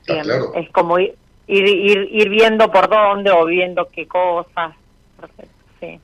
claro? 0.05 0.53
Es 0.53 0.69
como 0.71 0.99
ir, 0.99 1.17
ir, 1.47 2.29
viendo 2.29 2.71
por 2.71 2.87
dónde 2.87 3.31
o 3.31 3.45
viendo 3.45 3.89
qué 3.91 4.07
cosas. 4.07 4.75
Sí. 5.79 5.99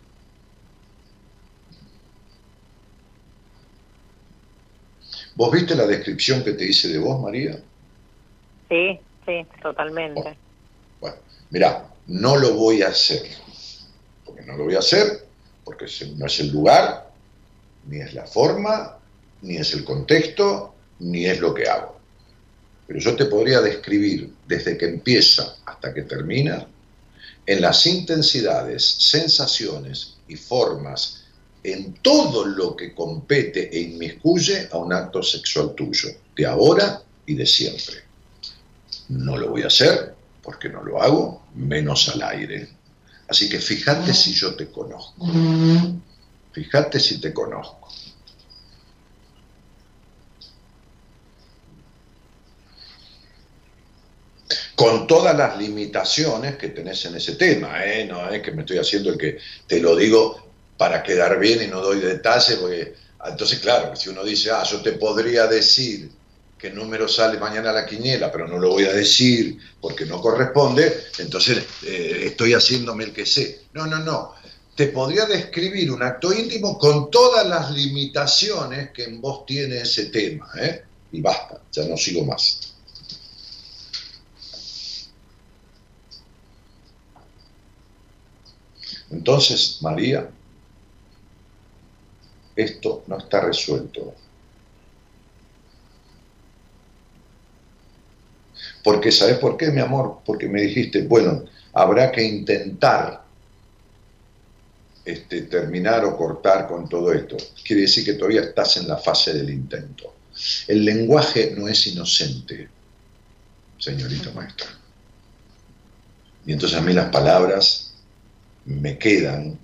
¿Vos 5.36 5.52
viste 5.52 5.76
la 5.76 5.86
descripción 5.86 6.44
que 6.44 6.54
te 6.54 6.66
hice 6.66 6.88
de 6.88 6.98
vos, 6.98 7.22
María? 7.22 7.56
Sí, 8.68 9.00
sí, 9.28 9.46
totalmente. 9.62 10.22
Bueno, 10.22 10.38
mira, 11.52 11.90
no 12.08 12.38
lo 12.38 12.56
voy 12.56 12.82
a 12.82 12.88
hacer. 12.88 13.24
Porque 14.26 14.42
no 14.44 14.58
lo 14.58 14.66
voy 14.66 14.76
a 14.76 14.80
hacer, 14.80 15.26
porque 15.64 15.86
no 16.16 16.26
es 16.26 16.40
el 16.40 16.50
lugar, 16.52 17.12
ni 17.88 18.02
es 18.02 18.14
la 18.14 18.26
forma, 18.26 18.98
ni 19.42 19.58
es 19.58 19.74
el 19.74 19.84
contexto, 19.84 20.74
ni 21.00 21.26
es 21.26 21.40
lo 21.40 21.54
que 21.54 21.68
hago. 21.68 22.00
Pero 22.88 23.00
yo 23.00 23.16
te 23.16 23.26
podría 23.26 23.62
describir 23.62 24.34
desde 24.48 24.78
que 24.78 24.86
empieza 24.86 25.56
hasta 25.66 25.94
que 25.94 26.04
termina, 26.04 26.68
en 27.46 27.62
las 27.62 27.86
intensidades, 27.88 28.86
sensaciones 28.86 30.18
y 30.28 30.36
formas, 30.36 31.24
en 31.64 31.94
todo 31.96 32.46
lo 32.46 32.76
que 32.76 32.94
compete 32.94 33.70
e 33.72 33.82
inmiscuye 33.82 34.68
a 34.72 34.78
un 34.78 34.94
acto 34.94 35.22
sexual 35.22 35.74
tuyo, 35.76 36.10
de 36.36 36.46
ahora 36.46 37.02
y 37.26 37.36
de 37.36 37.46
siempre. 37.46 37.98
No 39.10 39.38
lo 39.38 39.50
voy 39.50 39.64
a 39.64 39.68
hacer 39.68 40.16
porque 40.42 40.70
no 40.70 40.84
lo 40.84 41.02
hago, 41.02 41.41
menos 41.56 42.10
al 42.10 42.22
aire. 42.24 42.70
Así 43.28 43.50
que 43.50 43.60
fíjate 43.60 44.14
si 44.14 44.34
yo 44.34 44.56
te 44.56 44.70
conozco. 44.70 45.26
Fíjate 46.52 47.00
si 47.00 47.20
te 47.20 47.34
conozco. 47.34 47.88
Con 54.76 55.06
todas 55.06 55.38
las 55.38 55.58
limitaciones 55.58 56.58
que 56.58 56.70
tenés 56.70 57.06
en 57.06 57.16
ese 57.16 57.36
tema, 57.36 57.86
¿eh? 57.86 58.06
no 58.06 58.30
es 58.30 58.42
que 58.42 58.52
me 58.52 58.62
estoy 58.62 58.80
haciendo 58.80 59.12
el 59.12 59.18
que 59.18 59.38
te 59.68 59.80
lo 59.80 59.96
digo 59.96 60.52
para 60.76 61.04
quedar 61.04 61.40
bien 61.40 61.62
y 61.62 61.68
no 61.68 61.80
doy 61.82 62.00
detalles, 62.00 62.58
porque 62.58 62.96
entonces, 63.24 63.60
claro, 63.60 63.96
si 63.96 64.10
uno 64.10 64.24
dice, 64.24 64.50
ah, 64.52 64.64
yo 64.64 64.82
te 64.82 64.94
podría 64.94 65.46
decir 65.46 66.12
qué 66.62 66.70
número 66.70 67.08
sale 67.08 67.40
mañana 67.40 67.72
la 67.72 67.88
quiniela, 67.88 68.32
pero 68.32 68.48
no 68.48 68.60
lo 68.60 68.70
voy 68.70 68.84
a 68.84 68.94
decir 68.94 69.58
porque 69.82 70.06
no 70.06 70.22
corresponde, 70.22 71.06
entonces 71.18 71.66
eh, 71.84 72.26
estoy 72.28 72.54
haciéndome 72.54 73.06
el 73.06 73.14
que 73.14 73.26
sé. 73.26 73.64
No, 73.74 73.88
no, 73.88 73.98
no. 73.98 74.36
Te 74.76 74.88
podría 74.88 75.26
describir 75.26 75.92
un 75.92 76.04
acto 76.04 76.32
íntimo 76.32 76.78
con 76.78 77.10
todas 77.10 77.48
las 77.48 77.72
limitaciones 77.72 78.92
que 78.92 79.06
en 79.06 79.20
vos 79.20 79.44
tiene 79.46 79.80
ese 79.80 80.06
tema, 80.06 80.50
¿eh? 80.62 80.84
Y 81.12 81.20
basta, 81.20 81.62
ya 81.72 81.84
no 81.86 81.98
sigo 81.98 82.24
más. 82.24 82.76
Entonces, 89.10 89.80
María, 89.82 90.30
esto 92.56 93.04
no 93.08 93.18
está 93.18 93.42
resuelto. 93.42 94.14
Porque, 98.84 99.12
¿sabes 99.12 99.38
por 99.38 99.58
qué, 99.58 99.72
mi 99.72 99.82
amor? 99.82 100.20
Porque 100.26 100.48
me 100.48 100.62
dijiste, 100.62 101.04
bueno, 101.04 101.44
habrá 101.74 102.12
que 102.12 102.24
intentar 102.24 103.24
este, 105.06 105.44
terminar 105.44 106.06
o 106.06 106.16
cortar 106.16 106.68
con 106.68 106.88
todo 106.88 107.12
esto. 107.12 107.38
Quiere 107.66 107.84
decir 107.84 108.06
que 108.06 108.14
todavía 108.14 108.42
estás 108.42 108.78
en 108.78 108.88
la 108.88 108.98
fase 108.98 109.34
del 109.34 109.50
intento. 109.50 110.16
El 110.68 110.86
lenguaje 110.86 111.54
no 111.58 111.68
es 111.68 111.88
inocente, 111.88 112.70
señorita 113.78 114.32
maestra. 114.32 114.68
Y 116.46 116.54
entonces 116.54 116.78
a 116.78 116.82
mí 116.82 116.94
las 116.94 117.10
palabras 117.10 117.94
me 118.66 118.98
quedan 118.98 119.58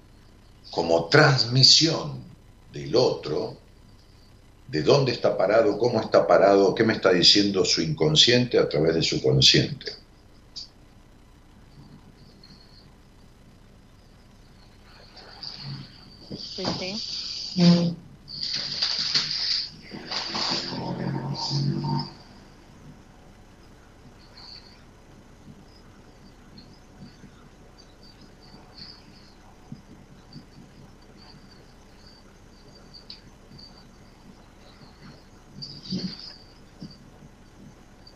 como 0.71 1.05
transmisión 1.05 2.19
del 2.73 2.95
otro 2.95 3.57
de 4.67 4.83
dónde 4.83 5.13
está 5.13 5.37
parado, 5.37 5.77
cómo 5.77 6.01
está 6.01 6.27
parado, 6.27 6.75
qué 6.75 6.83
me 6.83 6.93
está 6.93 7.11
diciendo 7.11 7.63
su 7.63 7.81
inconsciente 7.81 8.59
a 8.59 8.67
través 8.67 8.95
de 8.95 9.03
su 9.03 9.21
consciente. 9.21 9.93
Sí, 16.35 16.63
sí. 16.75 17.97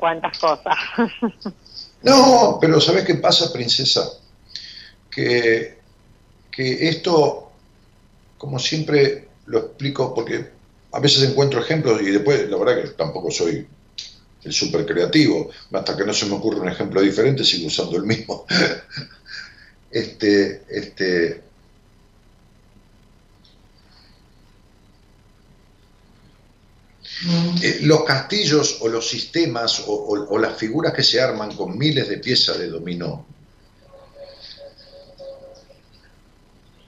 Cuántas 0.02 0.38
cosas. 0.40 0.76
no, 2.02 2.57
pero 2.60 2.82
¿sabes 2.82 3.06
qué 3.06 3.15
pasa, 3.15 3.53
princesa? 3.53 4.10
Que, 5.10 5.78
que 6.52 6.90
esto, 6.90 7.52
como 8.38 8.57
siempre 8.60 9.30
lo 9.45 9.60
explico, 9.60 10.14
porque 10.14 10.49
a 10.91 10.99
veces 10.99 11.30
encuentro 11.30 11.61
ejemplos 11.61 12.02
y 12.02 12.06
después, 12.06 12.49
la 12.49 12.57
verdad 12.57 12.82
que 12.82 12.90
tampoco 12.90 13.30
soy 13.32 13.65
el 14.44 14.52
súper 14.52 14.86
creativo, 14.86 15.52
hasta 15.72 15.95
que 15.95 16.03
no 16.03 16.14
se 16.14 16.26
me 16.26 16.34
ocurre 16.34 16.60
un 16.60 16.69
ejemplo 16.69 16.99
diferente 16.99 17.44
sigo 17.44 17.68
usando 17.68 17.95
el 17.98 18.03
mismo. 18.03 18.45
este, 19.91 20.64
este, 20.68 21.44
eh, 27.23 27.80
los 27.84 28.03
castillos 28.03 28.77
o 28.81 28.88
los 28.88 29.07
sistemas 29.07 29.84
o, 29.85 30.38
las 30.39 30.57
figuras 30.57 30.91
que 30.93 31.03
se 31.03 31.22
arman 31.22 31.56
con 31.56 31.77
miles 31.77 32.10
de 32.10 32.18
piezas 32.18 32.57
de 32.57 32.68
dominó, 32.68 33.27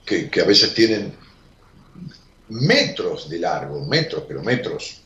que, 0.04 0.28
a 0.40 0.44
veces 0.44 0.74
tienen 0.74 1.14
metros 2.48 3.28
de 3.28 3.38
largo, 3.38 3.84
metros, 3.86 4.24
pero 4.26 4.42
metros. 4.42 5.00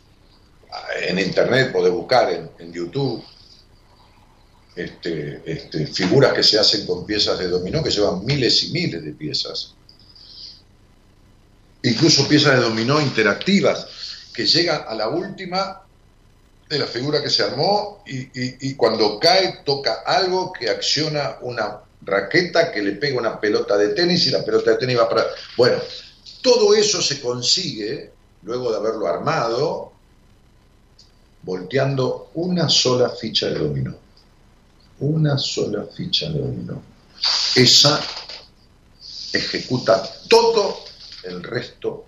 En 1.02 1.18
internet 1.18 1.72
podés 1.72 1.92
buscar, 1.92 2.50
en, 2.58 2.72
YouTube, 2.72 3.22
este, 4.76 5.42
este, 5.44 5.86
figuras 5.88 6.32
que 6.32 6.42
se 6.42 6.58
hacen 6.58 6.86
con 6.86 7.04
piezas 7.04 7.38
de 7.38 7.48
dominó 7.48 7.82
que 7.82 7.90
llevan 7.90 8.24
miles 8.24 8.64
y 8.64 8.72
miles 8.72 9.04
de 9.04 9.12
piezas. 9.12 9.74
Incluso 11.82 12.26
piezas 12.26 12.54
de 12.54 12.62
dominó 12.62 13.00
interactivas 13.00 13.97
que 14.38 14.46
llegan 14.46 14.84
a 14.86 14.94
la 14.94 15.08
última 15.08 15.82
de 16.68 16.78
la 16.78 16.86
figura 16.86 17.20
que 17.20 17.28
se 17.28 17.42
armó 17.42 18.04
y, 18.06 18.28
y, 18.68 18.74
cuando 18.76 19.18
cae 19.18 19.62
toca 19.64 20.04
algo 20.06 20.52
que 20.52 20.70
acciona 20.70 21.38
una 21.40 21.80
raqueta 22.02 22.70
que 22.70 22.80
le 22.80 22.92
pega 22.92 23.18
una 23.18 23.40
pelota 23.40 23.76
de 23.76 23.88
tenis 23.88 24.28
y 24.28 24.30
la 24.30 24.44
pelota 24.44 24.70
de 24.70 24.76
tenis 24.76 24.96
va 24.96 25.08
para... 25.08 25.24
Bueno, 25.56 25.78
todo 26.40 26.72
eso 26.72 27.02
se 27.02 27.20
consigue, 27.20 28.12
luego 28.44 28.70
de 28.70 28.76
haberlo 28.76 29.08
armado, 29.08 29.90
volteando 31.42 32.30
una 32.34 32.68
sola 32.68 33.10
ficha 33.10 33.48
de 33.48 33.58
dominó. 33.58 33.96
Una 35.00 35.36
sola 35.36 35.84
ficha 35.84 36.28
de 36.28 36.38
dominó. 36.38 36.80
Esa 37.56 38.00
ejecuta 39.32 40.08
todo 40.28 40.78
el 41.24 41.42
resto 41.42 42.04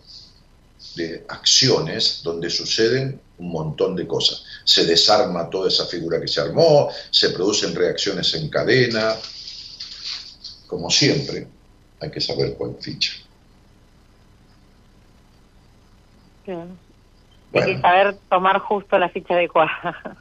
de 0.96 1.24
acciones 1.28 2.20
donde 2.22 2.50
suceden 2.50 3.20
un 3.38 3.50
montón 3.50 3.96
de 3.96 4.06
cosas. 4.06 4.44
Se 4.64 4.84
desarma 4.84 5.48
toda 5.48 5.68
esa 5.68 5.86
figura 5.86 6.20
que 6.20 6.28
se 6.28 6.40
armó, 6.40 6.90
se 7.10 7.30
producen 7.30 7.74
reacciones 7.74 8.34
en 8.34 8.48
cadena. 8.48 9.14
Como 10.66 10.90
siempre, 10.90 11.46
hay 12.00 12.10
que 12.10 12.20
saber 12.20 12.54
cuál 12.54 12.76
ficha. 12.80 13.12
Hay 17.52 17.74
que 17.74 17.80
saber 17.80 18.16
tomar 18.28 18.58
justo 18.60 18.98
la 18.98 19.08
ficha 19.08 19.34
adecuada. 19.34 20.16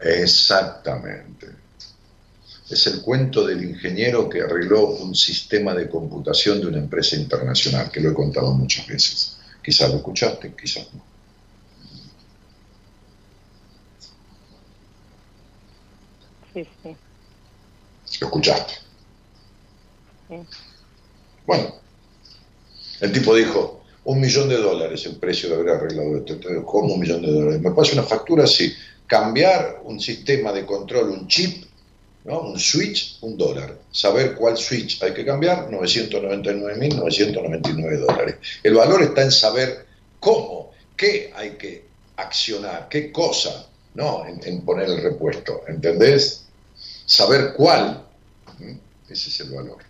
Exactamente. 0.00 1.48
Es 2.70 2.86
el 2.86 3.02
cuento 3.02 3.44
del 3.44 3.64
ingeniero 3.64 4.28
que 4.28 4.42
arregló 4.42 4.86
un 4.86 5.14
sistema 5.14 5.74
de 5.74 5.88
computación 5.88 6.60
de 6.60 6.68
una 6.68 6.78
empresa 6.78 7.16
internacional, 7.16 7.90
que 7.90 8.00
lo 8.00 8.10
he 8.10 8.14
contado 8.14 8.52
muchas 8.52 8.86
veces. 8.86 9.39
Quizás 9.62 9.90
lo 9.90 9.96
escuchaste, 9.96 10.54
quizás 10.54 10.92
no. 10.94 11.02
Sí, 16.52 16.66
sí. 16.82 16.96
¿Lo 18.20 18.26
escuchaste? 18.26 18.74
Sí. 20.28 20.36
Bueno, 21.46 21.74
el 23.00 23.12
tipo 23.12 23.34
dijo, 23.34 23.80
un 24.04 24.20
millón 24.20 24.48
de 24.48 24.56
dólares 24.56 25.04
el 25.06 25.16
precio 25.16 25.48
de 25.48 25.54
haber 25.56 25.68
arreglado 25.70 26.16
esto. 26.16 26.38
¿cómo 26.64 26.94
un 26.94 27.00
millón 27.00 27.22
de 27.22 27.32
dólares? 27.32 27.60
Me 27.60 27.70
pasa 27.70 27.92
una 27.92 28.02
factura 28.02 28.44
así. 28.44 28.72
Cambiar 29.06 29.80
un 29.84 30.00
sistema 30.00 30.52
de 30.52 30.64
control, 30.64 31.10
un 31.10 31.28
chip, 31.28 31.64
¿no? 32.24 32.40
un 32.40 32.58
switch, 32.58 33.18
un 33.22 33.36
dólar. 33.36 33.76
Saber 33.90 34.34
cuál 34.34 34.56
switch 34.56 35.02
hay 35.02 35.12
que 35.14 35.24
cambiar, 35.24 35.68
999.999 35.70 37.98
dólares. 37.98 38.36
El 38.62 38.74
valor 38.74 39.02
está 39.02 39.22
en 39.22 39.32
saber 39.32 39.86
cómo, 40.18 40.72
qué 40.96 41.32
hay 41.34 41.52
que 41.52 41.84
accionar, 42.16 42.88
qué 42.88 43.12
cosa, 43.12 43.66
¿no? 43.94 44.26
En, 44.26 44.40
en 44.44 44.62
poner 44.62 44.88
el 44.88 45.02
repuesto. 45.02 45.62
¿Entendés? 45.66 46.44
Saber 47.06 47.54
cuál. 47.56 48.04
Ese 49.08 49.30
es 49.30 49.40
el 49.40 49.50
valor. 49.50 49.89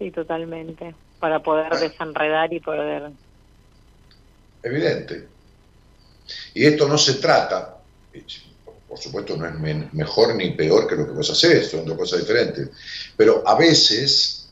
Sí, 0.00 0.10
totalmente. 0.10 0.94
Para 1.18 1.42
poder 1.42 1.70
desenredar 1.78 2.50
y 2.54 2.60
poder... 2.60 3.12
Evidente. 4.62 5.28
Y 6.54 6.64
esto 6.64 6.88
no 6.88 6.96
se 6.96 7.14
trata, 7.14 7.76
por 8.88 8.98
supuesto 8.98 9.36
no 9.36 9.46
es 9.46 9.92
mejor 9.92 10.34
ni 10.36 10.52
peor 10.52 10.88
que 10.88 10.96
lo 10.96 11.06
que 11.06 11.12
vos 11.12 11.30
haces, 11.30 11.70
son 11.70 11.84
dos 11.84 11.98
cosas 11.98 12.20
diferentes, 12.20 12.70
pero 13.14 13.46
a 13.46 13.56
veces, 13.56 14.48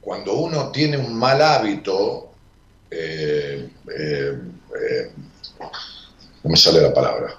cuando 0.00 0.34
uno 0.34 0.72
tiene 0.72 0.96
un 0.96 1.14
mal 1.14 1.40
hábito, 1.40 2.32
eh, 2.90 3.70
eh, 3.96 4.40
eh, 4.80 5.10
no 6.42 6.50
me 6.50 6.56
sale 6.56 6.80
la 6.80 6.92
palabra, 6.92 7.38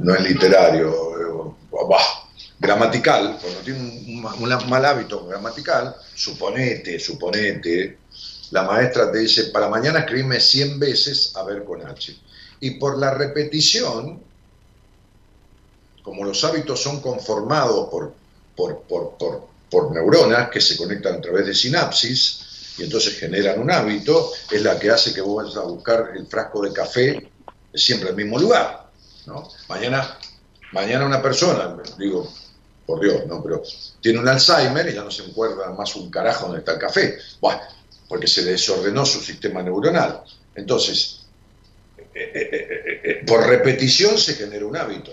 no 0.00 0.14
es 0.14 0.22
literario, 0.22 1.56
bah, 1.70 2.29
gramatical, 2.60 3.38
cuando 3.40 3.60
tiene 3.60 3.80
un, 3.80 4.20
mal 4.68 4.84
hábito 4.84 5.26
gramatical, 5.26 5.96
suponete, 6.14 7.00
suponete, 7.00 7.98
la 8.50 8.64
maestra 8.64 9.10
te 9.10 9.18
dice, 9.18 9.44
para 9.44 9.68
mañana 9.68 10.00
escribime 10.00 10.38
100 10.38 10.78
veces 10.78 11.32
a 11.36 11.42
ver 11.44 11.64
con 11.64 11.86
H. 11.86 12.14
Y 12.60 12.72
por 12.72 12.98
la 12.98 13.14
repetición, 13.14 14.22
como 16.02 16.24
los 16.24 16.44
hábitos 16.44 16.82
son 16.82 17.00
conformados 17.00 17.88
por, 17.88 18.12
por, 18.54 18.82
por, 18.82 19.48
por 19.70 19.92
neuronas 19.92 20.50
que 20.50 20.60
se 20.60 20.76
conectan 20.76 21.16
a 21.16 21.20
través 21.20 21.46
de 21.46 21.54
sinapsis, 21.54 22.74
y 22.76 22.84
entonces 22.84 23.18
generan 23.18 23.60
un 23.60 23.70
hábito, 23.70 24.32
es 24.50 24.62
la 24.62 24.78
que 24.78 24.90
hace 24.90 25.14
que 25.14 25.20
vos 25.22 25.44
vayas 25.44 25.56
a 25.56 25.66
buscar 25.66 26.12
el 26.14 26.26
frasco 26.26 26.62
de 26.62 26.72
café 26.72 27.30
siempre 27.72 28.10
al 28.10 28.16
mismo 28.16 28.38
lugar. 28.38 28.90
¿no? 29.26 29.48
Mañana, 29.68 30.18
mañana 30.72 31.06
una 31.06 31.22
persona, 31.22 31.76
digo, 31.98 32.30
por 32.90 33.00
Dios, 33.00 33.24
¿no? 33.28 33.40
Pero 33.40 33.62
tiene 34.00 34.18
un 34.18 34.26
Alzheimer 34.26 34.88
y 34.88 34.94
ya 34.94 35.04
no 35.04 35.12
se 35.12 35.22
acuerda 35.22 35.70
más 35.74 35.94
un 35.94 36.10
carajo 36.10 36.46
donde 36.46 36.58
está 36.58 36.72
el 36.72 36.78
café. 36.78 37.18
Bueno, 37.40 37.60
porque 38.08 38.26
se 38.26 38.42
desordenó 38.42 39.06
su 39.06 39.20
sistema 39.20 39.62
neuronal. 39.62 40.24
Entonces, 40.56 41.20
eh, 42.12 42.32
eh, 42.34 43.00
eh, 43.04 43.24
por 43.24 43.46
repetición 43.46 44.18
se 44.18 44.34
genera 44.34 44.66
un 44.66 44.76
hábito. 44.76 45.12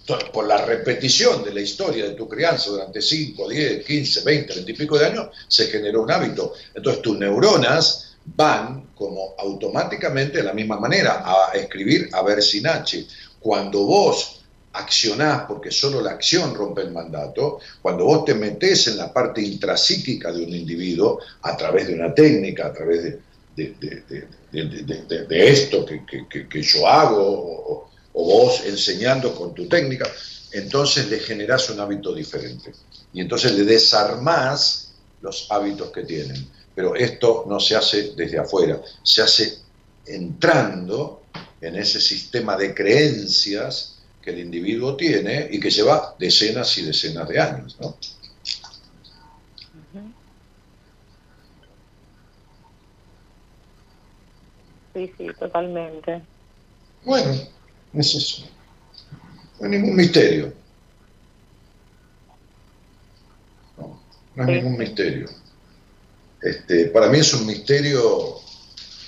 Entonces, 0.00 0.30
por 0.30 0.46
la 0.46 0.64
repetición 0.64 1.44
de 1.44 1.52
la 1.52 1.60
historia 1.60 2.06
de 2.06 2.14
tu 2.14 2.26
crianza 2.26 2.70
durante 2.70 3.02
5, 3.02 3.46
10, 3.46 3.84
15, 3.84 4.20
20, 4.24 4.54
20 4.54 4.72
y 4.72 4.74
pico 4.74 4.98
de 4.98 5.06
años, 5.06 5.28
se 5.48 5.66
generó 5.66 6.00
un 6.00 6.10
hábito. 6.10 6.54
Entonces, 6.74 7.02
tus 7.02 7.18
neuronas 7.18 8.16
van 8.24 8.92
como 8.94 9.34
automáticamente 9.36 10.38
de 10.38 10.44
la 10.44 10.54
misma 10.54 10.80
manera 10.80 11.22
a 11.26 11.52
escribir 11.52 12.08
a 12.12 12.22
ver 12.22 12.42
sin 12.42 12.66
H. 12.66 13.06
Cuando 13.38 13.84
vos 13.84 14.35
accionás, 14.76 15.44
porque 15.46 15.70
solo 15.70 16.00
la 16.00 16.12
acción 16.12 16.54
rompe 16.54 16.82
el 16.82 16.92
mandato, 16.92 17.60
cuando 17.82 18.04
vos 18.04 18.24
te 18.24 18.34
metés 18.34 18.86
en 18.88 18.96
la 18.96 19.12
parte 19.12 19.40
intrapsíquica 19.40 20.32
de 20.32 20.44
un 20.44 20.54
individuo 20.54 21.20
a 21.42 21.56
través 21.56 21.88
de 21.88 21.94
una 21.94 22.14
técnica, 22.14 22.66
a 22.66 22.72
través 22.72 23.02
de, 23.02 23.20
de, 23.56 25.48
esto 25.48 25.84
que, 25.86 26.62
yo 26.62 26.86
hago, 26.86 27.88
o, 28.12 28.24
vos 28.24 28.62
enseñando 28.64 29.34
con 29.34 29.54
tu 29.54 29.68
técnica, 29.68 30.10
entonces 30.52 31.08
le 31.10 31.18
generás 31.18 31.68
un 31.70 31.80
hábito 31.80 32.14
diferente. 32.14 32.72
Y 33.12 33.20
entonces 33.20 33.52
le 33.52 33.64
desarmás 33.64 34.92
los 35.20 35.46
hábitos 35.50 35.90
que 35.90 36.02
tienen. 36.02 36.48
Pero 36.74 36.94
esto 36.94 37.44
no 37.48 37.58
se 37.58 37.76
hace 37.76 38.12
desde 38.14 38.38
afuera, 38.38 38.80
se 39.02 39.22
hace 39.22 39.58
entrando 40.06 41.22
en 41.60 41.76
ese 41.76 42.00
sistema 42.00 42.56
de 42.56 42.74
creencias 42.74 43.95
que 44.26 44.32
el 44.32 44.40
individuo 44.40 44.96
tiene 44.96 45.46
y 45.52 45.60
que 45.60 45.70
lleva 45.70 46.16
decenas 46.18 46.76
y 46.78 46.82
decenas 46.82 47.28
de 47.28 47.40
años. 47.40 47.76
¿no? 47.80 47.96
Sí, 54.92 55.12
sí, 55.16 55.28
totalmente. 55.38 56.22
Bueno, 57.04 57.40
es 57.94 58.14
eso. 58.16 58.48
No 59.60 59.66
hay 59.66 59.70
ningún 59.70 59.94
misterio. 59.94 60.52
No, 63.78 64.02
no 64.34 64.42
hay 64.42 64.54
ningún 64.56 64.76
misterio. 64.76 65.28
Este, 66.42 66.86
para 66.86 67.08
mí 67.10 67.18
es 67.18 67.32
un 67.32 67.46
misterio 67.46 68.40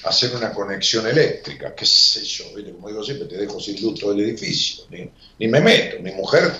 hacer 0.08 0.34
una 0.34 0.52
conexión 0.52 1.06
eléctrica, 1.06 1.74
qué 1.74 1.86
sé 1.86 2.24
yo, 2.24 2.44
como 2.74 2.88
digo 2.88 3.04
siempre, 3.04 3.26
te 3.26 3.36
dejo 3.36 3.60
sin 3.60 3.80
luz 3.82 4.00
todo 4.00 4.12
el 4.12 4.20
edificio, 4.20 4.84
ni, 4.90 5.48
me 5.48 5.60
meto, 5.60 6.02
mi 6.02 6.12
mujer 6.12 6.52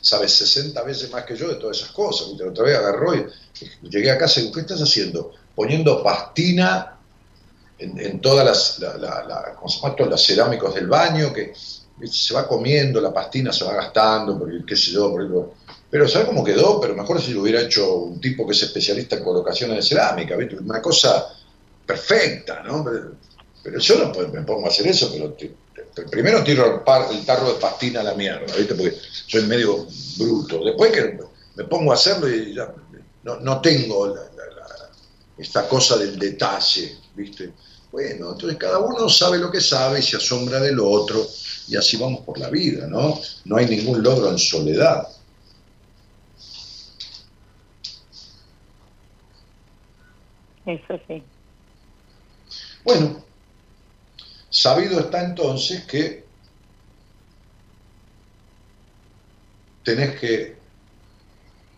sabe 0.00 0.28
60 0.28 0.80
veces 0.82 1.10
más 1.10 1.24
que 1.24 1.36
yo 1.36 1.48
de 1.48 1.56
todas 1.56 1.78
esas 1.78 1.90
cosas, 1.90 2.28
la 2.38 2.48
otra 2.48 2.64
vez 2.64 2.76
agarró 2.76 3.14
y, 3.14 3.26
llegué 3.88 4.10
a 4.10 4.18
casa 4.18 4.40
y 4.40 4.44
digo, 4.44 4.54
¿qué 4.54 4.60
estás 4.60 4.80
haciendo? 4.80 5.32
Poniendo 5.54 6.02
pastina 6.02 6.98
en, 7.78 8.20
todas 8.20 8.44
las, 8.44 8.78
la, 8.78 9.56
las 10.08 10.22
cerámicos 10.22 10.74
del 10.74 10.86
baño, 10.86 11.32
que 11.32 11.52
se 12.04 12.34
va 12.34 12.46
comiendo, 12.46 13.00
la 13.00 13.12
pastina 13.12 13.52
se 13.52 13.64
va 13.64 13.74
gastando, 13.74 14.38
porque 14.38 14.64
qué 14.66 14.76
sé 14.76 14.92
yo, 14.92 15.10
por 15.10 15.54
pero 15.90 16.08
¿sabes 16.08 16.26
cómo 16.26 16.44
quedó? 16.44 16.80
Pero 16.80 16.94
mejor 16.94 17.20
si 17.22 17.32
lo 17.32 17.42
hubiera 17.42 17.60
hecho 17.60 17.94
un 17.94 18.20
tipo 18.20 18.46
que 18.46 18.52
es 18.52 18.62
especialista 18.62 19.16
en 19.16 19.24
colocaciones 19.24 19.76
de 19.76 19.82
cerámica, 19.82 20.36
¿viste? 20.36 20.56
Una 20.56 20.82
cosa 20.82 21.35
perfecta, 21.86 22.62
¿no? 22.64 22.84
Pero, 23.62 23.78
yo 23.78 23.98
no 23.98 24.28
me 24.28 24.42
pongo 24.42 24.66
a 24.66 24.68
hacer 24.68 24.86
eso, 24.86 25.10
pero 25.12 25.36
primero 26.10 26.44
tiro 26.44 26.84
el, 27.10 27.24
tarro 27.24 27.52
de 27.52 27.60
pastina 27.60 28.00
a 28.00 28.04
la 28.04 28.14
mierda, 28.14 28.54
¿viste? 28.56 28.74
Porque 28.74 28.96
soy 29.26 29.42
medio 29.42 29.86
bruto. 30.18 30.64
Después 30.64 30.92
que 30.92 31.18
me 31.56 31.64
pongo 31.64 31.90
a 31.92 31.94
hacerlo 31.94 32.28
y 32.28 32.54
ya 32.54 32.72
no, 33.24 33.60
tengo 33.60 34.14
esta 35.36 35.68
cosa 35.68 35.96
del 35.96 36.18
detalle, 36.18 36.96
¿viste? 37.14 37.52
Bueno, 37.90 38.32
entonces 38.32 38.58
cada 38.58 38.78
uno 38.78 39.08
sabe 39.08 39.38
lo 39.38 39.50
que 39.50 39.60
sabe 39.60 40.00
y 40.00 40.02
se 40.02 40.16
asombra 40.16 40.60
del 40.60 40.78
otro 40.78 41.26
y 41.68 41.76
así 41.76 41.96
vamos 41.96 42.20
por 42.24 42.38
la 42.38 42.50
vida, 42.50 42.86
¿no? 42.86 43.20
No 43.44 43.56
hay 43.56 43.66
ningún 43.66 44.02
logro 44.02 44.30
en 44.30 44.38
soledad. 44.38 45.08
Eso 50.66 51.00
sí. 51.06 51.22
Bueno, 52.86 53.24
sabido 54.48 55.00
está 55.00 55.24
entonces 55.24 55.84
que 55.86 56.24
tenés 59.82 60.20
que 60.20 60.56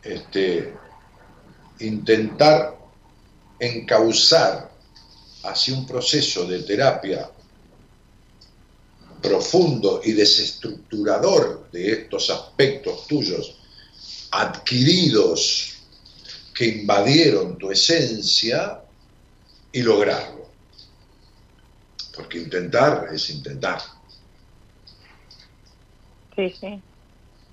este, 0.03 0.75
intentar 1.81 2.77
encauzar 3.59 4.71
hacia 5.45 5.75
un 5.79 5.87
proceso 5.87 6.45
de 6.47 6.63
terapia 6.65 7.31
profundo 9.23 10.03
y 10.05 10.13
desestructurador 10.13 11.71
de 11.73 11.91
estos 11.91 12.29
aspectos 12.29 13.07
tuyos 13.07 13.57
adquiridos 14.31 15.73
que 16.55 16.67
invadieron 16.67 17.57
tu 17.57 17.71
esencia 17.71 18.83
y 19.73 19.81
lograrlo. 19.81 20.38
Porque 22.19 22.39
intentar 22.39 23.07
es 23.13 23.31
intentar. 23.31 23.81
Sí, 26.35 26.51
sí. 26.51 26.83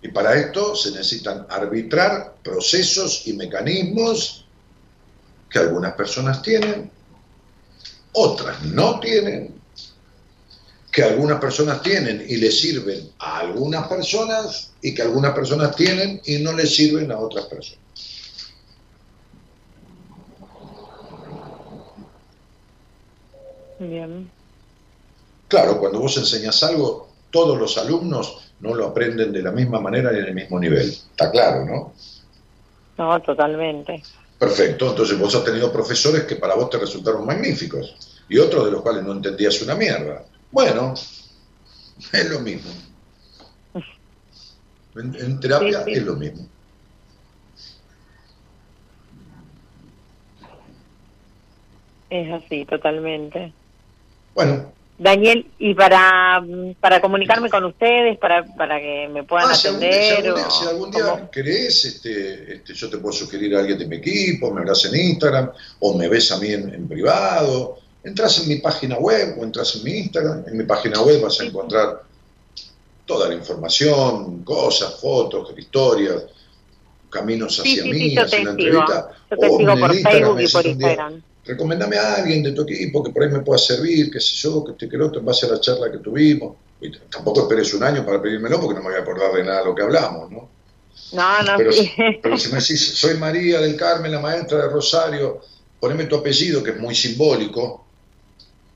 Y 0.01 0.07
para 0.07 0.33
esto 0.33 0.75
se 0.75 0.89
necesitan 0.89 1.45
arbitrar 1.51 2.39
procesos 2.43 3.27
y 3.27 3.33
mecanismos 3.33 4.49
que 5.47 5.59
algunas 5.59 5.93
personas 5.93 6.41
tienen, 6.41 6.91
otras 8.13 8.63
no 8.63 8.99
tienen, 8.99 9.61
que 10.91 11.03
algunas 11.03 11.39
personas 11.39 11.83
tienen 11.83 12.25
y 12.27 12.37
le 12.37 12.49
sirven 12.49 13.13
a 13.19 13.41
algunas 13.41 13.87
personas 13.87 14.73
y 14.81 14.95
que 14.95 15.03
algunas 15.03 15.35
personas 15.35 15.75
tienen 15.75 16.19
y 16.25 16.39
no 16.39 16.53
le 16.53 16.65
sirven 16.65 17.11
a 17.11 17.19
otras 17.19 17.45
personas. 17.45 17.85
Bien. 23.77 24.31
Claro, 25.47 25.79
cuando 25.79 25.99
vos 25.99 26.17
enseñas 26.17 26.61
algo, 26.63 27.09
todos 27.31 27.57
los 27.57 27.77
alumnos 27.77 28.51
no 28.59 28.73
lo 28.73 28.87
aprenden 28.87 29.31
de 29.31 29.41
la 29.41 29.51
misma 29.51 29.79
manera 29.79 30.11
ni 30.11 30.19
en 30.19 30.25
el 30.25 30.33
mismo 30.33 30.59
nivel. 30.59 30.89
Está 30.89 31.29
claro, 31.29 31.65
¿no? 31.65 31.93
No, 32.97 33.21
totalmente. 33.21 34.01
Perfecto, 34.39 34.89
entonces 34.89 35.17
vos 35.17 35.33
has 35.35 35.43
tenido 35.43 35.71
profesores 35.71 36.23
que 36.23 36.35
para 36.35 36.55
vos 36.55 36.69
te 36.69 36.77
resultaron 36.77 37.25
magníficos 37.25 37.95
y 38.27 38.37
otros 38.37 38.65
de 38.65 38.71
los 38.71 38.81
cuales 38.81 39.03
no 39.03 39.13
entendías 39.13 39.61
una 39.61 39.75
mierda. 39.75 40.25
Bueno, 40.51 40.93
es 42.13 42.29
lo 42.29 42.39
mismo. 42.39 42.71
En, 44.95 45.39
terapia 45.41 45.83
es 45.87 46.03
lo 46.03 46.15
mismo. 46.15 46.47
Es 52.09 52.31
así, 52.31 52.63
totalmente. 52.65 53.51
Bueno, 54.33 54.71
Daniel, 54.97 55.45
y 55.59 55.73
para, 55.73 56.41
para 56.79 57.01
comunicarme 57.01 57.49
con 57.49 57.65
ustedes, 57.65 58.17
para, 58.17 58.45
para 58.55 58.79
que 58.79 59.09
me 59.11 59.23
puedan 59.23 59.49
ah, 59.49 59.53
atender. 59.53 60.23
Si 60.49 60.65
algún 60.65 60.89
día, 60.89 61.29
querés, 61.29 61.83
este, 61.83 62.55
este, 62.55 62.73
yo 62.73 62.89
te 62.89 62.97
puedo 62.97 63.11
sugerir 63.11 63.55
a 63.55 63.59
alguien 63.59 63.77
de 63.77 63.87
mi 63.87 63.97
equipo, 63.97 64.51
me 64.51 64.61
hablas 64.61 64.85
en 64.85 64.95
Instagram, 64.95 65.51
o 65.79 65.97
me 65.97 66.07
ves 66.07 66.31
a 66.31 66.37
mí 66.37 66.47
en, 66.49 66.87
privado. 66.87 67.79
Entras 68.05 68.39
en 68.39 68.47
mi 68.47 68.57
página 68.57 68.97
web 68.97 69.35
o 69.37 69.43
entras 69.43 69.75
en 69.75 69.83
mi 69.83 69.91
Instagram. 69.97 70.45
En 70.47 70.57
mi 70.57 70.63
página 70.63 71.01
web 71.01 71.21
vas 71.21 71.41
a 71.41 71.43
encontrar 71.43 72.03
toda 73.05 73.27
la 73.27 73.35
información, 73.35 74.43
cosas, 74.43 74.99
fotos, 75.01 75.53
historias, 75.57 76.23
caminos 77.09 77.59
hacia 77.59 77.83
mí, 77.83 78.15
hacia 78.15 78.43
la 78.43 78.51
entrevista. 78.51 79.09
Yo 79.31 79.37
te 79.37 79.49
sigo 79.49 79.79
por 79.79 79.93
Facebook 79.93 80.39
y 80.39 80.47
por 80.47 80.65
Instagram 80.65 81.23
recomendame 81.45 81.97
a 81.97 82.15
alguien 82.15 82.43
de 82.43 82.51
tu 82.51 82.63
equipo 82.63 83.03
que 83.03 83.11
por 83.11 83.23
ahí 83.23 83.29
me 83.29 83.39
pueda 83.39 83.59
servir, 83.59 84.11
qué 84.11 84.19
sé 84.19 84.35
yo, 84.35 84.63
que 84.63 84.71
este 84.71 84.89
que 84.89 84.95
el 84.95 85.03
otro, 85.03 85.19
en 85.19 85.25
base 85.25 85.45
a 85.45 85.49
la 85.49 85.59
charla 85.59 85.91
que 85.91 85.99
tuvimos. 85.99 86.55
Y 86.81 86.91
tampoco 87.09 87.41
esperes 87.41 87.73
un 87.73 87.83
año 87.83 88.05
para 88.05 88.21
pedírmelo 88.21 88.59
porque 88.59 88.75
no 88.75 88.81
me 88.81 88.89
voy 88.89 88.99
a 88.99 89.01
acordar 89.01 89.31
de 89.33 89.43
nada 89.43 89.59
de 89.59 89.65
lo 89.65 89.75
que 89.75 89.83
hablamos, 89.83 90.31
¿no? 90.31 90.49
No, 91.13 91.43
no, 91.43 91.57
pero, 91.57 91.71
pero 92.21 92.37
si 92.37 92.51
me 92.51 92.59
decís, 92.59 92.97
soy 92.97 93.15
María 93.17 93.61
del 93.61 93.75
Carmen, 93.75 94.11
la 94.11 94.19
maestra 94.19 94.63
de 94.63 94.69
Rosario, 94.69 95.41
poneme 95.79 96.05
tu 96.05 96.15
apellido, 96.15 96.63
que 96.63 96.71
es 96.71 96.79
muy 96.79 96.95
simbólico. 96.95 97.85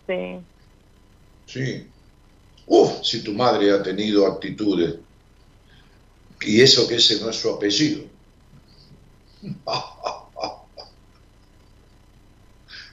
Sí. 0.07 0.39
Sí. 1.45 1.87
Uf, 2.67 3.01
si 3.03 3.23
tu 3.23 3.33
madre 3.33 3.71
ha 3.71 3.81
tenido 3.81 4.27
actitudes. 4.27 4.95
Y 6.41 6.61
eso 6.61 6.87
que 6.87 6.95
ese 6.95 7.19
no 7.19 7.29
es 7.29 7.35
su 7.35 7.49
apellido. 7.49 8.03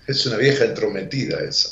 Es 0.06 0.24
una 0.26 0.36
vieja 0.36 0.64
entrometida 0.64 1.40
esa. 1.40 1.70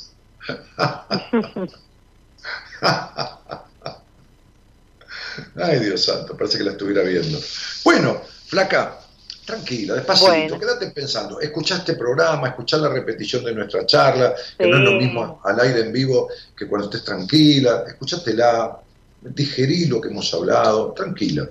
Ay, 5.56 5.78
Dios 5.80 6.04
santo, 6.04 6.36
parece 6.36 6.58
que 6.58 6.64
la 6.64 6.72
estuviera 6.72 7.02
viendo. 7.02 7.38
Bueno, 7.84 8.20
flaca, 8.46 8.98
tranquila, 9.44 9.94
despacito, 9.94 10.58
quédate 10.58 10.90
pensando. 10.90 11.40
Escuchaste 11.40 11.92
este 11.92 11.98
programa, 11.98 12.48
escuchá 12.48 12.76
la 12.78 12.88
repetición 12.88 13.44
de 13.44 13.54
nuestra 13.54 13.86
charla, 13.86 14.34
que 14.58 14.66
no 14.66 14.78
es 14.78 14.82
lo 14.82 14.92
mismo 14.92 15.40
al 15.44 15.60
aire 15.60 15.80
en 15.80 15.92
vivo 15.92 16.28
que 16.56 16.66
cuando 16.66 16.88
estés 16.88 17.04
tranquila. 17.04 17.84
Escuchátela, 17.86 18.80
digerí 19.22 19.86
lo 19.86 20.00
que 20.00 20.08
hemos 20.08 20.32
hablado, 20.34 20.92
tranquila, 20.92 21.48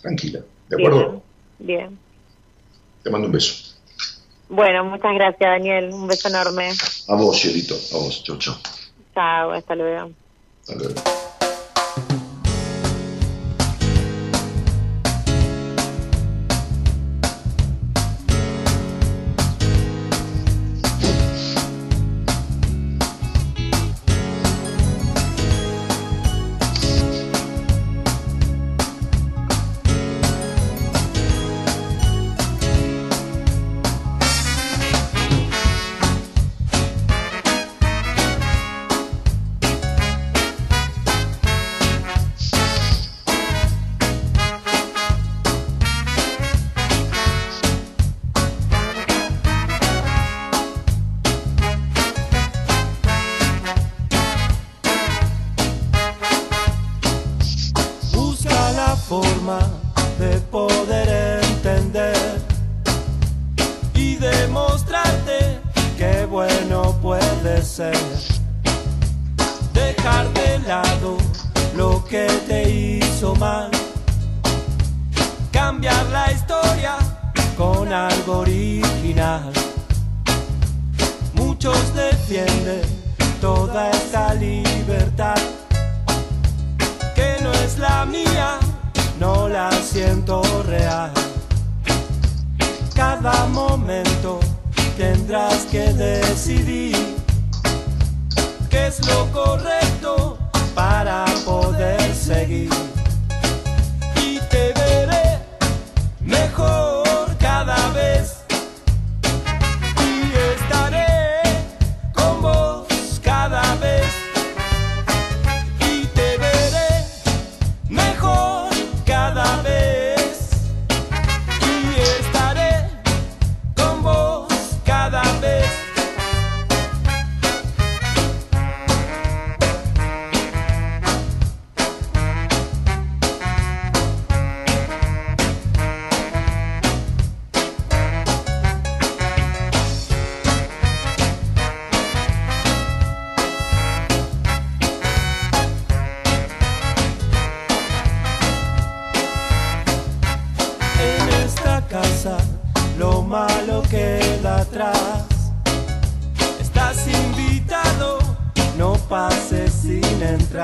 tranquila. 0.00 0.40
¿De 0.68 0.76
acuerdo? 0.76 1.22
Bien. 1.58 1.78
bien. 1.78 1.98
Te 3.02 3.10
mando 3.10 3.26
un 3.26 3.32
beso. 3.32 3.71
Bueno, 4.52 4.84
muchas 4.84 5.14
gracias, 5.14 5.50
Daniel. 5.50 5.94
Un 5.94 6.06
beso 6.06 6.28
enorme. 6.28 6.72
A 7.08 7.14
vos, 7.14 7.40
cielito. 7.40 7.74
A 7.74 7.96
vos. 7.96 8.22
Chau, 8.22 8.36
chau. 8.36 8.54
Chao, 9.14 9.50
hasta 9.52 9.74
luego. 9.74 10.10
Hasta 10.60 10.74
luego. 10.74 11.31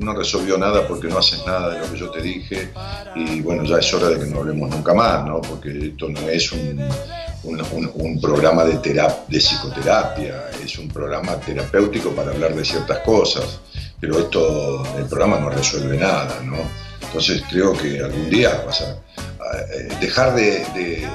no 0.00 0.14
resolvió 0.14 0.58
nada 0.58 0.86
porque 0.86 1.08
no 1.08 1.18
haces 1.18 1.44
nada 1.46 1.74
de 1.74 1.80
lo 1.80 1.92
que 1.92 1.98
yo 1.98 2.10
te 2.10 2.20
dije 2.20 2.70
y 3.14 3.40
bueno, 3.40 3.64
ya 3.64 3.78
es 3.78 3.92
hora 3.92 4.08
de 4.08 4.18
que 4.18 4.26
no 4.26 4.40
hablemos 4.40 4.70
nunca 4.70 4.94
más, 4.94 5.24
¿no? 5.24 5.40
Porque 5.40 5.88
esto 5.88 6.08
no 6.08 6.20
es 6.28 6.52
un, 6.52 6.80
un, 7.44 8.20
programa 8.20 8.64
de, 8.64 8.78
de 8.78 9.38
psicoterapia, 9.38 10.50
es 10.62 10.78
un 10.78 10.88
programa 10.88 11.36
terapéutico 11.36 12.10
para 12.10 12.30
hablar 12.30 12.54
de 12.54 12.64
ciertas 12.64 12.98
cosas, 13.00 13.60
pero 14.00 14.18
esto, 14.18 14.84
el 14.96 15.06
programa 15.06 15.38
no 15.38 15.50
resuelve 15.50 15.96
nada, 15.96 16.40
¿no? 16.44 16.58
Entonces 17.00 17.42
creo 17.48 17.72
que 17.72 18.00
algún 18.00 18.28
día 18.28 18.62
vas 18.66 18.82
a, 18.82 18.98
dejar 20.00 20.34
de 20.34 21.06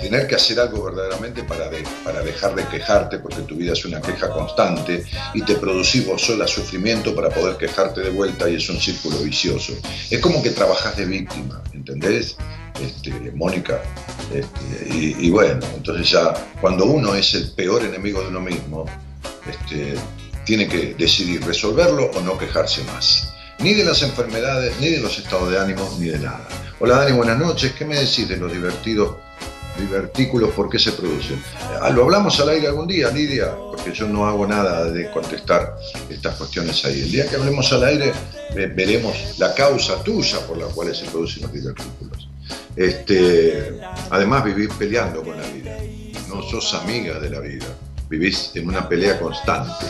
tener 0.00 0.26
que 0.26 0.36
hacer 0.36 0.60
algo 0.60 0.84
verdaderamente 0.84 1.42
para, 1.42 1.70
para 2.04 2.22
dejar 2.22 2.54
de 2.54 2.64
quejarte, 2.68 3.18
porque 3.18 3.42
tu 3.42 3.56
vida 3.56 3.72
es 3.72 3.84
una 3.84 4.00
queja 4.00 4.30
constante 4.30 5.04
y 5.34 5.42
te 5.42 5.56
producís 5.56 6.06
vos 6.06 6.22
sola 6.22 6.46
sufrimiento 6.46 7.14
para 7.14 7.28
poder 7.30 7.56
quejarte 7.56 8.02
de 8.02 8.10
vuelta 8.10 8.48
y 8.48 8.56
es 8.56 8.68
un 8.68 8.80
círculo 8.80 9.18
vicioso. 9.18 9.72
Es 10.10 10.20
como 10.20 10.42
que 10.42 10.50
trabajas 10.50 10.96
de 10.96 11.06
víctima, 11.06 11.62
¿entendés? 11.72 12.36
Este, 12.80 13.10
Mónica. 13.34 13.80
Este, 14.32 14.94
y, 14.94 15.30
bueno, 15.30 15.66
entonces 15.74 16.10
ya 16.10 16.34
cuando 16.60 16.84
uno 16.84 17.14
es 17.14 17.34
el 17.34 17.50
peor 17.52 17.82
enemigo 17.82 18.20
de 18.22 18.28
uno 18.28 18.40
mismo, 18.40 18.84
este, 19.48 19.94
tiene 20.44 20.68
que 20.68 20.94
decidir 20.94 21.44
resolverlo 21.44 22.10
o 22.12 22.20
no 22.20 22.36
quejarse 22.38 22.82
más. 22.84 23.32
Ni 23.58 23.72
de 23.72 23.84
las 23.84 24.02
enfermedades, 24.02 24.74
ni 24.80 24.90
de 24.90 25.00
los 25.00 25.18
estados 25.18 25.50
de 25.50 25.58
ánimo, 25.58 25.96
ni 25.98 26.08
de 26.08 26.18
nada. 26.18 26.46
Hola 26.78 26.98
Dani, 26.98 27.16
buenas 27.16 27.38
noches. 27.38 27.72
¿Qué 27.72 27.86
me 27.86 27.96
decís 27.96 28.28
de 28.28 28.36
los 28.36 28.52
divertidos 28.52 29.16
divertículos, 29.78 30.50
¿por 30.52 30.68
qué 30.68 30.78
se 30.78 30.92
producen? 30.92 31.42
Ah, 31.80 31.88
lo 31.88 32.04
hablamos 32.04 32.38
al 32.40 32.50
aire 32.50 32.66
algún 32.66 32.86
día, 32.86 33.10
Lidia, 33.10 33.54
porque 33.54 33.92
yo 33.92 34.06
no 34.06 34.26
hago 34.26 34.46
nada 34.46 34.90
de 34.90 35.10
contestar 35.10 35.74
estas 36.10 36.36
cuestiones 36.36 36.84
ahí. 36.84 37.00
El 37.00 37.12
día 37.12 37.26
que 37.26 37.36
hablemos 37.36 37.72
al 37.72 37.82
aire 37.84 38.12
veremos 38.54 39.16
la 39.38 39.54
causa 39.54 40.02
tuya 40.02 40.38
por 40.46 40.58
la 40.58 40.66
cual 40.66 40.94
se 40.94 41.06
producen 41.06 41.44
los 41.44 41.52
divertículos. 41.54 42.28
Este, 42.76 43.80
además 44.10 44.44
vivís 44.44 44.68
peleando 44.74 45.22
con 45.22 45.40
la 45.40 45.46
vida, 45.48 45.78
no 46.28 46.42
sos 46.42 46.74
amiga 46.74 47.18
de 47.18 47.30
la 47.30 47.40
vida, 47.40 47.66
vivís 48.10 48.50
en 48.54 48.68
una 48.68 48.86
pelea 48.86 49.18
constante. 49.18 49.86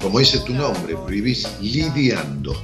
Como 0.00 0.20
dice 0.20 0.38
tu 0.40 0.54
nombre, 0.54 0.96
vivís 1.06 1.46
lidiando 1.60 2.54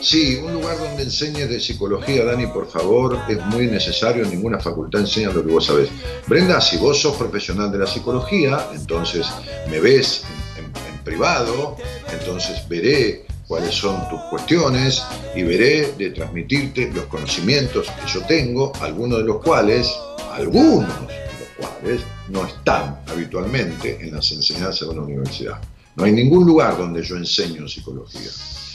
Sí, 0.00 0.36
un 0.36 0.52
lugar 0.52 0.78
donde 0.78 1.04
enseñes 1.04 1.48
de 1.48 1.58
psicología, 1.58 2.24
Dani, 2.24 2.46
por 2.48 2.70
favor, 2.70 3.18
es 3.28 3.44
muy 3.46 3.66
necesario. 3.66 4.24
Ninguna 4.24 4.60
facultad 4.60 5.00
enseña 5.00 5.30
lo 5.30 5.44
que 5.44 5.52
vos 5.52 5.66
sabés. 5.66 5.88
Brenda, 6.26 6.60
si 6.60 6.76
vos 6.76 7.00
sos 7.00 7.16
profesional 7.16 7.72
de 7.72 7.78
la 7.78 7.86
psicología, 7.86 8.68
entonces 8.74 9.26
me 9.70 9.80
ves 9.80 10.24
en, 10.58 10.66
privado, 11.02 11.76
entonces 12.12 12.68
veré 12.68 13.26
cuáles 13.46 13.74
son 13.74 14.08
tus 14.08 14.20
cuestiones 14.28 15.04
y 15.36 15.44
veré 15.44 15.92
de 15.92 16.10
transmitirte 16.10 16.90
los 16.92 17.04
conocimientos 17.04 17.86
que 17.86 18.12
yo 18.12 18.26
tengo, 18.26 18.72
algunos 18.80 19.18
de 19.18 19.24
los 19.24 19.42
cuales, 19.42 19.88
algunos 20.32 20.88
de 21.06 21.14
los 21.14 21.70
cuales 21.70 22.00
no 22.28 22.44
están 22.44 23.00
habitualmente 23.06 23.98
en 24.00 24.16
las 24.16 24.32
enseñanzas 24.32 24.80
de 24.80 24.94
una 24.94 25.02
universidad. 25.02 25.60
No 25.94 26.04
hay 26.04 26.12
ningún 26.12 26.44
lugar 26.44 26.76
donde 26.76 27.02
yo 27.02 27.16
enseño 27.16 27.66
psicología. 27.68 28.30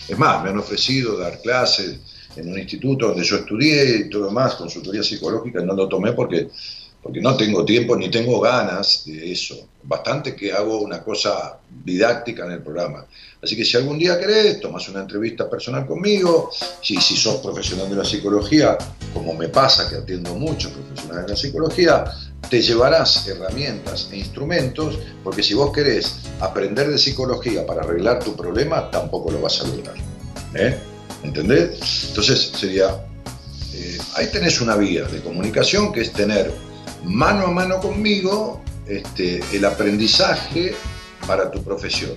Es 0.08 0.18
más, 0.18 0.44
me 0.44 0.50
han 0.50 0.58
ofrecido 0.58 1.18
dar 1.18 1.42
clases 1.42 1.98
en 2.36 2.52
un 2.52 2.58
instituto 2.58 3.08
donde 3.08 3.24
yo 3.24 3.38
estudié 3.38 3.98
y 3.98 4.10
todo 4.10 4.32
más, 4.32 4.56
consultoría 4.56 5.04
psicológica, 5.04 5.62
no 5.62 5.74
lo 5.74 5.88
tomé 5.88 6.14
porque, 6.14 6.50
porque 7.02 7.20
no 7.20 7.36
tengo 7.36 7.66
tiempo 7.66 7.96
ni 7.96 8.10
tengo 8.10 8.40
ganas 8.40 9.04
de 9.06 9.32
eso. 9.32 9.68
Bastante 9.84 10.36
que 10.36 10.54
hago 10.54 10.80
una 10.80 11.04
cosa 11.04 11.60
didáctica 11.84 12.46
en 12.46 12.52
el 12.54 12.62
programa. 12.62 13.06
Así 13.42 13.56
que 13.56 13.66
si 13.66 13.76
algún 13.76 13.98
día 13.98 14.20
querés, 14.20 14.60
tomas 14.60 14.88
una 14.90 15.02
entrevista 15.02 15.50
personal 15.50 15.86
conmigo, 15.86 16.52
si, 16.82 16.98
si 16.98 17.16
sos 17.18 17.38
profesional 17.38 17.90
de 17.90 17.96
la 17.96 18.06
psicología, 18.06 18.78
como 19.14 19.34
me 19.34 19.50
pasa 19.50 19.90
que 19.90 19.96
atiendo 19.96 20.36
muchos 20.36 20.72
profesionales 20.72 21.26
de 21.26 21.32
la 21.32 21.38
psicología, 21.38 22.06
te 22.50 22.62
llevarás 22.62 23.28
herramientas 23.28 24.10
e 24.12 24.18
instrumentos, 24.18 25.00
porque 25.24 25.44
si 25.44 25.54
vos 25.54 25.72
querés 25.72 26.20
aprender 26.40 26.90
de 26.90 26.98
psicología 26.98 27.66
para 27.66 27.82
arreglar 27.82 28.24
tu 28.24 28.36
problema, 28.36 28.90
tampoco 28.92 29.32
lo 29.32 29.42
vas 29.42 29.62
a 29.62 29.68
lograr. 29.68 29.96
¿eh? 30.56 30.78
¿Entendés? 31.24 32.08
Entonces 32.10 32.52
sería, 32.56 33.06
eh, 33.74 33.98
ahí 34.16 34.28
tenés 34.32 34.60
una 34.60 34.76
vía 34.76 35.04
de 35.06 35.22
comunicación 35.22 35.94
que 35.94 36.02
es 36.02 36.12
tener 36.12 36.52
mano 37.04 37.48
a 37.48 37.52
mano 37.52 37.80
conmigo 37.80 38.62
este, 38.88 39.42
el 39.54 39.66
aprendizaje 39.66 40.76
para 41.26 41.52
tu 41.52 41.64
profesión. 41.64 42.12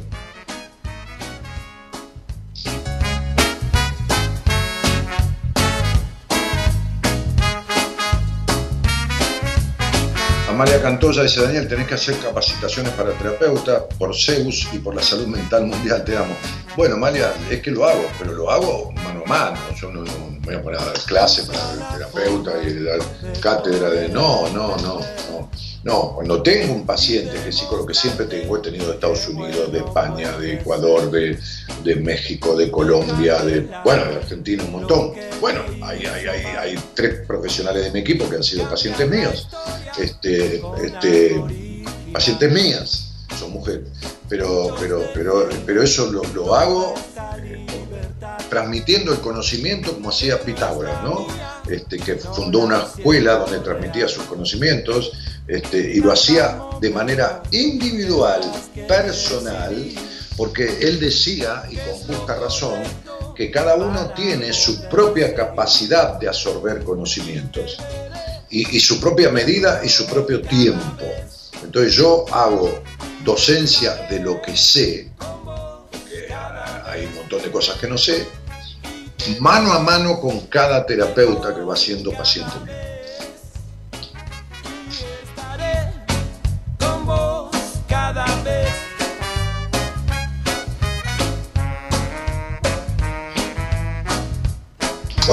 María 10.55 10.81
Cantoya 10.81 11.22
dice, 11.22 11.43
Daniel, 11.43 11.66
tenés 11.68 11.86
que 11.86 11.94
hacer 11.94 12.16
capacitaciones 12.18 12.93
para 12.93 13.10
terapeuta 13.12 13.86
por 13.98 14.14
Zeus 14.16 14.68
y 14.72 14.78
por 14.78 14.94
la 14.94 15.02
salud 15.02 15.26
mental 15.26 15.66
mundial, 15.66 16.05
te 16.05 16.16
amo. 16.16 16.35
Bueno, 16.76 16.97
María, 16.97 17.32
es 17.51 17.60
que 17.60 17.70
lo 17.70 17.85
hago, 17.85 18.05
pero 18.18 18.32
lo 18.32 18.51
hago 18.51 18.93
mano 18.93 19.22
a 19.24 19.28
mano. 19.28 19.59
Yo 19.76 19.90
no, 19.90 20.05
voy 20.40 20.55
a 20.55 20.62
poner 20.62 20.81
a 20.81 20.85
dar 20.85 21.01
clase 21.01 21.43
para 21.44 21.72
el 21.72 21.98
terapeuta 21.98 22.62
y 22.62 22.85
dar 22.85 23.01
cátedra 23.40 23.90
de... 23.90 24.09
No, 24.09 24.48
no, 24.51 24.76
no, 24.76 25.01
no. 25.31 25.51
No, 25.85 26.15
cuando 26.15 26.43
tengo 26.43 26.73
un 26.73 26.86
paciente, 26.86 27.32
que 27.32 27.66
con 27.66 27.81
lo 27.81 27.86
que 27.86 27.93
siempre 27.93 28.24
tengo, 28.24 28.56
he 28.56 28.61
tenido 28.61 28.86
de 28.86 28.94
Estados 28.94 29.28
Unidos, 29.28 29.70
de 29.70 29.81
España, 29.81 30.32
de 30.39 30.55
Ecuador, 30.55 31.11
de, 31.11 31.39
de 31.82 31.97
México, 31.97 32.56
de 32.56 32.70
Colombia, 32.70 33.43
de, 33.43 33.69
bueno, 33.85 34.06
de 34.06 34.16
Argentina 34.16 34.65
un 34.65 34.73
montón. 34.73 35.12
Bueno, 35.43 35.61
hay, 35.82 36.06
hay, 36.06 36.27
hay, 36.27 36.44
hay 36.59 36.78
tres 36.94 37.27
profesionales 37.27 37.85
de 37.85 37.90
mi 37.90 37.98
equipo 38.01 38.27
que 38.31 38.36
han 38.36 38.43
sido 38.43 38.66
pacientes 38.69 39.06
míos, 39.11 39.47
este, 39.98 40.62
este, 40.82 41.43
pacientes 42.11 42.51
mías, 42.51 43.11
son 43.39 43.52
mujeres. 43.52 43.82
Pero, 44.27 44.74
pero, 44.81 45.02
pero, 45.12 45.48
pero 45.66 45.82
eso 45.82 46.11
lo, 46.11 46.24
lo 46.32 46.55
hago 46.55 46.94
eh, 47.43 47.66
transmitiendo 48.48 49.12
el 49.12 49.20
conocimiento 49.20 49.93
como 49.93 50.09
hacía 50.09 50.40
Pitágoras, 50.40 51.02
¿no? 51.02 51.27
Este, 51.69 51.98
que 51.98 52.15
fundó 52.16 52.61
una 52.61 52.82
escuela 52.82 53.36
donde 53.36 53.59
transmitía 53.59 54.09
sus 54.09 54.24
conocimientos 54.24 55.12
este, 55.47 55.79
y 55.79 56.01
lo 56.01 56.12
hacía 56.12 56.59
de 56.81 56.91
manera 56.91 57.43
individual, 57.51 58.41
personal, 58.89 59.93
porque 60.37 60.79
él 60.81 60.99
decía, 60.99 61.65
y 61.71 61.77
con 61.77 62.16
justa 62.16 62.37
razón, 62.37 62.83
que 63.35 63.51
cada 63.51 63.75
uno 63.75 64.11
tiene 64.15 64.53
su 64.53 64.89
propia 64.89 65.35
capacidad 65.35 66.19
de 66.19 66.29
absorber 66.29 66.83
conocimientos 66.85 67.77
y, 68.49 68.77
y 68.77 68.81
su 68.81 69.01
propia 69.01 69.31
medida 69.31 69.81
y 69.85 69.89
su 69.89 70.07
propio 70.07 70.41
tiempo. 70.41 71.05
Entonces 71.62 71.95
yo 71.95 72.25
hago 72.33 72.83
docencia 73.25 74.07
de 74.09 74.21
lo 74.21 74.41
que 74.41 74.57
sé, 74.57 75.11
porque 75.19 76.33
hay 76.87 77.07
un 77.07 77.15
montón 77.16 77.43
de 77.43 77.51
cosas 77.51 77.77
que 77.79 77.87
no 77.87 77.99
sé, 77.99 78.27
mano 79.41 79.73
a 79.73 79.81
mano 79.81 80.21
con 80.21 80.41
cada 80.47 80.85
terapeuta 80.85 81.55
que 81.55 81.62
va 81.62 81.77
siendo 81.77 82.12
paciente 82.12 82.53
mío. 82.65 82.84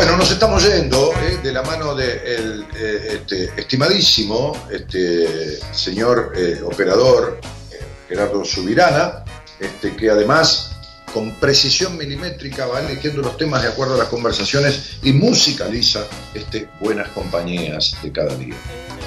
Bueno, 0.01 0.17
nos 0.17 0.31
estamos 0.31 0.63
yendo 0.63 1.13
eh, 1.13 1.37
de 1.43 1.53
la 1.53 1.61
mano 1.61 1.93
del 1.93 2.65
este, 2.73 3.53
estimadísimo 3.55 4.51
este, 4.71 5.59
señor 5.71 6.33
eh, 6.35 6.59
operador 6.65 7.39
eh, 7.71 7.79
Gerardo 8.09 8.43
Subirana, 8.43 9.23
este, 9.59 9.95
que 9.95 10.09
además 10.09 10.71
con 11.13 11.35
precisión 11.35 11.99
milimétrica 11.99 12.65
va 12.65 12.79
eligiendo 12.79 13.21
los 13.21 13.37
temas 13.37 13.61
de 13.61 13.67
acuerdo 13.67 13.93
a 13.93 13.97
las 13.99 14.07
conversaciones 14.07 14.97
y 15.03 15.13
musicaliza 15.13 16.07
este, 16.33 16.67
buenas 16.79 17.09
compañías 17.09 17.95
de 18.01 18.11
cada 18.11 18.33
día. 18.35 18.55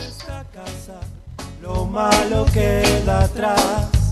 Esta 0.08 0.44
casa, 0.54 1.00
lo 1.60 1.86
malo 1.86 2.46
queda 2.54 3.24
atrás. 3.24 4.03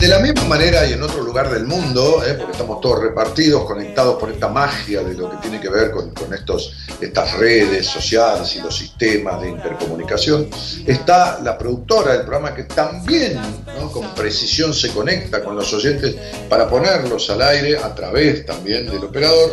De 0.00 0.08
la 0.08 0.20
misma 0.20 0.44
manera 0.44 0.86
y 0.86 0.94
en 0.94 1.02
otro 1.02 1.22
lugar 1.22 1.50
del 1.50 1.66
mundo, 1.66 2.24
eh, 2.26 2.32
porque 2.32 2.52
estamos 2.52 2.80
todos 2.80 3.02
repartidos, 3.02 3.66
conectados 3.66 4.18
por 4.18 4.30
esta 4.30 4.48
magia 4.48 5.02
de 5.02 5.12
lo 5.12 5.30
que 5.30 5.36
tiene 5.36 5.60
que 5.60 5.68
ver 5.68 5.90
con, 5.90 6.32
estos, 6.32 6.72
estas 6.98 7.34
redes 7.34 7.86
sociales 7.86 8.56
y 8.56 8.62
los 8.62 8.74
sistemas 8.74 9.42
de 9.42 9.50
intercomunicación, 9.50 10.48
está 10.86 11.40
la 11.40 11.58
productora 11.58 12.12
del 12.12 12.22
programa 12.22 12.54
que 12.54 12.64
también 12.64 13.38
¿no? 13.78 13.92
con 13.92 14.14
precisión 14.14 14.72
se 14.72 14.88
conecta 14.92 15.44
con 15.44 15.54
los 15.54 15.70
oyentes 15.74 16.16
para 16.48 16.70
ponerlos 16.70 17.28
al 17.28 17.42
aire 17.42 17.76
a 17.76 17.94
través 17.94 18.46
también 18.46 18.86
del 18.86 19.04
operador. 19.04 19.50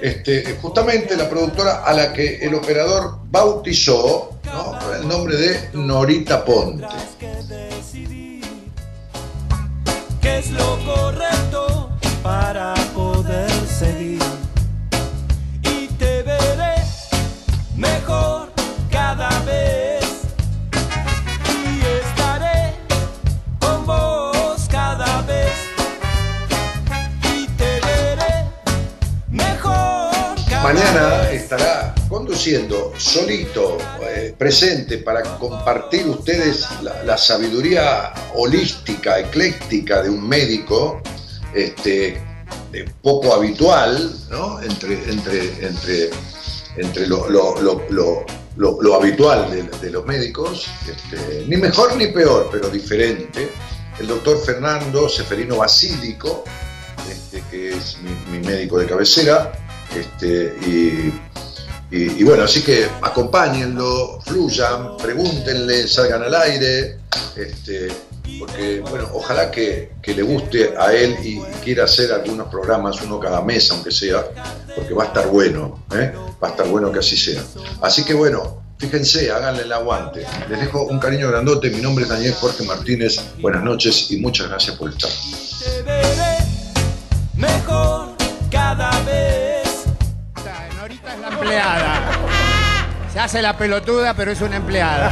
Este, 0.00 0.56
justamente 0.62 1.14
la 1.14 1.28
productora 1.28 1.84
a 1.84 1.92
la 1.92 2.12
que 2.14 2.36
el 2.38 2.54
operador 2.54 3.18
bautizó 3.30 4.38
¿no? 4.44 4.94
el 4.94 5.06
nombre 5.06 5.36
de 5.36 5.70
Norita 5.74 6.42
Ponte. 6.42 6.86
Qué 10.26 10.38
es 10.38 10.50
lo 10.50 10.76
correcto 10.84 11.90
para 12.22 12.74
poder 12.94 13.50
seguir. 13.80 14.22
Y 15.62 15.86
te 16.00 16.22
veré 16.24 16.74
mejor 17.76 18.50
cada 18.90 19.30
vez. 19.50 20.04
Y 21.56 21.80
estaré 22.02 22.74
con 23.60 23.86
vos 23.86 24.66
cada 24.68 25.22
vez. 25.22 25.54
Y 27.34 27.46
te 27.58 27.80
veré 27.86 28.34
mejor 29.28 30.34
cada 30.50 30.62
Mañana 30.64 31.06
vez. 31.18 31.42
estará 31.42 31.85
conduciendo 32.36 32.92
solito, 32.98 33.78
eh, 34.02 34.34
presente 34.36 34.98
para 34.98 35.22
compartir 35.38 36.06
ustedes 36.06 36.66
la, 36.82 37.16
sabiduría 37.16 38.12
holística, 38.34 39.18
ecléctica 39.18 40.02
de 40.02 40.10
un 40.10 40.28
médico, 40.28 41.00
este, 41.54 42.20
poco 43.00 43.32
habitual, 43.32 44.14
¿no? 44.30 44.60
Entre, 44.60 45.02
entre, 45.10 45.66
entre, 45.66 46.10
entre 46.76 47.06
lo, 47.06 47.26
lo- 47.30 47.58
lo- 47.88 48.26
lo- 48.58 48.94
habitual 48.94 49.70
de, 49.80 49.90
los 49.90 50.04
médicos, 50.04 50.66
este, 50.86 51.42
ni 51.48 51.56
mejor 51.56 51.96
ni 51.96 52.08
peor, 52.08 52.50
pero 52.52 52.68
diferente. 52.68 53.50
El 53.98 54.08
doctor 54.08 54.38
Fernando 54.44 55.08
Seferino 55.08 55.56
Basílico, 55.56 56.44
este, 57.10 57.42
que 57.50 57.70
es 57.70 57.96
mi, 58.02 58.38
mi 58.38 58.46
médico 58.46 58.78
de 58.78 58.84
cabecera, 58.86 59.52
este, 59.98 60.54
y, 60.66 61.14
y- 61.90 62.24
bueno, 62.24 62.44
así 62.44 62.62
que 62.62 62.86
acompáñenlo, 63.02 64.20
fluyan, 64.24 64.96
pregúntenle, 64.96 65.86
salgan 65.86 66.22
al 66.22 66.34
aire, 66.34 66.98
este, 67.36 67.88
porque 68.38 68.80
bueno, 68.80 69.08
ojalá 69.14 69.50
que, 69.50 69.92
que 70.02 70.14
le 70.14 70.22
guste 70.22 70.74
a 70.76 70.92
él 70.92 71.16
y, 71.22 71.40
quiera 71.62 71.84
hacer 71.84 72.12
algunos 72.12 72.48
programas, 72.48 73.00
uno 73.02 73.18
cada 73.18 73.40
mes, 73.42 73.70
aunque 73.70 73.90
sea, 73.90 74.24
porque 74.74 74.94
va 74.94 75.04
a 75.04 75.06
estar 75.06 75.26
bueno, 75.28 75.84
¿eh? 75.92 76.12
va 76.42 76.48
a 76.48 76.50
estar 76.52 76.68
bueno 76.68 76.92
que 76.92 77.00
así 77.00 77.16
sea. 77.16 77.42
Así 77.82 78.04
que 78.04 78.14
bueno, 78.14 78.62
fíjense, 78.78 79.30
háganle 79.30 79.62
el 79.62 79.72
aguante. 79.72 80.24
Les 80.48 80.60
dejo 80.60 80.84
un 80.84 80.98
cariño 81.00 81.28
grandote, 81.28 81.70
mi 81.70 81.80
nombre 81.80 82.04
es 82.04 82.10
Daniel 82.10 82.34
Jorge 82.34 82.64
Martínez, 82.64 83.20
buenas 83.40 83.64
noches 83.64 84.10
y 84.10 84.18
muchas 84.18 84.48
gracias 84.48 84.76
por 84.76 84.90
estar. 84.90 85.10
Se 93.12 93.20
hace 93.20 93.40
la 93.40 93.56
pelotuda, 93.56 94.14
pero 94.14 94.30
es 94.32 94.40
una 94.40 94.56
empleada. 94.56 95.10